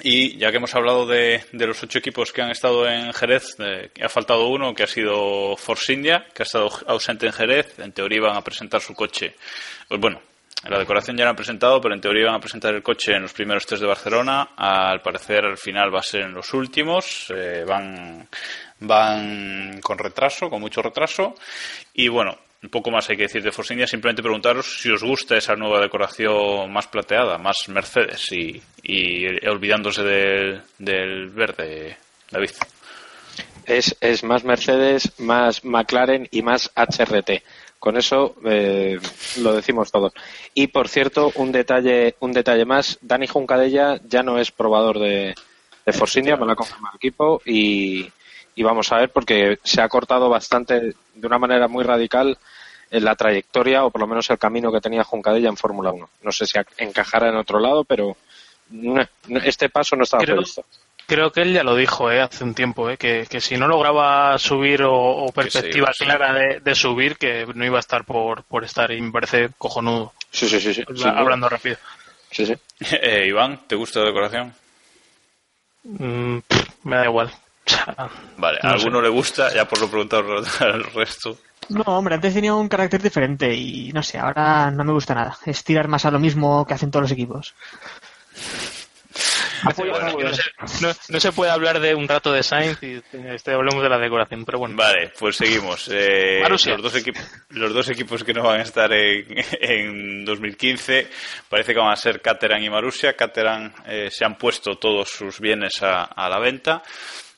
Y 0.02 0.38
ya 0.38 0.50
que 0.50 0.56
hemos 0.56 0.74
hablado 0.74 1.06
de, 1.06 1.44
de 1.52 1.66
los 1.66 1.82
ocho 1.82 1.98
equipos 1.98 2.32
que 2.32 2.42
han 2.42 2.50
estado 2.50 2.88
en 2.88 3.12
Jerez, 3.12 3.54
eh, 3.60 3.90
ha 4.02 4.08
faltado 4.08 4.48
uno 4.48 4.74
que 4.74 4.82
ha 4.82 4.86
sido 4.86 5.56
Force 5.56 5.92
India, 5.92 6.26
que 6.34 6.42
ha 6.42 6.44
estado 6.44 6.70
ausente 6.86 7.26
en 7.26 7.32
Jerez. 7.32 7.78
En 7.78 7.92
teoría 7.92 8.18
iban 8.18 8.36
a 8.36 8.42
presentar 8.42 8.80
su 8.80 8.94
coche. 8.94 9.36
Pues 9.88 10.00
bueno, 10.00 10.20
la 10.68 10.78
decoración 10.78 11.16
ya 11.16 11.24
la 11.24 11.30
han 11.30 11.36
presentado, 11.36 11.80
pero 11.80 11.94
en 11.94 12.00
teoría 12.00 12.22
iban 12.22 12.34
a 12.34 12.40
presentar 12.40 12.74
el 12.74 12.82
coche 12.82 13.14
en 13.14 13.22
los 13.22 13.32
primeros 13.32 13.66
test 13.66 13.80
de 13.80 13.88
Barcelona. 13.88 14.50
Al 14.56 15.00
parecer, 15.00 15.44
al 15.44 15.56
final 15.56 15.94
va 15.94 16.00
a 16.00 16.02
ser 16.02 16.22
en 16.22 16.34
los 16.34 16.52
últimos. 16.52 17.32
Eh, 17.34 17.64
van, 17.66 18.28
van 18.80 19.80
con 19.80 19.96
retraso, 19.96 20.50
con 20.50 20.60
mucho 20.60 20.82
retraso. 20.82 21.34
Y 21.94 22.08
bueno, 22.08 22.36
un 22.62 22.68
poco 22.68 22.90
más 22.90 23.08
hay 23.08 23.16
que 23.16 23.22
decir 23.22 23.42
de 23.42 23.52
Force 23.52 23.72
India, 23.72 23.86
simplemente 23.86 24.22
preguntaros 24.22 24.80
si 24.80 24.90
os 24.90 25.02
gusta 25.02 25.36
esa 25.36 25.56
nueva 25.56 25.80
decoración 25.80 26.70
más 26.70 26.86
plateada, 26.88 27.38
más 27.38 27.68
Mercedes 27.68 28.30
y, 28.32 28.60
y 28.82 29.26
olvidándose 29.46 30.02
del, 30.02 30.62
del 30.78 31.30
verde, 31.30 31.96
David. 32.30 32.50
Es, 33.64 33.96
es 34.00 34.24
más 34.24 34.44
Mercedes, 34.44 35.18
más 35.18 35.64
McLaren 35.64 36.28
y 36.30 36.42
más 36.42 36.70
HRT. 36.74 37.42
Con 37.80 37.96
eso 37.96 38.36
eh, 38.44 38.98
lo 39.38 39.52
decimos 39.54 39.90
todos. 39.90 40.12
Y 40.54 40.68
por 40.68 40.86
cierto, 40.86 41.32
un 41.36 41.50
detalle, 41.50 42.14
un 42.20 42.32
detalle 42.32 42.64
más, 42.64 42.98
Dani 43.00 43.26
Juncadella 43.26 43.98
ya 44.06 44.22
no 44.22 44.38
es 44.38 44.52
probador 44.52 44.98
de, 45.00 45.34
de 45.86 45.92
Force 45.92 46.18
India, 46.20 46.36
me 46.36 46.44
lo 46.46 46.52
ha 46.52 46.56
confirmado 46.56 46.92
el 46.92 46.96
equipo 46.98 47.40
y, 47.46 48.06
y 48.54 48.62
vamos 48.62 48.92
a 48.92 48.98
ver 48.98 49.10
porque 49.10 49.58
se 49.64 49.80
ha 49.80 49.88
cortado 49.88 50.28
bastante 50.28 50.78
de 51.14 51.26
una 51.26 51.38
manera 51.38 51.68
muy 51.68 51.82
radical 51.82 52.36
en 52.90 53.04
la 53.04 53.14
trayectoria 53.16 53.84
o 53.84 53.90
por 53.90 54.02
lo 54.02 54.06
menos 54.06 54.28
el 54.28 54.38
camino 54.38 54.70
que 54.70 54.80
tenía 54.82 55.02
Juncadella 55.02 55.48
en 55.48 55.56
Fórmula 55.56 55.90
1. 55.90 56.10
No 56.22 56.32
sé 56.32 56.44
si 56.44 56.58
encajará 56.76 57.30
en 57.30 57.36
otro 57.36 57.58
lado, 57.60 57.84
pero 57.84 58.14
no, 58.70 59.02
este 59.42 59.70
paso 59.70 59.96
no 59.96 60.02
estaba 60.04 60.22
Creo- 60.22 60.36
previsto. 60.36 60.64
Creo 61.10 61.32
que 61.32 61.42
él 61.42 61.52
ya 61.52 61.64
lo 61.64 61.74
dijo 61.74 62.08
eh, 62.08 62.20
hace 62.20 62.44
un 62.44 62.54
tiempo, 62.54 62.88
eh, 62.88 62.96
que, 62.96 63.26
que 63.28 63.40
si 63.40 63.56
no 63.56 63.66
lograba 63.66 64.38
subir 64.38 64.84
o, 64.84 64.94
o 64.94 65.32
perspectiva 65.32 65.90
sí. 65.92 66.04
clara 66.04 66.32
de, 66.32 66.60
de 66.60 66.74
subir, 66.76 67.16
que 67.16 67.46
no 67.52 67.64
iba 67.64 67.78
a 67.78 67.80
estar 67.80 68.04
por, 68.04 68.44
por 68.44 68.62
estar 68.62 68.92
y 68.92 69.00
me 69.00 69.10
parece 69.10 69.50
cojonudo. 69.58 70.12
Sí, 70.30 70.48
sí, 70.48 70.60
sí. 70.60 70.72
sí. 70.72 70.84
Hablando 71.04 71.48
rápido. 71.48 71.76
Sí, 72.30 72.46
sí. 72.46 72.54
Eh, 73.02 73.26
Iván, 73.26 73.58
¿te 73.66 73.74
gusta 73.74 73.98
la 73.98 74.06
decoración? 74.06 74.54
Mm, 75.82 76.38
pff, 76.46 76.68
me 76.84 76.96
da 76.96 77.04
igual. 77.06 77.32
Vale, 78.36 78.58
a 78.62 78.68
No 78.68 78.74
alguno 78.74 78.98
sé. 78.98 79.02
le 79.02 79.08
gusta, 79.08 79.52
ya 79.52 79.64
por 79.66 79.80
lo 79.80 79.88
preguntado 79.90 80.36
al 80.60 80.84
resto. 80.92 81.38
No, 81.70 81.82
hombre, 81.86 82.14
antes 82.14 82.34
tenía 82.34 82.54
un 82.54 82.68
carácter 82.68 83.02
diferente 83.02 83.52
y 83.52 83.92
no 83.92 84.04
sé, 84.04 84.16
ahora 84.16 84.70
no 84.70 84.84
me 84.84 84.92
gusta 84.92 85.16
nada. 85.16 85.36
Es 85.44 85.64
tirar 85.64 85.88
más 85.88 86.04
a 86.04 86.12
lo 86.12 86.20
mismo 86.20 86.64
que 86.64 86.74
hacen 86.74 86.92
todos 86.92 87.02
los 87.02 87.12
equipos. 87.12 87.54
Bueno, 89.76 89.98
no, 90.18 90.34
se, 90.34 90.42
no- 90.86 90.92
no 91.08 91.20
se 91.20 91.32
puede 91.32 91.50
hablar 91.50 91.80
de 91.80 91.94
un 91.94 92.06
rato 92.08 92.32
de 92.32 92.42
Sainz 92.42 92.82
y 92.82 93.00
este, 93.12 93.52
hablemos 93.52 93.82
de 93.82 93.88
la 93.88 93.98
decoración, 93.98 94.44
pero 94.44 94.58
bueno. 94.58 94.76
Vale, 94.76 95.12
pues 95.18 95.36
seguimos. 95.36 95.88
Eh, 95.92 96.40
Marussia. 96.42 96.72
los, 96.74 96.82
dos 96.82 96.94
equipos, 96.96 97.22
los 97.50 97.74
dos 97.74 97.88
equipos 97.88 98.24
que 98.24 98.32
no 98.34 98.42
van 98.42 98.60
a 98.60 98.62
estar 98.62 98.92
en, 98.92 99.26
en 99.60 100.24
2015 100.24 101.08
parece 101.48 101.72
que 101.74 101.80
van 101.80 101.92
a 101.92 101.96
ser 101.96 102.20
Caterham 102.20 102.62
y 102.62 102.70
Marussia. 102.70 103.14
Caterham 103.16 103.72
eh, 103.86 104.08
se 104.10 104.24
han 104.24 104.36
puesto 104.36 104.76
todos 104.78 105.08
sus 105.08 105.40
bienes 105.40 105.82
a, 105.82 106.04
a 106.04 106.28
la 106.28 106.38
venta. 106.38 106.82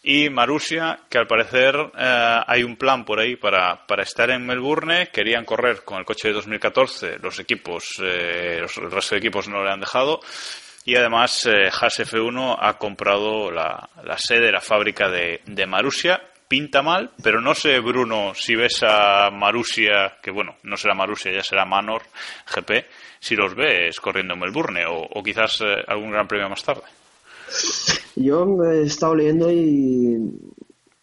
Y 0.05 0.31
Marussia, 0.31 0.99
que 1.09 1.17
al 1.19 1.29
parecer 1.29 1.77
eh, 1.97 2.41
hay 2.45 2.65
un 2.65 2.75
plan 2.77 3.05
por 3.05 3.21
ahí 3.21 3.37
para, 3.37 3.87
para 3.87 4.03
estar 4.03 4.31
en 4.31 4.45
Melbourne. 4.45 5.11
Querían 5.13 5.45
correr 5.45 5.85
con 5.85 5.99
el 5.99 6.05
coche 6.05 6.27
de 6.29 6.35
2014. 6.35 7.19
Los 7.21 7.39
equipos, 7.39 8.01
eh, 8.03 8.59
los, 8.61 8.77
el 8.79 8.91
resto 8.91 9.15
de 9.15 9.21
equipos 9.21 9.47
no 9.47 9.63
le 9.63 9.71
han 9.71 9.79
dejado. 9.79 10.19
Y 10.85 10.97
además, 10.97 11.47
eh, 11.47 11.69
Haas 11.69 12.01
F1 12.01 12.57
ha 12.61 12.77
comprado 12.79 13.51
la, 13.51 13.89
la 14.05 14.19
sede, 14.19 14.51
la 14.51 14.61
fábrica 14.61 15.09
de, 15.09 15.41
de 15.47 15.67
Marussia. 15.67 16.21
Pinta 16.49 16.83
mal, 16.83 17.13
pero 17.23 17.41
no 17.41 17.55
sé, 17.55 17.81
Bruno, 17.81 18.33
si 18.35 18.55
ves 18.55 18.83
a 18.83 19.31
Marussia, 19.31 20.19
que 20.23 20.31
bueno, 20.31 20.57
no 20.65 20.77
será 20.77 20.95
Marussia, 20.95 21.33
ya 21.33 21.43
será 21.43 21.65
Manor 21.65 22.03
GP, 22.55 22.85
si 23.19 23.35
los 23.35 23.55
ves 23.55 23.99
corriendo 24.01 24.35
en 24.35 24.41
Melbourne 24.41 24.85
o, 24.85 25.01
o 25.01 25.23
quizás 25.23 25.63
eh, 25.63 25.83
algún 25.87 26.11
gran 26.11 26.29
premio 26.29 26.51
más 26.51 26.63
tarde. 26.63 26.83
Yo 28.17 28.47
he 28.65 28.83
estado 28.83 29.15
leyendo 29.15 29.51
y 29.51 30.19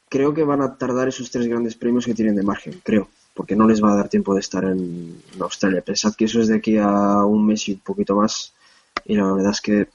creo 0.07 0.33
que 0.33 0.43
van 0.43 0.61
a 0.61 0.77
tardar 0.77 1.07
esos 1.07 1.29
tres 1.31 1.47
grandes 1.47 1.75
premios 1.75 2.05
que 2.05 2.13
tienen 2.13 2.35
de 2.35 2.43
margen, 2.43 2.81
creo, 2.83 3.09
porque 3.33 3.55
no 3.55 3.67
les 3.67 3.83
va 3.83 3.93
a 3.93 3.95
dar 3.95 4.09
tiempo 4.09 4.33
de 4.33 4.41
estar 4.41 4.63
en 4.63 5.21
Australia. 5.39 5.81
Pensad 5.81 6.13
que 6.15 6.25
eso 6.25 6.41
es 6.41 6.47
de 6.47 6.57
aquí 6.57 6.77
a 6.77 7.23
un 7.25 7.45
mes 7.45 7.67
y 7.69 7.73
un 7.73 7.79
poquito 7.79 8.15
más, 8.15 8.53
y 9.09 9.15
la 9.15 9.33
verdad 9.33 9.51
es 9.51 9.59
que 9.59 9.87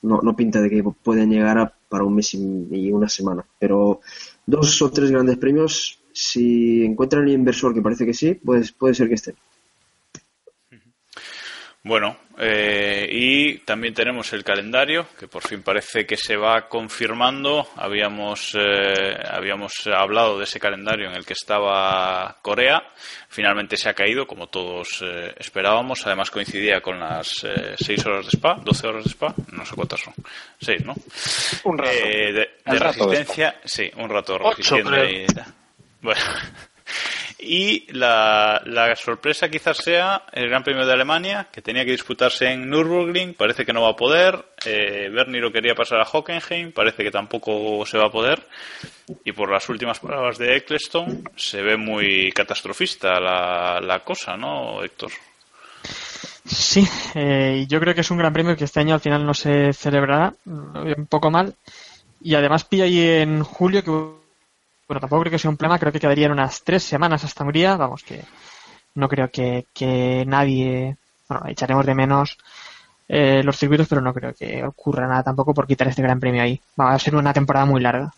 no, 0.00 0.22
no 0.22 0.34
pinta 0.34 0.62
de 0.62 0.70
que 0.70 0.82
pueden 0.82 1.30
llegar 1.30 1.58
a, 1.58 1.74
para 1.88 2.04
un 2.04 2.14
mes 2.14 2.32
y, 2.32 2.90
una 2.90 3.08
semana. 3.08 3.44
Pero 3.58 4.00
dos 4.46 4.80
o 4.80 4.90
tres 4.90 5.10
grandes 5.10 5.36
premios, 5.36 6.00
si 6.12 6.82
encuentran 6.82 7.24
el 7.24 7.34
inversor, 7.34 7.74
que 7.74 7.82
parece 7.82 8.06
que 8.06 8.14
sí, 8.14 8.34
pues 8.34 8.72
puede 8.72 8.94
ser 8.94 9.08
que 9.08 9.16
estén. 9.16 9.34
Bueno, 11.84 12.18
eh, 12.38 13.08
y 13.10 13.58
también 13.58 13.94
tenemos 13.94 14.32
el 14.32 14.42
calendario, 14.44 15.06
que 15.18 15.28
por 15.28 15.46
fin 15.46 15.62
parece 15.62 16.04
que 16.04 16.16
se 16.16 16.36
va 16.36 16.68
confirmando. 16.68 17.68
Habíamos, 17.76 18.54
eh, 18.58 19.16
habíamos 19.30 19.72
hablado 19.86 20.36
de 20.38 20.44
ese 20.44 20.58
calendario 20.60 21.08
en 21.08 21.14
el 21.14 21.24
que 21.24 21.32
estaba 21.34 22.36
Corea. 22.42 22.82
Finalmente 23.28 23.76
se 23.76 23.88
ha 23.88 23.94
caído, 23.94 24.26
como 24.26 24.48
todos 24.48 25.02
eh, 25.02 25.32
esperábamos. 25.38 26.04
Además 26.06 26.30
coincidía 26.30 26.80
con 26.82 26.98
las 26.98 27.46
6 27.78 28.06
horas 28.06 28.26
de 28.26 28.30
spa, 28.36 28.56
12 28.62 28.86
horas 28.86 29.04
de 29.04 29.10
spa, 29.10 29.34
no 29.52 29.64
sé 29.64 29.74
cuántas 29.76 30.00
son. 30.00 30.14
6, 30.60 30.84
¿no? 30.84 30.94
Un 31.64 31.78
rato. 31.78 31.90
Eh, 31.92 32.32
de, 32.32 32.38
de 32.72 32.78
rato 32.78 33.06
de 33.06 33.16
resistencia, 33.16 33.60
sí, 33.64 33.90
un 33.96 34.10
rato 34.10 34.34
Ocho, 34.34 34.50
resistiendo 34.50 34.90
creo. 34.90 35.08
y- 35.10 35.26
Bueno. 36.02 36.20
Y 37.40 37.86
la, 37.92 38.60
la 38.64 38.96
sorpresa 38.96 39.48
quizás 39.48 39.76
sea 39.76 40.24
el 40.32 40.48
Gran 40.48 40.64
Premio 40.64 40.84
de 40.84 40.92
Alemania, 40.92 41.48
que 41.52 41.62
tenía 41.62 41.84
que 41.84 41.92
disputarse 41.92 42.50
en 42.50 42.68
Nürburgring, 42.68 43.34
parece 43.34 43.64
que 43.64 43.72
no 43.72 43.82
va 43.82 43.90
a 43.90 43.96
poder. 43.96 44.44
Eh, 44.66 45.08
Bernie 45.12 45.40
lo 45.40 45.52
quería 45.52 45.76
pasar 45.76 46.00
a 46.00 46.08
Hockenheim, 46.10 46.72
parece 46.72 47.04
que 47.04 47.12
tampoco 47.12 47.86
se 47.86 47.96
va 47.96 48.06
a 48.06 48.10
poder. 48.10 48.44
Y 49.24 49.30
por 49.30 49.52
las 49.52 49.68
últimas 49.68 50.00
palabras 50.00 50.36
de 50.38 50.56
Eccleston, 50.56 51.22
se 51.36 51.62
ve 51.62 51.76
muy 51.76 52.32
catastrofista 52.32 53.20
la, 53.20 53.80
la 53.80 54.00
cosa, 54.00 54.36
¿no, 54.36 54.82
Héctor? 54.82 55.12
Sí, 56.44 56.84
eh, 57.14 57.66
yo 57.68 57.78
creo 57.78 57.94
que 57.94 58.00
es 58.00 58.10
un 58.10 58.18
gran 58.18 58.32
premio 58.32 58.56
que 58.56 58.64
este 58.64 58.80
año 58.80 58.94
al 58.94 59.00
final 59.00 59.24
no 59.24 59.34
se 59.34 59.72
celebrará, 59.72 60.34
un 60.44 61.06
poco 61.08 61.30
mal. 61.30 61.54
Y 62.20 62.34
además 62.34 62.64
pilla 62.64 62.84
ahí 62.84 63.00
en 63.00 63.44
julio, 63.44 63.84
que 63.84 63.90
bueno, 64.88 65.00
tampoco 65.00 65.20
creo 65.20 65.32
que 65.32 65.38
sea 65.38 65.50
un 65.50 65.56
problema, 65.58 65.78
creo 65.78 65.92
que 65.92 66.00
quedarían 66.00 66.32
unas 66.32 66.64
tres 66.64 66.82
semanas 66.82 67.22
hasta 67.22 67.44
Hungría, 67.44 67.76
vamos, 67.76 68.02
que 68.02 68.24
no 68.94 69.08
creo 69.08 69.30
que, 69.30 69.66
que 69.74 70.24
nadie, 70.26 70.96
bueno, 71.28 71.44
echaremos 71.46 71.84
de 71.84 71.94
menos 71.94 72.38
eh, 73.06 73.42
los 73.44 73.58
circuitos, 73.58 73.86
pero 73.86 74.00
no 74.00 74.14
creo 74.14 74.32
que 74.34 74.64
ocurra 74.64 75.06
nada 75.06 75.22
tampoco 75.22 75.52
por 75.52 75.66
quitar 75.66 75.88
este 75.88 76.02
gran 76.02 76.18
premio 76.18 76.42
ahí. 76.42 76.60
Va 76.80 76.92
a 76.94 76.98
ser 76.98 77.14
una 77.14 77.32
temporada 77.34 77.66
muy 77.66 77.82
larga. 77.82 78.12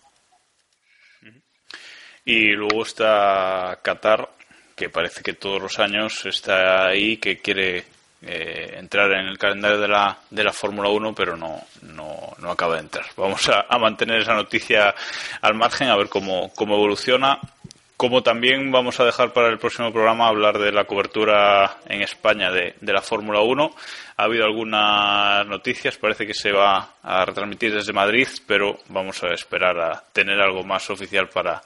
Y 2.25 2.53
luego 2.53 2.83
está 2.83 3.81
Qatar, 3.83 4.31
que 4.77 4.89
parece 4.89 5.23
que 5.23 5.33
todos 5.33 5.61
los 5.61 5.79
años 5.81 6.25
está 6.27 6.87
ahí, 6.87 7.17
que 7.17 7.39
quiere 7.39 7.85
eh, 8.23 8.75
entrar 8.79 9.11
en 9.13 9.27
el 9.27 9.39
calendario 9.39 9.79
de 9.79 9.89
la, 9.89 10.19
de 10.31 10.45
la 10.45 10.53
Fórmula 10.53 10.91
1, 10.91 11.15
pero 11.15 11.37
no, 11.37 11.63
no, 11.83 12.35
no 12.39 12.51
acaba 12.51 12.75
de 12.75 12.81
entrar. 12.81 13.07
Vamos 13.17 13.49
a, 13.49 13.65
a 13.69 13.79
mantener 13.79 14.21
esa 14.21 14.35
noticia 14.35 14.95
al 15.41 15.55
margen, 15.55 15.89
a 15.89 15.97
ver 15.97 16.09
cómo, 16.09 16.53
cómo 16.55 16.75
evoluciona. 16.75 17.39
Como 17.97 18.23
también 18.23 18.73
vamos 18.73 18.99
a 18.99 19.05
dejar 19.05 19.33
para 19.33 19.49
el 19.49 19.59
próximo 19.59 19.93
programa 19.93 20.29
hablar 20.29 20.59
de 20.59 20.73
la 20.73 20.85
cobertura 20.85 21.79
en 21.87 22.01
España 22.01 22.51
de, 22.51 22.75
de 22.81 22.93
la 22.93 23.03
Fórmula 23.03 23.41
1. 23.41 23.75
Ha 24.17 24.23
habido 24.23 24.45
algunas 24.45 25.47
noticias, 25.47 25.99
parece 25.99 26.27
que 26.27 26.35
se 26.35 26.51
va 26.51 26.95
a 27.03 27.25
retransmitir 27.27 27.75
desde 27.75 27.93
Madrid, 27.93 28.27
pero 28.47 28.79
vamos 28.89 29.23
a 29.23 29.29
esperar 29.35 29.79
a 29.79 30.03
tener 30.13 30.41
algo 30.41 30.63
más 30.63 30.89
oficial 30.89 31.29
para, 31.29 31.63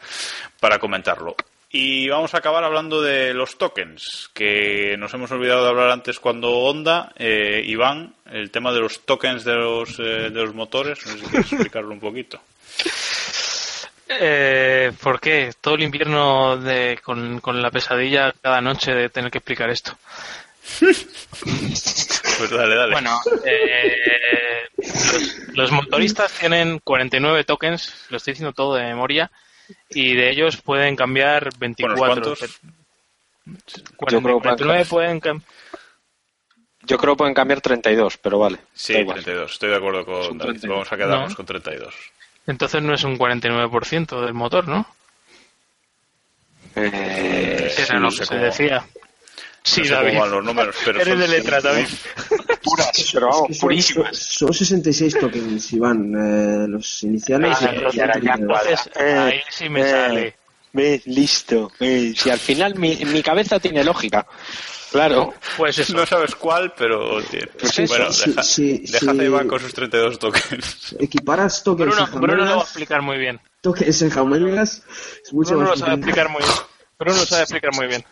para 0.59 0.79
comentarlo. 0.79 1.37
Y 1.77 2.09
vamos 2.09 2.33
a 2.35 2.39
acabar 2.39 2.63
hablando 2.63 3.03
de 3.03 3.35
los 3.35 3.59
tokens, 3.59 4.31
que 4.33 4.95
nos 4.97 5.13
hemos 5.13 5.33
olvidado 5.33 5.65
de 5.65 5.71
hablar 5.71 5.91
antes 5.91 6.21
cuando 6.21 6.53
Honda, 6.53 7.13
eh, 7.17 7.65
Iván, 7.67 8.15
el 8.31 8.53
tema 8.53 8.73
de 8.73 8.79
los 8.79 9.01
tokens 9.01 9.43
de 9.43 9.55
los, 9.55 9.99
eh, 9.99 10.31
de 10.31 10.41
los 10.41 10.55
motores, 10.55 11.05
no 11.05 11.11
sé 11.11 11.19
si 11.19 11.25
quieres 11.25 11.53
explicarlo 11.53 11.91
un 11.91 11.99
poquito. 11.99 12.41
Eh, 14.09 14.93
¿Por 15.03 15.19
qué? 15.19 15.53
Todo 15.61 15.75
el 15.75 15.83
invierno 15.83 16.59
de, 16.59 17.01
con, 17.03 17.41
con 17.41 17.61
la 17.61 17.73
pesadilla 17.73 18.33
cada 18.41 18.61
noche 18.61 18.95
de 18.95 19.09
tener 19.09 19.33
que 19.33 19.39
explicar 19.39 19.69
esto. 19.69 19.99
Pues 22.37 22.51
dale, 22.51 22.75
dale. 22.75 22.93
Bueno, 22.93 23.21
eh, 23.47 24.69
los, 24.77 25.49
los 25.55 25.71
motoristas 25.71 26.33
tienen 26.33 26.81
49 26.81 27.45
tokens, 27.45 28.07
lo 28.11 28.17
estoy 28.17 28.33
diciendo 28.33 28.53
todo 28.53 28.75
de 28.75 28.83
memoria, 28.83 29.31
y 29.91 30.15
de 30.15 30.31
ellos 30.31 30.61
pueden 30.61 30.97
cambiar 30.97 31.51
24. 31.59 31.97
¿cuántos? 31.97 32.41
Yo 34.11 34.23
creo 34.23 34.39
que 34.39 34.43
49 34.43 34.85
pueden 34.87 35.21
Yo 36.83 36.99
creo 36.99 37.15
que 37.15 37.19
pueden 37.19 37.35
cambiar 37.35 37.61
32, 37.61 38.17
pero 38.19 38.39
vale. 38.39 38.59
Sí, 38.73 38.93
da 38.95 39.01
igual. 39.01 39.23
32. 39.23 39.53
Estoy 39.53 39.71
de 39.71 39.77
acuerdo 39.77 40.05
con 40.05 40.39
David. 40.39 40.53
32. 40.61 40.69
Vamos 40.71 40.93
a 40.93 40.97
quedarnos 40.97 41.31
No. 41.31 41.37
con 41.37 41.47
32. 41.47 41.95
Entonces 42.47 42.83
no 42.83 42.95
es 42.95 43.05
un 43.05 43.17
49% 43.19 44.21
del 44.25 44.35
motor, 44.35 44.69
¿no? 44.69 44.87
Eh, 46.77 47.73
era 47.79 47.95
no 47.95 48.01
lo 48.07 48.11
sé 48.11 48.21
que 48.21 48.27
se 48.27 48.37
decía. 48.37 48.85
Sí, 49.67 49.81
no 49.81 49.87
sé 49.87 49.93
David. 49.95 50.09
cómo 50.11 50.21
van 50.21 50.31
los 50.31 50.45
números, 50.45 50.77
pero 50.85 51.01
Eres 51.01 51.09
son- 51.15 51.21
de 51.21 51.29
letras, 51.29 51.63
David. 51.63 51.87
puras, 52.63 53.11
pero 53.13 53.29
vamos, 53.29 53.49
Son- 53.49 53.59
purísimas. 53.61 54.17
Son 54.17 54.53
66 54.53 55.19
tokens, 55.19 55.73
Iván. 55.73 56.13
eh, 56.15 56.69
los 56.69 57.03
iniciales. 57.03 57.57
Ah, 57.61 57.73
y- 57.75 57.97
ya, 57.97 58.13
ya, 58.21 58.35
Entonces, 58.35 58.91
ahí 58.97 59.41
sí 59.51 59.69
me 59.71 59.81
eh, 59.81 59.91
sale. 59.91 60.37
Ve, 60.73 61.01
listo. 61.07 61.73
Eh, 61.81 62.13
si 62.17 62.31
al 62.31 62.39
final 62.39 62.75
mi, 62.77 62.97
mi 63.07 63.23
cabeza 63.23 63.59
tiene 63.61 63.83
lógica. 63.85 64.27
Claro. 64.91 65.35
Pues 65.57 65.79
eso. 65.79 65.95
No 65.95 66.05
sabes 66.07 66.35
cuál, 66.35 66.73
pero. 66.77 67.21
Pues 67.59 67.79
eso, 67.79 67.95
bueno, 67.95 68.13
sí, 68.13 68.31
deja, 68.31 68.43
sí, 68.43 68.79
déjate 68.91 69.19
sí. 69.19 69.25
Iván 69.25 69.49
con 69.49 69.61
sus 69.61 69.73
32 69.75 70.19
tokens. 70.19 70.95
Equiparas 71.01 71.65
tokens 71.65 71.91
Bruno, 71.97 72.09
en 72.13 72.21
Bruno 72.21 72.45
lo 72.45 72.57
va 72.57 72.61
a 72.63 72.65
explicar 72.65 73.03
muy 73.03 73.19
bien. 73.19 73.41
tokens 73.61 74.03
en 74.03 74.11
jamelgas, 74.11 74.83
es 75.25 75.33
mucho 75.33 75.51
Bruno 75.57 75.71
lo 75.71 75.77
sabe 75.77 75.95
explicar 75.95 76.29
muy 76.29 76.43
bien. 76.43 76.55
Bruno 76.99 77.17
lo 77.19 77.27
sabe 77.27 77.43
explicar 77.43 77.75
muy 77.75 77.87
bien. 77.89 78.05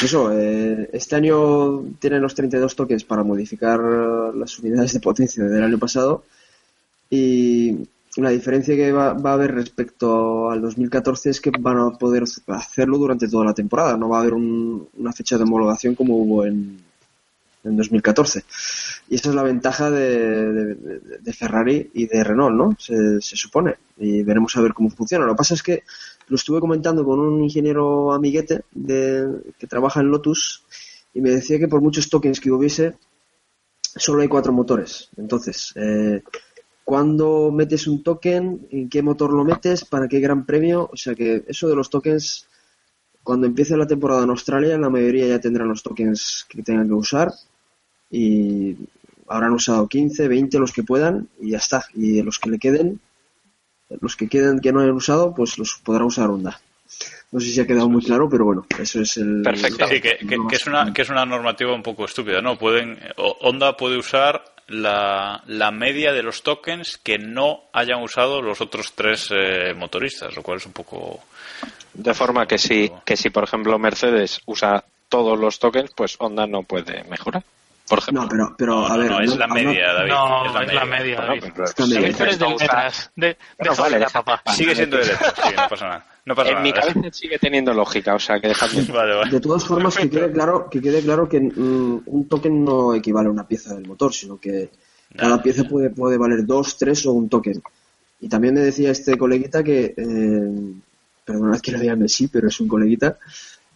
Pues 0.00 0.04
eso, 0.04 0.32
eh, 0.32 0.88
este 0.94 1.16
año 1.16 1.82
tienen 1.98 2.22
los 2.22 2.34
32 2.34 2.74
tokens 2.74 3.04
para 3.04 3.22
modificar 3.22 3.80
eh, 3.80 4.36
las 4.38 4.58
unidades 4.58 4.94
de 4.94 5.00
potencia 5.00 5.44
del 5.44 5.62
año 5.62 5.78
pasado 5.78 6.24
y 7.10 7.76
la 8.16 8.30
diferencia 8.30 8.74
que 8.74 8.92
va, 8.92 9.12
va 9.12 9.30
a 9.30 9.34
haber 9.34 9.54
respecto 9.54 10.50
al 10.50 10.62
2014 10.62 11.30
es 11.30 11.40
que 11.40 11.50
van 11.58 11.78
a 11.78 11.90
poder 11.90 12.24
hacerlo 12.48 12.96
durante 12.98 13.28
toda 13.28 13.44
la 13.44 13.54
temporada, 13.54 13.96
no 13.96 14.08
va 14.08 14.18
a 14.18 14.20
haber 14.22 14.34
un- 14.34 14.88
una 14.96 15.12
fecha 15.12 15.36
de 15.36 15.44
homologación 15.44 15.94
como 15.94 16.16
hubo 16.16 16.46
en, 16.46 16.80
en 17.64 17.76
2014. 17.76 18.44
Y 19.10 19.16
esa 19.16 19.28
es 19.28 19.34
la 19.34 19.42
ventaja 19.42 19.90
de, 19.90 20.76
Ferrari 21.34 21.90
y 21.94 22.06
de 22.06 22.24
Renault, 22.24 22.56
¿no? 22.56 22.76
Se, 22.78 23.20
se 23.20 23.36
supone. 23.36 23.74
Y 23.98 24.22
veremos 24.22 24.56
a 24.56 24.60
ver 24.62 24.72
cómo 24.72 24.88
funciona. 24.90 25.26
Lo 25.26 25.32
que 25.34 25.38
pasa 25.38 25.54
es 25.54 25.62
que 25.62 25.82
lo 26.30 26.36
estuve 26.36 26.60
comentando 26.60 27.04
con 27.04 27.18
un 27.18 27.42
ingeniero 27.42 28.12
amiguete 28.12 28.62
de, 28.70 29.52
que 29.58 29.66
trabaja 29.66 30.00
en 30.00 30.10
Lotus 30.10 30.62
y 31.12 31.20
me 31.20 31.30
decía 31.30 31.58
que 31.58 31.66
por 31.66 31.82
muchos 31.82 32.08
tokens 32.08 32.38
que 32.38 32.52
hubiese, 32.52 32.94
solo 33.82 34.22
hay 34.22 34.28
cuatro 34.28 34.52
motores. 34.52 35.10
Entonces, 35.16 35.72
eh, 35.74 36.22
¿cuándo 36.84 37.50
metes 37.50 37.88
un 37.88 38.04
token? 38.04 38.68
¿En 38.70 38.88
qué 38.88 39.02
motor 39.02 39.32
lo 39.32 39.44
metes? 39.44 39.84
¿Para 39.84 40.06
qué 40.06 40.20
gran 40.20 40.46
premio? 40.46 40.88
O 40.92 40.96
sea 40.96 41.16
que 41.16 41.44
eso 41.48 41.68
de 41.68 41.74
los 41.74 41.90
tokens, 41.90 42.46
cuando 43.24 43.48
empiece 43.48 43.76
la 43.76 43.88
temporada 43.88 44.22
en 44.22 44.30
Australia, 44.30 44.78
la 44.78 44.88
mayoría 44.88 45.26
ya 45.26 45.40
tendrán 45.40 45.68
los 45.68 45.82
tokens 45.82 46.46
que 46.48 46.62
tengan 46.62 46.86
que 46.86 46.94
usar 46.94 47.32
y 48.08 48.76
habrán 49.26 49.52
usado 49.52 49.88
15, 49.88 50.28
20 50.28 50.60
los 50.60 50.72
que 50.72 50.84
puedan 50.84 51.28
y 51.40 51.50
ya 51.50 51.58
está. 51.58 51.84
Y 51.92 52.22
los 52.22 52.38
que 52.38 52.50
le 52.50 52.60
queden, 52.60 53.00
los 54.00 54.16
que 54.16 54.28
queden 54.28 54.60
que 54.60 54.72
no 54.72 54.80
hayan 54.80 54.94
usado, 54.94 55.34
pues 55.34 55.58
los 55.58 55.80
podrá 55.84 56.04
usar 56.04 56.28
Honda. 56.30 56.60
No 57.32 57.38
sé 57.40 57.46
si 57.50 57.60
ha 57.60 57.66
quedado 57.66 57.88
muy 57.88 58.02
claro, 58.04 58.28
pero 58.28 58.44
bueno, 58.44 58.66
eso 58.78 59.00
es 59.00 59.16
el. 59.16 59.42
Sí, 59.56 60.00
que, 60.00 60.18
que- 60.18 60.36
que 60.48 60.56
es 60.56 60.66
una, 60.66 60.92
que 60.92 61.02
es 61.02 61.08
una 61.10 61.24
normativa 61.24 61.72
un 61.72 61.82
poco 61.82 62.04
estúpida, 62.04 62.40
¿no? 62.42 62.58
Pueden, 62.58 62.98
Honda 63.16 63.76
puede 63.76 63.96
usar 63.96 64.44
la, 64.66 65.42
la 65.46 65.70
media 65.70 66.12
de 66.12 66.22
los 66.24 66.42
tokens 66.42 66.98
que 67.02 67.18
no 67.18 67.62
hayan 67.72 68.02
usado 68.02 68.42
los 68.42 68.60
otros 68.60 68.92
tres 68.94 69.28
eh, 69.30 69.74
motoristas, 69.76 70.34
lo 70.34 70.42
cual 70.42 70.58
es 70.58 70.66
un 70.66 70.72
poco... 70.72 71.20
De 71.94 72.14
forma 72.14 72.46
que 72.46 72.58
si, 72.58 72.90
que 73.04 73.16
si, 73.16 73.30
por 73.30 73.44
ejemplo, 73.44 73.78
Mercedes 73.78 74.40
usa 74.46 74.84
todos 75.08 75.38
los 75.38 75.58
tokens, 75.58 75.90
pues 75.94 76.16
Honda 76.18 76.46
no 76.46 76.62
puede 76.64 77.02
mejorar. 77.04 77.42
Por 77.90 77.98
ejemplo. 77.98 78.22
No, 78.22 78.28
pero, 78.28 78.54
pero 78.56 78.86
a 78.86 78.96
ver. 78.96 79.10
no, 79.10 79.20
es 79.20 79.36
la 79.36 79.48
media, 79.48 79.92
David. 79.92 80.10
No, 80.12 80.46
es 80.46 80.54
la 80.54 80.62
es 80.62 80.74
la 80.74 80.84
media. 80.84 81.20
David. 81.22 82.20
eres 82.20 82.38
de 82.38 82.48
letras. 82.48 83.10
De, 83.16 83.36
vale, 83.76 84.06
papá. 84.12 84.42
Sigue 84.54 84.76
siendo 84.76 84.96
de 84.98 85.06
letras, 85.06 85.34
sí, 85.34 85.54
no 85.56 85.68
pasa 85.68 85.88
nada. 85.88 86.06
No 86.24 86.34
pasa 86.36 86.50
En 86.52 86.62
mi 86.62 86.72
cabeza 86.72 87.00
sigue 87.10 87.40
teniendo 87.40 87.74
lógica, 87.74 88.14
o 88.14 88.20
sea 88.20 88.38
que 88.38 88.46
dejadme. 88.46 88.82
Vale, 88.92 89.16
vale. 89.16 89.30
De 89.32 89.40
todas 89.40 89.64
formas, 89.64 89.96
que 89.96 90.08
quede 90.08 90.30
claro 90.30 90.70
que, 90.70 90.80
quede 90.80 91.02
claro 91.02 91.28
que 91.28 91.40
mm, 91.40 92.02
un 92.06 92.28
token 92.28 92.64
no 92.64 92.94
equivale 92.94 93.26
a 93.26 93.32
una 93.32 93.48
pieza 93.48 93.74
del 93.74 93.88
motor, 93.88 94.14
sino 94.14 94.38
que 94.38 94.70
cada 95.16 95.42
pieza 95.42 95.64
puede, 95.64 95.90
puede 95.90 96.16
valer 96.16 96.46
dos, 96.46 96.78
tres 96.78 97.04
o 97.06 97.12
un 97.12 97.28
token. 97.28 97.60
Y 98.20 98.28
también 98.28 98.54
me 98.54 98.60
decía 98.60 98.92
este 98.92 99.18
coleguita 99.18 99.64
que, 99.64 99.94
eh, 99.96 100.74
perdonad 101.24 101.58
que 101.58 101.72
le 101.72 101.86
llame 101.86 102.04
así, 102.04 102.28
pero 102.28 102.46
es 102.46 102.60
un 102.60 102.68
coleguita, 102.68 103.18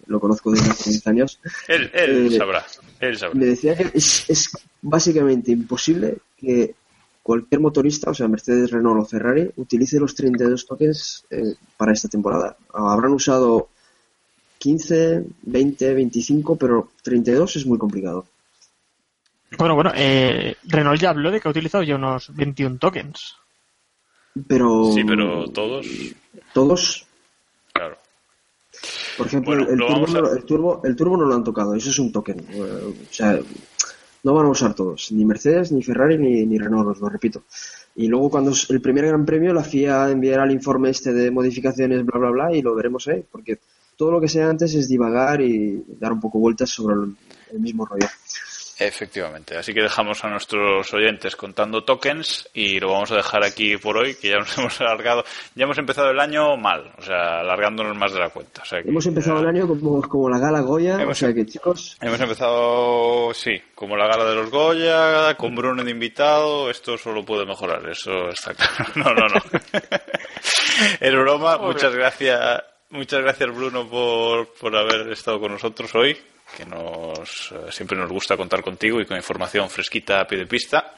lo 0.06 0.20
conozco 0.20 0.50
desde 0.50 0.70
hace 0.70 0.90
10 0.90 1.06
años, 1.06 1.40
Él, 1.68 1.90
él 1.94 2.32
Eh, 2.32 2.36
sabrá, 2.38 2.64
él 3.00 3.16
sabrá. 3.16 3.38
me 3.38 3.46
decía 3.46 3.76
que 3.76 3.90
es, 3.94 4.28
es 4.28 4.50
básicamente 4.82 5.52
imposible 5.52 6.18
que 6.36 6.74
cualquier 7.22 7.60
motorista, 7.60 8.10
o 8.10 8.14
sea, 8.14 8.28
Mercedes, 8.28 8.70
Renault 8.70 9.02
o 9.02 9.04
Ferrari, 9.06 9.50
utilice 9.56 9.98
los 9.98 10.14
32 10.14 10.66
tokens 10.66 11.24
eh, 11.30 11.54
para 11.76 11.92
esta 11.92 12.08
temporada. 12.08 12.56
Habrán 12.72 13.12
usado 13.12 13.68
15, 14.58 15.24
20, 15.42 15.94
25, 15.94 16.56
pero 16.56 16.90
32 17.02 17.56
es 17.56 17.66
muy 17.66 17.78
complicado. 17.78 18.26
Bueno, 19.56 19.74
bueno, 19.74 19.92
eh, 19.94 20.56
Renault 20.64 21.00
ya 21.00 21.10
habló 21.10 21.30
de 21.30 21.40
que 21.40 21.48
ha 21.48 21.50
utilizado 21.50 21.84
ya 21.84 21.96
unos 21.96 22.34
21 22.34 22.78
tokens. 22.78 23.36
Pero 24.48 24.90
Sí, 24.92 25.04
pero 25.04 25.48
todos, 25.50 25.86
todos. 26.52 27.03
Por 29.16 29.26
ejemplo, 29.26 29.54
Bueno, 29.54 29.70
el, 29.70 29.78
turbo, 29.78 30.06
no, 30.06 30.32
el, 30.32 30.44
turbo, 30.44 30.80
el 30.84 30.96
turbo 30.96 31.16
no 31.16 31.24
lo 31.24 31.34
han 31.34 31.44
tocado, 31.44 31.74
eso 31.74 31.90
es 31.90 31.98
un 31.98 32.12
token. 32.12 32.40
Eh, 32.40 32.94
O 33.10 33.12
sea, 33.12 33.38
no 34.22 34.34
van 34.34 34.46
a 34.46 34.50
usar 34.50 34.74
todos, 34.74 35.12
ni 35.12 35.24
Mercedes, 35.24 35.70
ni 35.72 35.82
Ferrari, 35.82 36.18
ni, 36.18 36.46
ni 36.46 36.58
Renault, 36.58 36.88
os 36.88 37.00
lo 37.00 37.08
repito. 37.08 37.42
Y 37.96 38.08
luego 38.08 38.30
cuando 38.30 38.50
es 38.50 38.68
el 38.70 38.80
primer 38.80 39.06
gran 39.06 39.24
premio, 39.24 39.52
la 39.52 39.62
FIA 39.62 40.10
enviará 40.10 40.44
el 40.44 40.50
informe 40.50 40.90
este 40.90 41.12
de 41.12 41.30
modificaciones, 41.30 42.04
bla, 42.04 42.18
bla, 42.18 42.30
bla, 42.30 42.56
y 42.56 42.62
lo 42.62 42.74
veremos 42.74 43.06
ahí, 43.08 43.24
porque 43.30 43.58
todo 43.96 44.10
lo 44.10 44.20
que 44.20 44.28
sea 44.28 44.48
antes 44.48 44.74
es 44.74 44.88
divagar 44.88 45.40
y 45.40 45.84
dar 46.00 46.12
un 46.12 46.20
poco 46.20 46.38
vueltas 46.38 46.70
sobre 46.70 46.96
el 47.52 47.60
mismo 47.60 47.86
rollo. 47.86 48.08
Efectivamente, 48.78 49.56
así 49.56 49.72
que 49.72 49.82
dejamos 49.82 50.24
a 50.24 50.28
nuestros 50.28 50.92
oyentes 50.92 51.36
contando 51.36 51.84
tokens 51.84 52.48
y 52.54 52.80
lo 52.80 52.90
vamos 52.92 53.12
a 53.12 53.16
dejar 53.16 53.44
aquí 53.44 53.76
por 53.76 53.96
hoy, 53.98 54.14
que 54.16 54.30
ya 54.30 54.38
nos 54.38 54.56
hemos 54.58 54.80
alargado, 54.80 55.24
ya 55.54 55.64
hemos 55.64 55.78
empezado 55.78 56.10
el 56.10 56.18
año 56.18 56.56
mal, 56.56 56.92
o 56.98 57.02
sea, 57.02 57.40
alargándonos 57.40 57.96
más 57.96 58.12
de 58.12 58.18
la 58.20 58.30
cuenta. 58.30 58.62
O 58.62 58.64
sea, 58.64 58.82
que 58.82 58.88
Hemos 58.88 59.06
empezado 59.06 59.40
el 59.40 59.46
año 59.46 59.68
como, 59.68 60.02
como 60.02 60.28
la 60.28 60.38
gala 60.38 60.60
Goya, 60.60 60.96
o 60.96 61.00
Hemos- 61.00 61.18
sea 61.18 61.32
que 61.32 61.46
chicos, 61.46 61.96
Hemos 62.00 62.20
empezado, 62.20 63.32
sí, 63.34 63.60
como 63.74 63.96
la 63.96 64.06
gala 64.08 64.24
de 64.24 64.34
los 64.34 64.50
Goya, 64.50 65.34
con 65.36 65.54
Bruno 65.54 65.84
de 65.84 65.90
invitado, 65.90 66.68
esto 66.70 66.98
solo 66.98 67.24
puede 67.24 67.46
mejorar, 67.46 67.88
eso 67.88 68.28
está 68.30 68.54
claro. 68.54 68.84
No, 68.96 69.14
no, 69.14 69.28
no. 69.28 69.40
es 71.00 71.12
broma, 71.14 71.58
muchas 71.58 71.94
gracias, 71.94 72.62
muchas 72.90 73.20
gracias 73.22 73.54
Bruno 73.54 73.88
por, 73.88 74.52
por 74.54 74.76
haber 74.76 75.12
estado 75.12 75.40
con 75.40 75.52
nosotros 75.52 75.94
hoy, 75.94 76.16
que 76.56 76.64
nos 76.66 77.52
eh, 77.52 77.70
siempre 77.70 77.96
nos 77.98 78.10
gusta 78.10 78.36
contar 78.36 78.62
contigo 78.62 79.00
y 79.00 79.06
con 79.06 79.16
información 79.16 79.68
fresquita 79.68 80.20
a 80.20 80.26
pie 80.26 80.38
de 80.38 80.46
pista. 80.46 80.94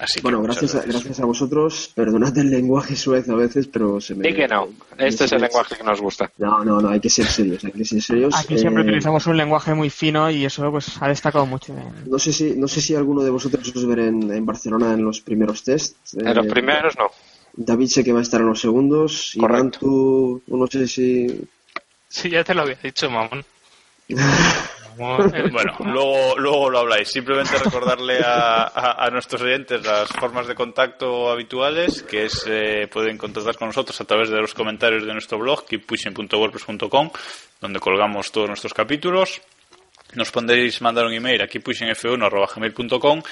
Así 0.00 0.16
que 0.20 0.22
bueno, 0.22 0.40
muchas 0.40 0.58
gracias 0.62 0.84
a, 0.84 0.86
gracias 0.86 1.18
a 1.20 1.24
vosotros, 1.24 1.90
perdonad 1.92 2.36
el 2.38 2.50
lenguaje 2.50 2.94
suez 2.94 3.28
a 3.28 3.34
veces, 3.34 3.66
pero 3.66 4.00
se 4.00 4.14
me... 4.14 4.28
Y 4.28 4.32
que 4.34 4.46
no. 4.46 4.68
Este 4.96 5.24
es 5.24 5.32
el 5.32 5.40
lenguaje 5.40 5.74
que 5.76 5.82
nos 5.82 6.00
gusta. 6.00 6.30
No, 6.38 6.64
no, 6.64 6.80
no, 6.80 6.88
hay 6.90 7.00
que 7.00 7.10
ser 7.10 7.26
serios, 7.26 7.64
hay 7.64 7.72
que 7.72 7.84
ser 7.84 8.00
serios. 8.00 8.32
Aquí 8.36 8.56
siempre 8.56 8.84
Eh, 8.84 8.86
utilizamos 8.86 9.26
un 9.26 9.36
lenguaje 9.36 9.74
muy 9.74 9.90
fino 9.90 10.30
y 10.30 10.44
eso 10.44 10.70
pues 10.70 11.02
ha 11.02 11.08
destacado 11.08 11.46
mucho. 11.46 11.74
No 12.06 12.16
sé 12.20 12.32
si, 12.32 12.54
no 12.54 12.68
sé 12.68 12.80
si 12.80 12.94
alguno 12.94 13.24
de 13.24 13.30
vosotros 13.30 13.74
os 13.74 13.86
verá 13.88 14.04
en, 14.06 14.30
en 14.32 14.46
Barcelona 14.46 14.92
en 14.92 15.04
los 15.04 15.20
primeros 15.20 15.64
tests. 15.64 16.14
En 16.16 16.32
los 16.32 16.46
Eh, 16.46 16.48
primeros 16.48 16.94
no. 16.96 17.10
David 17.54 17.88
sé 17.88 18.04
que 18.04 18.12
va 18.12 18.20
a 18.20 18.22
estar 18.22 18.40
en 18.40 18.46
los 18.46 18.60
segundos. 18.60 19.34
Iván, 19.34 19.72
tú, 19.72 20.40
no 20.46 20.64
sé 20.68 20.86
si... 20.86 21.40
Sí, 22.08 22.30
ya 22.30 22.44
te 22.44 22.54
lo 22.54 22.62
había 22.62 22.78
dicho, 22.80 23.10
mamón. 23.10 23.44
Eh, 24.08 25.48
Bueno, 25.52 25.76
luego, 25.84 26.34
luego 26.38 26.70
lo 26.70 26.78
habláis. 26.80 27.08
Simplemente 27.08 27.56
recordarle 27.56 28.18
a, 28.24 28.64
a- 29.04 29.10
nuestros 29.10 29.40
oyentes 29.42 29.84
las 29.84 30.08
formas 30.08 30.48
de 30.48 30.54
contacto 30.56 31.30
habituales, 31.30 32.02
que 32.02 32.24
es 32.24 32.44
eh, 32.48 32.88
pueden 32.90 33.16
contactar 33.16 33.56
con 33.56 33.68
nosotros 33.68 34.00
a 34.00 34.04
través 34.04 34.28
de 34.28 34.40
los 34.40 34.54
comentarios 34.54 35.04
de 35.06 35.12
nuestro 35.12 35.38
blog, 35.38 35.64
keeppushing.wordpress.com, 35.66 37.10
donde 37.60 37.78
colgamos 37.80 38.32
todos 38.32 38.48
nuestros 38.48 38.74
capítulos. 38.74 39.40
nos 40.14 40.32
podéis 40.32 40.80
mandar 40.82 41.04
un 41.06 41.12
email 41.12 41.42
a 41.42 41.46
keeppushingf1.gmail.com 41.46 43.22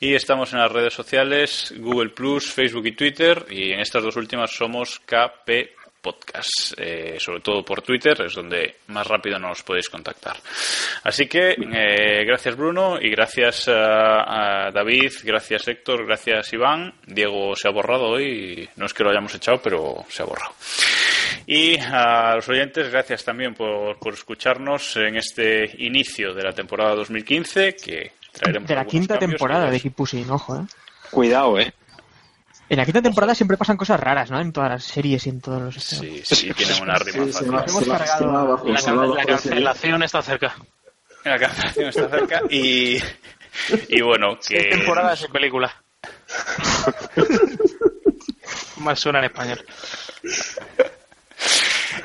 y 0.00 0.14
estamos 0.14 0.52
en 0.52 0.58
las 0.58 0.70
redes 0.72 0.92
sociales 0.92 1.72
Google 1.78 2.10
Plus, 2.10 2.52
Facebook 2.52 2.84
y 2.88 2.92
Twitter 2.92 3.46
y 3.48 3.72
en 3.72 3.80
estas 3.80 4.02
dos 4.02 4.16
últimas 4.16 4.50
somos 4.50 5.00
KP 5.06 5.70
Podcast, 6.06 6.72
eh, 6.76 7.16
sobre 7.18 7.40
todo 7.40 7.64
por 7.64 7.82
Twitter, 7.82 8.16
es 8.22 8.34
donde 8.34 8.76
más 8.86 9.04
rápido 9.04 9.40
nos 9.40 9.64
podéis 9.64 9.90
contactar. 9.90 10.36
Así 11.02 11.26
que 11.26 11.56
eh, 11.58 12.24
gracias 12.24 12.54
Bruno 12.54 13.00
y 13.00 13.10
gracias 13.10 13.66
a, 13.66 14.66
a 14.66 14.70
David, 14.70 15.10
gracias 15.24 15.66
Héctor, 15.66 16.06
gracias 16.06 16.52
Iván. 16.52 16.94
Diego 17.08 17.56
se 17.56 17.66
ha 17.66 17.72
borrado 17.72 18.10
hoy, 18.10 18.68
no 18.76 18.86
es 18.86 18.94
que 18.94 19.02
lo 19.02 19.10
hayamos 19.10 19.34
echado, 19.34 19.60
pero 19.60 20.04
se 20.08 20.22
ha 20.22 20.26
borrado. 20.26 20.54
Y 21.44 21.76
a 21.80 22.36
los 22.36 22.48
oyentes, 22.48 22.88
gracias 22.92 23.24
también 23.24 23.54
por, 23.54 23.98
por 23.98 24.14
escucharnos 24.14 24.96
en 24.98 25.16
este 25.16 25.68
inicio 25.78 26.34
de 26.34 26.44
la 26.44 26.52
temporada 26.52 26.94
2015, 26.94 27.74
que 27.74 28.12
traeremos 28.30 28.68
De 28.68 28.76
la 28.76 28.84
quinta 28.84 29.18
cambios, 29.18 29.40
temporada 29.40 29.72
que 29.72 29.80
de 29.80 29.90
Pushing, 29.90 30.30
ojo, 30.30 30.56
¿eh? 30.56 30.66
Cuidado, 31.10 31.58
eh. 31.58 31.72
En 32.68 32.76
la 32.76 32.84
quinta 32.84 33.00
temporada 33.00 33.34
siempre 33.34 33.56
pasan 33.56 33.76
cosas 33.76 34.00
raras, 34.00 34.30
¿no? 34.30 34.40
En 34.40 34.52
todas 34.52 34.70
las 34.70 34.84
series 34.84 35.26
y 35.26 35.30
en 35.30 35.40
todos 35.40 35.62
los... 35.62 35.74
Sí, 35.76 36.22
sí, 36.24 36.52
tienen 36.52 36.82
una 36.82 36.98
rima 36.98 37.26
Sí, 37.26 37.44
fácil. 37.84 39.14
La, 39.14 39.24
cancelación 39.24 40.02
está 40.02 40.20
cerca. 40.22 40.54
La 41.24 41.38
cancelación 41.38 41.88
está 41.88 42.08
cerca 42.08 42.42
y, 42.50 42.98
y 43.88 44.00
bueno, 44.00 44.36
que... 44.36 44.60
Seis 44.60 44.70
temporadas 44.70 45.20
sin 45.20 45.30
película. 45.30 45.72
Más 48.78 48.98
suena 48.98 49.20
en 49.20 49.24
español. 49.26 49.64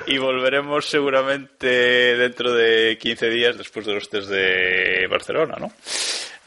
Y 0.05 0.17
volveremos 0.19 0.85
seguramente 0.85 1.67
dentro 2.17 2.53
de 2.53 2.97
15 2.99 3.29
días 3.29 3.57
después 3.57 3.85
de 3.85 3.93
los 3.93 4.09
test 4.09 4.29
de 4.29 5.07
Barcelona, 5.09 5.55
¿no? 5.59 5.71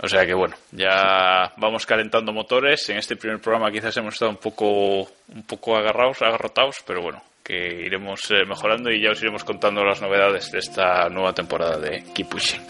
O 0.05 0.09
sea 0.09 0.27
que 0.27 0.35
bueno, 0.35 0.55
ya 0.71 1.51
vamos 1.57 1.87
calentando 1.87 2.31
motores. 2.31 2.91
En 2.91 2.99
este 2.99 3.17
primer 3.17 3.41
programa 3.41 3.73
quizás 3.73 3.97
hemos 3.97 4.15
estado 4.15 4.33
un 4.33 4.37
poco, 4.37 5.01
un 5.01 5.43
poco 5.47 5.79
agarrados, 5.79 6.21
agarrotados, 6.21 6.85
pero 6.87 7.01
bueno, 7.01 7.23
que 7.43 7.87
iremos 7.87 8.31
eh, 8.31 8.45
mejorando 8.47 8.91
y 8.91 9.01
ya 9.03 9.13
os 9.13 9.23
iremos 9.23 9.45
contando 9.45 9.83
las 9.83 10.03
novedades 10.03 10.53
de 10.53 10.59
esta 10.59 11.09
nueva 11.09 11.33
temporada 11.33 11.79
de 11.79 12.05
Keep 12.15 12.29
Pushing. 12.29 12.61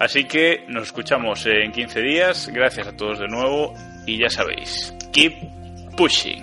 Así 0.00 0.24
que 0.24 0.64
nos 0.66 0.88
escuchamos 0.88 1.46
en 1.46 1.70
15 1.70 2.00
días. 2.00 2.48
Gracias 2.52 2.88
a 2.88 2.96
todos 2.96 3.20
de 3.20 3.28
nuevo 3.28 3.72
y 4.04 4.18
ya 4.18 4.28
sabéis, 4.28 4.92
Keep 5.12 5.96
Pushing. 5.96 6.42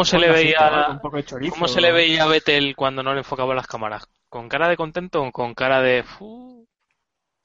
¿Cómo 0.00 0.06
se 0.06 0.18
le 0.18 0.30
veía, 0.30 0.98
chorizo. 1.26 1.52
cómo 1.52 1.68
se 1.68 1.80
le 1.82 1.92
veía 1.92 2.22
a 2.24 2.26
Vettel 2.26 2.74
cuando 2.74 3.02
no 3.02 3.12
le 3.12 3.18
enfocaba 3.18 3.54
las 3.54 3.66
cámaras? 3.66 4.08
¿Con 4.30 4.48
cara 4.48 4.66
de 4.66 4.78
contento 4.78 5.22
o 5.22 5.30
con 5.30 5.52
cara 5.52 5.82
de... 5.82 6.02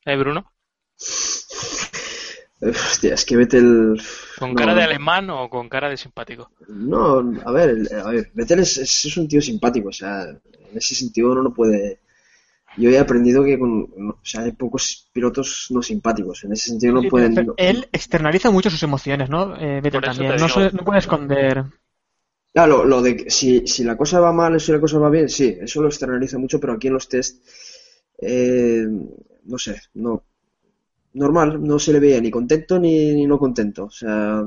¿Eh, 0.06 0.16
Bruno? 0.16 0.54
Hostia, 2.62 3.14
es 3.16 3.26
que 3.26 3.36
Vettel. 3.36 4.02
¿Con 4.40 4.52
no, 4.52 4.56
cara 4.56 4.74
de 4.74 4.84
alemán 4.84 5.30
o 5.32 5.50
con 5.50 5.68
cara 5.68 5.90
de 5.90 5.98
simpático? 5.98 6.50
No, 6.70 7.18
a 7.46 7.52
ver, 7.52 7.76
a 7.94 8.10
ver, 8.10 8.32
Vettel 8.34 8.60
es, 8.60 8.78
es, 8.78 9.04
es 9.04 9.18
un 9.18 9.28
tío 9.28 9.42
simpático, 9.42 9.90
o 9.90 9.94
sea, 9.94 10.22
en 10.24 10.78
ese 10.78 10.96
sentido 10.96 11.34
uno 11.34 11.44
no 11.44 11.54
puede. 11.54 12.00
Yo 12.78 12.90
he 12.90 12.98
aprendido 12.98 13.44
que 13.44 13.60
con, 13.60 13.82
o 13.82 14.20
sea, 14.24 14.44
hay 14.44 14.54
pocos 14.54 15.10
pilotos 15.12 15.68
no 15.72 15.82
simpáticos, 15.82 16.46
en 16.46 16.54
ese 16.54 16.70
sentido 16.70 16.94
no 16.94 17.02
Sí, 17.02 17.10
pueden. 17.10 17.54
él 17.58 17.90
externaliza 17.92 18.50
mucho 18.50 18.70
sus 18.70 18.84
emociones, 18.84 19.30
¿no? 19.30 19.58
Eh, 19.58 19.82
Vettel 19.82 20.02
también. 20.02 20.36
no 20.38 20.86
puede 20.86 21.00
esconder. 21.00 21.66
Claro, 22.56 22.78
lo, 22.78 22.86
lo 22.86 23.02
de 23.02 23.18
que 23.18 23.30
si, 23.30 23.68
si 23.68 23.84
la 23.84 23.98
cosa 23.98 24.22
va 24.22 24.32
mal 24.32 24.56
o 24.56 24.60
si 24.62 24.72
la 24.72 24.80
cosa 24.80 24.98
va 24.98 25.10
bien, 25.10 25.28
sí, 25.28 25.58
eso 25.60 25.82
lo 25.82 25.90
externaliza 25.90 26.38
mucho, 26.38 26.58
pero 26.58 26.72
aquí 26.72 26.88
en 26.88 26.94
los 26.94 27.10
test, 27.10 27.44
eh, 28.18 28.88
no 29.44 29.58
sé, 29.58 29.82
no. 29.96 30.24
Normal, 31.16 31.62
no 31.62 31.78
se 31.80 31.92
le 31.92 32.00
veía 32.00 32.22
ni 32.22 32.32
contento 32.32 32.80
ni, 32.80 33.14
ni 33.14 33.28
no 33.28 33.38
contento. 33.38 33.84
O 33.86 33.90
sea, 33.90 34.42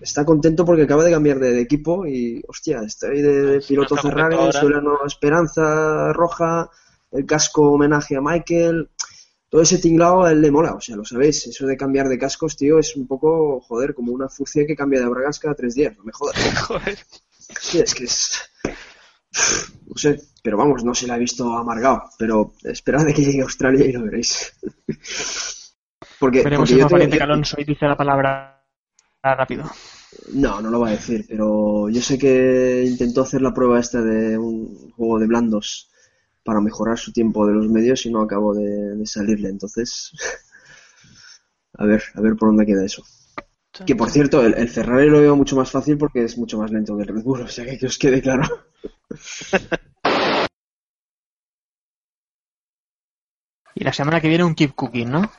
está 0.00 0.24
contento 0.24 0.64
porque 0.64 0.84
acaba 0.84 1.04
de 1.04 1.10
cambiar 1.10 1.38
de, 1.38 1.52
de 1.52 1.60
equipo 1.60 2.06
y, 2.06 2.42
hostia, 2.48 2.80
estoy 2.80 3.20
de, 3.20 3.56
no 3.56 3.60
piloto 3.66 3.94
contento 3.96 4.16
Ferrari, 4.16 4.52
soy 4.52 4.72
la 4.72 4.80
nueva 4.80 5.06
esperanza 5.06 6.14
roja, 6.14 6.70
el 7.12 7.26
casco 7.26 7.72
homenaje 7.72 8.16
a 8.16 8.22
Michael. 8.22 8.88
Todo 9.50 9.62
ese 9.62 9.78
tinglado 9.78 10.24
a 10.24 10.32
él 10.32 10.40
le 10.42 10.50
mola, 10.50 10.74
o 10.74 10.80
sea, 10.80 10.94
lo 10.96 11.04
sabéis. 11.04 11.46
Eso 11.46 11.66
de 11.66 11.76
cambiar 11.76 12.08
de 12.08 12.18
cascos, 12.18 12.56
tío, 12.56 12.78
es 12.78 12.94
un 12.96 13.06
poco, 13.06 13.60
joder, 13.62 13.94
como 13.94 14.12
una 14.12 14.28
furcia 14.28 14.66
que 14.66 14.76
cambia 14.76 15.00
de 15.00 15.08
bragas 15.08 15.38
cada 15.38 15.54
tres 15.54 15.74
días, 15.74 15.96
no 15.96 16.04
me 16.04 16.12
jodas. 16.12 16.36
Joder. 16.68 16.98
Sí, 17.60 17.78
es 17.80 17.94
que 17.94 18.04
es. 18.04 18.38
No 19.86 19.96
sé, 19.96 20.20
pero 20.42 20.58
vamos, 20.58 20.84
no 20.84 20.94
se 20.94 21.06
la 21.06 21.14
ha 21.14 21.18
visto 21.18 21.50
amargado. 21.56 22.02
Pero 22.18 22.52
esperad 22.64 23.06
de 23.06 23.14
que 23.14 23.24
llegue 23.24 23.40
a 23.40 23.44
Australia 23.44 23.86
y 23.86 23.92
lo 23.92 24.02
veréis. 24.02 24.52
Porque, 26.20 26.42
Veremos 26.42 26.68
porque 26.68 26.72
el 26.72 26.78
yo 26.78 26.84
más 26.84 26.88
te- 26.88 26.94
valiente 26.94 27.16
yo- 27.16 27.18
que 27.18 27.24
Alonso 27.24 27.56
y 27.60 27.64
dice 27.64 27.86
la 27.86 27.96
palabra 27.96 28.64
rápido. 29.22 29.64
No, 30.32 30.60
no 30.60 30.68
lo 30.70 30.80
va 30.80 30.88
a 30.88 30.92
decir, 30.92 31.24
pero 31.28 31.88
yo 31.90 32.02
sé 32.02 32.18
que 32.18 32.84
intentó 32.86 33.22
hacer 33.22 33.40
la 33.40 33.54
prueba 33.54 33.78
esta 33.78 34.00
de 34.02 34.36
un 34.36 34.90
juego 34.92 35.18
de 35.20 35.26
blandos 35.28 35.87
para 36.48 36.62
mejorar 36.62 36.98
su 36.98 37.12
tiempo 37.12 37.46
de 37.46 37.52
los 37.52 37.68
medios 37.68 38.06
y 38.06 38.10
no 38.10 38.22
acabó 38.22 38.54
de, 38.54 38.96
de 38.96 39.04
salirle. 39.04 39.50
Entonces, 39.50 40.12
a 41.74 41.84
ver, 41.84 42.02
a 42.14 42.22
ver 42.22 42.36
por 42.36 42.48
dónde 42.48 42.64
queda 42.64 42.86
eso. 42.86 43.04
Que 43.84 43.94
por 43.94 44.08
cierto, 44.08 44.42
el, 44.42 44.54
el 44.54 44.70
Ferrari 44.70 45.10
lo 45.10 45.20
veo 45.20 45.36
mucho 45.36 45.56
más 45.56 45.70
fácil 45.70 45.98
porque 45.98 46.24
es 46.24 46.38
mucho 46.38 46.56
más 46.56 46.70
lento 46.70 46.96
que 46.96 47.02
el 47.02 47.08
Red 47.08 47.22
Bull, 47.22 47.42
o 47.42 47.48
sea 47.48 47.66
que 47.66 47.76
que 47.76 47.84
os 47.84 47.98
quede 47.98 48.22
claro. 48.22 48.44
Y 53.74 53.84
la 53.84 53.92
semana 53.92 54.20
que 54.20 54.28
viene 54.28 54.42
un 54.42 54.54
keep 54.54 54.74
cooking, 54.74 55.08
¿no? 55.08 55.30